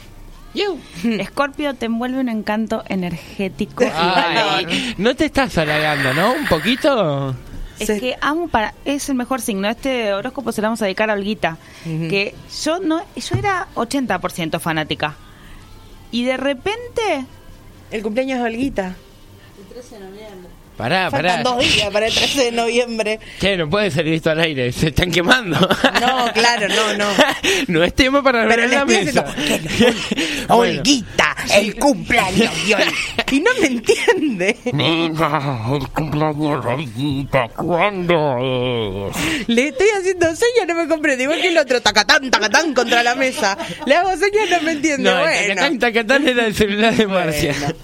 Escorpio 1.03 1.73
te 1.75 1.85
envuelve 1.87 2.19
un 2.19 2.29
encanto 2.29 2.83
energético 2.87 3.83
Ay, 3.93 4.95
no 4.97 5.15
te 5.15 5.25
estás 5.25 5.57
halagando, 5.57 6.13
¿no? 6.13 6.33
Un 6.33 6.47
poquito. 6.47 7.35
Es 7.79 7.87
Se- 7.87 7.99
que 7.99 8.15
amo 8.21 8.47
para 8.47 8.73
es 8.85 9.09
el 9.09 9.15
mejor 9.15 9.41
signo. 9.41 9.67
Este 9.69 10.13
horóscopo 10.13 10.51
se 10.53 10.61
lo 10.61 10.67
vamos 10.67 10.81
a 10.81 10.85
dedicar 10.85 11.09
a 11.09 11.13
Olguita, 11.13 11.57
que 11.83 12.33
yo 12.63 12.79
no 12.79 13.01
yo 13.15 13.35
era 13.37 13.67
80% 13.75 14.59
fanática. 14.59 15.15
Y 16.11 16.23
de 16.23 16.37
repente 16.37 17.25
El 17.91 18.01
cumpleaños 18.01 18.39
de 18.39 18.45
Olguita. 18.45 18.95
Pará, 20.33 20.45
pará. 20.75 21.09
Faltan 21.09 21.43
dos 21.43 21.59
días 21.59 21.89
para 21.91 22.07
el 22.07 22.13
13 22.15 22.43
de 22.45 22.51
noviembre. 22.51 23.19
Che, 23.39 23.57
no 23.57 23.69
puede 23.69 23.91
ser 23.91 24.05
visto 24.05 24.29
al 24.29 24.39
aire, 24.39 24.71
se 24.71 24.87
están 24.87 25.11
quemando. 25.11 25.57
No, 25.59 26.31
claro, 26.33 26.67
no, 26.69 26.93
no. 26.97 27.07
no 27.67 27.83
es 27.83 27.93
tema 27.93 28.21
para 28.23 28.47
Pero 28.47 28.63
hablar 28.63 28.65
en 28.65 28.69
le 28.69 28.75
la 28.77 28.85
mesa. 28.85 29.25
haciendo, 29.27 29.95
Bueno. 30.55 30.79
Olguita, 30.79 31.35
el 31.53 31.75
cumpleaños 31.75 32.67
de 32.67 32.75
Ol- 32.75 32.93
Y 33.31 33.39
no 33.39 33.51
me 33.59 33.67
entiende. 33.67 34.57
el 34.65 35.87
cumpleaños 35.89 36.63
de 36.63 36.71
Olguita, 36.73 37.47
¿cuándo 37.55 39.09
es? 39.11 39.47
Le 39.47 39.67
estoy 39.69 39.87
haciendo 39.99 40.27
señas, 40.27 40.67
no 40.67 40.75
me 40.75 40.87
comprende. 40.87 41.23
Igual 41.23 41.41
que 41.41 41.47
el 41.49 41.57
otro, 41.57 41.81
tacatán, 41.81 42.29
tacatán 42.29 42.73
contra 42.73 43.01
la 43.03 43.15
mesa. 43.15 43.57
Le 43.85 43.95
hago 43.95 44.11
señas, 44.11 44.49
no 44.51 44.61
me 44.61 44.71
entiende. 44.73 45.03
No, 45.09 45.17
el 45.17 45.23
bueno. 45.23 45.47
tacatán, 45.55 45.79
tacatán 45.79 46.27
era 46.27 46.45
el 46.45 46.55
celular 46.55 46.93
de 46.95 47.07
Marcia. 47.07 47.55
Bueno. 47.59 47.75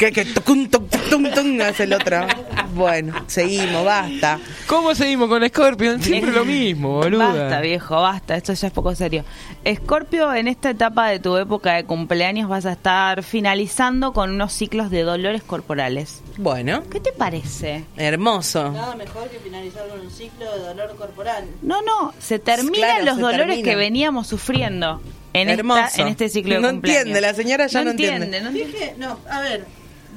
Que, 0.00 0.10
que 0.12 0.24
tucum, 0.24 0.66
tuc, 0.66 0.88
tuc, 0.88 1.10
tum, 1.10 1.30
tum, 1.30 1.60
hace 1.60 1.82
el 1.84 1.92
otro. 1.92 2.26
Bueno, 2.74 3.12
seguimos, 3.26 3.84
basta. 3.84 4.38
¿Cómo 4.66 4.94
seguimos 4.94 5.28
con 5.28 5.46
Scorpion? 5.46 6.02
Siempre 6.02 6.32
lo 6.32 6.46
mismo, 6.46 6.94
boluda. 6.94 7.26
Basta, 7.34 7.60
viejo, 7.60 8.00
basta. 8.00 8.34
Esto 8.34 8.54
ya 8.54 8.68
es 8.68 8.72
poco 8.72 8.94
serio. 8.94 9.24
Escorpio, 9.62 10.32
en 10.32 10.48
esta 10.48 10.70
etapa 10.70 11.08
de 11.08 11.18
tu 11.18 11.36
época 11.36 11.74
de 11.74 11.84
cumpleaños 11.84 12.48
vas 12.48 12.64
a 12.64 12.72
estar 12.72 13.22
finalizando 13.22 14.14
con 14.14 14.30
unos 14.30 14.54
ciclos 14.54 14.88
de 14.90 15.02
dolores 15.02 15.42
corporales. 15.42 16.22
Bueno, 16.38 16.82
¿Qué 16.90 17.00
te 17.00 17.12
parece? 17.12 17.84
hermoso. 17.98 18.70
Nada 18.72 18.96
mejor 18.96 19.28
que 19.28 19.38
finalizar 19.38 19.86
con 19.86 20.00
un 20.00 20.10
ciclo 20.10 20.50
de 20.50 20.60
dolor 20.64 20.96
corporal. 20.96 21.44
No, 21.60 21.82
no, 21.82 22.14
se 22.18 22.38
terminan 22.38 22.72
Claro, 22.72 23.04
los 23.04 23.16
se 23.16 23.20
dolores 23.20 23.62
que 23.62 23.76
veníamos 23.76 24.28
sufriendo 24.28 25.02
en, 25.34 25.50
Hermoso. 25.50 25.82
esta, 25.84 26.00
en 26.02 26.08
este 26.08 26.30
ciclo 26.30 26.54
de 26.54 26.60
No 26.62 26.70
cumpleaños. 26.70 27.00
entiende, 27.02 27.20
la 27.20 27.34
señora 27.34 27.66
ya 27.66 27.84
no 27.84 27.90
entiende. 27.90 28.40
no 28.40 28.48
entiende. 28.48 28.72
Dije, 28.72 28.94
no, 28.96 29.18
a 29.30 29.40
ver, 29.40 29.66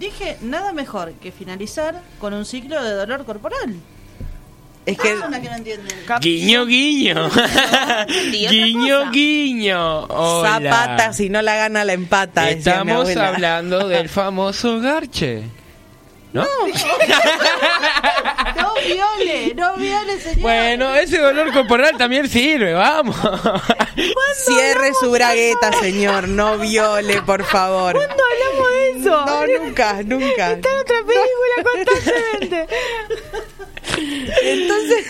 dije 0.03 0.37
nada 0.41 0.73
mejor 0.73 1.13
que 1.13 1.31
finalizar 1.31 2.01
con 2.19 2.33
un 2.33 2.45
ciclo 2.45 2.83
de 2.83 2.91
dolor 2.93 3.25
corporal. 3.25 3.75
Es 4.85 4.97
que 4.97 5.11
Ah, 5.11 5.27
una 5.27 5.41
que 5.41 5.49
no 5.49 5.55
entienden. 5.55 5.97
Guiño, 6.19 6.65
guiño. 6.65 7.29
guiño, 8.49 9.11
guiño. 9.11 10.03
Hola. 10.05 10.59
Zapata, 10.59 11.13
si 11.13 11.29
no 11.29 11.41
la 11.41 11.55
gana, 11.55 11.85
la 11.85 11.93
empata. 11.93 12.49
Estamos 12.49 13.15
hablando 13.15 13.87
del 13.87 14.09
famoso 14.09 14.81
garche. 14.81 15.43
¿No? 16.33 16.43
No 18.55 18.73
viole, 18.75 19.53
no 19.55 19.75
viole, 19.77 20.19
señor. 20.19 20.41
Bueno, 20.41 20.95
ese 20.95 21.19
dolor 21.19 21.51
corporal 21.53 21.97
también 21.97 22.27
sirve, 22.29 22.73
vamos. 22.73 23.15
Cierre 24.35 24.91
su 24.99 25.11
bragueta, 25.11 25.71
señor. 25.79 26.27
No 26.27 26.57
viole, 26.57 27.21
por 27.21 27.43
favor. 27.43 27.93
¿Cuándo 27.93 28.23
hablamos 28.23 28.71
de 28.71 28.89
eso? 28.99 29.25
No, 29.25 29.47
nunca, 29.65 30.03
nunca. 30.03 30.51
Está 30.53 30.69
en 30.69 30.77
otra 30.79 30.95
película 31.05 31.71
constantemente. 31.71 32.75
Entonces, 34.43 35.05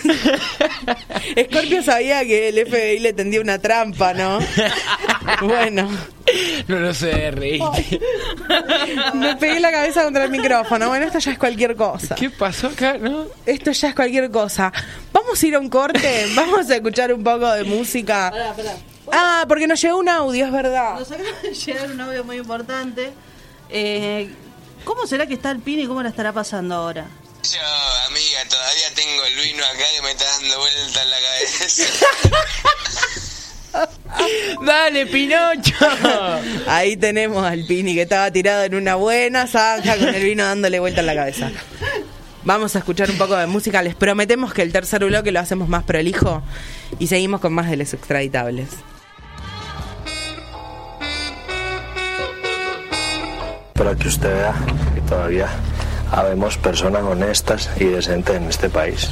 Scorpio 1.50 1.82
sabía 1.82 2.24
que 2.24 2.48
el 2.48 2.66
FBI 2.66 2.98
le 3.00 3.12
tendía 3.12 3.40
una 3.40 3.58
trampa, 3.58 4.14
¿no? 4.14 4.38
Bueno, 5.40 5.88
No 6.68 6.78
lo 6.78 6.92
sé, 6.94 7.30
reír. 7.30 7.62
me 9.14 9.36
pegué 9.36 9.58
la 9.58 9.70
cabeza 9.72 10.04
contra 10.04 10.24
el 10.24 10.30
micrófono. 10.30 10.88
Bueno, 10.88 11.06
esto 11.06 11.18
ya 11.18 11.32
es 11.32 11.38
cualquier 11.38 11.74
cosa. 11.76 12.14
¿Qué 12.14 12.30
pasó 12.30 12.68
acá? 12.68 12.98
¿No? 12.98 13.26
Esto 13.46 13.72
ya 13.72 13.88
es 13.88 13.94
cualquier 13.94 14.30
cosa. 14.30 14.72
Vamos 15.12 15.42
a 15.42 15.46
ir 15.46 15.54
a 15.54 15.58
un 15.58 15.68
corte, 15.68 16.26
vamos 16.34 16.68
a 16.70 16.74
escuchar 16.76 17.12
un 17.12 17.24
poco 17.24 17.50
de 17.52 17.64
música. 17.64 18.30
Pará, 18.30 18.52
pará. 18.54 18.76
Ah, 19.12 19.44
porque 19.48 19.66
nos 19.66 19.80
llegó 19.80 19.98
un 19.98 20.08
audio, 20.08 20.44
es 20.46 20.52
verdad. 20.52 20.98
Nos 20.98 21.10
acaba 21.10 21.28
de 21.42 21.52
llegar 21.54 21.90
un 21.90 22.00
audio 22.00 22.24
muy 22.24 22.36
importante. 22.36 23.12
Eh, 23.70 24.28
¿Cómo 24.84 25.06
será 25.06 25.26
que 25.26 25.34
está 25.34 25.50
el 25.50 25.58
pin 25.60 25.80
y 25.80 25.86
cómo 25.86 26.02
la 26.02 26.10
estará 26.10 26.32
pasando 26.32 26.74
ahora? 26.74 27.06
Yo, 27.52 27.60
amiga, 28.08 28.38
todavía 28.48 28.94
tengo 28.94 29.24
el 29.26 29.34
vino 29.34 29.62
acá 29.64 29.84
que 29.94 30.02
me 30.02 30.10
está 30.12 30.24
dando 30.24 30.58
vuelta 30.58 31.02
en 31.02 31.10
la 31.10 31.16
cabeza. 31.20 31.84
Dale, 34.64 35.06
Pinocho. 35.06 35.74
Ahí 36.66 36.96
tenemos 36.96 37.44
al 37.44 37.66
Pini 37.66 37.94
que 37.94 38.02
estaba 38.02 38.30
tirado 38.30 38.64
en 38.64 38.74
una 38.74 38.94
buena 38.94 39.46
zanja 39.46 39.98
con 39.98 40.14
el 40.14 40.24
vino 40.24 40.42
dándole 40.42 40.78
vuelta 40.78 41.00
en 41.00 41.06
la 41.06 41.14
cabeza. 41.14 41.50
Vamos 42.44 42.76
a 42.76 42.78
escuchar 42.78 43.10
un 43.10 43.18
poco 43.18 43.36
de 43.36 43.46
música. 43.46 43.82
Les 43.82 43.94
prometemos 43.94 44.54
que 44.54 44.62
el 44.62 44.72
tercer 44.72 45.04
bloque 45.04 45.30
lo 45.30 45.40
hacemos 45.40 45.68
más 45.68 45.84
prolijo 45.84 46.42
y 46.98 47.08
seguimos 47.08 47.40
con 47.40 47.52
más 47.52 47.68
de 47.68 47.76
los 47.76 47.92
extraditables. 47.92 48.68
para 53.74 53.96
que 53.96 54.08
usted 54.08 54.32
vea 54.32 54.54
que 54.94 55.00
todavía 55.02 55.48
habemos 56.14 56.56
personas 56.58 57.02
honestas 57.02 57.70
y 57.78 57.84
decentes 57.84 58.36
en 58.36 58.44
este 58.44 58.68
país. 58.70 59.10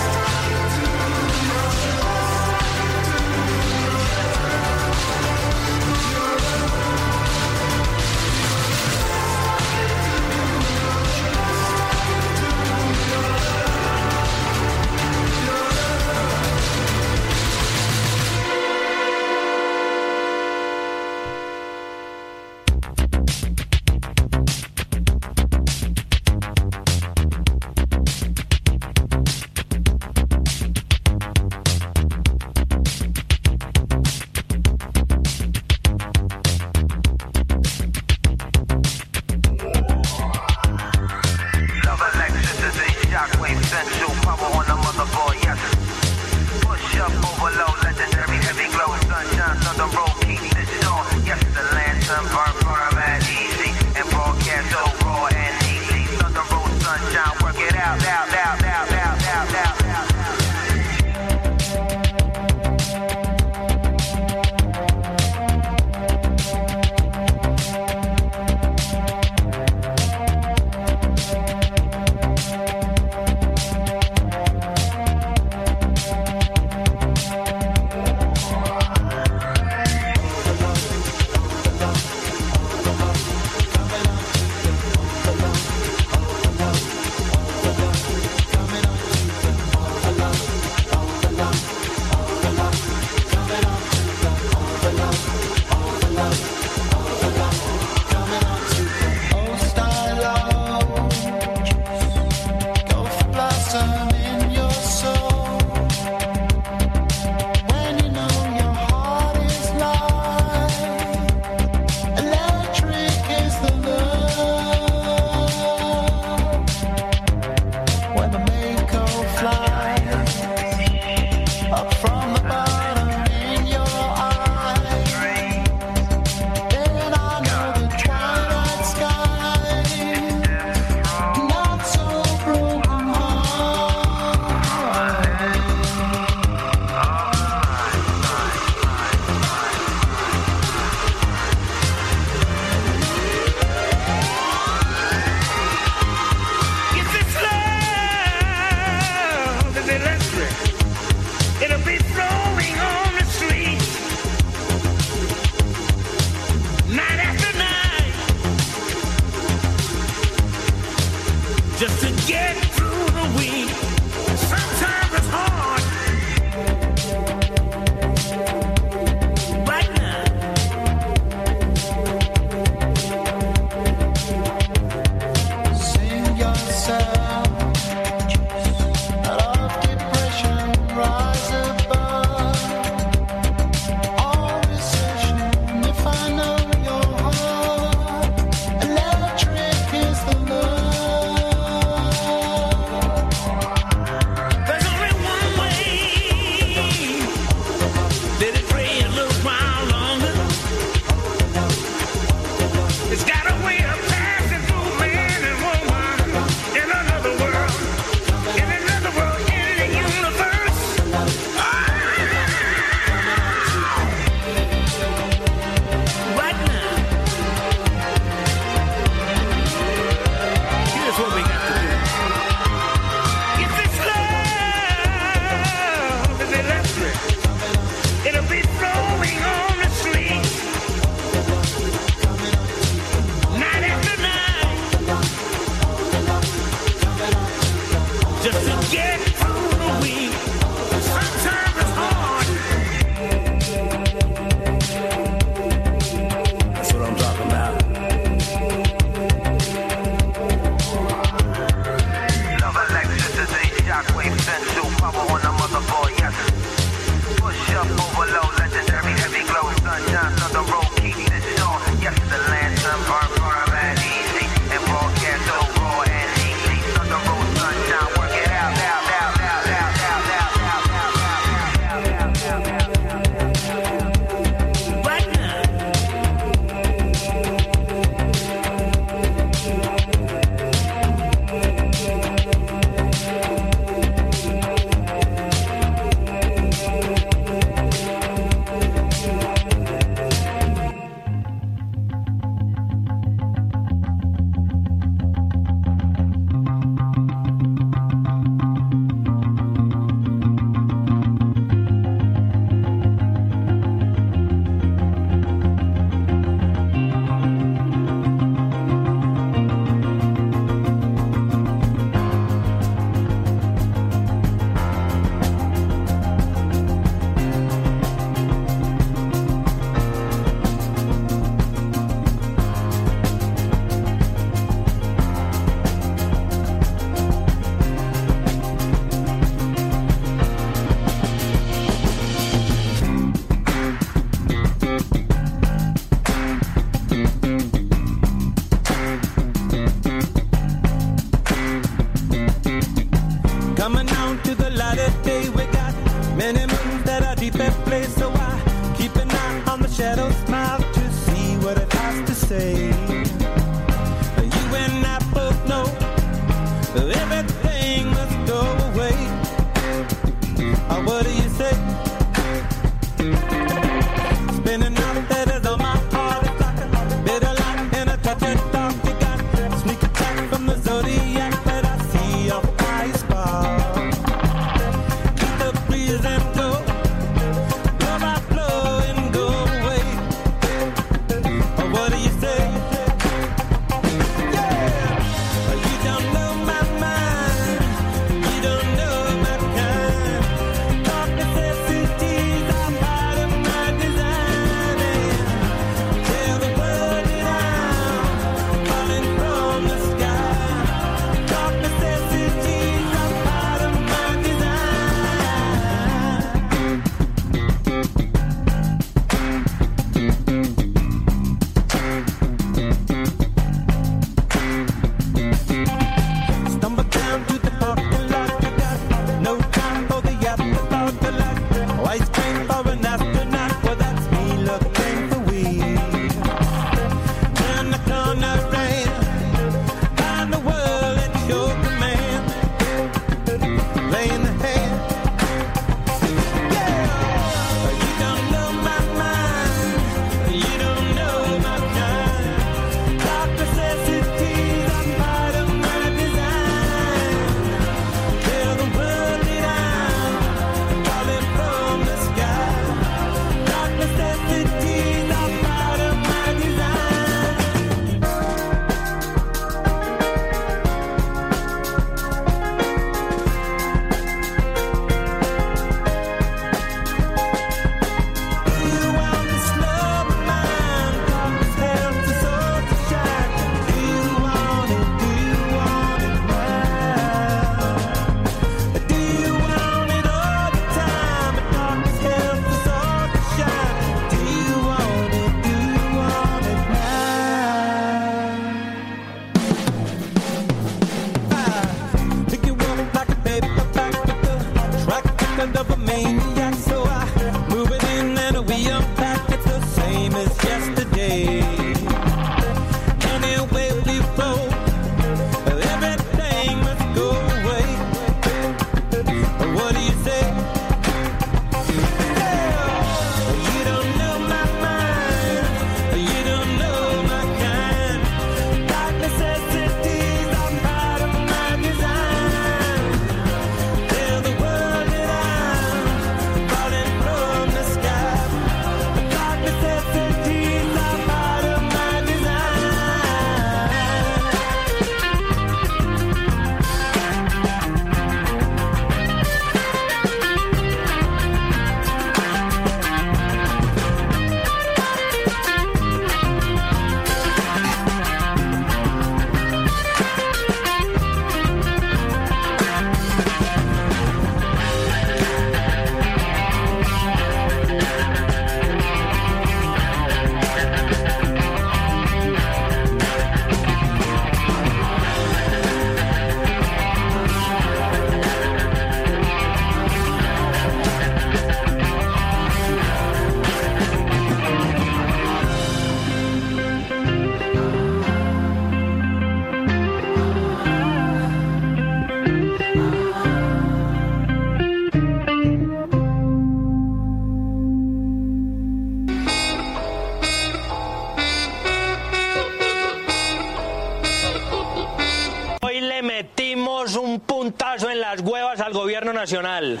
Nacional. 599.46 600.00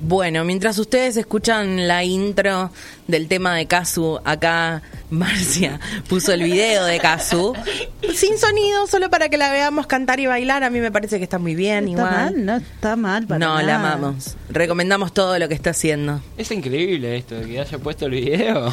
Bueno, 0.00 0.44
mientras 0.44 0.78
ustedes 0.78 1.16
escuchan 1.16 1.86
la 1.86 2.02
intro 2.02 2.72
del 3.06 3.28
tema 3.28 3.54
de 3.54 3.66
Kazu, 3.66 4.18
acá 4.24 4.82
Marcia 5.10 5.78
puso 6.08 6.32
el 6.32 6.42
video 6.42 6.84
de 6.86 6.98
Kazu. 6.98 7.54
Sin 8.12 8.36
sonido, 8.36 8.88
solo 8.88 9.10
para 9.10 9.28
que 9.28 9.38
la 9.38 9.52
veamos 9.52 9.86
cantar 9.86 10.18
y 10.18 10.26
bailar. 10.26 10.64
A 10.64 10.70
mí 10.70 10.80
me 10.80 10.90
parece 10.90 11.18
que 11.18 11.24
está 11.24 11.38
muy 11.38 11.54
bien, 11.54 11.88
Está 11.88 11.90
igual. 11.90 12.10
mal, 12.10 12.44
no 12.46 12.56
está 12.56 12.96
mal 12.96 13.26
para 13.28 13.38
no, 13.38 13.62
la 13.62 13.76
amamos. 13.76 14.36
Recomendamos 14.52 15.14
todo 15.14 15.38
lo 15.38 15.48
que 15.48 15.54
está 15.54 15.70
haciendo. 15.70 16.20
Es 16.36 16.50
increíble 16.50 17.16
esto, 17.16 17.40
que 17.40 17.60
haya 17.60 17.78
puesto 17.78 18.06
el 18.06 18.12
video. 18.12 18.72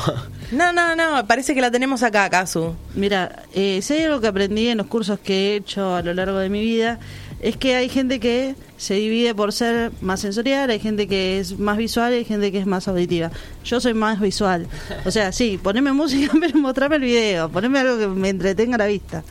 No, 0.52 0.74
no, 0.74 0.96
no, 0.96 1.28
parece 1.28 1.54
que 1.54 1.62
la 1.62 1.70
tenemos 1.70 2.04
acá, 2.04 2.30
Kazu. 2.30 2.74
Mira, 2.96 3.44
eh, 3.54 3.80
si 3.82 3.94
hay 3.94 4.04
algo 4.04 4.20
que 4.20 4.28
aprendí 4.28 4.70
en 4.70 4.78
los 4.78 4.88
cursos 4.88 5.20
que 5.20 5.54
he 5.54 5.56
hecho 5.58 5.96
a 5.96 6.02
lo 6.02 6.14
largo 6.14 6.40
de 6.40 6.50
mi 6.50 6.62
vida, 6.62 7.00
es 7.40 7.58
que 7.58 7.76
hay 7.76 7.90
gente 7.90 8.20
que 8.20 8.56
se 8.78 8.96
divide 8.96 9.36
por 9.36 9.54
ser 9.54 9.92
más 10.02 10.22
sensorial, 10.22 10.70
hay 10.70 10.80
gente 10.80 11.08
que 11.08 11.40
es 11.40 11.60
más 11.60 11.78
visual 11.78 12.14
y 12.14 12.18
hay 12.18 12.26
gente 12.26 12.52
que 12.52 12.60
es 12.60 12.66
más 12.66 12.88
auditiva. 12.88 13.32
Yo 13.64 13.80
soy 13.80 13.94
más 13.94 14.20
visual. 14.20 14.68
O 15.06 15.12
sea, 15.12 15.32
sí, 15.32 15.60
poneme 15.62 15.92
música, 15.92 16.34
pero 16.40 16.58
mostrame 16.58 16.96
el 16.96 17.04
video, 17.04 17.50
poneme 17.50 17.80
algo 17.80 18.00
que 18.00 18.08
me 18.08 18.30
entretenga 18.30 18.78
la 18.78 18.88
vista. 18.88 19.24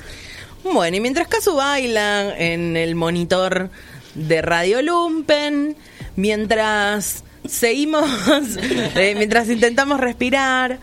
Bueno, 0.62 0.96
y 0.96 1.00
mientras 1.00 1.28
Casu 1.28 1.56
baila 1.56 2.36
en 2.36 2.76
el 2.76 2.94
monitor 2.94 3.70
de 4.14 4.42
Radio 4.42 4.82
Lumpen, 4.82 5.76
mientras 6.16 7.22
seguimos, 7.48 8.08
eh, 8.96 9.14
mientras 9.16 9.48
intentamos 9.48 10.00
respirar, 10.00 10.78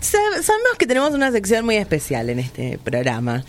sab- 0.00 0.42
sabemos 0.42 0.76
que 0.78 0.86
tenemos 0.86 1.12
una 1.12 1.30
sección 1.32 1.64
muy 1.64 1.76
especial 1.76 2.30
en 2.30 2.38
este 2.38 2.78
programa, 2.78 3.44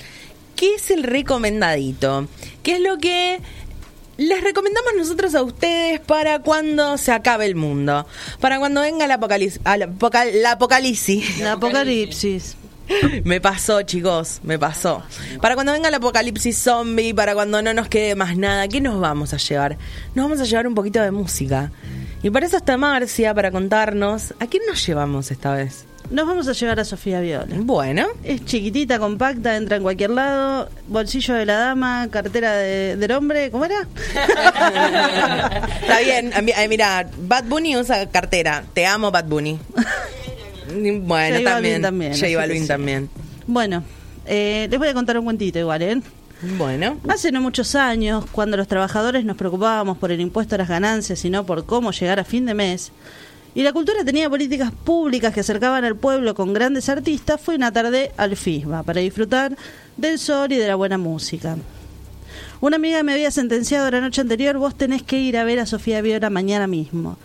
que 0.55 0.75
es 0.75 0.91
el 0.91 1.03
recomendadito, 1.03 2.27
que 2.63 2.73
es 2.73 2.79
lo 2.81 2.97
que 2.97 3.39
les 4.17 4.41
recomendamos 4.41 4.93
nosotros 4.97 5.35
a 5.35 5.43
ustedes 5.43 5.99
para 5.99 6.39
cuando 6.39 6.97
se 6.97 7.11
acabe 7.11 7.45
el 7.45 7.55
mundo, 7.55 8.07
para 8.39 8.59
cuando 8.59 8.81
venga 8.81 9.07
la 9.07 9.15
apocalipsis. 9.15 9.59
La, 9.65 9.87
apocal- 9.87 10.31
la 10.41 10.51
apocalipsis. 10.53 11.39
La 11.39 11.53
apocalipsis. 11.53 12.55
Me 13.23 13.41
pasó, 13.41 13.81
chicos, 13.81 14.39
me 14.43 14.59
pasó. 14.59 15.03
Para 15.41 15.55
cuando 15.55 15.71
venga 15.73 15.89
el 15.89 15.95
apocalipsis 15.95 16.57
zombie, 16.57 17.13
para 17.13 17.33
cuando 17.33 17.61
no 17.61 17.73
nos 17.73 17.87
quede 17.87 18.15
más 18.15 18.37
nada, 18.37 18.67
¿qué 18.67 18.81
nos 18.81 18.99
vamos 18.99 19.33
a 19.33 19.37
llevar? 19.37 19.77
Nos 20.13 20.25
vamos 20.25 20.39
a 20.41 20.43
llevar 20.45 20.67
un 20.67 20.75
poquito 20.75 21.01
de 21.01 21.11
música. 21.11 21.71
Y 22.21 22.29
para 22.29 22.45
eso 22.45 22.57
está 22.57 22.77
Marcia, 22.77 23.33
para 23.33 23.51
contarnos. 23.51 24.33
¿A 24.39 24.47
quién 24.47 24.63
nos 24.67 24.85
llevamos 24.85 25.31
esta 25.31 25.53
vez? 25.55 25.85
Nos 26.11 26.27
vamos 26.27 26.47
a 26.47 26.53
llevar 26.53 26.79
a 26.79 26.85
Sofía 26.85 27.19
Viola. 27.19 27.47
Bueno. 27.61 28.05
Es 28.23 28.45
chiquitita, 28.45 28.99
compacta, 28.99 29.55
entra 29.57 29.77
en 29.77 29.83
cualquier 29.83 30.11
lado. 30.11 30.69
Bolsillo 30.87 31.33
de 31.33 31.47
la 31.47 31.57
dama, 31.57 32.07
cartera 32.11 32.53
de- 32.53 32.95
del 32.95 33.11
hombre. 33.11 33.49
¿Cómo 33.49 33.65
era? 33.65 33.87
Está 35.81 35.99
bien, 36.01 36.31
eh, 36.35 36.67
mira, 36.67 37.07
Bad 37.17 37.45
Bunny 37.45 37.75
usa 37.77 38.07
cartera. 38.09 38.63
Te 38.73 38.85
amo, 38.85 39.09
Bad 39.11 39.25
Bunny. 39.25 39.59
Bueno, 40.75 41.37
J 41.37 41.49
también. 41.49 41.81
también, 41.81 42.13
J 42.13 42.27
Balvin 42.35 42.61
sí. 42.61 42.67
también. 42.67 43.09
Bueno, 43.47 43.83
eh, 44.25 44.67
les 44.69 44.79
voy 44.79 44.87
a 44.87 44.93
contar 44.93 45.17
un 45.17 45.25
cuentito 45.25 45.59
igual, 45.59 45.81
¿eh? 45.81 46.01
Bueno. 46.57 46.99
Hace 47.07 47.31
no 47.31 47.41
muchos 47.41 47.75
años, 47.75 48.25
cuando 48.31 48.57
los 48.57 48.67
trabajadores 48.67 49.25
nos 49.25 49.37
preocupábamos 49.37 49.97
por 49.97 50.11
el 50.11 50.19
impuesto 50.19 50.55
a 50.55 50.57
las 50.57 50.67
ganancias 50.67 51.23
y 51.25 51.29
no 51.29 51.45
por 51.45 51.65
cómo 51.65 51.91
llegar 51.91 52.19
a 52.19 52.23
fin 52.23 52.45
de 52.45 52.53
mes, 52.53 52.91
y 53.55 53.63
la 53.63 53.71
cultura 53.71 54.03
tenía 54.03 54.29
políticas 54.29 54.71
públicas 54.71 55.33
que 55.33 55.39
acercaban 55.39 55.85
al 55.85 55.95
pueblo 55.95 56.35
con 56.35 56.53
grandes 56.53 56.89
artistas, 56.89 57.39
fue 57.39 57.55
una 57.55 57.71
tarde 57.71 58.11
al 58.17 58.35
FISBA 58.35 58.83
para 58.83 58.99
disfrutar 58.99 59.55
del 59.95 60.19
sol 60.19 60.51
y 60.51 60.57
de 60.57 60.67
la 60.67 60.75
buena 60.75 60.97
música. 60.97 61.55
Una 62.59 62.75
amiga 62.75 63.01
me 63.03 63.13
había 63.13 63.31
sentenciado 63.31 63.89
la 63.89 64.01
noche 64.01 64.21
anterior, 64.21 64.57
vos 64.57 64.75
tenés 64.75 65.03
que 65.03 65.19
ir 65.19 65.37
a 65.37 65.45
ver 65.45 65.59
a 65.59 65.65
Sofía 65.65 66.01
Viola 66.01 66.29
mañana 66.29 66.67
mismo. 66.67 67.17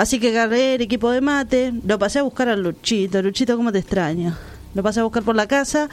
Así 0.00 0.18
que 0.18 0.30
agarré 0.30 0.76
el 0.76 0.80
equipo 0.80 1.10
de 1.10 1.20
mate, 1.20 1.74
lo 1.86 1.98
pasé 1.98 2.20
a 2.20 2.22
buscar 2.22 2.48
al 2.48 2.62
Luchito. 2.62 3.20
Luchito, 3.20 3.54
¿cómo 3.54 3.70
te 3.70 3.80
extraño? 3.80 4.34
Lo 4.72 4.82
pasé 4.82 5.00
a 5.00 5.02
buscar 5.02 5.22
por 5.22 5.36
la 5.36 5.46
casa 5.46 5.90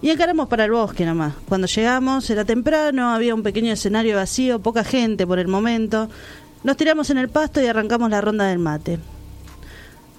y 0.00 0.08
encaramos 0.08 0.48
para 0.48 0.64
el 0.64 0.70
bosque 0.70 1.04
nomás. 1.04 1.34
Cuando 1.46 1.66
llegamos 1.66 2.30
era 2.30 2.46
temprano, 2.46 3.10
había 3.10 3.34
un 3.34 3.42
pequeño 3.42 3.70
escenario 3.70 4.16
vacío, 4.16 4.60
poca 4.60 4.82
gente 4.82 5.26
por 5.26 5.38
el 5.38 5.48
momento. 5.48 6.08
Nos 6.64 6.78
tiramos 6.78 7.10
en 7.10 7.18
el 7.18 7.28
pasto 7.28 7.60
y 7.60 7.66
arrancamos 7.66 8.08
la 8.08 8.22
ronda 8.22 8.46
del 8.46 8.60
mate. 8.60 8.98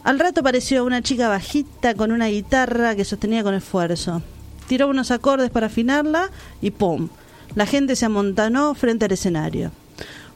Al 0.03 0.19
rato 0.19 0.41
apareció 0.41 0.85
una 0.85 1.01
chica 1.01 1.27
bajita 1.27 1.95
con 1.95 2.11
una 2.11 2.27
guitarra 2.27 2.95
que 2.95 3.05
sostenía 3.05 3.41
con 3.41 3.55
esfuerzo. 3.55 4.21
Tiró 4.67 4.87
unos 4.87 5.09
acordes 5.09 5.49
para 5.49 5.65
afinarla 5.65 6.29
y 6.61 6.69
¡pum! 6.69 7.09
La 7.55 7.65
gente 7.65 7.95
se 7.95 8.05
amontonó 8.05 8.75
frente 8.75 9.05
al 9.05 9.13
escenario. 9.13 9.71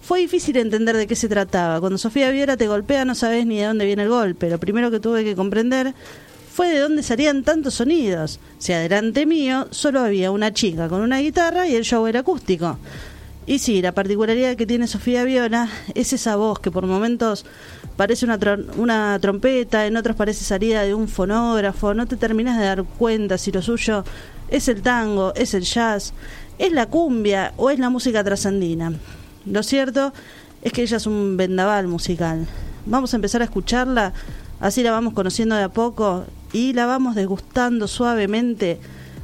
Fue 0.06 0.20
difícil 0.20 0.56
entender 0.58 0.96
de 0.96 1.08
qué 1.08 1.16
se 1.16 1.28
trataba. 1.28 1.80
Cuando 1.80 1.98
Sofía 1.98 2.30
Viera 2.30 2.56
te 2.56 2.68
golpea 2.68 3.06
no 3.06 3.16
sabes 3.16 3.48
ni 3.48 3.58
de 3.58 3.66
dónde 3.66 3.88
viene 3.88 4.04
el 4.04 4.10
golpe. 4.10 4.52
Lo 4.52 4.60
primero 4.60 4.92
que 4.92 5.00
tuve 5.00 5.24
que 5.24 5.36
comprender 5.36 5.96
fue 6.54 6.70
de 6.70 6.78
dónde 6.78 7.02
salían 7.02 7.44
tantos 7.44 7.74
sonidos. 7.74 8.40
Si 8.60 8.72
adelante 8.72 9.26
mío 9.26 9.66
solo 9.72 10.02
había 10.02 10.30
una 10.30 10.54
chica 10.54 10.90
con 10.90 11.02
una 11.02 11.18
guitarra 11.22 11.68
y 11.68 11.74
el 11.74 11.84
show 11.84 12.06
era 12.06 12.20
acústico. 12.20 12.78
Y 13.48 13.58
sí, 13.58 13.82
la 13.82 13.94
particularidad 13.94 14.56
que 14.56 14.68
tiene 14.68 14.86
Sofía 14.86 15.24
Viola 15.24 15.70
es 15.96 16.14
esa 16.14 16.36
voz 16.36 16.60
que 16.60 16.70
por 16.70 16.86
momentos 16.86 17.44
parece 17.98 18.26
una, 18.26 18.38
una 18.78 19.18
trompeta, 19.20 19.88
en 19.88 19.98
otros 19.98 20.16
parece 20.16 20.46
salida 20.46 20.84
de 20.84 20.94
un 20.94 21.08
fonógrafo, 21.08 21.96
no 21.96 22.06
te 22.06 22.16
terminas 22.16 22.60
de 22.60 22.66
dar 22.66 22.84
cuenta 22.84 23.40
si 23.40 23.52
lo 23.52 23.64
suyo 23.64 24.04
es 24.50 24.68
el 24.68 24.84
tango, 24.84 25.34
es 25.34 25.56
el 25.56 25.64
jazz, 25.64 26.14
es 26.60 26.72
la 26.72 26.86
cumbia 26.86 27.54
o 27.58 27.72
es 27.72 27.80
la 27.80 27.90
música 27.90 28.24
trasandina. 28.24 28.94
Lo 29.46 29.64
cierto 29.64 30.14
es 30.62 30.74
que 30.74 30.82
ella 30.82 30.98
es 30.98 31.08
un 31.08 31.38
vendaval 31.38 31.88
musical. 31.88 32.48
Vamos 32.86 33.14
a 33.14 33.18
empezar 33.18 33.42
a 33.42 33.46
escucharla, 33.46 34.14
así 34.60 34.84
la 34.84 34.92
vamos 34.92 35.14
conociendo 35.14 35.56
de 35.56 35.64
a 35.64 35.70
poco 35.70 36.26
y 36.54 36.74
la 36.74 36.86
vamos 36.86 37.16
degustando 37.16 37.88
suavemente, 37.88 38.80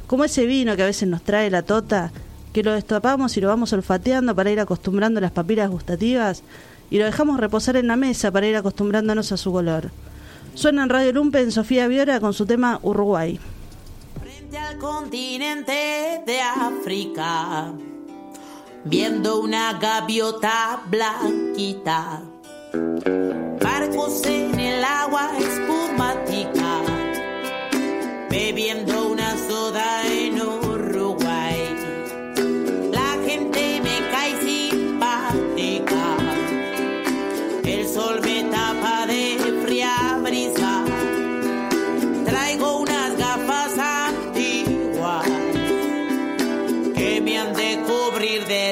como 0.06 0.24
ese 0.24 0.46
vino 0.46 0.76
que 0.76 0.82
a 0.82 0.86
veces 0.86 1.08
nos 1.08 1.22
trae 1.22 1.50
la 1.50 1.62
tota, 1.62 2.12
que 2.52 2.62
lo 2.62 2.72
destapamos 2.72 3.36
y 3.36 3.40
lo 3.40 3.48
vamos 3.48 3.72
olfateando 3.72 4.34
para 4.34 4.50
ir 4.50 4.60
acostumbrando 4.60 5.20
las 5.20 5.30
papilas 5.32 5.70
gustativas 5.70 6.42
y 6.90 6.98
lo 6.98 7.06
dejamos 7.06 7.40
reposar 7.40 7.76
en 7.76 7.86
la 7.86 7.96
mesa 7.96 8.30
para 8.30 8.46
ir 8.46 8.56
acostumbrándonos 8.56 9.32
a 9.32 9.36
su 9.36 9.50
color. 9.50 9.90
Suena 10.54 10.82
en 10.82 10.90
Radio 10.90 11.12
Lumpen 11.12 11.50
Sofía 11.50 11.88
Viora 11.88 12.20
con 12.20 12.34
su 12.34 12.44
tema 12.44 12.78
Uruguay. 12.82 13.40
frente 14.20 14.58
al 14.58 14.76
continente 14.76 16.22
de 16.26 16.40
África, 16.40 17.72
viendo 18.84 19.40
una 19.40 19.74
gaviota 19.74 20.82
blanquita, 20.86 22.22
barcos 23.60 24.24
en 24.26 24.58
el 24.58 24.84
agua 24.84 25.30
espumática, 25.38 26.80
bebiendo 28.28 29.08
una 29.08 29.36
soda 29.48 30.02
en 30.06 30.40
Uruguay. 30.40 31.76
La 32.90 33.16
gente 33.26 33.80
me 33.82 34.08
cae 34.10 34.40
simpática, 34.40 36.16
el 37.64 37.88
sol 37.88 38.20
me 38.22 38.44
tapa 38.44 39.06
de 39.06 39.60
fría 39.64 40.18
brisa. 40.22 40.84
Traigo 42.24 42.78
unas 42.80 43.16
gafas 43.16 43.78
antiguas 43.78 45.26
que 46.94 47.20
me 47.20 47.38
han 47.38 47.52
de 47.54 47.78
cubrir 47.86 48.46
del 48.46 48.71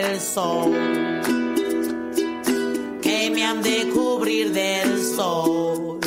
Que 3.02 3.30
me 3.34 3.44
han 3.44 3.62
de 3.62 3.90
cubrir 3.92 4.52
del 4.52 5.02
sol. 5.02 5.98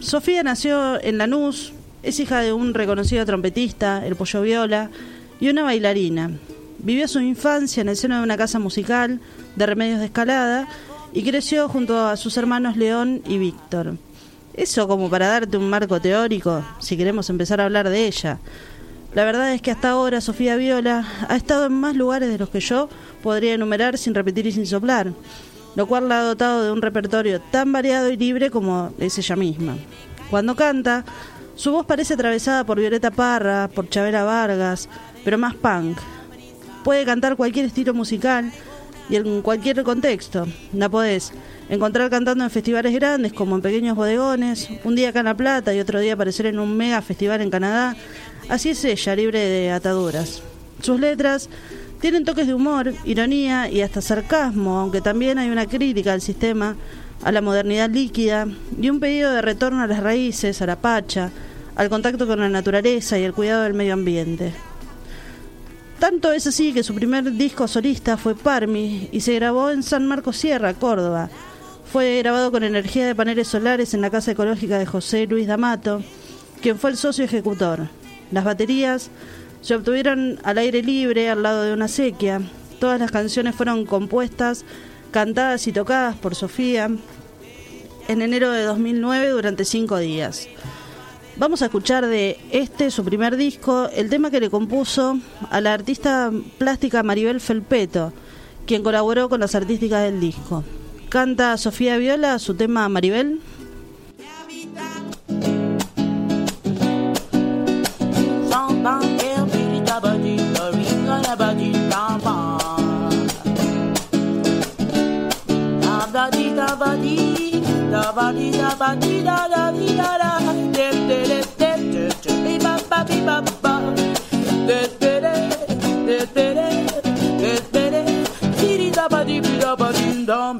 Sofía 0.00 0.42
nació 0.42 0.98
en 1.02 1.18
Lanús, 1.18 1.74
es 2.02 2.20
hija 2.20 2.40
de 2.40 2.54
un 2.54 2.72
reconocido 2.72 3.26
trompetista, 3.26 4.06
el 4.06 4.16
Pollo 4.16 4.40
Viola, 4.40 4.90
y 5.38 5.50
una 5.50 5.62
bailarina. 5.62 6.30
Vivió 6.78 7.06
su 7.06 7.20
infancia 7.20 7.82
en 7.82 7.90
el 7.90 7.96
seno 7.96 8.16
de 8.16 8.22
una 8.22 8.38
casa 8.38 8.58
musical 8.58 9.20
de 9.56 9.66
remedios 9.66 10.00
de 10.00 10.06
escalada 10.06 10.66
y 11.12 11.22
creció 11.22 11.68
junto 11.68 12.00
a 12.00 12.16
sus 12.16 12.38
hermanos 12.38 12.78
León 12.78 13.20
y 13.26 13.36
Víctor. 13.36 13.98
Eso 14.54 14.88
como 14.88 15.10
para 15.10 15.28
darte 15.28 15.58
un 15.58 15.68
marco 15.68 16.00
teórico, 16.00 16.64
si 16.78 16.96
queremos 16.96 17.28
empezar 17.28 17.60
a 17.60 17.66
hablar 17.66 17.90
de 17.90 18.06
ella. 18.06 18.38
La 19.14 19.24
verdad 19.24 19.52
es 19.52 19.60
que 19.60 19.70
hasta 19.70 19.90
ahora 19.90 20.22
Sofía 20.22 20.56
Viola 20.56 21.06
ha 21.28 21.36
estado 21.36 21.66
en 21.66 21.74
más 21.74 21.94
lugares 21.94 22.30
de 22.30 22.38
los 22.38 22.48
que 22.48 22.60
yo 22.60 22.88
podría 23.22 23.52
enumerar 23.52 23.98
sin 23.98 24.14
repetir 24.14 24.46
y 24.46 24.52
sin 24.52 24.66
soplar, 24.66 25.12
lo 25.76 25.86
cual 25.86 26.08
la 26.08 26.20
ha 26.20 26.24
dotado 26.24 26.64
de 26.64 26.72
un 26.72 26.82
repertorio 26.82 27.40
tan 27.40 27.72
variado 27.72 28.10
y 28.10 28.16
libre 28.16 28.50
como 28.50 28.92
es 28.98 29.18
ella 29.18 29.36
misma. 29.36 29.76
Cuando 30.30 30.54
canta, 30.54 31.04
su 31.54 31.72
voz 31.72 31.86
parece 31.86 32.14
atravesada 32.14 32.64
por 32.64 32.78
Violeta 32.78 33.10
Parra, 33.10 33.68
por 33.68 33.88
Chabela 33.88 34.24
Vargas, 34.24 34.88
pero 35.24 35.38
más 35.38 35.54
punk. 35.54 35.98
Puede 36.84 37.04
cantar 37.04 37.36
cualquier 37.36 37.66
estilo 37.66 37.92
musical 37.92 38.50
y 39.10 39.16
en 39.16 39.42
cualquier 39.42 39.82
contexto. 39.82 40.46
La 40.72 40.88
podés 40.88 41.32
encontrar 41.68 42.08
cantando 42.10 42.44
en 42.44 42.50
festivales 42.50 42.94
grandes 42.94 43.32
como 43.32 43.56
en 43.56 43.62
pequeños 43.62 43.96
bodegones, 43.96 44.68
un 44.84 44.94
día 44.94 45.10
acá 45.10 45.20
en 45.20 45.26
La 45.26 45.36
Plata 45.36 45.74
y 45.74 45.80
otro 45.80 46.00
día 46.00 46.14
aparecer 46.14 46.46
en 46.46 46.58
un 46.58 46.76
mega 46.76 47.02
festival 47.02 47.42
en 47.42 47.50
Canadá. 47.50 47.96
Así 48.48 48.70
es 48.70 48.84
ella, 48.84 49.14
libre 49.14 49.40
de 49.40 49.70
ataduras. 49.70 50.42
Sus 50.80 50.98
letras 50.98 51.48
tienen 52.00 52.24
toques 52.24 52.46
de 52.46 52.54
humor, 52.54 52.94
ironía 53.04 53.70
y 53.70 53.82
hasta 53.82 54.00
sarcasmo, 54.00 54.78
aunque 54.78 55.00
también 55.00 55.38
hay 55.38 55.50
una 55.50 55.66
crítica 55.66 56.12
al 56.12 56.20
sistema, 56.20 56.76
a 57.22 57.30
la 57.30 57.42
modernidad 57.42 57.90
líquida 57.90 58.48
y 58.80 58.88
un 58.88 59.00
pedido 59.00 59.30
de 59.32 59.42
retorno 59.42 59.82
a 59.82 59.86
las 59.86 60.02
raíces, 60.02 60.62
a 60.62 60.66
la 60.66 60.76
pacha, 60.76 61.30
al 61.76 61.90
contacto 61.90 62.26
con 62.26 62.40
la 62.40 62.48
naturaleza 62.48 63.18
y 63.18 63.24
el 63.24 63.34
cuidado 63.34 63.62
del 63.62 63.74
medio 63.74 63.92
ambiente. 63.92 64.52
Tanto 65.98 66.32
es 66.32 66.46
así 66.46 66.72
que 66.72 66.82
su 66.82 66.94
primer 66.94 67.30
disco 67.32 67.68
solista 67.68 68.16
fue 68.16 68.34
Parmi 68.34 69.10
y 69.12 69.20
se 69.20 69.34
grabó 69.34 69.70
en 69.70 69.82
San 69.82 70.06
Marcos 70.06 70.38
Sierra, 70.38 70.72
Córdoba. 70.72 71.28
Fue 71.92 72.18
grabado 72.18 72.50
con 72.50 72.64
energía 72.64 73.06
de 73.06 73.14
paneles 73.14 73.48
solares 73.48 73.92
en 73.92 74.00
la 74.00 74.08
casa 74.08 74.30
ecológica 74.30 74.78
de 74.78 74.86
José 74.86 75.26
Luis 75.26 75.46
D'Amato, 75.46 76.02
quien 76.62 76.78
fue 76.78 76.90
el 76.90 76.96
socio 76.96 77.24
ejecutor. 77.24 77.88
Las 78.32 78.44
baterías 78.44 79.10
se 79.60 79.74
obtuvieron 79.74 80.38
al 80.42 80.58
aire 80.58 80.82
libre 80.82 81.28
al 81.28 81.42
lado 81.42 81.62
de 81.62 81.72
una 81.72 81.88
sequía. 81.88 82.40
Todas 82.78 82.98
las 82.98 83.10
canciones 83.10 83.54
fueron 83.54 83.84
compuestas, 83.84 84.64
cantadas 85.10 85.66
y 85.66 85.72
tocadas 85.72 86.16
por 86.16 86.34
Sofía 86.34 86.90
en 88.08 88.22
enero 88.22 88.50
de 88.50 88.62
2009 88.64 89.28
durante 89.28 89.64
cinco 89.64 89.98
días. 89.98 90.48
Vamos 91.36 91.62
a 91.62 91.66
escuchar 91.66 92.06
de 92.06 92.38
este, 92.50 92.90
su 92.90 93.04
primer 93.04 93.36
disco, 93.36 93.88
el 93.94 94.10
tema 94.10 94.30
que 94.30 94.40
le 94.40 94.50
compuso 94.50 95.18
a 95.50 95.60
la 95.60 95.72
artista 95.72 96.30
plástica 96.58 97.02
Maribel 97.02 97.40
Felpeto, 97.40 98.12
quien 98.66 98.82
colaboró 98.82 99.28
con 99.28 99.40
las 99.40 99.54
artísticas 99.54 100.02
del 100.02 100.20
disco. 100.20 100.64
Canta 101.08 101.56
Sofía 101.56 101.96
Viola 101.96 102.38
su 102.38 102.54
tema 102.54 102.88
Maribel. 102.88 103.40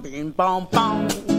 Bing 0.03 0.33
bong 0.37 0.67
bong. 0.73 1.30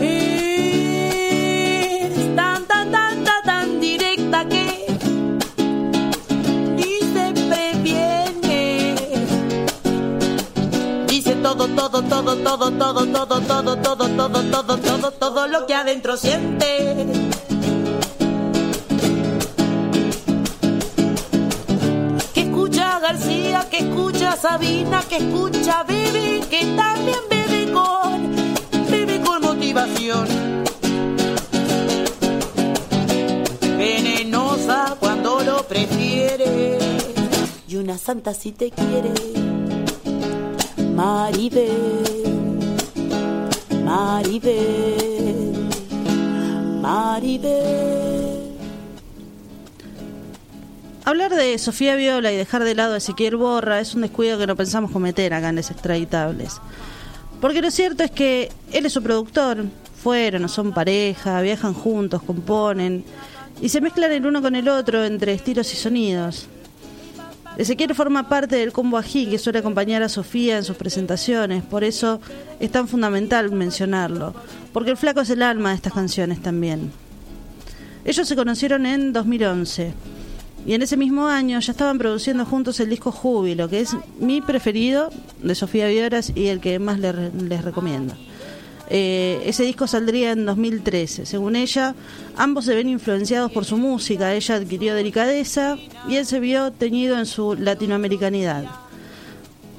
Es 0.00 0.10
tan, 2.34 2.66
tan, 2.66 2.90
tan, 2.90 3.22
tan, 3.22 3.42
tan 3.44 3.80
directa 3.80 4.44
que 4.48 4.88
dice 6.76 7.32
previene. 7.48 8.96
Dice 11.06 11.36
todo, 11.36 11.68
todo, 11.68 12.02
todo, 12.02 12.36
todo, 12.38 12.72
todo, 12.72 12.72
todo, 12.72 13.06
todo, 13.06 13.40
todo, 13.76 14.08
todo, 14.08 14.42
todo, 14.50 14.78
todo, 14.78 15.12
todo 15.12 15.46
lo 15.46 15.64
que 15.64 15.74
adentro 15.74 16.16
siente. 16.16 16.87
Que 25.08 25.16
escucha 25.16 25.84
Bebe, 25.84 26.40
que 26.50 26.66
también 26.76 27.18
bebe 27.30 27.72
con, 27.72 28.90
bebe 28.90 29.20
con 29.20 29.42
motivación. 29.42 30.28
Venenosa 33.78 34.96
cuando 35.00 35.40
lo 35.40 35.62
prefiere 35.66 36.78
y 37.66 37.76
una 37.76 37.96
santa 37.96 38.34
si 38.34 38.52
te 38.52 38.70
quiere. 38.70 39.14
Maribel, 40.94 41.72
Maribel, 43.84 45.68
Maribel. 46.82 47.97
De 51.28 51.58
Sofía 51.58 51.94
Viola 51.94 52.32
y 52.32 52.36
dejar 52.36 52.64
de 52.64 52.74
lado 52.74 52.94
a 52.94 52.96
Ezequiel 52.96 53.36
Borra 53.36 53.80
es 53.80 53.94
un 53.94 54.00
descuido 54.00 54.38
que 54.38 54.46
no 54.46 54.56
pensamos 54.56 54.90
cometer 54.90 55.34
acá 55.34 55.50
en 55.50 55.56
Les 55.56 55.70
Extraditables. 55.70 56.56
Porque 57.38 57.60
lo 57.60 57.70
cierto 57.70 58.02
es 58.02 58.10
que 58.10 58.50
él 58.72 58.86
es 58.86 58.94
su 58.94 59.02
productor, 59.02 59.66
fueron 60.02 60.46
o 60.46 60.48
son 60.48 60.72
pareja, 60.72 61.42
viajan 61.42 61.74
juntos, 61.74 62.22
componen 62.22 63.04
y 63.60 63.68
se 63.68 63.82
mezclan 63.82 64.10
el 64.12 64.24
uno 64.24 64.40
con 64.40 64.56
el 64.56 64.70
otro 64.70 65.04
entre 65.04 65.34
estilos 65.34 65.72
y 65.74 65.76
sonidos. 65.76 66.46
Ezequiel 67.58 67.94
forma 67.94 68.28
parte 68.30 68.56
del 68.56 68.72
combo 68.72 68.96
ají 68.96 69.26
que 69.26 69.38
suele 69.38 69.58
acompañar 69.58 70.02
a 70.02 70.08
Sofía 70.08 70.56
en 70.56 70.64
sus 70.64 70.76
presentaciones, 70.76 71.62
por 71.62 71.84
eso 71.84 72.22
es 72.58 72.72
tan 72.72 72.88
fundamental 72.88 73.52
mencionarlo, 73.52 74.34
porque 74.72 74.92
el 74.92 74.96
flaco 74.96 75.20
es 75.20 75.30
el 75.30 75.42
alma 75.42 75.70
de 75.70 75.76
estas 75.76 75.92
canciones 75.92 76.40
también. 76.40 76.90
Ellos 78.06 78.26
se 78.26 78.34
conocieron 78.34 78.86
en 78.86 79.12
2011 79.12 79.92
y 80.66 80.74
en 80.74 80.82
ese 80.82 80.96
mismo 80.96 81.26
año 81.28 81.58
ya 81.60 81.72
estaban 81.72 81.98
produciendo 81.98 82.44
juntos 82.44 82.78
el 82.80 82.90
disco 82.90 83.10
Júbilo, 83.12 83.68
que 83.68 83.80
es 83.80 83.96
mi 84.20 84.40
preferido 84.40 85.10
de 85.42 85.54
Sofía 85.54 85.86
Vioras 85.88 86.32
y 86.34 86.46
el 86.48 86.60
que 86.60 86.78
más 86.78 86.98
le- 86.98 87.30
les 87.32 87.64
recomiendo. 87.64 88.14
Eh, 88.90 89.42
ese 89.44 89.64
disco 89.64 89.86
saldría 89.86 90.32
en 90.32 90.46
2013. 90.46 91.26
Según 91.26 91.56
ella, 91.56 91.94
ambos 92.36 92.64
se 92.64 92.74
ven 92.74 92.88
influenciados 92.88 93.52
por 93.52 93.64
su 93.66 93.76
música. 93.76 94.34
Ella 94.34 94.54
adquirió 94.56 94.94
delicadeza 94.94 95.76
y 96.08 96.16
él 96.16 96.24
se 96.24 96.40
vio 96.40 96.70
teñido 96.72 97.18
en 97.18 97.26
su 97.26 97.54
latinoamericanidad. 97.54 98.64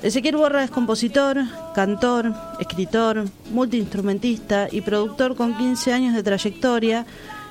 Ezequiel 0.04 0.38
Borra 0.38 0.64
es 0.64 0.72
compositor, 0.72 1.40
cantor, 1.76 2.34
escritor, 2.60 3.26
multiinstrumentista 3.52 4.68
y 4.72 4.82
productor 4.82 5.36
con 5.36 5.58
15 5.58 5.92
años 5.92 6.14
de 6.16 6.24
trayectoria 6.24 7.06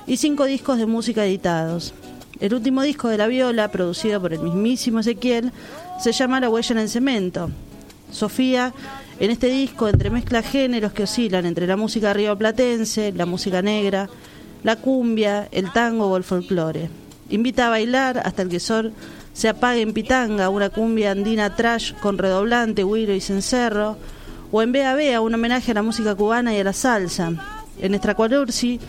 y 0.07 0.17
5 0.17 0.45
discos 0.45 0.77
de 0.79 0.85
música 0.87 1.25
editados. 1.25 1.93
El 2.39 2.53
último 2.53 2.83
disco 2.83 3.09
de 3.09 3.17
La 3.17 3.27
Viola, 3.27 3.69
producido 3.69 4.21
por 4.21 4.31
el 4.31 4.39
mismísimo 4.39 4.99
Ezequiel, 4.99 5.51
se 5.99 6.13
llama 6.13 6.39
La 6.39 6.49
huella 6.49 6.73
en 6.73 6.79
el 6.79 6.89
cemento. 6.89 7.49
Sofía, 8.11 8.73
en 9.19 9.29
este 9.29 9.47
disco, 9.47 9.89
entremezcla 9.89 10.41
géneros 10.41 10.93
que 10.93 11.03
oscilan 11.03 11.45
entre 11.45 11.67
la 11.67 11.75
música 11.75 12.13
rioplatense, 12.13 13.11
la 13.11 13.25
música 13.25 13.61
negra, 13.61 14.09
la 14.63 14.77
cumbia, 14.77 15.49
el 15.51 15.73
tango 15.73 16.07
o 16.07 16.15
el 16.15 16.23
folclore. 16.23 16.89
Invita 17.29 17.67
a 17.67 17.71
bailar 17.71 18.21
hasta 18.23 18.41
el 18.41 18.49
que 18.49 18.61
sol 18.61 18.93
se 19.33 19.49
apague 19.49 19.81
en 19.81 19.93
pitanga, 19.93 20.49
una 20.49 20.69
cumbia 20.69 21.11
andina 21.11 21.55
trash 21.55 21.93
con 22.01 22.17
redoblante, 22.17 22.83
güiro 22.83 23.13
y 23.13 23.21
cencerro, 23.21 23.97
o 24.51 24.61
en 24.61 24.71
Bea, 24.71 25.21
un 25.21 25.33
homenaje 25.33 25.71
a 25.71 25.75
la 25.75 25.83
música 25.83 26.15
cubana 26.15 26.53
y 26.53 26.59
a 26.59 26.63
la 26.63 26.73
salsa. 26.73 27.33
En 27.81 27.93
Estracualursi, 27.93 28.79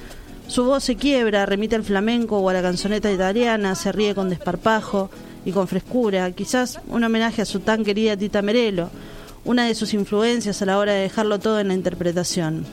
su 0.51 0.65
voz 0.65 0.83
se 0.83 0.97
quiebra, 0.97 1.47
remite 1.47 1.77
al 1.77 1.85
flamenco 1.85 2.39
o 2.39 2.49
a 2.49 2.53
la 2.53 2.61
canzoneta 2.61 3.13
italiana, 3.13 3.77
se 3.77 3.93
ríe 3.93 4.17
con 4.17 4.29
desparpajo 4.29 5.09
y 5.45 5.53
con 5.53 5.69
frescura, 5.69 6.29
quizás 6.33 6.81
un 6.89 7.05
homenaje 7.05 7.41
a 7.41 7.45
su 7.45 7.61
tan 7.61 7.85
querida 7.85 8.17
Tita 8.17 8.43
Merelo, 8.43 8.91
una 9.45 9.67
de 9.67 9.77
sus 9.77 9.95
influencias 9.95 10.61
a 10.61 10.67
la 10.67 10.79
hora 10.79 10.93
de 10.93 11.03
dejarlo 11.03 11.39
todo 11.39 11.61
en 11.61 11.69
la 11.69 11.75
interpretación. 11.75 12.67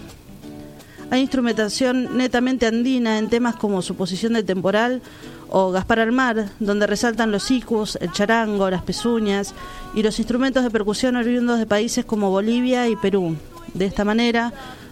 Hay 1.12 1.22
instrumentación 1.22 2.18
netamente 2.18 2.66
andina 2.66 3.20
en 3.20 3.30
temas 3.30 3.56
como 3.56 3.84
Suposición 3.84 4.34
de 4.34 4.42
Temporal 4.42 5.04
o 5.50 5.70
Gaspar 5.70 6.00
al 6.00 6.12
Mar, 6.12 6.50
donde 6.60 6.88
resaltan 6.88 7.32
los 7.32 7.52
icus, 7.52 7.96
el 8.02 8.12
charango, 8.12 8.72
las 8.72 8.82
pezuñas 8.82 9.54
y 9.94 10.02
los 10.02 10.18
instrumentos 10.18 10.64
de 10.64 10.72
percusión 10.72 11.16
oriundos 11.16 11.60
de 11.60 11.68
países 11.68 12.06
como 12.06 12.32
Bolivia 12.32 12.90
y 12.90 12.96
Perú. 12.96 13.36
De 13.76 13.86
esta 13.86 14.04
manera, 14.04 14.52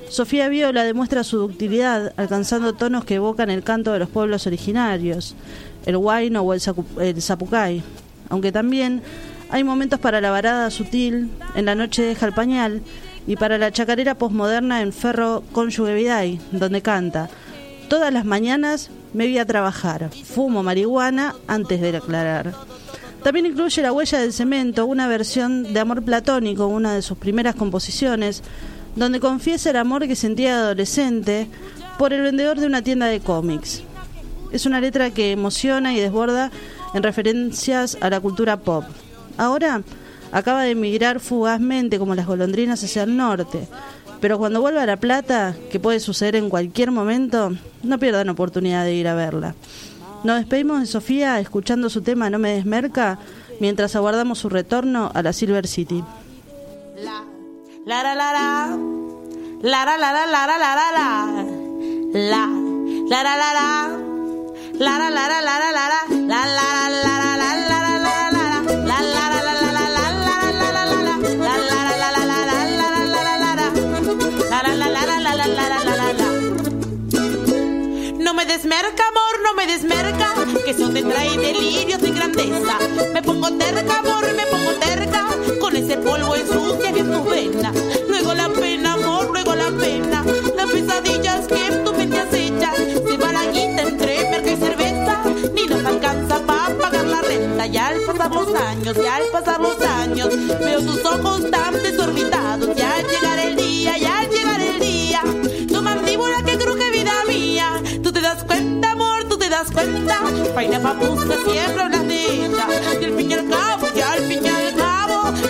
Sofía 0.09 0.49
Viola 0.49 0.83
demuestra 0.83 1.23
su 1.23 1.37
ductilidad, 1.37 2.13
alcanzando 2.17 2.73
tonos 2.73 3.05
que 3.05 3.15
evocan 3.15 3.49
el 3.49 3.63
canto 3.63 3.91
de 3.91 3.99
los 3.99 4.09
pueblos 4.09 4.47
originarios, 4.47 5.35
el 5.85 5.97
huayno 5.97 6.41
o 6.41 6.53
el, 6.53 7.21
zapucay, 7.21 7.83
aunque 8.29 8.51
también 8.51 9.01
hay 9.49 9.63
momentos 9.63 9.99
para 9.99 10.21
la 10.21 10.31
varada 10.31 10.69
sutil 10.69 11.31
en 11.55 11.65
La 11.65 11.75
Noche 11.75 12.03
deja 12.03 12.25
el 12.25 12.33
pañal 12.33 12.81
y 13.27 13.35
para 13.35 13.57
la 13.57 13.71
chacarera 13.71 14.15
posmoderna 14.15 14.81
en 14.81 14.93
Ferro 14.93 15.43
Cónyuge 15.51 15.93
Viday, 15.93 16.39
donde 16.51 16.81
canta 16.81 17.29
Todas 17.89 18.11
las 18.11 18.25
mañanas 18.25 18.89
me 19.13 19.25
voy 19.25 19.37
a 19.37 19.45
trabajar, 19.45 20.09
fumo 20.11 20.63
marihuana 20.63 21.35
antes 21.47 21.81
de 21.81 21.95
aclarar. 21.95 22.53
También 23.23 23.45
incluye 23.45 23.81
La 23.81 23.91
huella 23.91 24.19
del 24.19 24.33
cemento, 24.33 24.85
una 24.85 25.07
versión 25.07 25.71
de 25.71 25.79
Amor 25.79 26.03
Platónico, 26.03 26.67
una 26.67 26.93
de 26.93 27.01
sus 27.01 27.17
primeras 27.17 27.55
composiciones, 27.55 28.43
donde 28.95 29.19
confiesa 29.19 29.69
el 29.69 29.77
amor 29.77 30.07
que 30.07 30.15
sentía 30.15 30.55
de 30.55 30.63
adolescente 30.63 31.47
por 31.97 32.13
el 32.13 32.21
vendedor 32.21 32.59
de 32.59 32.67
una 32.67 32.81
tienda 32.81 33.07
de 33.07 33.19
cómics. 33.19 33.83
Es 34.51 34.65
una 34.65 34.79
letra 34.79 35.11
que 35.11 35.31
emociona 35.31 35.93
y 35.93 35.99
desborda 35.99 36.51
en 36.93 37.03
referencias 37.03 37.97
a 38.01 38.09
la 38.09 38.19
cultura 38.19 38.57
pop. 38.57 38.85
Ahora 39.37 39.81
acaba 40.31 40.63
de 40.63 40.71
emigrar 40.71 41.19
fugazmente 41.19 41.99
como 41.99 42.15
las 42.15 42.25
golondrinas 42.25 42.83
hacia 42.83 43.03
el 43.03 43.17
norte, 43.17 43.67
pero 44.21 44.37
cuando 44.37 44.61
vuelva 44.61 44.83
a 44.83 44.85
La 44.85 44.97
Plata, 44.97 45.55
que 45.71 45.79
puede 45.79 45.99
suceder 45.99 46.35
en 46.35 46.49
cualquier 46.49 46.91
momento, 46.91 47.51
no 47.83 47.99
pierdan 47.99 48.29
oportunidad 48.29 48.85
de 48.85 48.95
ir 48.95 49.07
a 49.07 49.15
verla. 49.15 49.55
Nos 50.23 50.37
despedimos 50.37 50.79
de 50.79 50.87
Sofía 50.87 51.39
escuchando 51.39 51.89
su 51.89 52.01
tema 52.01 52.29
No 52.29 52.39
me 52.39 52.55
desmerca 52.55 53.19
mientras 53.59 53.95
aguardamos 53.95 54.39
su 54.39 54.49
retorno 54.49 55.11
a 55.13 55.21
la 55.21 55.33
Silver 55.33 55.67
City. 55.67 56.03
La 57.85 58.01
la 58.01 58.15
la. 58.15 58.77
La 59.61 59.85
la 59.85 59.97
la 59.97 60.11
la 60.11 60.25
la 60.25 60.45
la 60.47 60.57
la 60.57 60.75
la 60.75 60.91
la. 60.97 61.07
La 62.13 62.43
la 63.09 63.23
la 63.23 63.35
la 63.35 63.49
la. 63.53 63.67
La 64.79 64.97
la 64.97 65.09
la 65.09 65.27
la 65.27 65.41
la 65.41 65.55
la 65.59 65.71
la 65.71 65.85
la. 65.93 65.99
La 66.25 66.41
la 66.45 66.67
la 66.75 67.03
la 67.05 67.13
la 67.13 67.29
la 67.29 67.35
la 67.35 67.45
la 67.45 67.83
la 67.85 68.43
la. 68.45 68.63
La 68.85 68.97
la 69.01 69.23
la 69.25 69.41
la 69.43 69.53
la 69.53 69.75
la 69.75 70.09
la 70.09 70.33
la 70.33 70.45
la 70.45 70.71
la 70.71 70.83
la 70.85 70.99
la. 71.01 71.15
La 71.37 71.53
la 71.57 71.79
la 71.85 72.09
la 72.11 72.21
la 72.25 72.39
la 72.39 72.65
la 72.65 72.87
la 72.87 73.03
la 73.05 73.21
la 73.21 73.37
la 73.37 73.51
la. 73.55 73.67
La 74.49 74.57
la 74.63 74.73
la 74.75 74.87
la 74.87 75.05
la 75.05 75.33
la 75.35 75.45
la 75.45 75.45
la 75.45 75.79
la 75.83 75.93
la 75.95 76.07
la. 76.13 76.29
No 78.19 78.31
me 78.33 78.43
desmerca, 78.45 79.03
amor, 79.13 79.35
no 79.43 79.51
me 79.55 79.65
desmerca, 79.67 80.27
que 80.65 80.71
eso 80.71 80.89
te 80.89 81.03
trae 81.03 81.37
delirios 81.37 82.01
de 82.01 82.09
grandeza. 82.11 82.77
Me 83.13 83.21
pongo 83.21 83.51
terca, 83.57 83.99
amor, 83.99 84.25
me 84.33 84.45
pongo 84.47 84.71
terca, 84.71 84.84
con 85.59 85.75
ese 85.75 85.97
polvo 85.97 86.35
ensucia 86.35 86.91
bien 86.91 87.11
tus 87.11 87.25
venas. 87.29 87.75
Luego 88.07 88.33
la 88.33 88.49
pena, 88.49 88.93
amor, 88.93 89.29
luego 89.31 89.55
la 89.55 89.69
pena, 89.71 90.23
las 90.55 90.69
pesadillas 90.71 91.47
que 91.47 91.75
tu 91.83 91.93
mente 91.93 92.19
acechan. 92.19 92.75
Se 93.07 93.17
va 93.17 93.31
la 93.31 93.43
entre 93.45 94.29
merca 94.29 94.51
y 94.51 94.57
cerveza, 94.57 95.23
ni 95.53 95.65
nos 95.65 95.85
alcanza 95.85 96.39
para 96.45 96.75
pagar 96.77 97.05
la 97.05 97.21
renta. 97.21 97.67
Y 97.67 97.77
al 97.77 97.99
pasar 98.01 98.31
los 98.33 98.55
años, 98.55 98.95
y 98.97 99.07
al 99.07 99.23
pasar 99.31 99.61
los 99.61 99.81
años, 99.81 100.29
veo 100.59 100.81
tus 100.81 101.05
ojos 101.05 101.49
tan 101.51 101.73
desorbitados. 101.81 102.69
Y 102.77 102.81
al 102.81 103.07
llegar 103.07 103.39
el 103.39 103.55
día, 103.55 103.97
y 103.97 104.05
al 104.05 104.29
llegar 104.29 104.61
el 104.61 104.79
día, 104.79 105.21
tu 105.67 105.81
mandíbula 105.81 106.43
que 106.45 106.57
cruje 106.57 106.91
vida 106.91 107.13
mía. 107.27 107.81
Tú 108.03 108.11
te 108.11 108.21
das 108.21 108.43
cuenta, 108.43 108.91
amor, 108.91 109.23
tú 109.29 109.37
te 109.37 109.49
das 109.49 109.71
cuenta. 109.71 110.19
Paina 110.53 110.79
papusa 110.79 111.35
siempre 111.45 111.81
hablas 111.81 112.07
de 112.07 112.45
ella. 112.45 112.67
Y 113.01 113.05
al 113.05 113.15
fin 113.15 113.31
y 113.31 113.33
al 113.33 113.49
cabo, 113.49 113.87
y 113.95 114.01
al 114.01 114.19
fin 114.19 114.39
y 114.43 114.47
al 114.47 114.64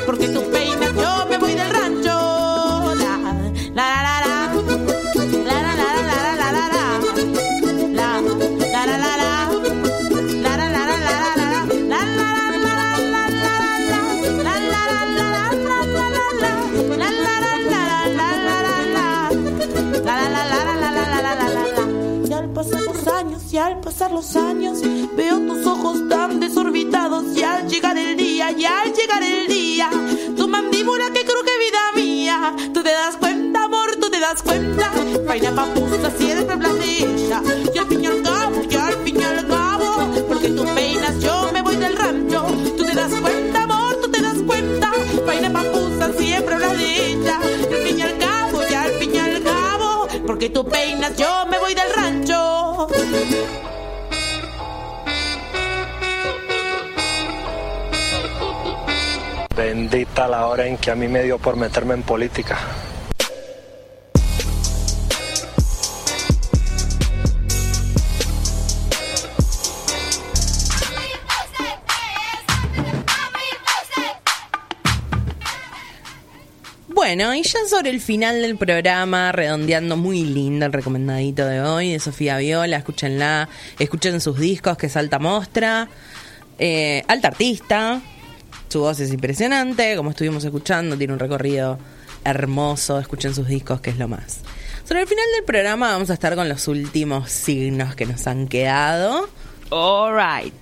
porque 0.06 0.28
los 24.16 24.36
años, 24.38 24.80
veo 25.18 25.40
tus 25.40 25.68
ojos 25.68 26.08
tan 26.08 26.40
desorbitados. 26.40 27.36
Y 27.36 27.44
al 27.44 27.68
llegar 27.68 27.98
el 27.98 28.16
día, 28.16 28.50
y 28.50 28.64
al 28.64 28.94
llegar 28.94 29.22
el 29.22 29.46
día, 29.50 29.90
tu 30.38 30.48
mandíbula 30.48 31.08
que 31.14 31.26
cruje 31.26 31.52
vida 31.66 31.82
mía. 31.96 32.56
Tú 32.74 32.82
te 32.82 32.92
das 32.92 33.18
cuenta, 33.18 33.66
amor, 33.66 33.98
tú 34.00 34.10
te 34.10 34.22
das 34.22 34.42
cuenta. 34.42 34.90
Vaina 35.28 35.52
papusa 35.54 36.10
siempre 36.18 36.56
ella. 36.82 37.42
Y 37.74 37.78
al 37.78 37.88
fin 37.88 38.04
y 38.06 38.08
al 38.08 38.22
cabo, 38.24 38.62
y 38.70 38.76
al 38.76 38.94
fin 39.04 39.20
y 39.20 39.24
al 39.24 39.48
cabo, 39.48 39.90
porque 40.30 40.48
tú 40.48 40.64
peinas, 40.74 41.20
yo 41.20 41.50
me 41.52 41.62
voy 41.62 41.76
del 41.76 41.98
rancho. 41.98 42.46
Tú 42.78 42.86
te 42.86 42.96
das 42.96 43.12
cuenta, 43.20 43.64
amor, 43.64 44.00
tú 44.02 44.10
te 44.10 44.22
das 44.22 44.38
cuenta. 44.48 44.92
Vaina 45.28 45.52
papusa 45.52 46.14
siempre 46.18 46.56
ella. 46.56 47.38
Y 47.70 47.74
al 47.74 47.84
fin 47.86 48.00
y 48.00 48.02
al 48.02 48.18
cabo, 48.18 48.62
y 48.70 48.74
al 48.74 48.92
fin 48.92 49.14
y 49.14 49.18
al 49.18 49.44
cabo, 49.44 50.08
porque 50.26 50.50
tú 50.50 50.64
peinas, 50.64 51.18
yo 51.18 51.46
me 51.50 51.60
voy 51.60 51.74
del 51.74 51.90
rancho. 51.94 52.05
Bendita 60.16 60.30
la 60.30 60.48
hora 60.48 60.66
en 60.66 60.78
que 60.78 60.92
a 60.92 60.96
mí 60.96 61.10
me 61.10 61.24
dio 61.24 61.38
por 61.38 61.58
meterme 61.58 61.94
en 61.94 62.02
política. 62.04 62.58
Bueno, 76.88 77.36
y 77.36 77.44
ya 77.44 77.60
sobre 77.70 77.90
el 77.90 78.00
final 78.00 78.42
del 78.42 78.58
programa, 78.58 79.34
redondeando 79.34 79.98
muy 79.98 80.24
lindo 80.24 80.66
el 80.66 80.72
recomendadito 80.72 81.46
de 81.46 81.60
hoy 81.60 81.92
de 81.92 82.00
Sofía 82.00 82.38
Viola, 82.38 82.78
escúchenla, 82.78 83.50
escuchen 83.80 84.22
sus 84.22 84.40
discos, 84.40 84.78
que 84.78 84.86
es 84.86 84.96
alta 84.96 85.20
mostra, 85.20 85.90
eh, 86.58 87.04
alta 87.10 87.28
artista, 87.28 88.02
Su 88.76 88.82
voz 88.82 89.00
es 89.00 89.14
impresionante, 89.14 89.96
como 89.96 90.10
estuvimos 90.10 90.44
escuchando, 90.44 90.98
tiene 90.98 91.14
un 91.14 91.20
recorrido 91.20 91.80
hermoso. 92.26 93.00
Escuchen 93.00 93.34
sus 93.34 93.48
discos, 93.48 93.80
que 93.80 93.90
es 93.90 93.98
lo 93.98 94.10
más. 94.10 94.42
Sobre 94.84 95.04
el 95.04 95.08
final 95.08 95.24
del 95.34 95.46
programa 95.46 95.94
vamos 95.94 96.10
a 96.10 96.14
estar 96.14 96.36
con 96.36 96.50
los 96.50 96.68
últimos 96.68 97.32
signos 97.32 97.96
que 97.96 98.06
nos 98.06 98.28
han 98.28 98.50
quedado. 98.50 99.30
Alright. 99.72 100.54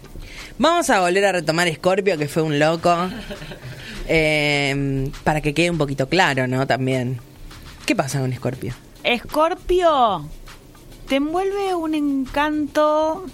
Vamos 0.59 0.91
a 0.91 1.01
volver 1.01 1.25
a 1.25 1.31
retomar 1.31 1.73
Scorpio, 1.73 2.15
que 2.15 2.27
fue 2.27 2.43
un 2.43 2.59
loco. 2.59 2.95
Eh, 4.05 5.09
para 5.23 5.39
que 5.39 5.53
quede 5.53 5.71
un 5.71 5.77
poquito 5.77 6.09
claro, 6.09 6.45
¿no? 6.45 6.67
También. 6.67 7.19
¿Qué 7.85 7.95
pasa 7.95 8.19
con 8.19 8.33
Scorpio? 8.33 8.75
Escorpio, 9.01 10.29
te 11.07 11.15
envuelve 11.15 11.73
un 11.73 11.95
encanto 11.95 13.25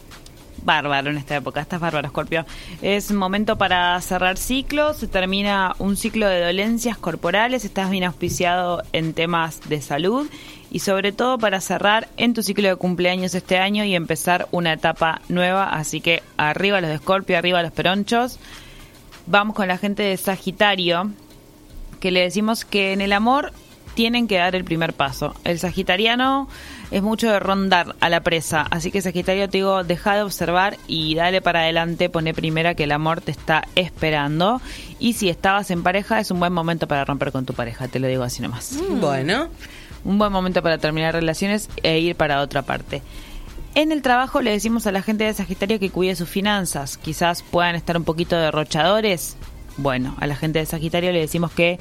bárbaro 0.69 1.09
en 1.09 1.17
esta 1.17 1.35
época. 1.35 1.61
Estás 1.61 1.79
bárbaro, 1.79 2.05
Escorpio. 2.05 2.45
Es 2.83 3.11
momento 3.11 3.57
para 3.57 3.99
cerrar 4.01 4.37
ciclos. 4.37 4.97
Se 4.97 5.07
termina 5.07 5.75
un 5.79 5.97
ciclo 5.97 6.27
de 6.27 6.45
dolencias 6.45 6.95
corporales. 6.95 7.65
Estás 7.65 7.89
bien 7.89 8.03
auspiciado 8.03 8.83
en 8.93 9.15
temas 9.15 9.67
de 9.67 9.81
salud. 9.81 10.29
Y 10.69 10.79
sobre 10.79 11.11
todo 11.11 11.39
para 11.39 11.59
cerrar 11.59 12.07
en 12.17 12.35
tu 12.35 12.43
ciclo 12.43 12.67
de 12.67 12.75
cumpleaños 12.75 13.33
este 13.33 13.57
año 13.57 13.83
y 13.83 13.95
empezar 13.95 14.47
una 14.51 14.73
etapa 14.73 15.21
nueva. 15.27 15.69
Así 15.69 16.01
que 16.01 16.21
arriba 16.37 16.81
los 16.81 16.91
de 16.91 16.97
Escorpio, 16.97 17.35
arriba 17.35 17.63
los 17.63 17.71
peronchos. 17.71 18.39
Vamos 19.25 19.55
con 19.55 19.67
la 19.67 19.79
gente 19.79 20.03
de 20.03 20.17
Sagitario, 20.17 21.09
que 21.99 22.11
le 22.11 22.21
decimos 22.21 22.63
que 22.63 22.93
en 22.93 23.01
el 23.01 23.13
amor 23.13 23.53
tienen 23.93 24.27
que 24.27 24.37
dar 24.37 24.55
el 24.55 24.63
primer 24.63 24.93
paso. 24.93 25.35
El 25.43 25.59
sagitariano 25.59 26.47
es 26.91 27.03
mucho 27.03 27.29
de 27.29 27.39
rondar 27.39 27.95
a 27.99 28.09
la 28.09 28.21
presa, 28.21 28.65
así 28.71 28.91
que 28.91 29.01
Sagitario 29.01 29.49
te 29.49 29.59
digo, 29.59 29.83
deja 29.83 30.15
de 30.15 30.23
observar 30.23 30.77
y 30.87 31.15
dale 31.15 31.41
para 31.41 31.61
adelante, 31.61 32.09
pone 32.09 32.33
primera 32.33 32.73
que 32.73 32.85
el 32.85 32.91
amor 32.91 33.21
te 33.21 33.31
está 33.31 33.63
esperando. 33.75 34.61
Y 34.99 35.13
si 35.13 35.29
estabas 35.29 35.69
en 35.71 35.83
pareja, 35.83 36.19
es 36.19 36.31
un 36.31 36.39
buen 36.39 36.53
momento 36.53 36.87
para 36.87 37.05
romper 37.05 37.31
con 37.31 37.45
tu 37.45 37.53
pareja, 37.53 37.87
te 37.87 37.99
lo 37.99 38.07
digo 38.07 38.23
así 38.23 38.41
nomás. 38.41 38.77
Bueno. 38.99 39.49
Un 40.05 40.17
buen 40.17 40.31
momento 40.31 40.63
para 40.63 40.77
terminar 40.77 41.13
relaciones 41.13 41.69
e 41.83 41.99
ir 41.99 42.15
para 42.15 42.41
otra 42.41 42.61
parte. 42.61 43.01
En 43.75 43.91
el 43.91 44.01
trabajo 44.01 44.41
le 44.41 44.51
decimos 44.51 44.87
a 44.87 44.91
la 44.91 45.01
gente 45.01 45.25
de 45.25 45.33
Sagitario 45.33 45.79
que 45.79 45.89
cuide 45.89 46.15
sus 46.15 46.29
finanzas. 46.29 46.97
Quizás 46.97 47.43
puedan 47.43 47.75
estar 47.75 47.97
un 47.97 48.03
poquito 48.03 48.35
derrochadores. 48.35 49.37
Bueno, 49.77 50.15
a 50.19 50.27
la 50.27 50.35
gente 50.35 50.59
de 50.59 50.65
Sagitario 50.65 51.11
le 51.11 51.19
decimos 51.19 51.51
que 51.51 51.79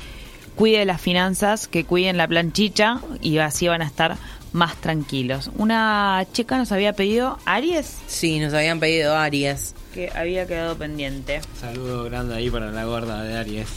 cuide 0.58 0.84
las 0.84 1.00
finanzas, 1.00 1.68
que 1.68 1.84
cuiden 1.84 2.16
la 2.16 2.26
planchicha 2.26 2.98
y 3.22 3.38
así 3.38 3.68
van 3.68 3.80
a 3.80 3.86
estar 3.86 4.16
más 4.52 4.74
tranquilos. 4.76 5.52
Una 5.56 6.26
chica 6.32 6.58
nos 6.58 6.72
había 6.72 6.94
pedido 6.94 7.38
Aries. 7.44 7.96
Sí, 8.08 8.40
nos 8.40 8.52
habían 8.52 8.80
pedido 8.80 9.16
Aries. 9.16 9.76
Que 9.94 10.10
había 10.12 10.48
quedado 10.48 10.76
pendiente. 10.76 11.40
Saludo 11.60 12.04
grande 12.04 12.34
ahí 12.34 12.50
para 12.50 12.72
la 12.72 12.84
gorda 12.84 13.22
de 13.22 13.36
Aries. 13.36 13.68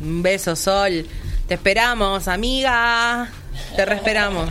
Un 0.00 0.20
beso, 0.22 0.56
Sol. 0.56 1.06
Te 1.46 1.54
esperamos, 1.54 2.26
amiga. 2.26 3.30
Te 3.76 3.84
reesperamos. 3.84 4.48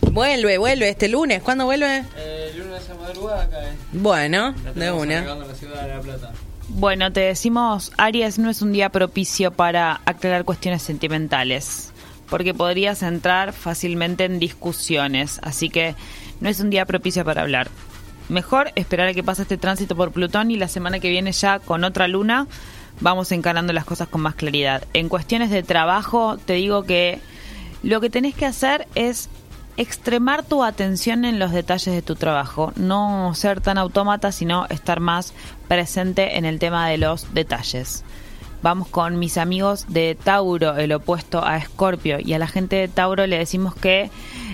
Vuelve, 0.00 0.56
vuelve 0.56 0.88
este 0.88 1.08
lunes. 1.08 1.42
¿Cuándo 1.42 1.66
vuelve? 1.66 2.04
El 2.16 2.58
lunes 2.58 2.88
a 2.88 2.94
madrugada 2.94 3.50
cae. 3.50 3.72
Bueno, 3.92 4.54
de 4.74 4.90
una. 4.90 5.20
la 5.34 5.54
ciudad 5.54 5.82
de 5.82 5.88
La 5.88 6.00
Plata. 6.00 6.32
Bueno, 6.74 7.12
te 7.12 7.20
decimos, 7.20 7.92
Aries 7.98 8.38
no 8.38 8.48
es 8.48 8.62
un 8.62 8.72
día 8.72 8.90
propicio 8.90 9.50
para 9.50 10.00
aclarar 10.06 10.44
cuestiones 10.44 10.82
sentimentales, 10.82 11.92
porque 12.30 12.54
podrías 12.54 13.02
entrar 13.02 13.52
fácilmente 13.52 14.24
en 14.24 14.38
discusiones, 14.38 15.40
así 15.42 15.68
que 15.68 15.94
no 16.40 16.48
es 16.48 16.60
un 16.60 16.70
día 16.70 16.86
propicio 16.86 17.24
para 17.24 17.42
hablar. 17.42 17.68
Mejor 18.28 18.70
esperar 18.76 19.08
a 19.08 19.14
que 19.14 19.24
pase 19.24 19.42
este 19.42 19.58
tránsito 19.58 19.96
por 19.96 20.12
Plutón 20.12 20.52
y 20.52 20.56
la 20.56 20.68
semana 20.68 21.00
que 21.00 21.10
viene 21.10 21.32
ya 21.32 21.58
con 21.58 21.82
otra 21.82 22.06
luna 22.06 22.46
vamos 23.00 23.32
encarando 23.32 23.72
las 23.72 23.84
cosas 23.84 24.08
con 24.08 24.20
más 24.20 24.36
claridad. 24.36 24.84
En 24.94 25.08
cuestiones 25.08 25.50
de 25.50 25.64
trabajo, 25.64 26.38
te 26.38 26.54
digo 26.54 26.84
que 26.84 27.18
lo 27.82 28.00
que 28.00 28.10
tenés 28.10 28.34
que 28.34 28.46
hacer 28.46 28.86
es 28.94 29.28
extremar 29.76 30.44
tu 30.44 30.62
atención 30.62 31.24
en 31.24 31.38
los 31.38 31.52
detalles 31.52 31.94
de 31.94 32.02
tu 32.02 32.14
trabajo, 32.14 32.72
no 32.76 33.34
ser 33.34 33.60
tan 33.60 33.78
autómata, 33.78 34.30
sino 34.30 34.66
estar 34.66 35.00
más 35.00 35.34
presente 35.70 36.36
en 36.36 36.44
el 36.44 36.58
tema 36.58 36.88
de 36.88 36.98
los 36.98 37.32
detalles. 37.32 38.02
Vamos 38.60 38.88
con 38.88 39.20
mis 39.20 39.38
amigos 39.38 39.86
de 39.88 40.16
Tauro, 40.20 40.76
el 40.76 40.92
opuesto 40.92 41.46
a 41.46 41.58
Escorpio, 41.58 42.18
y 42.18 42.32
a 42.32 42.40
la 42.40 42.48
gente 42.48 42.74
de 42.74 42.88
Tauro 42.88 43.24
le 43.28 43.38
decimos 43.38 43.76
que 43.76 44.10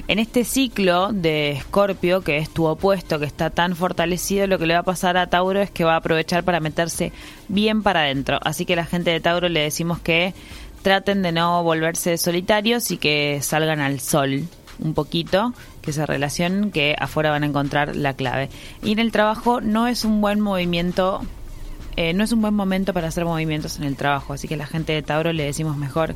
en 0.08 0.18
este 0.18 0.44
ciclo 0.44 1.14
de 1.14 1.52
Escorpio, 1.52 2.20
que 2.20 2.36
es 2.36 2.50
tu 2.50 2.66
opuesto, 2.66 3.18
que 3.18 3.24
está 3.24 3.48
tan 3.48 3.76
fortalecido, 3.76 4.46
lo 4.46 4.58
que 4.58 4.66
le 4.66 4.74
va 4.74 4.80
a 4.80 4.82
pasar 4.82 5.16
a 5.16 5.28
Tauro 5.28 5.62
es 5.62 5.70
que 5.70 5.84
va 5.84 5.94
a 5.94 5.96
aprovechar 5.96 6.44
para 6.44 6.60
meterse 6.60 7.12
bien 7.48 7.82
para 7.82 8.00
adentro. 8.00 8.38
Así 8.42 8.66
que 8.66 8.74
a 8.74 8.76
la 8.76 8.84
gente 8.84 9.10
de 9.10 9.20
Tauro 9.20 9.48
le 9.48 9.60
decimos 9.60 10.00
que 10.00 10.34
traten 10.82 11.22
de 11.22 11.32
no 11.32 11.62
volverse 11.62 12.18
solitarios 12.18 12.90
y 12.90 12.98
que 12.98 13.38
salgan 13.40 13.80
al 13.80 14.00
sol 14.00 14.46
un 14.78 14.92
poquito, 14.92 15.54
que 15.86 15.92
se 15.94 16.04
relacionen, 16.04 16.70
que 16.70 16.94
afuera 16.98 17.30
van 17.30 17.44
a 17.44 17.46
encontrar 17.46 17.96
la 17.96 18.12
clave. 18.12 18.50
Y 18.82 18.92
en 18.92 18.98
el 18.98 19.10
trabajo 19.12 19.62
no 19.62 19.86
es 19.86 20.04
un 20.04 20.20
buen 20.20 20.40
movimiento, 20.40 21.22
eh, 21.96 22.12
no 22.12 22.22
es 22.24 22.32
un 22.32 22.42
buen 22.42 22.52
momento 22.52 22.92
para 22.92 23.08
hacer 23.08 23.24
movimientos 23.24 23.78
en 23.78 23.84
el 23.84 23.96
trabajo, 23.96 24.34
así 24.34 24.46
que 24.48 24.54
a 24.54 24.58
la 24.58 24.66
gente 24.66 24.92
de 24.92 25.02
Tauro 25.02 25.32
le 25.32 25.44
decimos 25.44 25.78
mejor 25.78 26.14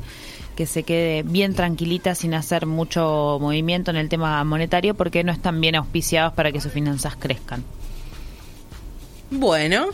que 0.55 0.65
se 0.67 0.83
quede 0.83 1.23
bien 1.23 1.55
tranquilita 1.55 2.13
sin 2.13 2.33
hacer 2.35 2.65
mucho 2.67 3.39
movimiento 3.41 3.89
en 3.89 3.97
el 3.97 4.09
tema 4.09 4.43
monetario 4.43 4.93
porque 4.93 5.23
no 5.23 5.31
están 5.31 5.59
bien 5.61 5.75
auspiciados 5.75 6.33
para 6.33 6.51
que 6.51 6.61
sus 6.61 6.71
finanzas 6.73 7.15
crezcan. 7.17 7.63
Bueno, 9.31 9.87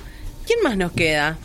¿quién 0.45 0.59
más 0.63 0.75
nos 0.77 0.91
queda? 0.91 1.37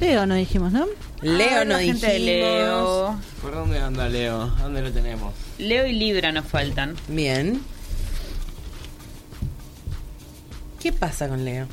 Leo, 0.00 0.26
no 0.26 0.34
dijimos, 0.34 0.72
¿no? 0.72 0.86
Leo 1.20 1.60
Ah, 1.60 1.64
no 1.64 1.76
de 1.76 1.82
dijimos. 1.84 2.20
Leo. 2.20 3.16
¿Por 3.42 3.52
dónde 3.54 3.78
anda 3.78 4.08
Leo? 4.08 4.46
¿Dónde 4.60 4.82
lo 4.82 4.90
tenemos? 4.90 5.32
Leo 5.58 5.86
y 5.86 5.92
Libra 5.92 6.32
nos 6.32 6.46
faltan. 6.46 6.96
Bien. 7.08 7.60
¿Qué 10.84 10.92
pasa 10.92 11.30
con 11.30 11.46
Leo? 11.46 11.66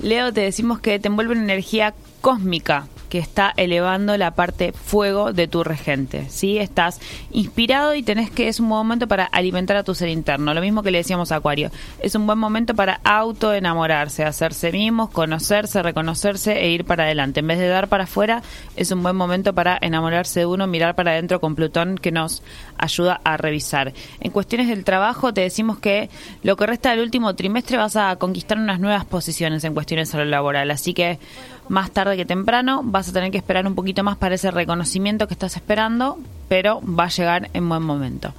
Leo, 0.00 0.32
te 0.32 0.42
decimos 0.42 0.78
que 0.78 1.00
te 1.00 1.08
envuelve 1.08 1.32
una 1.32 1.42
energía 1.42 1.92
cósmica 2.20 2.86
que 3.14 3.20
está 3.20 3.54
elevando 3.56 4.16
la 4.16 4.32
parte 4.32 4.72
fuego 4.72 5.32
de 5.32 5.46
tu 5.46 5.62
regente. 5.62 6.26
¿sí? 6.30 6.58
Estás 6.58 7.00
inspirado 7.30 7.94
y 7.94 8.02
tenés 8.02 8.28
que, 8.28 8.48
es 8.48 8.58
un 8.58 8.68
buen 8.68 8.78
momento 8.78 9.06
para 9.06 9.22
alimentar 9.22 9.76
a 9.76 9.84
tu 9.84 9.94
ser 9.94 10.08
interno. 10.08 10.52
Lo 10.52 10.60
mismo 10.60 10.82
que 10.82 10.90
le 10.90 10.98
decíamos 10.98 11.30
a 11.30 11.36
Acuario. 11.36 11.70
Es 12.00 12.16
un 12.16 12.26
buen 12.26 12.38
momento 12.38 12.74
para 12.74 12.98
autoenamorarse, 13.04 14.24
hacerse 14.24 14.72
mismos, 14.72 15.10
conocerse, 15.10 15.80
reconocerse 15.80 16.60
e 16.60 16.70
ir 16.70 16.84
para 16.84 17.04
adelante. 17.04 17.38
En 17.38 17.46
vez 17.46 17.60
de 17.60 17.68
dar 17.68 17.86
para 17.86 18.02
afuera, 18.02 18.42
es 18.74 18.90
un 18.90 19.00
buen 19.04 19.14
momento 19.14 19.54
para 19.54 19.78
enamorarse 19.80 20.40
de 20.40 20.46
uno, 20.46 20.66
mirar 20.66 20.96
para 20.96 21.12
adentro 21.12 21.40
con 21.40 21.54
Plutón 21.54 21.98
que 21.98 22.10
nos 22.10 22.42
ayuda 22.78 23.20
a 23.22 23.36
revisar. 23.36 23.92
En 24.18 24.32
cuestiones 24.32 24.66
del 24.66 24.82
trabajo, 24.82 25.32
te 25.32 25.42
decimos 25.42 25.78
que 25.78 26.10
lo 26.42 26.56
que 26.56 26.66
resta 26.66 26.90
del 26.90 26.98
último 26.98 27.36
trimestre 27.36 27.76
vas 27.76 27.94
a 27.94 28.16
conquistar 28.16 28.58
unas 28.58 28.80
nuevas 28.80 29.04
posiciones 29.04 29.62
en 29.62 29.72
cuestiones 29.72 30.12
a 30.16 30.18
lo 30.18 30.24
laboral. 30.24 30.72
Así 30.72 30.94
que 30.94 31.20
más 31.68 31.90
tarde 31.90 32.16
que 32.16 32.24
temprano 32.24 32.82
vas 32.84 33.08
a 33.08 33.12
tener 33.12 33.30
que 33.30 33.38
esperar 33.38 33.66
un 33.66 33.74
poquito 33.74 34.02
más 34.02 34.16
para 34.16 34.34
ese 34.34 34.50
reconocimiento 34.50 35.26
que 35.26 35.34
estás 35.34 35.56
esperando, 35.56 36.18
pero 36.48 36.80
va 36.82 37.04
a 37.04 37.08
llegar 37.08 37.50
en 37.52 37.68
buen 37.68 37.82
momento. 37.82 38.32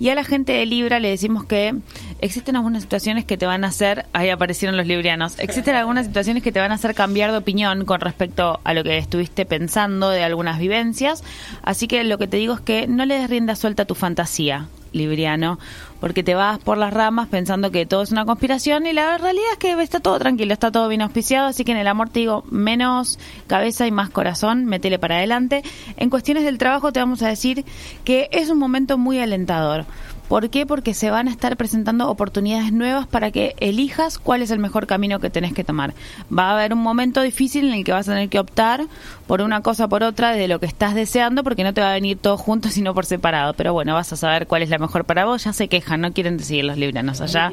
Y 0.00 0.10
a 0.10 0.14
la 0.14 0.22
gente 0.22 0.52
de 0.52 0.64
Libra 0.64 1.00
le 1.00 1.08
decimos 1.08 1.44
que 1.44 1.74
existen 2.20 2.54
algunas 2.54 2.82
situaciones 2.82 3.24
que 3.24 3.36
te 3.36 3.46
van 3.46 3.64
a 3.64 3.68
hacer, 3.68 4.06
ahí 4.12 4.30
aparecieron 4.30 4.76
los 4.76 4.86
librianos, 4.86 5.38
existen 5.40 5.74
algunas 5.74 6.06
situaciones 6.06 6.44
que 6.44 6.52
te 6.52 6.60
van 6.60 6.70
a 6.70 6.76
hacer 6.76 6.94
cambiar 6.94 7.32
de 7.32 7.38
opinión 7.38 7.84
con 7.84 8.00
respecto 8.00 8.60
a 8.62 8.74
lo 8.74 8.84
que 8.84 8.96
estuviste 8.96 9.44
pensando 9.44 10.10
de 10.10 10.22
algunas 10.22 10.60
vivencias. 10.60 11.24
Así 11.62 11.88
que 11.88 12.04
lo 12.04 12.16
que 12.16 12.28
te 12.28 12.36
digo 12.36 12.54
es 12.54 12.60
que 12.60 12.86
no 12.86 13.06
le 13.06 13.18
des 13.18 13.28
rienda 13.28 13.56
suelta 13.56 13.82
a 13.82 13.86
tu 13.86 13.96
fantasía, 13.96 14.68
libriano, 14.92 15.58
porque 16.00 16.22
te 16.22 16.34
vas 16.34 16.58
por 16.58 16.78
las 16.78 16.92
ramas 16.92 17.28
pensando 17.28 17.70
que 17.70 17.86
todo 17.86 18.02
es 18.02 18.12
una 18.12 18.24
conspiración 18.24 18.86
y 18.86 18.92
la 18.92 19.18
realidad 19.18 19.46
es 19.52 19.58
que 19.58 19.82
está 19.82 20.00
todo 20.00 20.18
tranquilo, 20.18 20.52
está 20.52 20.70
todo 20.70 20.88
bien 20.88 21.02
auspiciado, 21.02 21.48
así 21.48 21.64
que 21.64 21.72
en 21.72 21.78
el 21.78 21.88
amor 21.88 22.10
te 22.10 22.20
digo 22.20 22.44
menos 22.50 23.18
cabeza 23.46 23.86
y 23.86 23.90
más 23.90 24.10
corazón, 24.10 24.64
métele 24.64 24.98
para 24.98 25.16
adelante. 25.16 25.62
En 25.96 26.10
cuestiones 26.10 26.44
del 26.44 26.58
trabajo 26.58 26.92
te 26.92 27.00
vamos 27.00 27.22
a 27.22 27.28
decir 27.28 27.64
que 28.04 28.28
es 28.32 28.50
un 28.50 28.58
momento 28.58 28.98
muy 28.98 29.18
alentador. 29.18 29.86
¿Por 30.28 30.50
qué? 30.50 30.66
Porque 30.66 30.92
se 30.92 31.10
van 31.10 31.26
a 31.26 31.30
estar 31.30 31.56
presentando 31.56 32.08
oportunidades 32.10 32.70
nuevas 32.70 33.06
para 33.06 33.30
que 33.30 33.56
elijas 33.60 34.18
cuál 34.18 34.42
es 34.42 34.50
el 34.50 34.58
mejor 34.58 34.86
camino 34.86 35.20
que 35.20 35.30
tenés 35.30 35.54
que 35.54 35.64
tomar. 35.64 35.94
Va 36.36 36.50
a 36.50 36.52
haber 36.52 36.74
un 36.74 36.80
momento 36.80 37.22
difícil 37.22 37.66
en 37.68 37.74
el 37.74 37.84
que 37.84 37.92
vas 37.92 38.08
a 38.08 38.12
tener 38.12 38.28
que 38.28 38.38
optar 38.38 38.86
por 39.26 39.40
una 39.40 39.62
cosa 39.62 39.86
o 39.86 39.88
por 39.88 40.02
otra 40.02 40.32
de 40.32 40.46
lo 40.46 40.60
que 40.60 40.66
estás 40.66 40.94
deseando 40.94 41.42
porque 41.42 41.64
no 41.64 41.72
te 41.72 41.80
va 41.80 41.90
a 41.90 41.94
venir 41.94 42.18
todo 42.18 42.36
junto 42.36 42.68
sino 42.68 42.92
por 42.92 43.06
separado. 43.06 43.54
Pero 43.54 43.72
bueno, 43.72 43.94
vas 43.94 44.12
a 44.12 44.16
saber 44.16 44.46
cuál 44.46 44.62
es 44.62 44.68
la 44.68 44.78
mejor 44.78 45.06
para 45.06 45.24
vos. 45.24 45.44
Ya 45.44 45.54
se 45.54 45.68
quejan, 45.68 46.02
no 46.02 46.12
quieren 46.12 46.36
decidir 46.36 46.64
los 46.64 46.76
libranos 46.76 47.22
allá. 47.22 47.50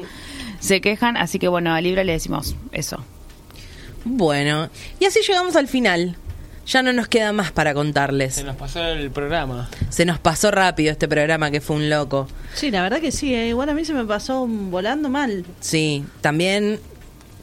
Se 0.60 0.82
quejan, 0.82 1.16
así 1.16 1.38
que 1.38 1.48
bueno, 1.48 1.72
a 1.72 1.80
Libra 1.80 2.04
le 2.04 2.12
decimos 2.12 2.56
eso. 2.72 3.02
Bueno, 4.04 4.68
y 5.00 5.06
así 5.06 5.20
llegamos 5.26 5.56
al 5.56 5.66
final. 5.66 6.16
Ya 6.66 6.82
no 6.82 6.92
nos 6.92 7.06
queda 7.08 7.32
más 7.32 7.52
para 7.52 7.74
contarles. 7.74 8.34
Se 8.34 8.44
nos 8.44 8.56
pasó 8.56 8.82
el 8.84 9.10
programa. 9.10 9.68
Se 9.88 10.04
nos 10.04 10.18
pasó 10.18 10.50
rápido 10.50 10.90
este 10.90 11.06
programa 11.06 11.50
que 11.50 11.60
fue 11.60 11.76
un 11.76 11.88
loco. 11.88 12.26
Sí, 12.54 12.70
la 12.70 12.82
verdad 12.82 13.00
que 13.00 13.12
sí. 13.12 13.34
eh, 13.34 13.48
Igual 13.48 13.68
a 13.68 13.74
mí 13.74 13.84
se 13.84 13.92
me 13.94 14.04
pasó 14.04 14.46
volando 14.48 15.08
mal. 15.08 15.44
Sí, 15.60 16.04
también 16.20 16.80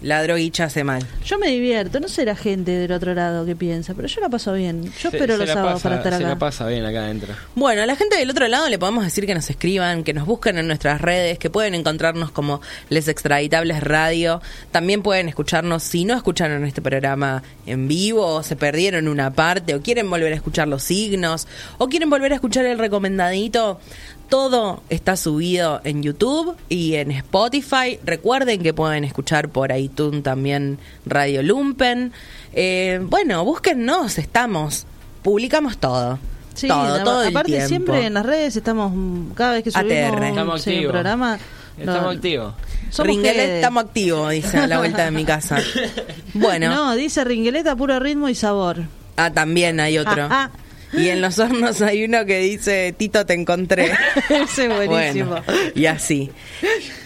la 0.04 0.22
droguicha 0.22 0.66
hace 0.66 0.84
mal. 0.84 1.02
Yo 1.26 1.40
me 1.40 1.48
divierto, 1.48 2.00
no 2.00 2.08
sé 2.08 2.24
la 2.26 2.36
gente 2.36 2.72
del 2.72 2.92
otro 2.92 3.14
lado 3.16 3.46
que 3.46 3.56
piensa, 3.56 3.94
pero 3.96 4.08
yo 4.08 4.22
la 4.22 4.30
paso 4.30 4.54
bien. 4.54 4.84
Yo 4.84 5.10
Se- 5.10 5.18
espero 5.18 5.34
se 5.38 5.40
los 5.46 5.50
sábados 5.50 5.74
pasa- 5.82 5.84
para 5.84 5.96
estar 5.98 6.14
Se 6.14 6.20
acá. 6.20 6.28
la 6.28 6.38
pasa 6.40 6.68
bien 6.68 6.86
acá 6.86 7.00
adentro. 7.06 7.34
Bueno, 7.56 7.82
a 7.82 7.86
la 7.88 7.96
gente 7.96 8.18
del 8.18 8.30
otro 8.30 8.48
lado 8.48 8.70
le 8.70 8.78
podemos 8.78 9.04
decir 9.04 9.26
que 9.26 9.34
nos 9.34 9.50
escriban, 9.50 10.04
que 10.04 10.14
nos 10.14 10.28
busquen 10.28 10.58
en 10.60 10.68
nuestras 10.68 11.02
redes, 11.02 11.40
que 11.40 11.50
pueden 11.50 11.74
encontrarnos 11.74 12.32
como 12.32 12.62
Les 12.90 13.08
Extraditables 13.08 13.82
Radio. 13.82 14.42
También 14.72 15.02
pueden 15.02 15.30
escucharnos 15.30 15.84
si 15.84 16.06
no 16.06 16.16
escucharon 16.16 16.66
este 16.66 16.82
programa 16.82 17.42
en 17.66 17.88
vivo, 17.88 18.26
o 18.28 18.44
se 18.44 18.56
perdieron 18.56 19.08
una 19.08 19.32
parte, 19.32 19.74
o 19.74 19.82
quieren 19.82 20.10
volver 20.10 20.34
a 20.34 20.36
escuchar 20.36 20.68
los 20.68 20.84
signos, 20.84 21.48
o 21.78 21.88
quieren 21.88 22.10
volver 22.10 22.34
a 22.34 22.36
escuchar 22.36 22.66
el 22.66 22.78
recomendadito. 22.78 23.80
Todo 24.30 24.82
está 24.90 25.16
subido 25.16 25.80
en 25.84 26.02
YouTube 26.02 26.56
y 26.70 26.96
en 26.96 27.12
Spotify. 27.12 28.00
Recuerden 28.04 28.64
que 28.64 28.74
pueden 28.74 29.04
escuchar 29.04 29.50
por 29.50 29.72
iTunes 29.76 30.24
también 30.24 30.80
Radio 31.06 31.44
Lumpen. 31.44 32.12
Eh, 32.54 33.00
bueno, 33.04 33.46
búsquennos, 33.46 34.18
estamos. 34.18 34.86
Publicamos 35.22 35.78
todo. 35.78 36.18
Sí, 36.56 36.68
todo, 36.68 36.98
la- 36.98 37.04
todo 37.04 37.22
el 37.24 37.30
aparte 37.30 37.52
tiempo. 37.52 37.68
siempre 37.68 38.06
en 38.08 38.14
las 38.16 38.26
redes 38.26 38.56
estamos, 38.56 38.92
mm, 38.96 39.32
cada 39.34 39.54
vez 39.54 39.64
que 39.64 39.72
subimos 39.72 39.92
ATR. 39.92 40.24
Estamos 40.30 40.62
sí, 40.62 40.70
un 40.70 40.76
activos. 40.76 40.92
programa... 40.94 41.40
Estamos 41.78 42.04
no, 42.04 42.10
activos. 42.10 42.54
Ringuelet, 43.00 43.36
Gede. 43.36 43.56
estamos 43.56 43.84
activos, 43.86 44.32
dice 44.32 44.58
a 44.60 44.68
la 44.68 44.78
vuelta 44.78 45.06
de 45.06 45.12
mi 45.12 45.26
casa. 45.26 45.58
Bueno, 46.36 46.70
No, 46.70 46.96
dice 46.96 47.24
Ringueleta, 47.24 47.76
puro 47.76 48.00
ritmo 48.00 48.30
y 48.30 48.36
sabor. 48.36 48.84
ah, 49.18 49.32
también 49.32 49.80
hay 49.80 49.98
otro. 50.00 50.28
Ah, 50.30 50.50
Y 50.94 51.10
en 51.10 51.22
los 51.22 51.40
hornos 51.40 51.82
hay 51.82 52.06
uno 52.06 52.26
que 52.26 52.40
dice, 52.40 52.94
Tito, 52.98 53.26
te 53.26 53.34
encontré. 53.34 53.92
Ese 54.30 54.66
es 54.66 54.88
buenísimo. 54.88 55.42
Bueno, 55.46 55.72
y 55.76 55.86
así. 55.88 56.32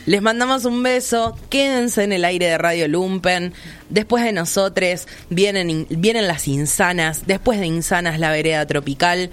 Les 0.06 0.22
mandamos 0.22 0.66
un 0.66 0.84
beso, 0.84 1.38
quédense 1.50 2.04
en 2.04 2.12
el 2.12 2.26
aire 2.26 2.48
de 2.48 2.58
Radio 2.58 2.88
Lumpen. 2.88 3.54
Después 3.90 4.24
de 4.24 4.34
nosotros 4.34 5.08
vienen, 5.30 5.88
vienen 5.90 6.28
las 6.28 6.48
insanas, 6.48 7.24
después 7.26 7.60
de 7.60 7.68
insanas 7.68 8.20
la 8.20 8.32
vereda 8.32 8.66
tropical. 8.66 9.30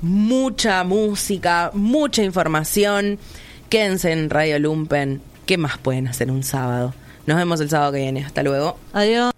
Mucha 0.00 0.84
música, 0.84 1.70
mucha 1.74 2.22
información. 2.22 3.18
Quédense 3.68 4.12
en 4.12 4.30
Radio 4.30 4.58
Lumpen. 4.58 5.20
¿Qué 5.46 5.58
más 5.58 5.78
pueden 5.78 6.08
hacer 6.08 6.30
un 6.30 6.42
sábado? 6.42 6.94
Nos 7.26 7.36
vemos 7.36 7.60
el 7.60 7.68
sábado 7.68 7.92
que 7.92 7.98
viene. 7.98 8.24
Hasta 8.24 8.42
luego. 8.42 8.78
Adiós. 8.92 9.37